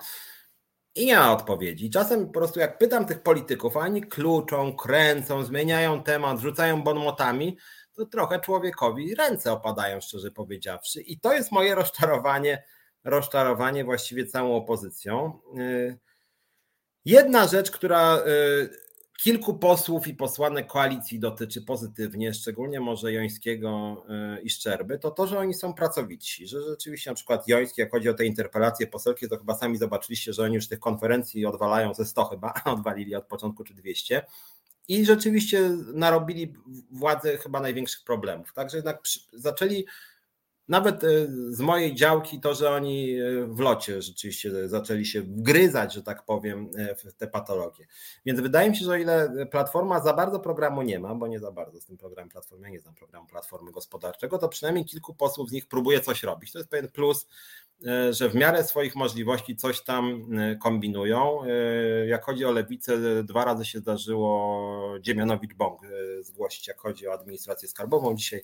I 0.98 1.06
nie 1.06 1.16
ma 1.16 1.32
odpowiedzi. 1.32 1.90
Czasem 1.90 2.26
po 2.26 2.32
prostu 2.32 2.60
jak 2.60 2.78
pytam 2.78 3.06
tych 3.06 3.22
polityków, 3.22 3.76
oni 3.76 4.02
kluczą, 4.02 4.76
kręcą, 4.76 5.44
zmieniają 5.44 6.02
temat, 6.02 6.38
rzucają 6.38 6.82
bonmotami, 6.82 7.56
to 7.94 8.06
trochę 8.06 8.40
człowiekowi 8.40 9.14
ręce 9.14 9.52
opadają, 9.52 10.00
szczerze 10.00 10.30
powiedziawszy. 10.30 11.00
I 11.00 11.20
to 11.20 11.32
jest 11.32 11.52
moje 11.52 11.74
rozczarowanie, 11.74 12.64
rozczarowanie 13.04 13.84
właściwie 13.84 14.26
całą 14.26 14.56
opozycją. 14.56 15.40
Y, 15.58 15.98
jedna 17.04 17.46
rzecz, 17.46 17.70
która 17.70 18.18
y, 18.18 18.87
kilku 19.18 19.58
posłów 19.58 20.06
i 20.06 20.14
posłanek 20.14 20.66
koalicji 20.66 21.18
dotyczy 21.18 21.62
pozytywnie, 21.62 22.34
szczególnie 22.34 22.80
może 22.80 23.12
Jońskiego 23.12 24.02
y, 24.38 24.42
i 24.42 24.50
Szczerby, 24.50 24.98
to 24.98 25.10
to, 25.10 25.26
że 25.26 25.38
oni 25.38 25.54
są 25.54 25.74
pracowici, 25.74 26.46
że 26.46 26.62
rzeczywiście 26.62 27.10
na 27.10 27.14
przykład 27.14 27.48
Joński, 27.48 27.80
jak 27.80 27.90
chodzi 27.90 28.08
o 28.08 28.14
te 28.14 28.26
interpelacje 28.26 28.86
poselskie, 28.86 29.28
to 29.28 29.38
chyba 29.38 29.54
sami 29.54 29.78
zobaczyliście, 29.78 30.32
że 30.32 30.42
oni 30.42 30.54
już 30.54 30.68
tych 30.68 30.80
konferencji 30.80 31.46
odwalają 31.46 31.94
ze 31.94 32.04
100 32.04 32.24
chyba, 32.24 32.54
odwalili 32.64 33.14
od 33.14 33.26
początku 33.26 33.64
czy 33.64 33.74
200 33.74 34.22
i 34.88 35.04
rzeczywiście 35.04 35.70
narobili 35.94 36.54
władze 36.90 37.38
chyba 37.38 37.60
największych 37.60 38.04
problemów. 38.04 38.52
Także 38.52 38.76
jednak 38.76 39.02
zaczęli 39.32 39.86
nawet 40.68 41.04
e, 41.04 41.08
z 41.50 41.60
mojej 41.60 41.94
działki 41.94 42.40
to, 42.40 42.54
że 42.54 42.70
oni 42.70 43.20
e, 43.20 43.46
w 43.46 43.60
locie 43.60 44.02
rzeczywiście 44.02 44.68
zaczęli 44.68 45.06
się 45.06 45.22
wgryzać, 45.22 45.94
że 45.94 46.02
tak 46.02 46.24
powiem, 46.24 46.70
e, 46.76 46.94
w 46.94 47.14
te 47.14 47.26
patologie. 47.26 47.86
Więc 48.26 48.40
wydaje 48.40 48.70
mi 48.70 48.76
się, 48.76 48.84
że 48.84 48.92
o 48.92 48.96
ile 48.96 49.46
Platforma 49.50 50.00
za 50.00 50.12
bardzo 50.12 50.40
programu 50.40 50.82
nie 50.82 51.00
ma, 51.00 51.14
bo 51.14 51.26
nie 51.26 51.40
za 51.40 51.52
bardzo 51.52 51.80
z 51.80 51.84
tym 51.84 51.96
programem 51.96 52.28
Platformy, 52.28 52.66
ja 52.66 52.72
nie 52.72 52.80
znam 52.80 52.94
programu 52.94 53.26
Platformy 53.26 53.72
Gospodarczego, 53.72 54.38
to 54.38 54.48
przynajmniej 54.48 54.84
kilku 54.84 55.14
posłów 55.14 55.48
z 55.48 55.52
nich 55.52 55.68
próbuje 55.68 56.00
coś 56.00 56.22
robić. 56.22 56.52
To 56.52 56.58
jest 56.58 56.70
pewien 56.70 56.90
plus 56.90 57.26
że 58.10 58.28
w 58.30 58.34
miarę 58.34 58.64
swoich 58.64 58.96
możliwości 58.96 59.56
coś 59.56 59.80
tam 59.80 60.28
e, 60.38 60.56
kombinują. 60.56 61.44
E, 61.44 61.48
jak 62.06 62.24
chodzi 62.24 62.44
o 62.44 62.52
lewicę, 62.52 63.22
dwa 63.24 63.44
razy 63.44 63.64
się 63.64 63.78
zdarzyło 63.78 64.98
Dziemianowicz 65.00 65.54
Bąk 65.54 65.80
zgłosić, 66.20 66.68
jak 66.68 66.78
chodzi 66.78 67.08
o 67.08 67.12
administrację 67.12 67.68
skarbową. 67.68 68.14
Dzisiaj 68.14 68.42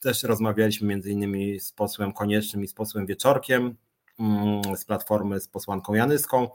też 0.00 0.22
rozmawialiśmy 0.22 0.88
między 0.88 1.10
innymi 1.10 1.60
z 1.60 1.72
posłem 1.72 2.12
Koniecznym 2.12 2.64
i 2.64 2.68
z 2.68 2.74
posłem 2.74 3.06
Wieczorkiem 3.06 3.76
mm, 4.20 4.76
z 4.76 4.84
Platformy, 4.84 5.40
z 5.40 5.48
posłanką 5.48 5.94
Janyską. 5.94 6.48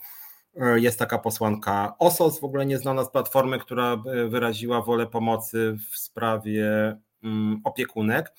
Jest 0.75 0.99
taka 0.99 1.17
posłanka 1.17 1.95
OSOS, 1.99 2.39
w 2.39 2.43
ogóle 2.43 2.65
nieznana 2.65 3.03
z 3.03 3.11
Platformy, 3.11 3.59
która 3.59 4.03
wyraziła 4.29 4.81
wolę 4.81 5.07
pomocy 5.07 5.77
w 5.91 5.97
sprawie 5.97 6.97
mm, 7.23 7.61
opiekunek. 7.63 8.33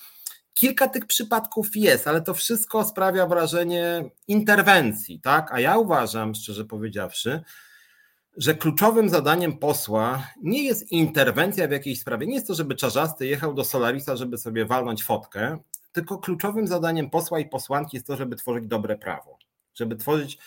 Kilka 0.55 0.89
tych 0.89 1.07
przypadków 1.07 1.77
jest, 1.77 2.09
ale 2.09 2.23
to 2.23 2.35
wszystko 2.35 2.85
sprawia 2.85 3.27
wrażenie 3.27 4.11
interwencji, 4.29 5.21
tak? 5.21 5.53
A 5.53 5.61
ja 5.61 5.79
uważam, 5.79 6.35
szczerze 6.35 6.65
powiedziawszy, 6.65 7.43
że 8.37 8.55
kluczowym 8.55 9.09
zadaniem 9.09 9.59
posła 9.59 10.27
nie 10.43 10.65
jest 10.65 10.93
interwencja 10.93 11.69
w 11.69 11.71
jakiejś 11.71 12.01
sprawie. 12.01 12.27
Nie 12.27 12.35
jest 12.35 12.47
to, 12.47 12.55
żeby 12.55 12.75
czarzasty 12.75 13.27
jechał 13.27 13.55
do 13.55 13.65
Solarisa, 13.65 14.17
żeby 14.17 14.39
sobie 14.39 14.67
walnąć 14.67 15.05
fotkę, 15.05 15.59
tylko 15.93 16.19
kluczowym 16.19 16.67
zadaniem 16.67 17.11
posła 17.11 17.41
i 17.41 17.49
posłanki 17.49 17.97
jest 17.97 18.07
to, 18.07 18.17
żeby 18.17 18.37
tworzyć 18.37 18.67
dobre 18.67 18.99
prawo. 18.99 19.39
Żeby 19.75 19.97
tworzyć, 19.97 20.39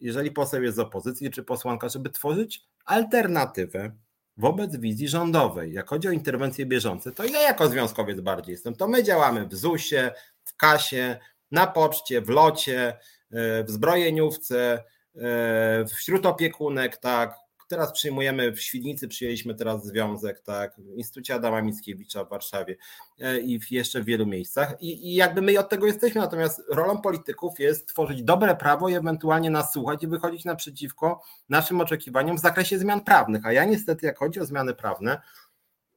jeżeli 0.00 0.30
poseł 0.30 0.62
jest 0.62 0.76
z 0.76 0.80
opozycji, 0.80 1.30
czy 1.30 1.42
posłanka, 1.42 1.88
żeby 1.88 2.10
tworzyć 2.10 2.64
alternatywę 2.84 3.92
wobec 4.36 4.76
wizji 4.76 5.08
rządowej. 5.08 5.72
Jak 5.72 5.88
chodzi 5.88 6.08
o 6.08 6.10
interwencje 6.10 6.66
bieżące, 6.66 7.12
to 7.12 7.24
ja 7.24 7.40
jako 7.40 7.68
związkowiec 7.68 8.20
bardziej 8.20 8.52
jestem. 8.52 8.74
To 8.74 8.88
my 8.88 9.02
działamy 9.02 9.46
w 9.46 9.54
ZUS-ie, 9.54 10.12
w 10.44 10.56
kasie, 10.56 11.18
na 11.50 11.66
poczcie, 11.66 12.20
w 12.20 12.28
locie, 12.28 12.88
e, 13.32 13.64
w 13.64 13.70
zbrojeniówce, 13.70 14.84
e, 15.16 15.84
wśród 15.84 16.26
opiekunek, 16.26 16.96
tak, 16.96 17.34
Teraz 17.68 17.92
przyjmujemy 17.92 18.52
w 18.52 18.60
Świdnicy, 18.60 19.08
przyjęliśmy 19.08 19.54
teraz 19.54 19.86
związek, 19.86 20.40
tak, 20.40 20.74
w 20.78 20.96
Instytucie 20.96 21.34
Adama 21.34 21.62
Mickiewicza 21.62 22.24
w 22.24 22.28
Warszawie 22.28 22.76
e, 23.20 23.40
i 23.40 23.60
jeszcze 23.70 24.00
w 24.02 24.04
wielu 24.04 24.26
miejscach. 24.26 24.82
I, 24.82 25.12
I 25.12 25.14
jakby 25.14 25.42
my 25.42 25.58
od 25.58 25.68
tego 25.68 25.86
jesteśmy, 25.86 26.20
natomiast 26.20 26.62
rolą 26.68 27.00
polityków 27.00 27.60
jest 27.60 27.88
tworzyć 27.88 28.22
dobre 28.22 28.56
prawo 28.56 28.88
i 28.88 28.94
ewentualnie 28.94 29.50
nas 29.50 29.72
słuchać 29.72 30.02
i 30.02 30.06
wychodzić 30.06 30.44
naprzeciwko 30.44 31.22
naszym 31.48 31.80
oczekiwaniom 31.80 32.36
w 32.36 32.40
zakresie 32.40 32.78
zmian 32.78 33.00
prawnych. 33.00 33.46
A 33.46 33.52
ja 33.52 33.64
niestety, 33.64 34.06
jak 34.06 34.18
chodzi 34.18 34.40
o 34.40 34.46
zmiany 34.46 34.74
prawne, 34.74 35.20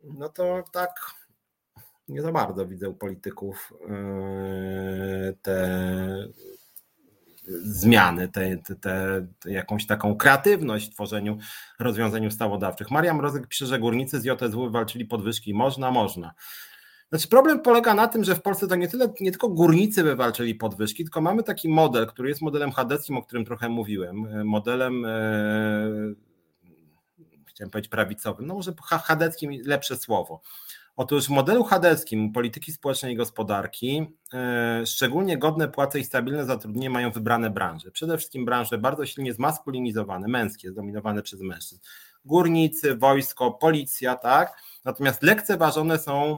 no 0.03 0.29
to 0.29 0.63
tak 0.71 0.91
nie 2.07 2.21
za 2.21 2.31
bardzo 2.31 2.67
widzę 2.67 2.89
u 2.89 2.93
polityków 2.93 3.73
e, 3.89 5.33
te 5.41 5.69
zmiany, 7.61 8.27
te, 8.27 8.57
te, 8.57 8.75
te, 8.75 9.27
jakąś 9.45 9.85
taką 9.85 10.15
kreatywność 10.15 10.89
w 10.89 10.93
tworzeniu 10.93 11.37
rozwiązań 11.79 12.25
ustawodawczych. 12.25 12.91
Mariam 12.91 13.17
Mrozek 13.17 13.47
pisze, 13.47 13.65
że 13.65 13.79
górnicy 13.79 14.21
z 14.21 14.25
JSW 14.25 14.71
walczyli 14.71 15.05
podwyżki. 15.05 15.53
Można, 15.53 15.91
można. 15.91 16.33
Znaczy 17.09 17.27
problem 17.27 17.61
polega 17.61 17.93
na 17.93 18.07
tym, 18.07 18.23
że 18.23 18.35
w 18.35 18.41
Polsce 18.41 18.67
to 18.67 18.75
nie, 18.75 18.87
tyle, 18.87 19.13
nie 19.21 19.31
tylko 19.31 19.49
górnicy 19.49 20.03
wywalczyli 20.03 20.55
podwyżki, 20.55 21.03
tylko 21.03 21.21
mamy 21.21 21.43
taki 21.43 21.69
model, 21.69 22.07
który 22.07 22.29
jest 22.29 22.41
modelem 22.41 22.71
chadeckim, 22.71 23.17
o 23.17 23.23
którym 23.23 23.45
trochę 23.45 23.69
mówiłem, 23.69 24.45
modelem 24.45 25.05
e, 25.05 25.09
chciałem 27.59 27.71
powiedzieć 27.71 27.91
prawicowym, 27.91 28.47
no 28.47 28.53
może 28.53 28.73
chadeckim 29.03 29.51
lepsze 29.65 29.97
słowo. 29.97 30.41
Otóż 30.99 31.25
w 31.25 31.29
modelu 31.29 31.63
hadelskim 31.63 32.31
polityki 32.31 32.71
społecznej 32.71 33.13
i 33.13 33.15
gospodarki 33.15 34.05
e, 34.33 34.85
szczególnie 34.85 35.37
godne 35.37 35.67
płace 35.67 35.99
i 35.99 36.03
stabilne 36.03 36.45
zatrudnienie 36.45 36.89
mają 36.89 37.11
wybrane 37.11 37.49
branże. 37.49 37.91
Przede 37.91 38.17
wszystkim 38.17 38.45
branże 38.45 38.77
bardzo 38.77 39.05
silnie 39.05 39.33
zmaskulinizowane, 39.33 40.27
męskie, 40.27 40.71
zdominowane 40.71 41.21
przez 41.21 41.41
mężczyzn. 41.41 41.81
Górnicy, 42.25 42.95
wojsko, 42.95 43.51
policja, 43.51 44.15
tak? 44.15 44.53
Natomiast 44.85 45.23
lekceważone 45.23 45.99
są 45.99 46.37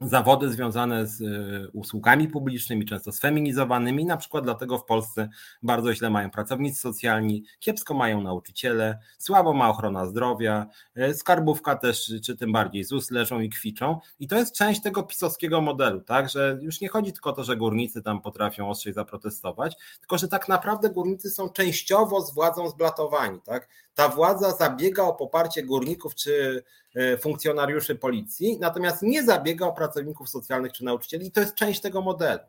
zawody 0.00 0.50
związane 0.50 1.06
z 1.06 1.20
y, 1.20 1.70
usługami 1.72 2.28
publicznymi, 2.28 2.86
często 2.86 3.12
sfeminizowanymi, 3.12 4.04
na 4.04 4.16
przykład 4.16 4.44
dlatego 4.44 4.78
w 4.78 4.84
Polsce 4.84 5.28
bardzo 5.62 5.94
źle 5.94 6.10
mają 6.10 6.30
pracownicy 6.30 6.80
socjalni, 6.80 7.44
kiepsko 7.58 7.94
mają 7.94 8.20
nauczyciele, 8.20 8.98
słabo 9.18 9.52
ma 9.52 9.68
ochrona 9.68 10.06
zdrowia, 10.06 10.66
y, 10.98 11.14
skarbówka 11.14 11.76
też, 11.76 12.12
czy 12.24 12.36
tym 12.36 12.52
bardziej 12.52 12.84
ZUS 12.84 13.10
leżą 13.10 13.40
i 13.40 13.48
kwiczą. 13.48 14.00
I 14.20 14.28
to 14.28 14.36
jest 14.36 14.54
część 14.54 14.82
tego 14.82 15.02
pisowskiego 15.02 15.60
modelu, 15.60 16.00
tak, 16.00 16.28
że 16.28 16.58
już 16.62 16.80
nie 16.80 16.88
chodzi 16.88 17.12
tylko 17.12 17.30
o 17.30 17.32
to, 17.32 17.44
że 17.44 17.56
górnicy 17.56 18.02
tam 18.02 18.20
potrafią 18.20 18.68
ostrzej 18.70 18.92
zaprotestować, 18.92 19.76
tylko 20.00 20.18
że 20.18 20.28
tak 20.28 20.48
naprawdę 20.48 20.90
górnicy 20.90 21.30
są 21.30 21.48
częściowo 21.48 22.20
z 22.20 22.34
władzą 22.34 22.68
zblatowani, 22.68 23.40
tak, 23.44 23.68
ta 23.98 24.08
władza 24.08 24.52
zabiega 24.52 25.02
o 25.02 25.14
poparcie 25.14 25.62
górników 25.62 26.14
czy 26.14 26.64
e, 26.94 27.18
funkcjonariuszy 27.18 27.94
policji, 27.94 28.58
natomiast 28.60 29.02
nie 29.02 29.22
zabiega 29.22 29.66
o 29.66 29.72
pracowników 29.72 30.28
socjalnych 30.28 30.72
czy 30.72 30.84
nauczycieli 30.84 31.26
i 31.26 31.30
to 31.30 31.40
jest 31.40 31.54
część 31.54 31.80
tego 31.80 32.00
modelu. 32.00 32.40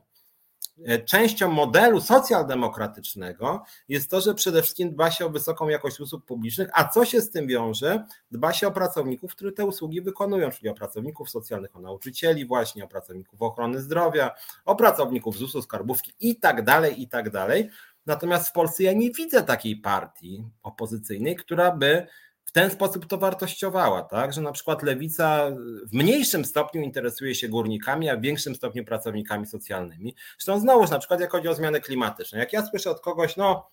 E, 0.85 0.99
częścią 0.99 1.51
modelu 1.51 2.01
socjaldemokratycznego 2.01 3.63
jest 3.87 4.09
to, 4.09 4.21
że 4.21 4.33
przede 4.33 4.61
wszystkim 4.61 4.91
dba 4.91 5.11
się 5.11 5.25
o 5.25 5.29
wysoką 5.29 5.69
jakość 5.69 5.99
usług 5.99 6.25
publicznych, 6.25 6.69
a 6.73 6.87
co 6.87 7.05
się 7.05 7.21
z 7.21 7.31
tym 7.31 7.47
wiąże? 7.47 8.05
Dba 8.31 8.53
się 8.53 8.67
o 8.67 8.71
pracowników, 8.71 9.35
którzy 9.35 9.51
te 9.51 9.65
usługi 9.65 10.01
wykonują, 10.01 10.51
czyli 10.51 10.69
o 10.69 10.73
pracowników 10.73 11.29
socjalnych, 11.29 11.75
o 11.75 11.79
nauczycieli, 11.79 12.45
właśnie 12.45 12.83
o 12.83 12.87
pracowników 12.87 13.41
ochrony 13.41 13.81
zdrowia, 13.81 14.31
o 14.65 14.75
pracowników 14.75 15.37
ZUS-u, 15.37 15.61
skarbówki 15.61 16.11
i 16.19 16.35
tak 16.35 16.63
dalej, 16.63 17.01
i 17.01 17.07
tak 17.07 17.29
dalej. 17.29 17.69
Natomiast 18.09 18.49
w 18.49 18.51
Polsce 18.51 18.83
ja 18.83 18.93
nie 18.93 19.11
widzę 19.11 19.43
takiej 19.43 19.75
partii 19.75 20.45
opozycyjnej, 20.63 21.35
która 21.35 21.71
by 21.71 22.07
w 22.45 22.51
ten 22.51 22.71
sposób 22.71 23.05
to 23.05 23.17
wartościowała, 23.17 24.01
tak? 24.01 24.33
Że 24.33 24.41
na 24.41 24.51
przykład 24.51 24.83
lewica 24.83 25.51
w 25.85 25.93
mniejszym 25.93 26.45
stopniu 26.45 26.81
interesuje 26.81 27.35
się 27.35 27.49
górnikami, 27.49 28.09
a 28.09 28.17
w 28.17 28.21
większym 28.21 28.55
stopniu 28.55 28.85
pracownikami 28.85 29.47
socjalnymi. 29.47 30.15
Zresztą 30.37 30.59
znowuż, 30.59 30.89
na 30.89 30.99
przykład, 30.99 31.19
jak 31.19 31.31
chodzi 31.31 31.47
o 31.47 31.55
zmiany 31.55 31.81
klimatyczne, 31.81 32.39
jak 32.39 32.53
ja 32.53 32.65
słyszę 32.65 32.91
od 32.91 33.01
kogoś, 33.01 33.37
no. 33.37 33.69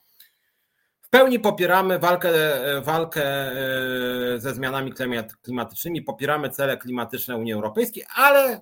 W 1.01 1.09
pełni 1.09 1.41
popieramy 1.41 1.99
walkę, 1.99 2.31
walkę 2.83 3.23
e, 3.23 4.41
ze 4.41 4.55
zmianami 4.55 4.93
klimatycznymi, 5.43 6.03
popieramy 6.03 6.51
cele 6.51 6.77
klimatyczne 6.77 7.37
Unii 7.37 7.53
Europejskiej, 7.53 8.05
ale 8.15 8.61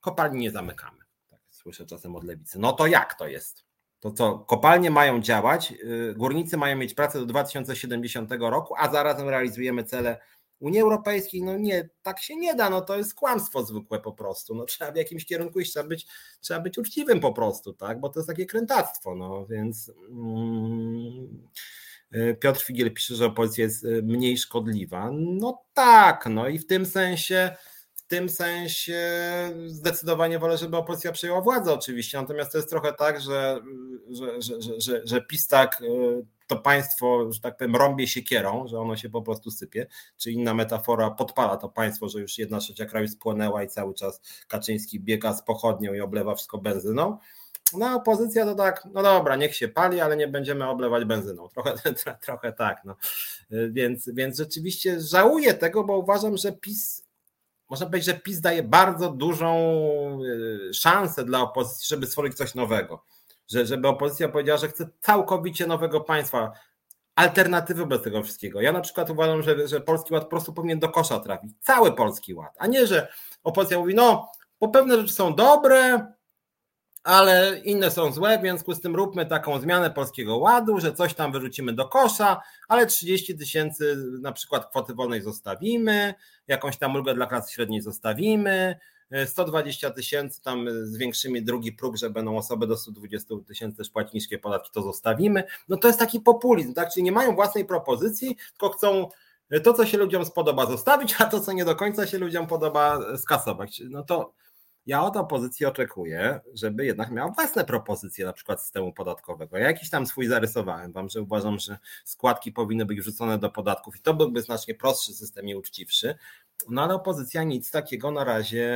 kopalni 0.00 0.38
nie 0.38 0.50
zamykamy. 0.50 0.98
Tak 1.30 1.40
słyszę 1.50 1.86
czasem 1.86 2.16
od 2.16 2.24
lewicy. 2.24 2.58
No 2.58 2.72
to 2.72 2.86
jak 2.86 3.14
to 3.14 3.26
jest? 3.28 3.65
To 4.00 4.10
co, 4.10 4.38
kopalnie 4.38 4.90
mają 4.90 5.20
działać, 5.20 5.72
y, 5.72 6.14
górnicy 6.16 6.56
mają 6.56 6.76
mieć 6.76 6.94
pracę 6.94 7.18
do 7.18 7.26
2070 7.26 8.30
roku, 8.50 8.74
a 8.78 8.92
zarazem 8.92 9.28
realizujemy 9.28 9.84
cele 9.84 10.18
Unii 10.60 10.80
Europejskiej. 10.80 11.42
No 11.42 11.58
nie, 11.58 11.88
tak 12.02 12.20
się 12.20 12.36
nie 12.36 12.54
da, 12.54 12.70
no 12.70 12.80
to 12.80 12.96
jest 12.96 13.14
kłamstwo 13.14 13.64
zwykłe 13.64 14.00
po 14.00 14.12
prostu. 14.12 14.54
No 14.54 14.64
trzeba 14.64 14.92
w 14.92 14.96
jakimś 14.96 15.26
kierunku 15.26 15.60
iść, 15.60 15.70
trzeba 15.70 15.88
być, 15.88 16.06
trzeba 16.40 16.60
być 16.60 16.78
uczciwym 16.78 17.20
po 17.20 17.32
prostu, 17.32 17.72
tak, 17.72 18.00
bo 18.00 18.08
to 18.08 18.20
jest 18.20 18.28
takie 18.28 18.46
krętactwo, 18.46 19.14
no 19.14 19.46
więc 19.46 19.92
mm, 20.10 21.48
y, 22.14 22.36
Piotr 22.40 22.60
Figiel 22.60 22.92
pisze, 22.92 23.14
że 23.14 23.26
opozycja 23.26 23.64
jest 23.64 23.84
y, 23.84 24.02
mniej 24.02 24.38
szkodliwa. 24.38 25.10
No 25.12 25.62
tak, 25.74 26.26
no 26.30 26.48
i 26.48 26.58
w 26.58 26.66
tym 26.66 26.86
sensie 26.86 27.56
w 28.06 28.08
tym 28.08 28.28
sensie 28.28 29.00
zdecydowanie 29.66 30.38
wolę, 30.38 30.58
żeby 30.58 30.76
opozycja 30.76 31.12
przejęła 31.12 31.40
władzę 31.40 31.72
oczywiście, 31.72 32.20
natomiast 32.20 32.52
to 32.52 32.58
jest 32.58 32.70
trochę 32.70 32.92
tak, 32.92 33.20
że, 33.20 33.60
że, 34.10 34.42
że, 34.42 34.80
że, 34.80 35.00
że 35.04 35.20
PiS 35.20 35.48
tak 35.48 35.82
y, 35.82 36.24
to 36.46 36.56
państwo, 36.56 37.32
że 37.32 37.40
tak 37.40 37.56
powiem, 37.56 37.76
rąbie 37.76 38.06
się 38.06 38.22
kierą, 38.22 38.68
że 38.68 38.80
ono 38.80 38.96
się 38.96 39.10
po 39.10 39.22
prostu 39.22 39.50
sypie, 39.50 39.86
czy 40.16 40.30
inna 40.30 40.54
metafora 40.54 41.10
podpala 41.10 41.56
to 41.56 41.68
państwo, 41.68 42.08
że 42.08 42.20
już 42.20 42.38
jedna 42.38 42.58
trzecia 42.58 42.86
kraju 42.86 43.08
spłonęła 43.08 43.62
i 43.62 43.68
cały 43.68 43.94
czas 43.94 44.20
Kaczyński 44.48 45.00
biega 45.00 45.32
z 45.32 45.42
pochodnią 45.42 45.94
i 45.94 46.00
oblewa 46.00 46.34
wszystko 46.34 46.58
benzyną. 46.58 47.18
No 47.72 47.94
opozycja 47.94 48.44
to 48.44 48.54
tak, 48.54 48.88
no 48.92 49.02
dobra, 49.02 49.36
niech 49.36 49.56
się 49.56 49.68
pali, 49.68 50.00
ale 50.00 50.16
nie 50.16 50.28
będziemy 50.28 50.68
oblewać 50.68 51.04
benzyną. 51.04 51.48
Trochę, 51.48 51.74
trochę 52.26 52.52
tak, 52.52 52.82
no. 52.84 52.96
Więc, 53.70 54.10
więc 54.12 54.36
rzeczywiście 54.36 55.00
żałuję 55.00 55.54
tego, 55.54 55.84
bo 55.84 55.98
uważam, 55.98 56.36
że 56.36 56.52
PiS 56.52 57.05
można 57.68 57.86
powiedzieć, 57.86 58.06
że 58.06 58.20
PiS 58.20 58.40
daje 58.40 58.62
bardzo 58.62 59.10
dużą 59.10 59.54
y, 60.70 60.74
szansę 60.74 61.24
dla 61.24 61.40
opozycji, 61.40 61.86
żeby 61.88 62.06
stworzyć 62.06 62.34
coś 62.34 62.54
nowego. 62.54 63.04
Że, 63.48 63.66
żeby 63.66 63.88
opozycja 63.88 64.28
powiedziała, 64.28 64.58
że 64.58 64.68
chce 64.68 64.88
całkowicie 65.00 65.66
nowego 65.66 66.00
państwa, 66.00 66.52
alternatywy 67.14 67.80
wobec 67.80 68.02
tego 68.02 68.22
wszystkiego. 68.22 68.60
Ja 68.60 68.72
na 68.72 68.80
przykład 68.80 69.10
uważam, 69.10 69.42
że, 69.42 69.68
że 69.68 69.80
Polski 69.80 70.14
Ład 70.14 70.22
po 70.24 70.30
prostu 70.30 70.52
powinien 70.52 70.78
do 70.78 70.88
kosza 70.88 71.20
trafić. 71.20 71.50
Cały 71.60 71.92
Polski 71.92 72.34
Ład, 72.34 72.54
a 72.58 72.66
nie, 72.66 72.86
że 72.86 73.08
opozycja 73.44 73.78
mówi, 73.78 73.94
no, 73.94 74.32
bo 74.60 74.68
pewne 74.68 74.96
rzeczy 74.96 75.12
są 75.12 75.34
dobre, 75.34 76.06
ale 77.06 77.60
inne 77.64 77.90
są 77.90 78.12
złe, 78.12 78.38
w 78.38 78.40
związku 78.40 78.74
z 78.74 78.80
tym 78.80 78.96
róbmy 78.96 79.26
taką 79.26 79.60
zmianę 79.60 79.90
polskiego 79.90 80.36
ładu, 80.36 80.80
że 80.80 80.92
coś 80.92 81.14
tam 81.14 81.32
wyrzucimy 81.32 81.72
do 81.72 81.88
kosza, 81.88 82.42
ale 82.68 82.86
30 82.86 83.38
tysięcy 83.38 83.96
na 84.20 84.32
przykład 84.32 84.70
kwoty 84.70 84.94
wolnej 84.94 85.22
zostawimy, 85.22 86.14
jakąś 86.48 86.76
tam 86.76 86.94
ulgę 86.94 87.14
dla 87.14 87.26
klasy 87.26 87.52
średniej 87.52 87.80
zostawimy, 87.80 88.76
120 89.26 89.90
tysięcy 89.90 90.42
tam 90.42 90.66
zwiększymy 90.82 91.42
drugi 91.42 91.72
próg, 91.72 91.96
że 91.96 92.10
będą 92.10 92.36
osoby 92.36 92.66
do 92.66 92.76
120 92.76 93.34
tysięcy 93.46 93.76
też 93.76 93.90
płacić 93.90 94.14
niskie 94.14 94.38
podatki, 94.38 94.70
to 94.72 94.82
zostawimy. 94.82 95.44
No 95.68 95.76
to 95.76 95.88
jest 95.88 96.00
taki 96.00 96.20
populizm, 96.20 96.74
tak? 96.74 96.92
Czyli 96.92 97.04
nie 97.04 97.12
mają 97.12 97.34
własnej 97.34 97.64
propozycji, 97.64 98.36
tylko 98.50 98.68
chcą 98.68 99.08
to, 99.64 99.74
co 99.74 99.86
się 99.86 99.98
ludziom 99.98 100.24
spodoba, 100.24 100.66
zostawić, 100.66 101.14
a 101.18 101.24
to, 101.24 101.40
co 101.40 101.52
nie 101.52 101.64
do 101.64 101.76
końca 101.76 102.06
się 102.06 102.18
ludziom 102.18 102.46
podoba, 102.46 102.98
skasować. 103.16 103.82
No 103.88 104.02
to 104.02 104.32
ja 104.86 105.02
od 105.02 105.16
opozycji 105.16 105.66
oczekuję, 105.66 106.40
żeby 106.54 106.86
jednak 106.86 107.10
miała 107.10 107.30
własne 107.30 107.64
propozycje, 107.64 108.24
na 108.24 108.32
przykład 108.32 108.62
systemu 108.62 108.92
podatkowego. 108.92 109.58
Ja 109.58 109.66
jakiś 109.66 109.90
tam 109.90 110.06
swój 110.06 110.26
zarysowałem 110.26 110.92
wam, 110.92 111.08
że 111.08 111.22
uważam, 111.22 111.58
że 111.58 111.78
składki 112.04 112.52
powinny 112.52 112.86
być 112.86 113.00
wrzucone 113.00 113.38
do 113.38 113.50
podatków 113.50 113.96
i 113.96 114.00
to 114.00 114.14
byłby 114.14 114.42
znacznie 114.42 114.74
prostszy 114.74 115.14
system 115.14 115.48
i 115.48 115.54
uczciwszy. 115.54 116.14
No 116.68 116.82
ale 116.82 116.94
opozycja 116.94 117.42
nic 117.42 117.70
takiego 117.70 118.10
na 118.10 118.24
razie 118.24 118.74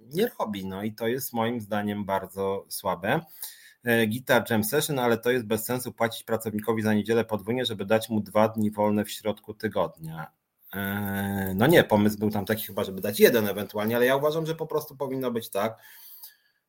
nie 0.00 0.30
robi. 0.40 0.66
No 0.66 0.82
i 0.82 0.92
to 0.92 1.06
jest 1.06 1.32
moim 1.32 1.60
zdaniem 1.60 2.04
bardzo 2.04 2.66
słabe. 2.68 3.20
E, 3.84 4.06
Guitar 4.06 4.50
Jam 4.50 4.64
Session, 4.64 4.98
ale 4.98 5.18
to 5.18 5.30
jest 5.30 5.46
bez 5.46 5.64
sensu 5.64 5.92
płacić 5.92 6.22
pracownikowi 6.22 6.82
za 6.82 6.94
niedzielę 6.94 7.24
podwójnie, 7.24 7.64
żeby 7.64 7.84
dać 7.84 8.08
mu 8.08 8.20
dwa 8.20 8.48
dni 8.48 8.70
wolne 8.70 9.04
w 9.04 9.10
środku 9.10 9.54
tygodnia. 9.54 10.37
Eee, 10.74 11.54
no 11.54 11.66
nie, 11.66 11.84
pomysł 11.84 12.18
był 12.18 12.30
tam 12.30 12.44
taki 12.44 12.62
chyba, 12.66 12.84
żeby 12.84 13.00
dać 13.00 13.20
jeden 13.20 13.48
ewentualnie, 13.48 13.96
ale 13.96 14.06
ja 14.06 14.16
uważam, 14.16 14.46
że 14.46 14.54
po 14.54 14.66
prostu 14.66 14.96
powinno 14.96 15.30
być 15.30 15.50
tak, 15.50 15.78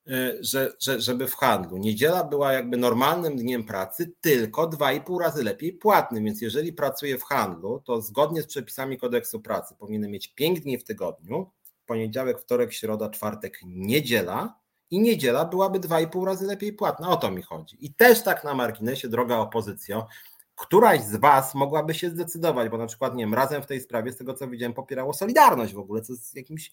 e, 0.08 0.34
że, 0.40 0.72
że, 0.80 1.02
żeby 1.02 1.28
w 1.28 1.36
handlu 1.36 1.78
niedziela 1.78 2.24
była 2.24 2.54
jakby 2.54 2.78
normalnym 2.78 3.38
dniem 3.38 3.64
pracy, 3.64 4.14
tylko 4.22 4.70
2,5 4.70 5.20
razy 5.20 5.44
lepiej 5.44 5.74
płatnym. 5.74 6.26
Więc 6.26 6.42
jeżeli 6.42 6.74
pracuję 6.74 7.18
w 7.18 7.24
handlu, 7.24 7.80
to 7.86 8.02
zgodnie 8.02 8.42
z 8.42 8.48
przepisami 8.48 8.98
kodeksu 8.98 9.42
pracy 9.42 9.76
powinien 9.80 10.12
mieć 10.12 10.28
5 10.28 10.62
dni 10.62 10.78
w 10.78 10.84
tygodniu, 10.84 11.52
poniedziałek, 11.86 12.42
wtorek, 12.42 12.74
środa, 12.74 13.10
czwartek, 13.10 13.60
niedziela 13.66 14.60
i 14.92 15.00
niedziela 15.00 15.46
byłaby 15.46 15.80
2,5 15.80 16.26
razy 16.26 16.46
lepiej 16.46 16.74
płatna. 16.74 17.10
O 17.10 17.18
to 17.18 17.32
mi 17.32 17.42
chodzi. 17.42 17.86
I 17.86 17.94
też 17.94 18.24
tak 18.24 18.44
na 18.44 18.54
marginesie, 18.54 19.10
droga 19.10 19.38
opozycjo, 19.38 20.08
któraś 20.60 21.04
z 21.04 21.16
Was 21.16 21.56
mogłaby 21.56 21.94
się 21.94 22.10
zdecydować, 22.10 22.70
bo 22.70 22.78
na 22.78 22.88
przykład, 22.88 23.16
nie 23.16 23.24
wiem, 23.24 23.34
razem 23.34 23.62
w 23.62 23.66
tej 23.66 23.82
sprawie, 23.82 24.12
z 24.12 24.18
tego 24.18 24.34
co 24.34 24.48
widziałem, 24.48 24.74
popierało 24.74 25.14
Solidarność 25.14 25.74
w 25.74 25.80
ogóle, 25.80 26.02
co 26.02 26.14
jest 26.14 26.36
jakimś 26.36 26.72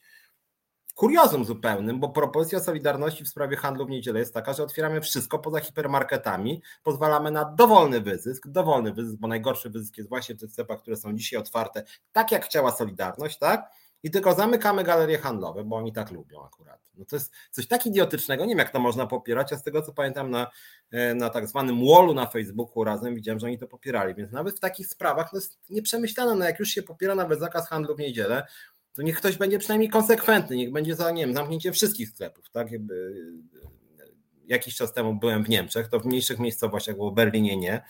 kuriozum 0.95 1.45
zupełnym, 1.45 2.01
bo 2.01 2.09
propozycja 2.09 2.61
Solidarności 2.61 3.25
w 3.25 3.29
sprawie 3.29 3.57
handlu 3.57 3.87
w 3.87 3.91
niedzielę 3.91 4.21
jest 4.21 4.35
taka, 4.35 4.53
że 4.53 4.63
otwieramy 4.63 5.01
wszystko 5.01 5.39
poza 5.39 5.61
hipermarketami, 5.61 6.63
pozwalamy 6.83 7.31
na 7.31 7.45
dowolny 7.45 8.01
wyzysk, 8.01 8.49
dowolny 8.49 8.93
wyzysk, 8.93 9.19
bo 9.21 9.29
najgorszy 9.29 9.71
wyzysk 9.71 9.99
jest 9.99 10.09
właśnie 10.09 10.35
w 10.35 10.41
tych 10.41 10.51
sklepach, 10.53 10.81
które 10.81 10.97
są 10.97 11.17
dzisiaj 11.17 11.41
otwarte, 11.41 11.83
tak 12.13 12.33
jak 12.33 12.45
chciała 12.45 12.73
Solidarność, 12.73 13.39
tak? 13.39 13.71
I 14.03 14.11
tylko 14.11 14.35
zamykamy 14.35 14.85
galerie 14.85 15.19
handlowe, 15.19 15.65
bo 15.65 15.77
oni 15.77 15.93
tak 15.93 16.11
lubią 16.11 16.45
akurat. 16.45 16.81
No 16.95 17.05
to 17.05 17.17
jest 17.17 17.33
coś 17.51 17.67
tak 17.67 17.87
idiotycznego, 17.87 18.45
nie 18.45 18.49
wiem 18.49 18.59
jak 18.59 18.71
to 18.71 18.81
można 18.81 19.07
popierać, 19.07 19.53
a 19.53 19.57
z 19.57 19.63
tego 19.63 19.83
co 19.83 19.93
pamiętam 19.93 20.31
na, 20.31 20.51
e, 20.91 21.15
na 21.15 21.31
tak 21.31 21.49
zwanym 21.49 21.87
wallu 21.87 22.15
na 22.15 22.27
Facebooku 22.27 22.85
razem 22.85 23.15
widziałem, 23.15 23.39
że 23.39 23.47
oni 23.47 23.59
to 23.59 23.67
popierali, 23.67 24.15
więc 24.15 24.33
nawet 24.33 24.57
w 24.57 24.61
takich 24.61 24.87
sprawach 24.87 25.31
to 25.31 25.37
jest 25.37 25.59
nieprzemyślane, 25.71 26.35
no 26.35 26.45
jak 26.45 26.61
już 26.61 26.69
się 26.69 26.83
popiera 26.83 27.15
nawet 27.15 27.41
zakaz 27.41 27.69
handlu 27.69 27.97
w 27.97 27.99
niedzielę, 27.99 28.47
to 28.93 29.03
niech 29.03 29.17
ktoś 29.17 29.37
będzie 29.37 29.59
przynajmniej 29.59 29.91
konsekwentny, 29.91 30.57
niech 30.57 30.73
będzie 30.73 30.95
za, 30.95 31.11
nie 31.11 31.27
wiem, 31.27 31.35
zamknięcie 31.35 31.73
wszystkich 31.73 32.09
sklepów, 32.09 32.51
tak, 32.51 32.71
jakby 32.71 33.15
jakiś 34.47 34.77
czas 34.77 34.93
temu 34.93 35.15
byłem 35.15 35.45
w 35.45 35.49
Niemczech, 35.49 35.89
to 35.89 36.01
w 36.01 36.07
mniejszych 36.07 36.39
miejscowościach, 36.39 36.97
bo 36.97 37.11
w 37.11 37.15
Berlinie 37.15 37.57
nie, 37.57 37.83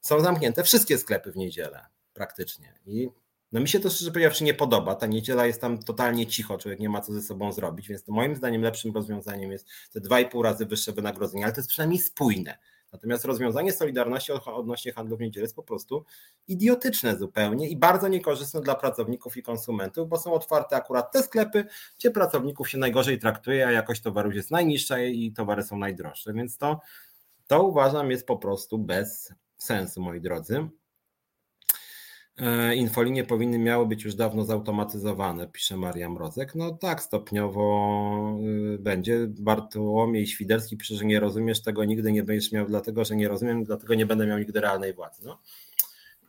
są 0.00 0.20
zamknięte 0.20 0.62
wszystkie 0.62 0.98
sklepy 0.98 1.32
w 1.32 1.36
niedzielę 1.36 1.86
praktycznie. 2.12 2.74
I 2.86 3.08
no 3.52 3.60
mi 3.60 3.68
się 3.68 3.80
to 3.80 3.90
szczerze 3.90 4.10
powiedziawszy 4.10 4.44
nie 4.44 4.54
podoba. 4.54 4.94
Ta 4.94 5.06
niedziela 5.06 5.46
jest 5.46 5.60
tam 5.60 5.78
totalnie 5.78 6.26
cicho, 6.26 6.58
człowiek 6.58 6.80
nie 6.80 6.88
ma 6.88 7.00
co 7.00 7.12
ze 7.12 7.22
sobą 7.22 7.52
zrobić, 7.52 7.88
więc 7.88 8.08
moim 8.08 8.36
zdaniem 8.36 8.62
lepszym 8.62 8.94
rozwiązaniem 8.94 9.52
jest 9.52 9.66
te 9.92 10.00
dwa 10.00 10.20
i 10.20 10.28
pół 10.28 10.42
razy 10.42 10.66
wyższe 10.66 10.92
wynagrodzenie, 10.92 11.44
ale 11.44 11.52
to 11.52 11.60
jest 11.60 11.70
przynajmniej 11.70 11.98
spójne. 11.98 12.58
Natomiast 12.92 13.24
rozwiązanie 13.24 13.72
Solidarności 13.72 14.32
odnośnie 14.32 14.92
handlu 14.92 15.16
w 15.16 15.20
niedzielę 15.20 15.44
jest 15.44 15.56
po 15.56 15.62
prostu 15.62 16.04
idiotyczne 16.48 17.16
zupełnie 17.16 17.68
i 17.68 17.76
bardzo 17.76 18.08
niekorzystne 18.08 18.60
dla 18.60 18.74
pracowników 18.74 19.36
i 19.36 19.42
konsumentów, 19.42 20.08
bo 20.08 20.18
są 20.18 20.32
otwarte 20.32 20.76
akurat 20.76 21.12
te 21.12 21.22
sklepy, 21.22 21.64
gdzie 21.98 22.10
pracowników 22.10 22.68
się 22.68 22.78
najgorzej 22.78 23.18
traktuje, 23.18 23.66
a 23.66 23.72
jakość 23.72 24.02
towarów 24.02 24.34
jest 24.34 24.50
najniższa 24.50 25.00
i 25.00 25.32
towary 25.32 25.62
są 25.62 25.78
najdroższe. 25.78 26.32
Więc 26.32 26.58
to, 26.58 26.80
to 27.46 27.62
uważam 27.62 28.10
jest 28.10 28.26
po 28.26 28.36
prostu 28.36 28.78
bez 28.78 29.32
sensu, 29.58 30.02
moi 30.02 30.20
drodzy. 30.20 30.68
E, 32.38 32.74
infolinie 32.74 33.24
powinny 33.24 33.58
miały 33.58 33.86
być 33.86 34.04
już 34.04 34.14
dawno 34.14 34.44
zautomatyzowane, 34.44 35.48
pisze 35.48 35.76
Maria 35.76 36.08
Mrozek. 36.08 36.54
No 36.54 36.70
tak, 36.70 37.02
stopniowo 37.02 38.38
y, 38.74 38.78
będzie. 38.78 39.26
Bartłomiej 39.28 40.26
Świderski 40.26 40.76
pisze, 40.76 40.94
że 40.94 41.04
nie 41.04 41.20
rozumiesz 41.20 41.62
tego, 41.62 41.84
nigdy 41.84 42.12
nie 42.12 42.22
będziesz 42.22 42.52
miał, 42.52 42.66
dlatego 42.66 43.04
że 43.04 43.16
nie 43.16 43.28
rozumiem, 43.28 43.64
dlatego 43.64 43.94
nie 43.94 44.06
będę 44.06 44.26
miał 44.26 44.38
nigdy 44.38 44.60
realnej 44.60 44.94
władzy. 44.94 45.22
No, 45.24 45.38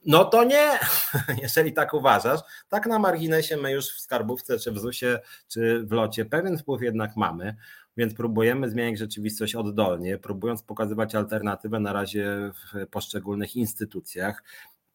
no 0.05 0.25
to 0.25 0.43
nie, 0.43 0.69
jeżeli 1.43 1.73
tak 1.73 1.93
uważasz. 1.93 2.39
Tak 2.69 2.85
na 2.85 2.99
marginesie 2.99 3.57
my 3.57 3.71
już 3.71 3.95
w 3.95 3.99
skarbówce, 3.99 4.59
czy 4.59 4.71
w 4.71 4.79
ZUS-ie, 4.79 5.19
czy 5.47 5.84
w 5.85 5.91
locie 5.91 6.25
pewien 6.25 6.57
wpływ 6.57 6.81
jednak 6.81 7.15
mamy, 7.15 7.55
więc 7.97 8.13
próbujemy 8.13 8.69
zmieniać 8.69 8.99
rzeczywistość 8.99 9.55
oddolnie, 9.55 10.17
próbując 10.17 10.63
pokazywać 10.63 11.15
alternatywę 11.15 11.79
na 11.79 11.93
razie 11.93 12.51
w 12.53 12.88
poszczególnych 12.88 13.55
instytucjach. 13.55 14.43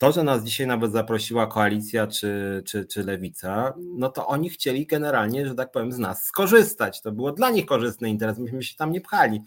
To, 0.02 0.12
że 0.12 0.24
nas 0.24 0.44
dzisiaj 0.44 0.66
nawet 0.66 0.92
zaprosiła 0.92 1.46
koalicja 1.46 2.06
czy, 2.06 2.62
czy, 2.66 2.86
czy 2.86 3.04
lewica, 3.04 3.74
no 3.96 4.08
to 4.08 4.26
oni 4.26 4.50
chcieli 4.50 4.86
generalnie, 4.86 5.46
że 5.46 5.54
tak 5.54 5.72
powiem, 5.72 5.92
z 5.92 5.98
nas 5.98 6.24
skorzystać. 6.24 7.02
To 7.02 7.12
było 7.12 7.32
dla 7.32 7.50
nich 7.50 7.66
korzystny 7.66 8.10
interes, 8.10 8.38
myśmy 8.38 8.62
się 8.62 8.76
tam 8.76 8.92
nie 8.92 9.00
pchali. 9.00 9.42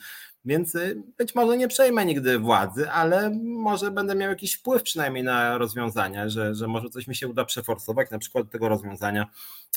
Więc 0.45 0.75
y, 0.75 1.03
być 1.17 1.35
może 1.35 1.57
nie 1.57 1.67
przejmę 1.67 2.05
nigdy 2.05 2.39
władzy, 2.39 2.89
ale 2.89 3.29
może 3.43 3.91
będę 3.91 4.15
miał 4.15 4.29
jakiś 4.29 4.53
wpływ 4.53 4.83
przynajmniej 4.83 5.23
na 5.23 5.57
rozwiązania, 5.57 6.29
że, 6.29 6.55
że 6.55 6.67
może 6.67 6.89
coś 6.89 7.07
mi 7.07 7.15
się 7.15 7.27
uda 7.27 7.45
przeforsować, 7.45 8.11
na 8.11 8.19
przykład 8.19 8.49
tego 8.49 8.69
rozwiązania 8.69 9.27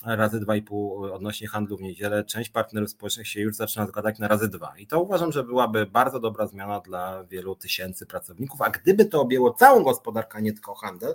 razy 0.05 0.40
2,5 0.40 1.12
odnośnie 1.12 1.49
handlu 1.49 1.77
w 1.77 1.82
niedzielę. 1.82 2.24
Część 2.24 2.51
partnerów 2.51 2.90
społecznych 2.90 3.28
się 3.28 3.40
już 3.40 3.57
zaczyna 3.57 3.86
zgadać 3.86 4.19
na 4.19 4.28
razy 4.28 4.49
dwa. 4.49 4.74
I 4.78 4.86
to 4.86 5.03
uważam, 5.03 5.32
że 5.32 5.45
byłaby 5.45 5.86
bardzo 5.86 6.20
dobra 6.20 6.47
zmiana 6.47 6.81
dla 6.81 7.24
wielu 7.24 7.57
tysięcy 7.57 8.07
pracowników, 8.07 8.62
a 8.62 8.70
gdyby 8.70 9.05
to 9.05 9.20
objęło 9.20 9.53
całą 9.55 9.82
gospodarkę, 9.82 10.43
nie 10.43 10.53
tylko 10.53 10.74
handel, 10.74 11.15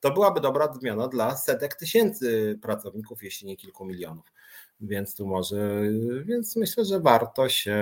to 0.00 0.10
byłaby 0.10 0.40
dobra 0.40 0.72
zmiana 0.72 1.08
dla 1.08 1.36
setek 1.36 1.74
tysięcy 1.74 2.58
pracowników, 2.62 3.22
jeśli 3.22 3.46
nie 3.46 3.56
kilku 3.56 3.84
milionów. 3.84 4.32
Więc 4.82 5.16
tu 5.16 5.26
może, 5.26 5.82
więc 6.24 6.56
myślę, 6.56 6.84
że 6.84 7.00
warto 7.00 7.48
się 7.48 7.72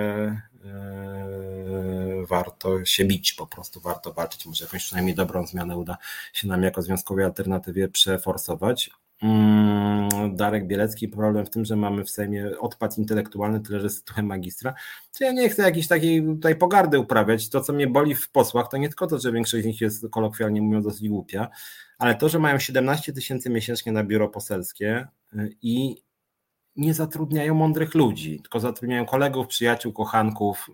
e, 0.65 2.25
warto 2.25 2.85
się 2.85 3.05
bić, 3.05 3.33
po 3.33 3.47
prostu 3.47 3.79
warto 3.79 4.13
walczyć. 4.13 4.45
Może 4.45 4.65
jakąś 4.65 4.83
przynajmniej 4.83 5.15
dobrą 5.15 5.47
zmianę 5.47 5.77
uda 5.77 5.97
się 6.33 6.47
nam 6.47 6.63
jako 6.63 6.81
związkowej 6.81 7.25
alternatywie 7.25 7.87
przeforsować. 7.87 8.89
Mm, 9.21 10.35
Darek 10.35 10.67
Bielecki, 10.67 11.07
problem 11.07 11.45
w 11.45 11.49
tym, 11.49 11.65
że 11.65 11.75
mamy 11.75 12.03
w 12.03 12.09
Sejmie 12.09 12.59
odpad 12.59 12.97
intelektualny, 12.97 13.59
tyle 13.59 13.79
że 13.79 13.89
sytuę 13.89 14.23
magistra. 14.23 14.73
To 15.17 15.23
ja 15.23 15.31
nie 15.31 15.49
chcę 15.49 15.63
jakiejś 15.63 15.87
takiej 15.87 16.23
tutaj 16.23 16.55
pogardy 16.55 16.99
uprawiać. 16.99 17.49
To, 17.49 17.61
co 17.61 17.73
mnie 17.73 17.87
boli 17.87 18.15
w 18.15 18.31
posłach, 18.31 18.69
to 18.69 18.77
nie 18.77 18.87
tylko 18.87 19.07
to, 19.07 19.19
że 19.19 19.31
większość 19.31 19.63
z 19.63 19.67
nich 19.67 19.81
jest 19.81 20.09
kolokwialnie 20.11 20.61
mówiąc 20.61 20.85
dosyć 20.85 21.09
głupia, 21.09 21.49
ale 21.97 22.15
to, 22.15 22.29
że 22.29 22.39
mają 22.39 22.59
17 22.59 23.13
tysięcy 23.13 23.49
miesięcznie 23.49 23.91
na 23.91 24.03
biuro 24.03 24.29
poselskie 24.29 25.07
y, 25.33 25.55
i 25.61 26.03
nie 26.75 26.93
zatrudniają 26.93 27.53
mądrych 27.53 27.95
ludzi, 27.95 28.41
tylko 28.41 28.59
zatrudniają 28.59 29.05
kolegów, 29.05 29.47
przyjaciół, 29.47 29.93
kochanków. 29.93 30.69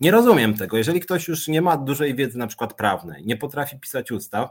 Nie 0.00 0.10
rozumiem 0.10 0.54
tego. 0.54 0.76
Jeżeli 0.76 1.00
ktoś 1.00 1.28
już 1.28 1.48
nie 1.48 1.62
ma 1.62 1.76
dużej 1.76 2.14
wiedzy, 2.14 2.38
na 2.38 2.46
przykład 2.46 2.74
prawnej, 2.74 3.26
nie 3.26 3.36
potrafi 3.36 3.78
pisać 3.80 4.12
ustaw, 4.12 4.50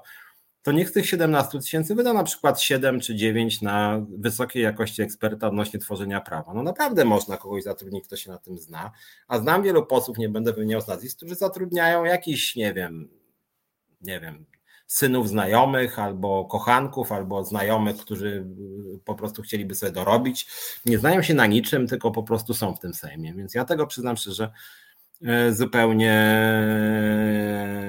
to 0.61 0.71
niech 0.71 0.89
z 0.89 0.93
tych 0.93 1.05
17 1.09 1.59
tysięcy 1.59 1.95
wyda 1.95 2.13
na 2.13 2.23
przykład 2.23 2.61
7 2.61 2.99
czy 2.99 3.15
9 3.15 3.61
na 3.61 4.05
wysokiej 4.09 4.63
jakości 4.63 5.01
eksperta 5.01 5.47
odnośnie 5.47 5.79
tworzenia 5.79 6.21
prawa. 6.21 6.53
No 6.53 6.63
naprawdę 6.63 7.05
można 7.05 7.37
kogoś 7.37 7.63
zatrudnić, 7.63 8.07
kto 8.07 8.15
się 8.17 8.31
na 8.31 8.37
tym 8.37 8.57
zna, 8.57 8.91
a 9.27 9.39
znam 9.39 9.63
wielu 9.63 9.85
posłów, 9.85 10.17
nie 10.17 10.29
będę 10.29 10.53
wymieniał 10.53 10.81
nazwisk, 10.87 11.17
którzy 11.17 11.35
zatrudniają 11.35 12.03
jakiś, 12.03 12.55
nie 12.55 12.73
wiem, 12.73 13.09
nie 14.01 14.19
wiem, 14.19 14.45
synów 14.87 15.29
znajomych, 15.29 15.99
albo 15.99 16.45
kochanków, 16.45 17.11
albo 17.11 17.43
znajomych, 17.43 17.97
którzy 17.97 18.45
y, 18.95 18.99
po 19.05 19.15
prostu 19.15 19.41
chcieliby 19.41 19.75
sobie 19.75 19.91
dorobić. 19.91 20.47
Nie 20.85 20.97
znają 20.97 21.21
się 21.21 21.33
na 21.33 21.45
niczym, 21.45 21.87
tylko 21.87 22.11
po 22.11 22.23
prostu 22.23 22.53
są 22.53 22.75
w 22.75 22.79
tym 22.79 22.93
Sejmie. 22.93 23.33
Więc 23.33 23.53
ja 23.53 23.65
tego 23.65 23.87
przyznam 23.87 24.17
szczerze, 24.17 24.51
y, 25.21 25.53
zupełnie 25.53 26.33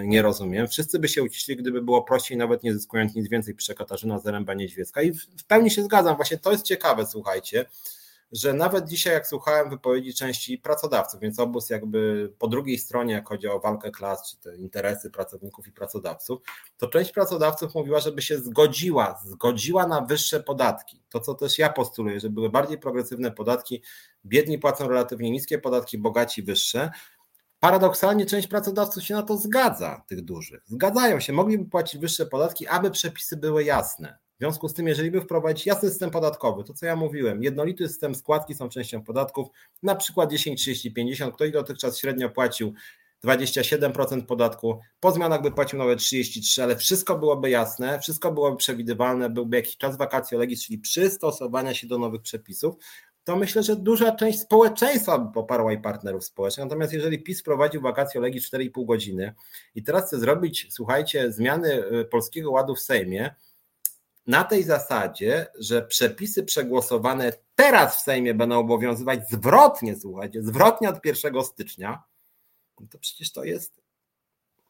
nie 0.04 0.22
rozumiem. 0.22 0.68
Wszyscy 0.68 0.98
by 0.98 1.08
się 1.08 1.22
uciśli, 1.22 1.56
gdyby 1.56 1.82
było 1.82 2.02
prościej, 2.02 2.36
nawet 2.36 2.62
nie 2.62 2.74
zyskując 2.74 3.14
nic 3.14 3.28
więcej, 3.28 3.54
pisze 3.54 3.74
Katarzyna 3.74 4.18
Zaręba-Niedźwiecka. 4.18 5.04
I 5.04 5.12
w 5.12 5.44
pełni 5.46 5.70
się 5.70 5.82
zgadzam, 5.82 6.16
właśnie 6.16 6.38
to 6.38 6.52
jest 6.52 6.64
ciekawe, 6.64 7.06
słuchajcie, 7.06 7.64
że 8.32 8.52
nawet 8.52 8.88
dzisiaj, 8.88 9.12
jak 9.12 9.26
słuchałem 9.26 9.70
wypowiedzi 9.70 10.14
części 10.14 10.58
pracodawców, 10.58 11.20
więc 11.20 11.38
obóz 11.38 11.70
jakby 11.70 12.32
po 12.38 12.48
drugiej 12.48 12.78
stronie, 12.78 13.14
jak 13.14 13.28
chodzi 13.28 13.48
o 13.48 13.60
walkę 13.60 13.90
klas, 13.90 14.30
czy 14.30 14.36
te 14.36 14.56
interesy 14.56 15.10
pracowników 15.10 15.66
i 15.66 15.72
pracodawców, 15.72 16.40
to 16.76 16.88
część 16.88 17.12
pracodawców 17.12 17.74
mówiła, 17.74 18.00
żeby 18.00 18.22
się 18.22 18.38
zgodziła, 18.38 19.20
zgodziła 19.24 19.86
na 19.86 20.00
wyższe 20.00 20.40
podatki. 20.40 21.02
To, 21.08 21.20
co 21.20 21.34
też 21.34 21.58
ja 21.58 21.72
postuluję, 21.72 22.20
żeby 22.20 22.34
były 22.34 22.50
bardziej 22.50 22.78
progresywne 22.78 23.30
podatki, 23.30 23.82
biedni 24.24 24.58
płacą 24.58 24.88
relatywnie 24.88 25.30
niskie 25.30 25.58
podatki, 25.58 25.98
bogaci 25.98 26.42
wyższe. 26.42 26.90
Paradoksalnie 27.60 28.26
część 28.26 28.48
pracodawców 28.48 29.04
się 29.04 29.14
na 29.14 29.22
to 29.22 29.36
zgadza, 29.36 30.04
tych 30.08 30.24
dużych. 30.24 30.62
Zgadzają 30.66 31.20
się, 31.20 31.32
mogliby 31.32 31.70
płacić 31.70 32.00
wyższe 32.00 32.26
podatki, 32.26 32.66
aby 32.66 32.90
przepisy 32.90 33.36
były 33.36 33.64
jasne. 33.64 34.18
W 34.38 34.40
związku 34.40 34.68
z 34.68 34.74
tym, 34.74 34.88
jeżeli 34.88 35.10
by 35.10 35.20
wprowadzić 35.20 35.66
jasny 35.66 35.88
system 35.88 36.10
podatkowy, 36.10 36.64
to 36.64 36.74
co 36.74 36.86
ja 36.86 36.96
mówiłem, 36.96 37.42
jednolity 37.42 37.88
system 37.88 38.14
składki 38.14 38.54
są 38.54 38.68
częścią 38.68 39.02
podatków, 39.02 39.48
na 39.82 39.94
przykład 39.94 40.30
10, 40.30 40.60
30, 40.60 40.92
50, 40.92 41.34
ktoś 41.34 41.50
dotychczas 41.50 41.98
średnio 41.98 42.30
płacił 42.30 42.74
27% 43.24 44.26
podatku, 44.26 44.80
po 45.00 45.12
zmianach 45.12 45.42
by 45.42 45.50
płacił 45.50 45.78
nawet 45.78 45.98
33, 45.98 46.62
ale 46.62 46.76
wszystko 46.76 47.18
byłoby 47.18 47.50
jasne, 47.50 48.00
wszystko 48.00 48.32
byłoby 48.32 48.56
przewidywalne, 48.56 49.30
byłby 49.30 49.56
jakiś 49.56 49.76
czas 49.76 49.96
vacatio 49.96 50.38
legis, 50.38 50.64
czyli 50.64 50.78
przystosowania 50.78 51.74
się 51.74 51.86
do 51.86 51.98
nowych 51.98 52.22
przepisów, 52.22 52.74
to 53.24 53.36
myślę, 53.36 53.62
że 53.62 53.76
duża 53.76 54.12
część 54.12 54.40
społeczeństwa 54.40 55.18
by 55.18 55.32
poparła 55.32 55.72
i 55.72 55.78
partnerów 55.78 56.24
społecznych. 56.24 56.66
Natomiast 56.66 56.92
jeżeli 56.92 57.22
PiS 57.22 57.42
prowadził 57.42 57.80
vacatio 57.80 58.20
legis 58.20 58.50
4,5 58.50 58.86
godziny 58.86 59.34
i 59.74 59.82
teraz 59.82 60.06
chce 60.06 60.18
zrobić, 60.18 60.66
słuchajcie, 60.70 61.32
zmiany 61.32 61.84
y, 62.00 62.04
Polskiego 62.04 62.50
Ładu 62.50 62.74
w 62.74 62.80
Sejmie, 62.80 63.34
na 64.28 64.44
tej 64.44 64.64
zasadzie, 64.64 65.46
że 65.58 65.82
przepisy 65.82 66.44
przegłosowane 66.44 67.32
teraz 67.54 67.96
w 67.96 68.00
Sejmie 68.00 68.34
będą 68.34 68.58
obowiązywać 68.58 69.30
zwrotnie, 69.30 69.96
słuchajcie, 69.96 70.42
zwrotnie 70.42 70.88
od 70.88 71.04
1 71.04 71.44
stycznia, 71.44 72.02
no 72.80 72.86
to 72.90 72.98
przecież 72.98 73.32
to 73.32 73.44
jest, 73.44 73.82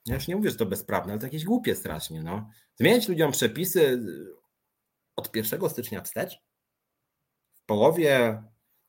ja 0.07 0.15
już 0.15 0.29
nie 0.29 0.37
mówię, 0.37 0.51
że 0.51 0.57
to 0.57 0.67
bezprawne, 0.67 1.13
ale 1.13 1.21
to 1.21 1.27
jakieś 1.27 1.45
głupie 1.45 1.77
strasznie, 1.77 2.23
no. 2.23 2.51
Zmieniać 2.77 3.09
ludziom 3.09 3.33
przepisy 3.33 4.03
od 5.17 5.37
1 5.37 5.71
stycznia 5.71 6.03
wstecz? 6.03 6.43
W 7.55 7.65
połowie 7.67 8.43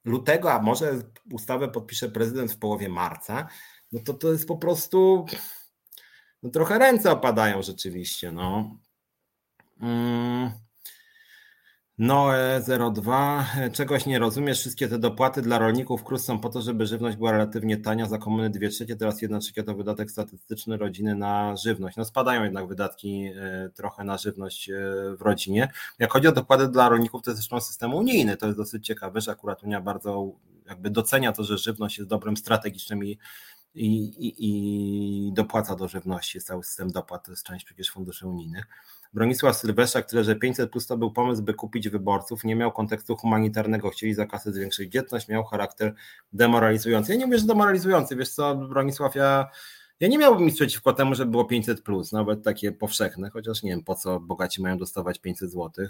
lutego, 0.05 0.53
a 0.53 0.61
może 0.61 1.01
ustawę 1.31 1.67
podpisze 1.67 2.09
prezydent 2.09 2.51
w 2.51 2.59
połowie 2.59 2.89
marca, 2.89 3.47
no 3.91 3.99
to 4.05 4.13
to 4.13 4.31
jest 4.31 4.47
po 4.47 4.57
prostu, 4.57 5.25
no 6.43 6.49
trochę 6.49 6.79
ręce 6.79 7.11
opadają 7.11 7.61
rzeczywiście, 7.61 8.31
no. 8.31 8.77
Mm. 9.79 10.51
Noe02, 11.99 13.43
czegoś 13.71 14.05
nie 14.05 14.19
rozumiesz, 14.19 14.59
wszystkie 14.59 14.87
te 14.87 14.99
dopłaty 14.99 15.41
dla 15.41 15.59
rolników 15.59 16.03
KRUS 16.03 16.25
są 16.25 16.39
po 16.39 16.49
to, 16.49 16.61
żeby 16.61 16.85
żywność 16.85 17.17
była 17.17 17.31
relatywnie 17.31 17.77
tania, 17.77 18.05
za 18.05 18.17
komuny 18.17 18.49
2 18.49 18.69
trzecie, 18.69 18.95
teraz 18.95 19.21
1 19.21 19.39
trzecia 19.39 19.63
to 19.63 19.75
wydatek 19.75 20.11
statystyczny 20.11 20.77
rodziny 20.77 21.15
na 21.15 21.55
żywność. 21.55 21.97
No 21.97 22.05
spadają 22.05 22.43
jednak 22.43 22.67
wydatki 22.67 23.31
e, 23.35 23.69
trochę 23.75 24.03
na 24.03 24.17
żywność 24.17 24.69
e, 24.69 24.73
w 25.17 25.21
rodzinie. 25.21 25.71
Jak 25.99 26.11
chodzi 26.11 26.27
o 26.27 26.31
dopłaty 26.31 26.67
dla 26.67 26.89
rolników, 26.89 27.21
to 27.21 27.31
jest 27.31 27.41
zresztą 27.41 27.61
system 27.61 27.93
unijny, 27.93 28.37
to 28.37 28.45
jest 28.45 28.57
dosyć 28.57 28.85
ciekawe, 28.85 29.21
że 29.21 29.31
akurat 29.31 29.63
Unia 29.63 29.81
bardzo 29.81 30.31
jakby 30.69 30.89
docenia 30.89 31.31
to, 31.31 31.43
że 31.43 31.57
żywność 31.57 31.97
jest 31.97 32.09
dobrym 32.09 32.37
strategicznym 32.37 33.05
i 33.05 33.17
i, 33.75 34.03
i, 34.27 34.35
i 34.39 35.33
dopłaca 35.33 35.75
do 35.75 35.87
żywności, 35.87 36.41
cały 36.41 36.63
system 36.63 36.91
dopłat, 36.91 37.25
to 37.25 37.31
jest 37.31 37.43
część 37.43 37.65
przecież 37.65 37.91
funduszy 37.91 38.27
unijnych. 38.27 38.67
Bronisław 39.13 39.57
Sylwestra, 39.57 40.01
tyle, 40.01 40.23
że 40.23 40.35
500 40.35 40.71
plus 40.71 40.87
to 40.87 40.97
był 40.97 41.11
pomysł, 41.11 41.43
by 41.43 41.53
kupić 41.53 41.89
wyborców, 41.89 42.43
nie 42.43 42.55
miał 42.55 42.71
kontekstu 42.71 43.15
humanitarnego, 43.15 43.89
chcieli 43.89 44.13
za 44.13 44.25
kasę 44.25 44.51
zwiększyć 44.51 44.91
dzietność, 44.91 45.27
miał 45.27 45.43
charakter 45.43 45.93
demoralizujący. 46.33 47.11
Ja 47.11 47.17
nie 47.19 47.25
mówię, 47.25 47.39
że 47.39 47.45
demoralizujący, 47.45 48.15
wiesz 48.15 48.29
co, 48.29 48.55
Bronisław, 48.55 49.15
ja, 49.15 49.47
ja 49.99 50.07
nie 50.07 50.17
miałbym 50.17 50.45
nic 50.45 50.55
przeciwko 50.55 50.93
temu, 50.93 51.15
żeby 51.15 51.31
było 51.31 51.45
500 51.45 51.81
plus, 51.81 52.11
nawet 52.11 52.43
takie 52.43 52.71
powszechne, 52.71 53.29
chociaż 53.29 53.63
nie 53.63 53.71
wiem 53.71 53.83
po 53.83 53.95
co 53.95 54.19
bogaci 54.19 54.61
mają 54.61 54.77
dostawać 54.77 55.19
500 55.19 55.51
zł. 55.51 55.87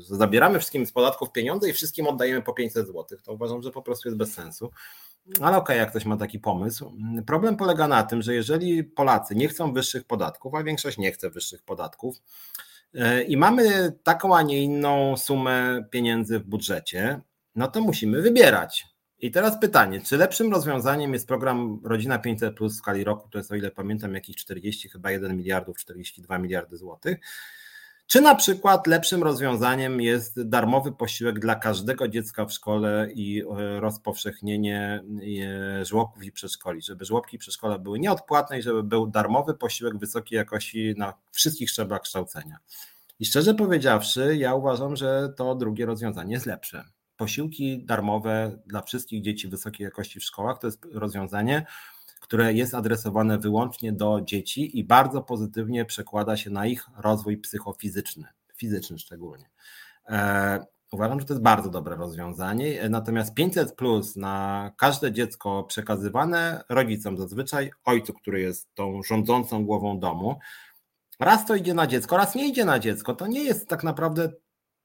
Zabieramy 0.00 0.58
wszystkim 0.58 0.86
z 0.86 0.92
podatków 0.92 1.32
pieniądze 1.32 1.70
i 1.70 1.72
wszystkim 1.72 2.06
oddajemy 2.06 2.42
po 2.42 2.52
500 2.52 2.86
zł. 2.86 3.18
To 3.24 3.32
uważam, 3.32 3.62
że 3.62 3.70
po 3.70 3.82
prostu 3.82 4.08
jest 4.08 4.18
bez 4.18 4.32
sensu. 4.32 4.70
Ale 5.40 5.56
okej, 5.56 5.56
okay, 5.56 5.76
jak 5.76 5.90
ktoś 5.90 6.04
ma 6.04 6.16
taki 6.16 6.38
pomysł. 6.38 6.92
Problem 7.26 7.56
polega 7.56 7.88
na 7.88 8.02
tym, 8.02 8.22
że 8.22 8.34
jeżeli 8.34 8.84
Polacy 8.84 9.34
nie 9.34 9.48
chcą 9.48 9.72
wyższych 9.72 10.04
podatków, 10.04 10.54
a 10.54 10.62
większość 10.62 10.98
nie 10.98 11.12
chce 11.12 11.30
wyższych 11.30 11.62
podatków, 11.62 12.16
e, 12.94 13.22
i 13.22 13.36
mamy 13.36 13.92
taką, 14.02 14.36
a 14.36 14.42
nie 14.42 14.62
inną 14.62 15.16
sumę 15.16 15.84
pieniędzy 15.90 16.38
w 16.38 16.44
budżecie, 16.44 17.20
no 17.54 17.68
to 17.68 17.80
musimy 17.80 18.22
wybierać. 18.22 18.86
I 19.18 19.30
teraz 19.30 19.60
pytanie, 19.60 20.00
czy 20.00 20.16
lepszym 20.16 20.52
rozwiązaniem 20.52 21.12
jest 21.12 21.28
program 21.28 21.80
Rodzina 21.84 22.18
500 22.18 22.56
Plus 22.56 22.74
w 22.74 22.76
skali 22.76 23.04
roku, 23.04 23.28
to 23.28 23.38
jest 23.38 23.52
o 23.52 23.54
ile 23.54 23.70
pamiętam 23.70 24.14
jakieś 24.14 24.36
40, 24.36 24.88
chyba 24.88 25.10
1 25.10 25.36
miliardów, 25.36 25.78
42 25.78 26.38
miliardy 26.38 26.76
złotych, 26.76 27.18
czy 28.06 28.20
na 28.20 28.34
przykład 28.34 28.86
lepszym 28.86 29.22
rozwiązaniem 29.22 30.00
jest 30.00 30.48
darmowy 30.48 30.92
posiłek 30.92 31.38
dla 31.38 31.54
każdego 31.54 32.08
dziecka 32.08 32.46
w 32.46 32.52
szkole 32.52 33.08
i 33.14 33.42
e, 33.42 33.80
rozpowszechnienie 33.80 35.04
e, 35.80 35.84
żłobków 35.84 36.24
i 36.24 36.32
przedszkoli, 36.32 36.82
żeby 36.82 37.04
żłobki 37.04 37.36
i 37.36 37.38
przedszkola 37.38 37.78
były 37.78 37.98
nieodpłatne 37.98 38.58
i 38.58 38.62
żeby 38.62 38.82
był 38.82 39.06
darmowy 39.06 39.54
posiłek 39.54 39.98
wysokiej 39.98 40.36
jakości 40.36 40.94
na 40.96 41.14
wszystkich 41.30 41.70
szczeblach 41.70 42.02
kształcenia. 42.02 42.58
I 43.20 43.26
szczerze 43.26 43.54
powiedziawszy, 43.54 44.36
ja 44.36 44.54
uważam, 44.54 44.96
że 44.96 45.32
to 45.36 45.54
drugie 45.54 45.86
rozwiązanie 45.86 46.32
jest 46.32 46.46
lepsze. 46.46 46.84
Posiłki 47.16 47.84
darmowe 47.84 48.58
dla 48.66 48.82
wszystkich 48.82 49.22
dzieci 49.22 49.48
wysokiej 49.48 49.84
jakości 49.84 50.20
w 50.20 50.24
szkołach 50.24 50.58
to 50.58 50.66
jest 50.66 50.86
rozwiązanie, 50.92 51.66
które 52.32 52.52
jest 52.52 52.74
adresowane 52.74 53.38
wyłącznie 53.38 53.92
do 53.92 54.20
dzieci 54.24 54.78
i 54.78 54.84
bardzo 54.84 55.22
pozytywnie 55.22 55.84
przekłada 55.84 56.36
się 56.36 56.50
na 56.50 56.66
ich 56.66 56.86
rozwój 56.96 57.38
psychofizyczny, 57.38 58.24
fizyczny 58.56 58.98
szczególnie. 58.98 59.50
E, 60.08 60.66
uważam, 60.92 61.20
że 61.20 61.26
to 61.26 61.34
jest 61.34 61.42
bardzo 61.42 61.70
dobre 61.70 61.96
rozwiązanie. 61.96 62.88
Natomiast 62.88 63.34
500 63.34 63.74
plus 63.74 64.16
na 64.16 64.70
każde 64.76 65.12
dziecko 65.12 65.64
przekazywane 65.64 66.64
rodzicom, 66.68 67.18
zazwyczaj 67.18 67.70
ojcu, 67.84 68.12
który 68.12 68.40
jest 68.40 68.74
tą 68.74 69.02
rządzącą 69.02 69.64
głową 69.64 69.98
domu, 69.98 70.38
raz 71.20 71.46
to 71.46 71.54
idzie 71.54 71.74
na 71.74 71.86
dziecko, 71.86 72.16
raz 72.16 72.34
nie 72.34 72.48
idzie 72.48 72.64
na 72.64 72.78
dziecko. 72.78 73.14
To 73.14 73.26
nie 73.26 73.44
jest 73.44 73.68
tak 73.68 73.84
naprawdę 73.84 74.32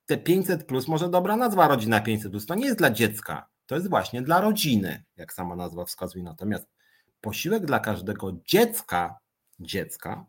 te 0.06 0.18
500 0.18 0.66
plus, 0.66 0.88
może 0.88 1.10
dobra 1.10 1.36
nazwa 1.36 1.68
rodzina 1.68 2.00
500 2.00 2.32
plus, 2.32 2.46
to 2.46 2.56
nie 2.56 2.66
jest 2.66 2.78
dla 2.78 2.92
dziecka, 2.92 3.50
to 3.66 3.76
jest 3.76 3.90
właśnie 3.90 4.22
dla 4.22 4.42
rodziny, 4.42 5.04
jak 5.18 5.34
sama 5.34 5.56
nazwa 5.56 5.86
wskazuje. 5.86 6.24
Natomiast 6.24 6.77
posiłek 7.22 7.66
dla 7.66 7.80
każdego 7.80 8.32
dziecka, 8.46 9.20
dziecka 9.60 10.26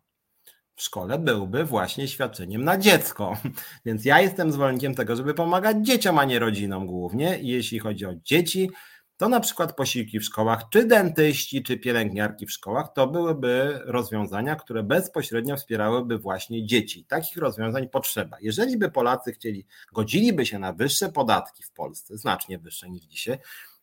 w 0.78 0.82
szkole 0.82 1.19
byłby 1.19 1.65
właśnie 1.65 2.09
świadczeniem 2.09 2.65
na 2.65 2.78
dziecko. 2.78 3.36
Więc 3.86 4.05
ja 4.05 4.20
jestem 4.20 4.52
zwolennikiem 4.52 4.94
tego, 4.94 5.16
żeby 5.16 5.35
pomagać 5.35 5.77
dzieciom, 5.81 6.19
a 6.19 6.24
nie 6.24 6.39
rodzinom 6.39 6.86
głównie. 6.86 7.39
I 7.39 7.47
jeśli 7.47 7.78
chodzi 7.78 8.06
o 8.06 8.15
dzieci, 8.15 8.70
to 9.16 9.28
na 9.28 9.40
przykład 9.40 9.77
posiłki 9.77 10.20
w 10.20 10.24
szkołach, 10.24 10.62
czy 10.70 10.85
dentyści, 10.85 11.62
czy 11.62 11.78
pielęgniarki 11.78 12.47
w 12.47 12.52
szkołach, 12.52 12.93
to 12.94 13.06
byłyby 13.06 13.81
rozwiązania, 13.85 14.56
które 14.56 14.82
bezpośrednio 14.82 15.56
wspierałyby 15.56 16.19
właśnie 16.19 16.66
dzieci. 16.66 17.05
Takich 17.05 17.36
rozwiązań 17.36 17.89
potrzeba. 17.89 18.36
Jeżeli 18.40 18.77
by 18.77 18.90
Polacy 18.90 19.32
chcieli, 19.32 19.66
godziliby 19.93 20.47
się 20.47 20.59
na 20.59 20.73
wyższe 20.73 21.09
podatki 21.09 21.62
w 21.62 21.70
Polsce, 21.70 22.19
znacznie 22.19 22.59
wyższe 22.59 22.90
niż 22.90 23.02
dzisiaj, 23.02 23.39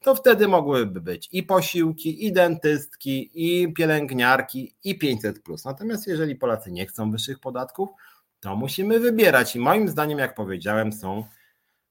to 0.05 0.15
wtedy 0.15 0.47
mogłyby 0.47 1.01
być 1.01 1.29
i 1.31 1.43
posiłki, 1.43 2.25
i 2.25 2.33
dentystki, 2.33 3.31
i 3.33 3.73
pielęgniarki, 3.73 4.75
i 4.83 4.97
500. 4.99 5.39
Natomiast 5.65 6.07
jeżeli 6.07 6.35
Polacy 6.35 6.71
nie 6.71 6.85
chcą 6.85 7.11
wyższych 7.11 7.39
podatków, 7.39 7.89
to 8.39 8.55
musimy 8.55 8.99
wybierać. 8.99 9.55
I 9.55 9.59
moim 9.59 9.89
zdaniem, 9.89 10.19
jak 10.19 10.35
powiedziałem, 10.35 10.93
są 10.93 11.25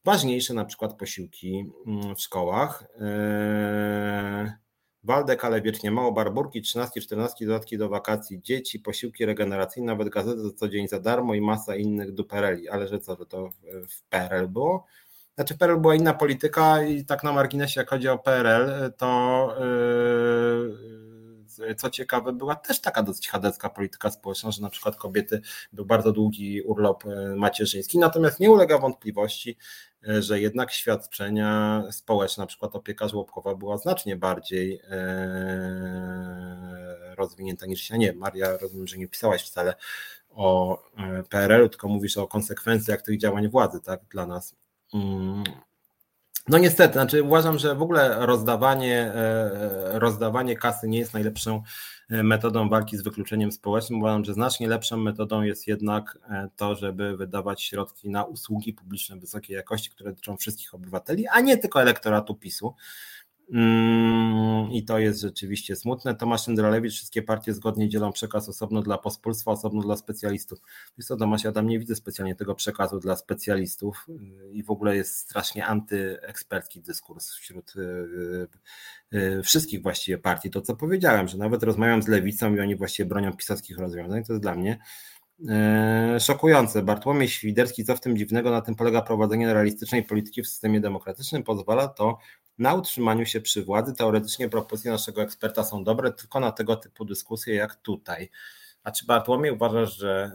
ważniejsze 0.05 0.55
na 0.55 0.65
przykład 0.65 0.95
posiłki 0.95 1.73
mm, 1.86 2.15
w 2.15 2.20
szkołach. 2.20 2.85
Eee, 3.01 4.53
Waldek, 5.05 5.45
ale 5.45 5.62
wiecznie 5.62 5.91
mało, 5.91 6.12
barburki, 6.12 6.62
13-14 6.62 7.47
dodatki 7.47 7.78
do 7.78 7.89
wakacji, 7.89 8.43
dzieci, 8.43 8.81
posiłki 8.81 9.27
regeneracyjne, 9.27 9.86
nawet 9.86 10.09
gazety 10.09 10.53
co 10.53 10.69
dzień 10.69 10.89
za 10.89 11.01
darmo 11.01 11.35
i 11.35 11.41
masa 11.41 11.77
innych 11.77 12.12
dupereli. 12.12 12.69
Ale 12.69 12.89
że 12.89 12.99
co, 12.99 13.16
że 13.16 13.27
to 13.27 13.51
w 13.89 14.03
PRL 14.09 14.49
było? 14.49 14.86
Znaczy 15.35 15.59
PRL 15.59 15.81
była 15.81 15.94
inna 15.94 16.15
polityka 16.15 16.82
i 16.82 17.05
tak 17.05 17.24
na 17.24 17.32
marginesie, 17.32 17.81
jak 17.81 17.90
chodzi 17.90 18.09
o 18.09 18.19
PRL, 18.19 18.93
to 18.97 19.56
yy, 21.59 21.74
co 21.74 21.90
ciekawe, 21.90 22.32
była 22.32 22.56
też 22.56 22.81
taka 22.81 23.02
dosyć 23.02 23.28
chadecka 23.28 23.69
polityka 23.69 24.11
społeczna, 24.11 24.51
że 24.51 24.62
na 24.62 24.70
przykład 24.70 24.97
kobiety 24.97 25.40
był 25.73 25.85
bardzo 25.85 26.12
długi 26.12 26.62
urlop 26.62 27.05
yy, 27.05 27.36
macierzyński, 27.36 27.98
natomiast 27.98 28.40
nie 28.40 28.51
ulega 28.51 28.78
wątpliwości, 28.78 29.56
yy, 30.02 30.23
że 30.23 30.40
jednak 30.40 30.73
świadczenia 30.73 31.82
społeczne, 31.90 32.43
na 32.43 32.47
przykład 32.47 32.77
opieka 32.77 33.09
żłobkowa 33.09 33.55
była 33.55 33.78
znacznie 33.78 34.16
bardziej 34.16 34.81
rozwinięta 37.16 37.66
niż 37.66 37.81
się. 37.81 37.98
Nie, 37.98 38.12
Maria, 38.12 38.56
rozumiem, 38.56 38.86
że 38.86 38.98
nie 38.98 39.09
pisałaś 39.09 39.43
wcale 39.47 39.74
o 40.31 40.78
PRL-u, 41.28 41.69
tylko 41.69 41.89
mówisz 41.89 42.16
o 42.16 42.28
konsekwencjach 42.28 43.02
tych 43.02 43.19
działań 43.19 43.48
władzy, 43.48 43.81
tak, 43.81 44.01
dla 44.11 44.27
nas. 44.27 44.64
No 46.49 46.59
niestety, 46.59 46.93
znaczy 46.93 47.23
uważam, 47.23 47.59
że 47.59 47.75
w 47.75 47.83
ogóle 47.83 48.27
rozdawanie, 48.27 49.12
e, 49.15 49.99
rozdawanie 49.99 50.57
kasy 50.57 50.89
nie 50.89 50.99
jest 50.99 51.15
najlepszą 51.15 51.62
e, 52.11 52.23
metodą 52.23 52.69
walki 52.69 52.97
z 52.97 53.03
wykluczeniem 53.03 53.53
społecznym. 53.53 53.99
Uważam, 53.99 54.25
że 54.25 54.35
znacznie 54.35 54.69
lepszą 54.69 54.97
metodą 54.97 55.43
jest 55.43 55.66
jednak 55.66 56.19
e, 56.31 56.49
to, 56.57 56.75
żeby 56.75 57.16
wydawać 57.16 57.62
środki 57.62 58.11
na 58.11 58.25
usługi 58.25 58.73
publiczne 58.73 59.16
wysokiej 59.16 59.57
jakości, 59.57 59.91
które 59.91 60.11
dotyczą 60.11 60.37
wszystkich 60.37 60.75
obywateli, 60.75 61.27
a 61.29 61.41
nie 61.41 61.59
tylko 61.59 61.83
elektoratu 61.83 62.35
PiSu. 62.35 62.75
Mm, 63.53 64.73
I 64.73 64.85
to 64.85 64.99
jest 64.99 65.21
rzeczywiście 65.21 65.77
smutne. 65.77 66.15
Tomasz 66.15 66.47
Jędralewicz, 66.47 66.95
wszystkie 66.95 67.23
partie 67.23 67.55
zgodnie 67.55 67.89
dzielą 67.89 68.12
przekaz 68.12 68.49
osobno 68.49 68.83
dla 68.83 68.99
pospólstwa, 68.99 69.51
osobno 69.51 69.83
dla 69.83 69.97
specjalistów. 69.97 70.59
Wiesz 70.99 71.07
co, 71.07 71.16
Tomasz, 71.16 71.45
ja 71.45 71.53
tam 71.53 71.66
nie 71.66 71.79
widzę 71.79 71.95
specjalnie 71.95 72.35
tego 72.35 72.55
przekazu 72.55 73.01
dla 73.01 73.16
specjalistów 73.16 74.07
i 74.53 74.62
w 74.62 74.71
ogóle 74.71 74.97
jest 74.97 75.16
strasznie 75.16 75.66
antyekspercki 75.66 76.81
dyskurs 76.81 77.31
wśród 77.31 77.77
y, 77.77 77.81
y, 79.12 79.19
y, 79.19 79.43
wszystkich 79.43 79.83
właściwie 79.83 80.19
partii. 80.19 80.51
To 80.51 80.61
co 80.61 80.77
powiedziałem, 80.77 81.29
że 81.29 81.39
nawet 81.39 81.62
rozmawiam 81.62 82.03
z 82.03 82.09
lewicą 82.09 82.55
i 82.55 82.61
oni 82.61 82.77
właściwie 82.77 83.09
bronią 83.09 83.33
pisowskich 83.33 83.79
rozwiązań, 83.79 84.25
to 84.25 84.33
jest 84.33 84.43
dla 84.43 84.55
mnie 84.55 84.79
Szokujące. 86.21 86.83
Bartłomiej 86.83 87.29
Świderski, 87.29 87.85
co 87.85 87.97
w 87.97 88.01
tym 88.01 88.16
dziwnego, 88.16 88.51
na 88.51 88.61
tym 88.61 88.75
polega 88.75 89.03
prowadzenie 89.03 89.55
realistycznej 89.55 90.03
polityki 90.03 90.43
w 90.43 90.49
systemie 90.49 90.81
demokratycznym, 90.81 91.43
pozwala 91.43 91.89
to 91.89 92.19
na 92.59 92.74
utrzymaniu 92.74 93.26
się 93.26 93.40
przy 93.40 93.64
władzy. 93.64 93.94
Teoretycznie 93.94 94.48
propozycje 94.48 94.90
naszego 94.90 95.22
eksperta 95.22 95.64
są 95.64 95.85
dobre, 95.85 96.12
tylko 96.12 96.40
na 96.40 96.52
tego 96.52 96.76
typu 96.76 97.05
dyskusje 97.05 97.55
jak 97.55 97.74
tutaj. 97.74 98.31
A 98.85 98.90
czy 98.90 99.06
Bartłomiej 99.06 99.52
uważasz, 99.52 99.97
że 99.97 100.32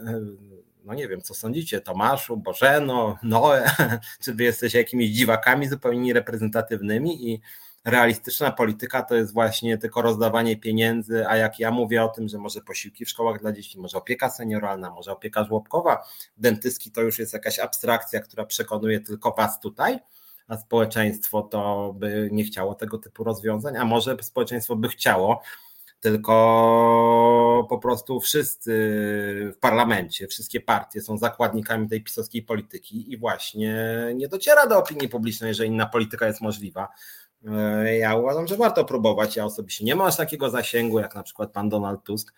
no 0.83 0.93
nie 0.93 1.07
wiem, 1.07 1.21
co 1.21 1.33
sądzicie, 1.33 1.81
Tomaszu, 1.81 2.37
Bożeno, 2.37 3.17
Noe, 3.23 3.71
czy 4.23 4.33
wy 4.33 4.43
jesteście 4.43 4.77
jakimiś 4.77 5.09
dziwakami 5.09 5.67
zupełnie 5.67 5.99
niereprezentatywnymi 5.99 7.31
i 7.31 7.41
realistyczna 7.85 8.51
polityka 8.51 9.03
to 9.03 9.15
jest 9.15 9.33
właśnie 9.33 9.77
tylko 9.77 10.01
rozdawanie 10.01 10.57
pieniędzy, 10.57 11.27
a 11.27 11.37
jak 11.37 11.59
ja 11.59 11.71
mówię 11.71 12.03
o 12.03 12.07
tym, 12.07 12.27
że 12.27 12.37
może 12.37 12.61
posiłki 12.61 13.05
w 13.05 13.09
szkołach 13.09 13.41
dla 13.41 13.51
dzieci, 13.51 13.79
może 13.79 13.97
opieka 13.97 14.29
senioralna, 14.29 14.89
może 14.89 15.11
opieka 15.11 15.43
żłobkowa, 15.43 16.03
dentystki 16.37 16.91
to 16.91 17.01
już 17.01 17.19
jest 17.19 17.33
jakaś 17.33 17.59
abstrakcja, 17.59 18.19
która 18.19 18.45
przekonuje 18.45 18.99
tylko 18.99 19.31
was 19.31 19.59
tutaj, 19.59 19.99
a 20.49 20.57
społeczeństwo 20.57 21.41
to 21.41 21.93
by 21.97 22.29
nie 22.31 22.43
chciało 22.43 22.75
tego 22.75 22.97
typu 22.97 23.23
rozwiązań, 23.23 23.77
a 23.77 23.85
może 23.85 24.17
społeczeństwo 24.21 24.75
by 24.75 24.87
chciało, 24.87 25.41
tylko 25.99 27.65
po 27.69 27.77
prostu 27.77 28.19
wszyscy 28.19 28.71
w 29.55 29.59
parlamencie, 29.59 30.27
wszystkie 30.27 30.61
partie 30.61 31.01
są 31.01 31.17
zakładnikami 31.17 31.89
tej 31.89 32.03
pisowskiej 32.03 32.41
polityki 32.43 33.13
i 33.13 33.17
właśnie 33.17 33.75
nie 34.15 34.27
dociera 34.27 34.67
do 34.67 34.77
opinii 34.77 35.09
publicznej, 35.09 35.53
że 35.53 35.65
inna 35.65 35.85
polityka 35.85 36.27
jest 36.27 36.41
możliwa. 36.41 36.87
E, 37.47 37.97
ja 37.97 38.15
uważam, 38.15 38.47
że 38.47 38.57
warto 38.57 38.85
próbować. 38.85 39.35
Ja 39.35 39.45
osobiście 39.45 39.85
nie 39.85 39.95
mam 39.95 40.07
aż 40.07 40.17
takiego 40.17 40.49
zasięgu 40.49 40.99
jak 40.99 41.15
na 41.15 41.23
przykład 41.23 41.51
pan 41.51 41.69
Donald 41.69 42.03
Tusk, 42.03 42.33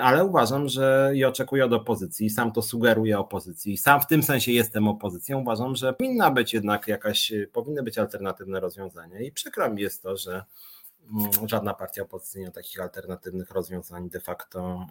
ale 0.00 0.24
uważam, 0.24 0.68
że 0.68 1.12
i 1.14 1.24
oczekuję 1.24 1.64
od 1.64 1.72
opozycji, 1.72 2.30
sam 2.30 2.52
to 2.52 2.62
sugeruję 2.62 3.18
opozycji, 3.18 3.78
sam 3.78 4.00
w 4.00 4.06
tym 4.06 4.22
sensie 4.22 4.52
jestem 4.52 4.88
opozycją. 4.88 5.40
Uważam, 5.40 5.76
że 5.76 5.92
powinna 5.92 6.30
być 6.30 6.54
jednak 6.54 6.88
jakaś, 6.88 7.32
powinny 7.52 7.82
być 7.82 7.98
alternatywne 7.98 8.60
rozwiązania 8.60 9.20
i 9.20 9.32
przykro 9.32 9.70
mi 9.70 9.82
jest 9.82 10.02
to, 10.02 10.16
że 10.16 10.44
Mm, 11.12 11.48
żadna 11.48 11.74
partia 11.74 12.02
opozycyjna 12.02 12.50
takich 12.50 12.80
alternatywnych 12.80 13.50
rozwiązań 13.50 14.10
de 14.10 14.20
facto 14.20 14.86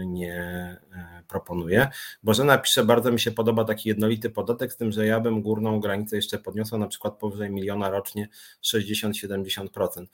y, 0.00 0.06
nie 0.06 0.76
proponuje. 1.28 1.88
Bożena 2.22 2.58
pisze, 2.58 2.84
bardzo 2.84 3.12
mi 3.12 3.20
się 3.20 3.30
podoba 3.30 3.64
taki 3.64 3.88
jednolity 3.88 4.30
podatek, 4.30 4.72
z 4.72 4.76
tym, 4.76 4.92
że 4.92 5.06
ja 5.06 5.20
bym 5.20 5.42
górną 5.42 5.80
granicę 5.80 6.16
jeszcze 6.16 6.38
podniosła 6.38 6.78
na 6.78 6.86
przykład 6.86 7.18
powyżej 7.18 7.50
miliona 7.50 7.90
rocznie 7.90 8.28
60-70%. 8.62 10.06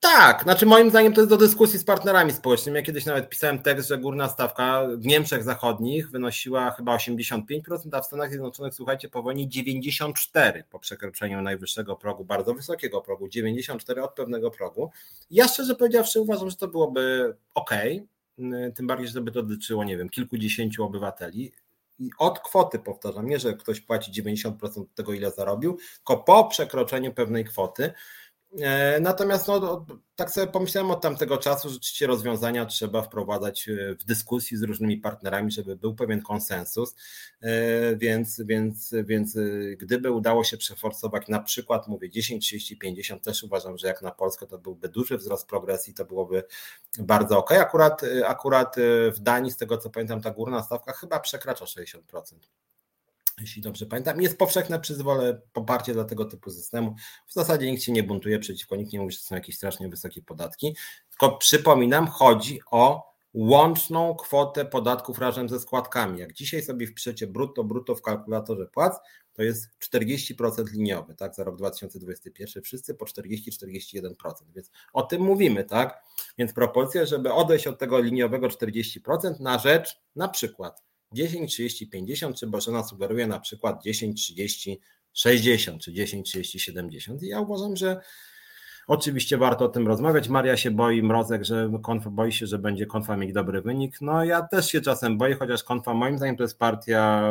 Tak, 0.00 0.42
znaczy 0.42 0.66
moim 0.66 0.90
zdaniem 0.90 1.12
to 1.12 1.20
jest 1.20 1.30
do 1.30 1.36
dyskusji 1.36 1.78
z 1.78 1.84
partnerami 1.84 2.32
społecznymi. 2.32 2.76
Ja 2.76 2.82
kiedyś 2.82 3.04
nawet 3.06 3.28
pisałem 3.28 3.58
tekst, 3.62 3.88
że 3.88 3.98
górna 3.98 4.28
stawka 4.28 4.82
w 4.96 5.06
Niemczech 5.06 5.42
Zachodnich 5.42 6.10
wynosiła 6.10 6.70
chyba 6.70 6.96
85%, 6.96 7.50
a 7.92 8.00
w 8.00 8.06
Stanach 8.06 8.28
Zjednoczonych, 8.28 8.74
słuchajcie, 8.74 9.08
po 9.08 9.22
wojnie 9.22 9.48
94 9.48 10.64
po 10.70 10.78
przekroczeniu 10.78 11.42
najwyższego 11.42 11.96
progu, 11.96 12.24
bardzo 12.24 12.54
wysokiego 12.54 13.00
progu, 13.00 13.28
94 13.28 14.02
od 14.02 14.14
pewnego 14.14 14.50
progu. 14.50 14.90
Ja 15.30 15.48
szczerze 15.48 15.74
powiedziawszy 15.74 16.20
uważam, 16.20 16.50
że 16.50 16.56
to 16.56 16.68
byłoby 16.68 17.36
ok, 17.54 17.70
tym 18.74 18.86
bardziej, 18.86 19.08
żeby 19.08 19.32
to 19.32 19.42
dotyczyło, 19.42 19.84
nie 19.84 19.96
wiem, 19.96 20.08
kilkudziesięciu 20.08 20.84
obywateli. 20.84 21.52
I 21.98 22.10
od 22.18 22.40
kwoty, 22.40 22.78
powtarzam, 22.78 23.28
nie, 23.28 23.38
że 23.38 23.54
ktoś 23.54 23.80
płaci 23.80 24.22
90% 24.22 24.84
tego, 24.94 25.12
ile 25.12 25.30
zarobił, 25.30 25.78
tylko 25.96 26.16
po 26.16 26.44
przekroczeniu 26.44 27.14
pewnej 27.14 27.44
kwoty 27.44 27.92
natomiast 29.00 29.48
no, 29.48 29.86
tak 30.16 30.30
sobie 30.30 30.46
pomyślałem 30.46 30.90
od 30.90 31.00
tamtego 31.00 31.38
czasu, 31.38 31.68
że 31.68 31.74
rzeczywiście 31.74 32.06
rozwiązania 32.06 32.66
trzeba 32.66 33.02
wprowadzać 33.02 33.68
e, 33.68 33.94
w 33.94 34.04
dyskusji 34.04 34.56
z 34.56 34.62
różnymi 34.62 34.96
partnerami, 34.98 35.50
żeby 35.52 35.76
był 35.76 35.94
pewien 35.94 36.22
konsensus, 36.22 36.94
e, 37.40 37.96
więc, 37.96 38.42
więc, 38.44 38.94
więc 39.04 39.38
gdyby 39.78 40.10
udało 40.10 40.44
się 40.44 40.56
przeforsować 40.56 41.28
na 41.28 41.40
przykład, 41.40 41.88
mówię 41.88 42.10
10, 42.10 42.46
30, 42.46 42.78
50, 42.78 43.24
też 43.24 43.42
uważam, 43.42 43.78
że 43.78 43.86
jak 43.86 44.02
na 44.02 44.10
Polskę 44.10 44.46
to 44.46 44.58
byłby 44.58 44.88
duży 44.88 45.18
wzrost 45.18 45.46
progresji, 45.46 45.94
to 45.94 46.04
byłoby 46.04 46.44
bardzo 46.98 47.38
ok. 47.38 47.52
Akurat, 47.52 48.02
akurat 48.26 48.76
w 49.12 49.20
Danii, 49.20 49.50
z 49.50 49.56
tego 49.56 49.78
co 49.78 49.90
pamiętam, 49.90 50.22
ta 50.22 50.30
górna 50.30 50.62
stawka 50.62 50.92
chyba 50.92 51.20
przekracza 51.20 51.64
60% 51.64 52.00
jeśli 53.40 53.62
dobrze 53.62 53.86
pamiętam. 53.86 54.20
Jest 54.20 54.38
powszechne 54.38 54.80
przyzwolę, 54.80 55.40
poparcie 55.52 55.92
dla 55.92 56.04
tego 56.04 56.24
typu 56.24 56.50
systemu. 56.50 56.94
W 57.26 57.32
zasadzie 57.32 57.70
nikt 57.70 57.82
się 57.82 57.92
nie 57.92 58.02
buntuje 58.02 58.38
przeciwko, 58.38 58.76
nikt 58.76 58.92
nie 58.92 59.00
mówi, 59.00 59.12
że 59.12 59.20
są 59.20 59.34
jakieś 59.34 59.56
strasznie 59.56 59.88
wysokie 59.88 60.22
podatki. 60.22 60.76
Tylko 61.10 61.36
przypominam, 61.36 62.06
chodzi 62.06 62.60
o 62.70 63.16
łączną 63.34 64.14
kwotę 64.14 64.64
podatków 64.64 65.18
razem 65.18 65.48
ze 65.48 65.60
składkami. 65.60 66.18
Jak 66.18 66.32
dzisiaj 66.32 66.62
sobie 66.62 66.86
wpiszecie 66.86 67.26
brutto, 67.26 67.64
brutto 67.64 67.94
w 67.94 68.02
kalkulatorze 68.02 68.66
płac, 68.66 68.98
to 69.32 69.42
jest 69.42 69.70
40% 69.94 70.72
liniowy, 70.72 71.14
tak, 71.14 71.34
za 71.34 71.44
rok 71.44 71.56
2021, 71.56 72.62
wszyscy 72.62 72.94
po 72.94 73.04
40-41%, 73.04 74.14
więc 74.54 74.70
o 74.92 75.02
tym 75.02 75.22
mówimy, 75.22 75.64
tak, 75.64 76.04
więc 76.38 76.52
propozycja, 76.52 77.06
żeby 77.06 77.32
odejść 77.32 77.66
od 77.66 77.78
tego 77.78 77.98
liniowego 77.98 78.48
40% 78.48 79.40
na 79.40 79.58
rzecz 79.58 80.00
na 80.16 80.28
przykład 80.28 80.85
10, 81.12 81.52
30, 81.52 81.88
50, 81.88 82.36
czy 82.36 82.46
Bożena 82.46 82.82
sugeruje 82.82 83.26
na 83.26 83.40
przykład 83.40 83.82
10, 83.82 84.22
30, 84.22 84.80
60, 85.12 85.82
czy 85.82 85.92
10, 85.92 86.26
30, 86.26 86.60
70. 86.60 87.22
I 87.22 87.28
ja 87.28 87.40
uważam, 87.40 87.76
że 87.76 88.00
oczywiście 88.86 89.38
warto 89.38 89.64
o 89.64 89.68
tym 89.68 89.86
rozmawiać. 89.86 90.28
Maria 90.28 90.56
się 90.56 90.70
boi, 90.70 91.02
Mrozek, 91.02 91.44
że 91.44 91.70
konfa, 91.82 92.10
boi 92.10 92.32
się, 92.32 92.46
że 92.46 92.58
będzie 92.58 92.86
konfa 92.86 93.16
mieć 93.16 93.32
dobry 93.32 93.62
wynik. 93.62 94.00
No 94.00 94.24
ja 94.24 94.42
też 94.42 94.70
się 94.70 94.80
czasem 94.80 95.18
boję, 95.18 95.34
chociaż 95.34 95.64
konfa 95.64 95.94
moim 95.94 96.16
zdaniem 96.16 96.36
to 96.36 96.42
jest 96.42 96.58
partia 96.58 97.22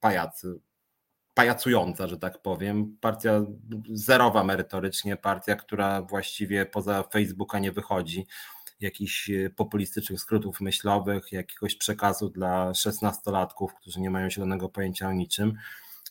pajacy, 0.00 0.60
pajacująca, 1.34 2.06
że 2.06 2.18
tak 2.18 2.42
powiem. 2.42 2.96
Partia 3.00 3.44
zerowa 3.92 4.44
merytorycznie, 4.44 5.16
partia, 5.16 5.56
która 5.56 6.02
właściwie 6.02 6.66
poza 6.66 7.02
Facebooka 7.02 7.58
nie 7.58 7.72
wychodzi 7.72 8.26
jakichś 8.80 9.30
e, 9.30 9.50
populistycznych 9.50 10.20
skrótów 10.20 10.60
myślowych, 10.60 11.32
jakiegoś 11.32 11.74
przekazu 11.74 12.28
dla 12.28 12.74
szesnastolatków, 12.74 13.74
którzy 13.74 14.00
nie 14.00 14.10
mają 14.10 14.30
zielonego 14.30 14.68
pojęcia 14.68 15.08
o 15.08 15.12
niczym. 15.12 15.54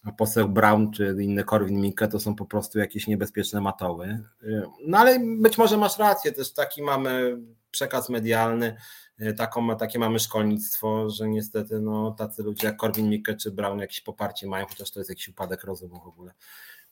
A 0.04 0.12
poseł 0.12 0.50
Brown 0.50 0.92
czy 0.92 1.16
inny 1.22 1.44
Korwin 1.44 1.82
Mikke 1.82 2.08
to 2.08 2.20
są 2.20 2.36
po 2.36 2.46
prostu 2.46 2.80
jakieś 2.80 3.08
niebezpieczne 3.08 3.62
matoły. 3.62 4.08
E, 4.44 4.64
no 4.86 4.98
ale 4.98 5.20
być 5.42 5.58
może 5.58 5.78
masz 5.78 5.98
rację, 5.98 6.32
też 6.32 6.54
taki 6.54 6.82
mamy 6.84 7.38
przekaz 7.72 8.10
medialny, 8.10 8.76
e, 9.20 9.34
taką, 9.34 9.78
takie 9.78 10.00
mamy 10.00 10.20
szkolnictwo, 10.20 11.10
że 11.10 11.30
niestety 11.30 11.80
no, 11.80 12.12
tacy 12.12 12.44
ludzie 12.44 12.68
jak 12.68 12.78
Korwin 12.78 13.10
Mikke 13.10 13.36
czy 13.36 13.52
Brown 13.52 13.80
jakieś 13.80 14.02
poparcie 14.02 14.48
mają, 14.48 14.66
chociaż 14.66 14.92
to 14.92 15.00
jest 15.00 15.10
jakiś 15.10 15.28
upadek 15.28 15.64
rozumu 15.64 16.00
w 16.00 16.08
ogóle. 16.08 16.34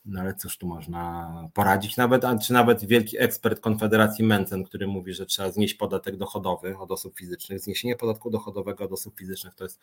No 0.08 0.22
ale 0.22 0.36
cóż 0.36 0.58
tu 0.58 0.68
można 0.68 1.34
poradzić? 1.54 1.98
Nawet, 1.98 2.24
czy 2.44 2.54
nawet 2.54 2.86
wielki 2.86 3.18
ekspert 3.20 3.60
Konfederacji 3.60 4.26
Mencen, 4.26 4.64
który 4.64 4.88
mówi, 4.88 5.14
że 5.14 5.26
trzeba 5.26 5.52
znieść 5.52 5.74
podatek 5.74 6.18
dochodowy 6.18 6.78
od 6.78 6.92
osób 6.92 7.18
fizycznych. 7.18 7.60
Zniesienie 7.60 7.96
podatku 7.96 8.30
dochodowego 8.30 8.84
od 8.84 8.92
osób 8.92 9.18
fizycznych 9.18 9.56
to 9.56 9.64
jest. 9.64 9.80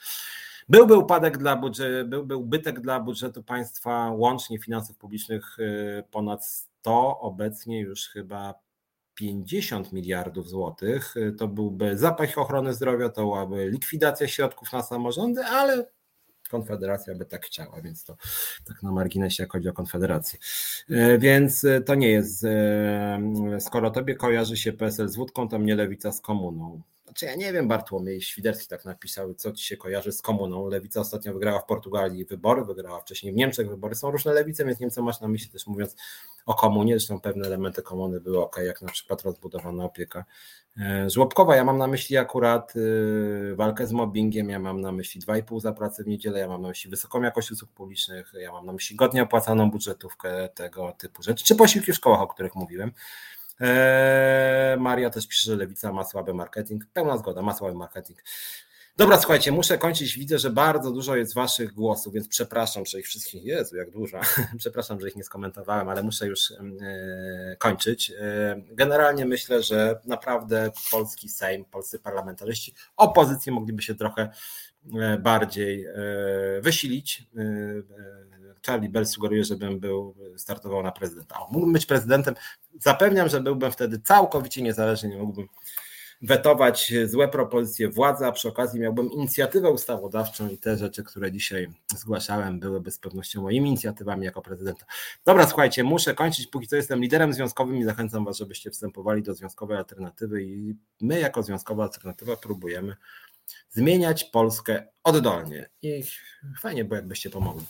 Byłby 0.69 0.97
upadek 0.97 1.39
dla 1.39 1.57
budżetu, 1.57 2.09
byłby 2.09 2.37
ubytek 2.37 2.81
dla 2.81 3.01
budżetu 3.01 3.43
państwa 3.43 4.11
łącznie 4.11 4.59
finansów 4.59 4.97
publicznych 4.97 5.59
y, 5.59 6.05
ponad 6.11 6.47
100, 6.47 7.21
obecnie 7.21 7.81
już 7.81 8.09
chyba 8.09 8.55
50 9.15 9.93
miliardów 9.93 10.49
złotych. 10.49 11.17
Y, 11.17 11.33
to 11.33 11.49
byłby 11.49 11.99
zapach 11.99 12.39
ochrony 12.39 12.75
zdrowia, 12.75 13.09
to 13.09 13.21
byłaby 13.23 13.71
likwidacja 13.71 14.29
środków 14.29 14.73
na 14.73 14.83
samorządy, 14.83 15.45
ale 15.45 15.87
Konfederacja 16.51 17.15
by 17.15 17.25
tak 17.25 17.47
chciała, 17.47 17.81
więc 17.81 18.05
to 18.05 18.17
tak 18.65 18.83
na 18.83 18.93
marginesie, 18.93 19.43
jak 19.43 19.53
chodzi 19.53 19.69
o 19.69 19.73
Konfederację. 19.73 20.39
E, 20.91 21.19
więc 21.19 21.65
e, 21.65 21.81
to 21.81 21.95
nie 21.95 22.09
jest, 22.09 22.45
e, 22.45 23.21
skoro 23.61 23.91
tobie 23.91 24.15
kojarzy 24.15 24.57
się 24.57 24.73
PSL 24.73 25.09
z 25.09 25.17
wódką, 25.17 25.49
to 25.49 25.59
mnie 25.59 25.75
lewica 25.75 26.13
z 26.13 26.21
komuną. 26.21 26.83
Znaczy 27.05 27.27
ja 27.27 27.35
nie 27.35 27.53
wiem, 27.53 27.69
Bartłomiej 27.69 28.21
Świderski 28.21 28.69
tak 28.69 28.85
napisał, 28.85 29.35
co 29.35 29.53
ci 29.53 29.65
się 29.65 29.77
kojarzy 29.77 30.13
z 30.13 30.23
komuną. 30.23 30.69
Lewica 30.69 31.01
ostatnio 31.01 31.33
wygrała 31.33 31.61
w 31.61 31.67
Portugalii 31.67 32.25
wybory, 32.25 32.65
wygrała 32.65 33.01
wcześniej 33.01 33.33
w 33.33 33.37
Niemczech 33.37 33.69
wybory. 33.69 33.95
Są 33.95 34.11
różne 34.11 34.33
lewice, 34.33 34.65
więc 34.65 34.81
nie 34.81 34.85
wiem, 34.85 34.91
co 34.91 35.03
masz 35.03 35.21
na 35.21 35.29
myśli 35.29 35.51
też 35.51 35.67
mówiąc 35.67 35.97
o 36.47 36.55
komunie. 36.55 36.99
Zresztą 36.99 37.21
pewne 37.21 37.47
elementy 37.47 37.83
komuny 37.83 38.21
były 38.21 38.43
ok, 38.43 38.57
jak 38.65 38.83
na 38.83 38.89
przykład 38.93 39.23
rozbudowana 39.23 39.85
opieka 39.85 40.25
e, 40.81 41.11
żłobkowa. 41.11 41.57
Ja 41.57 41.65
mam 41.65 41.79
na 41.79 41.87
myśli 41.87 42.17
akurat 42.17 42.75
e, 42.77 43.55
walkę 43.55 43.87
z 43.87 43.93
mobbingiem, 43.93 44.49
ja 44.51 44.59
mam 44.59 44.81
na 44.81 44.93
myśli 44.93 45.21
2,5 45.21 45.61
za 45.61 45.73
pracę 45.73 46.05
w 46.05 46.07
niedzielę, 46.07 46.39
ja 46.39 46.49
mam 46.49 46.63
na 46.63 46.69
myśli 46.69 46.91
wysoką 46.91 47.23
jakość 47.23 47.51
usług 47.51 47.71
publicznych, 47.71 48.33
ja 48.41 48.53
mam 48.53 48.67
na 48.67 48.73
myśli 48.73 48.97
godnie 48.97 49.23
opłacaną 49.23 49.71
budżetówkę, 49.71 50.49
tego 50.49 50.93
typu 50.99 51.23
rzeczy, 51.23 51.45
czy 51.45 51.57
posiłki 51.57 51.93
w 51.93 51.97
szkołach, 51.97 52.21
o 52.21 52.27
których 52.27 52.55
mówiłem. 52.55 52.93
Eee, 53.61 54.77
Maria 54.79 55.11
też 55.11 55.29
pisze, 55.29 55.51
że 55.51 55.57
lewica 55.57 55.93
ma 55.93 56.05
słaby 56.05 56.35
marketing. 56.35 56.85
Pełna 56.93 57.19
zgoda, 57.19 57.43
ma 57.43 57.55
słaby 57.55 57.75
marketing. 57.75 58.23
Dobra, 58.97 59.19
słuchajcie, 59.19 59.53
muszę 59.53 59.79
kończyć. 59.79 60.19
Widzę, 60.19 60.39
że 60.39 60.51
bardzo 60.51 60.91
dużo 60.91 61.17
jest 61.17 61.35
waszych 61.35 61.73
głosów, 61.73 62.15
więc 62.15 62.29
przepraszam, 62.29 62.87
że 62.87 63.01
ich 63.01 63.07
wszystkich, 63.07 63.45
Jezu, 63.45 63.77
jak 63.77 63.91
dużo. 63.91 64.21
przepraszam, 64.59 65.01
że 65.01 65.09
ich 65.09 65.17
nie 65.17 65.25
skomentowałem, 65.25 65.89
ale 65.89 66.03
muszę 66.03 66.27
już 66.27 66.51
e, 66.51 66.57
kończyć. 67.59 68.11
E, 68.11 68.63
generalnie 68.71 69.27
myślę, 69.27 69.63
że 69.63 70.01
naprawdę 70.05 70.71
polski 70.91 71.29
Sejm, 71.29 71.65
polscy 71.65 71.99
parlamentarzyści, 71.99 72.75
opozycji 72.97 73.53
mogliby 73.53 73.83
się 73.83 73.95
trochę 73.95 74.31
bardziej 75.19 75.87
wysilić. 76.61 77.29
Charlie 78.67 78.89
Bell 78.89 79.07
sugeruje, 79.07 79.45
żebym 79.45 79.81
był, 79.81 80.15
startował 80.37 80.83
na 80.83 80.93
prezydenta. 80.93 81.41
O, 81.41 81.49
mógłbym 81.53 81.73
być 81.73 81.87
prezydentem. 81.87 82.35
Zapewniam, 82.81 83.29
że 83.29 83.41
byłbym 83.41 83.73
wtedy 83.73 83.99
całkowicie 83.99 84.63
niezależny, 84.63 85.09
nie 85.09 85.19
mógłbym 85.19 85.49
wetować 86.23 86.93
złe 87.07 87.29
propozycje 87.29 87.89
władzy, 87.89 88.27
a 88.27 88.33
przy 88.33 88.49
okazji 88.49 88.81
miałbym 88.81 89.13
inicjatywę 89.13 89.71
ustawodawczą 89.71 90.49
i 90.49 90.59
te 90.59 90.77
rzeczy, 90.77 91.05
które 91.05 91.33
dzisiaj 91.33 91.69
zgłaszałem, 91.97 92.61
byłyby 92.61 92.91
z 92.91 92.99
pewnością 92.99 93.43
moimi 93.43 93.69
inicjatywami 93.69 94.25
jako 94.25 94.43
prezydenta. 94.43 94.87
Dobra, 95.25 95.47
słuchajcie, 95.47 95.85
muszę 95.85 96.15
kończyć. 96.15 96.47
Póki 96.47 96.67
co 96.67 96.77
jestem 96.77 97.01
liderem 97.01 97.33
związkowym 97.33 97.77
i 97.77 97.85
zachęcam 97.85 98.25
Was, 98.25 98.37
żebyście 98.37 98.71
wstępowali 98.71 99.23
do 99.23 99.35
związkowej 99.35 99.77
alternatywy 99.77 100.43
i 100.43 100.75
my 101.01 101.21
jako 101.21 101.43
związkowa 101.43 101.83
alternatywa 101.83 102.37
próbujemy 102.37 102.97
zmieniać 103.71 104.25
Polskę 104.25 104.87
oddolnie. 105.05 105.71
I 105.83 106.05
fajnie, 106.61 106.85
bo 106.85 106.95
jakbyście 106.95 107.31
pomogli. 107.31 107.67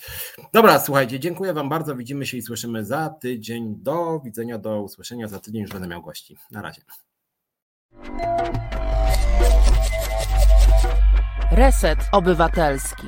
Dobra, 0.53 0.79
słuchajcie, 0.79 1.21
dziękuję 1.21 1.53
Wam 1.53 1.69
bardzo. 1.69 1.97
Widzimy 1.97 2.27
się 2.27 2.37
i 2.37 2.43
słyszymy 2.43 2.85
za 2.85 3.09
tydzień. 3.21 3.75
Do 3.79 4.21
widzenia, 4.25 4.59
do 4.59 4.83
usłyszenia. 4.83 5.29
Za 5.29 5.41
tydzień 5.41 5.63
już 5.63 5.71
będę 5.71 5.89
miał 5.89 6.03
gości. 6.03 6.37
Na 6.51 6.63
razie. 6.63 6.83
Reset 11.51 11.99
Obywatelski. 12.13 13.07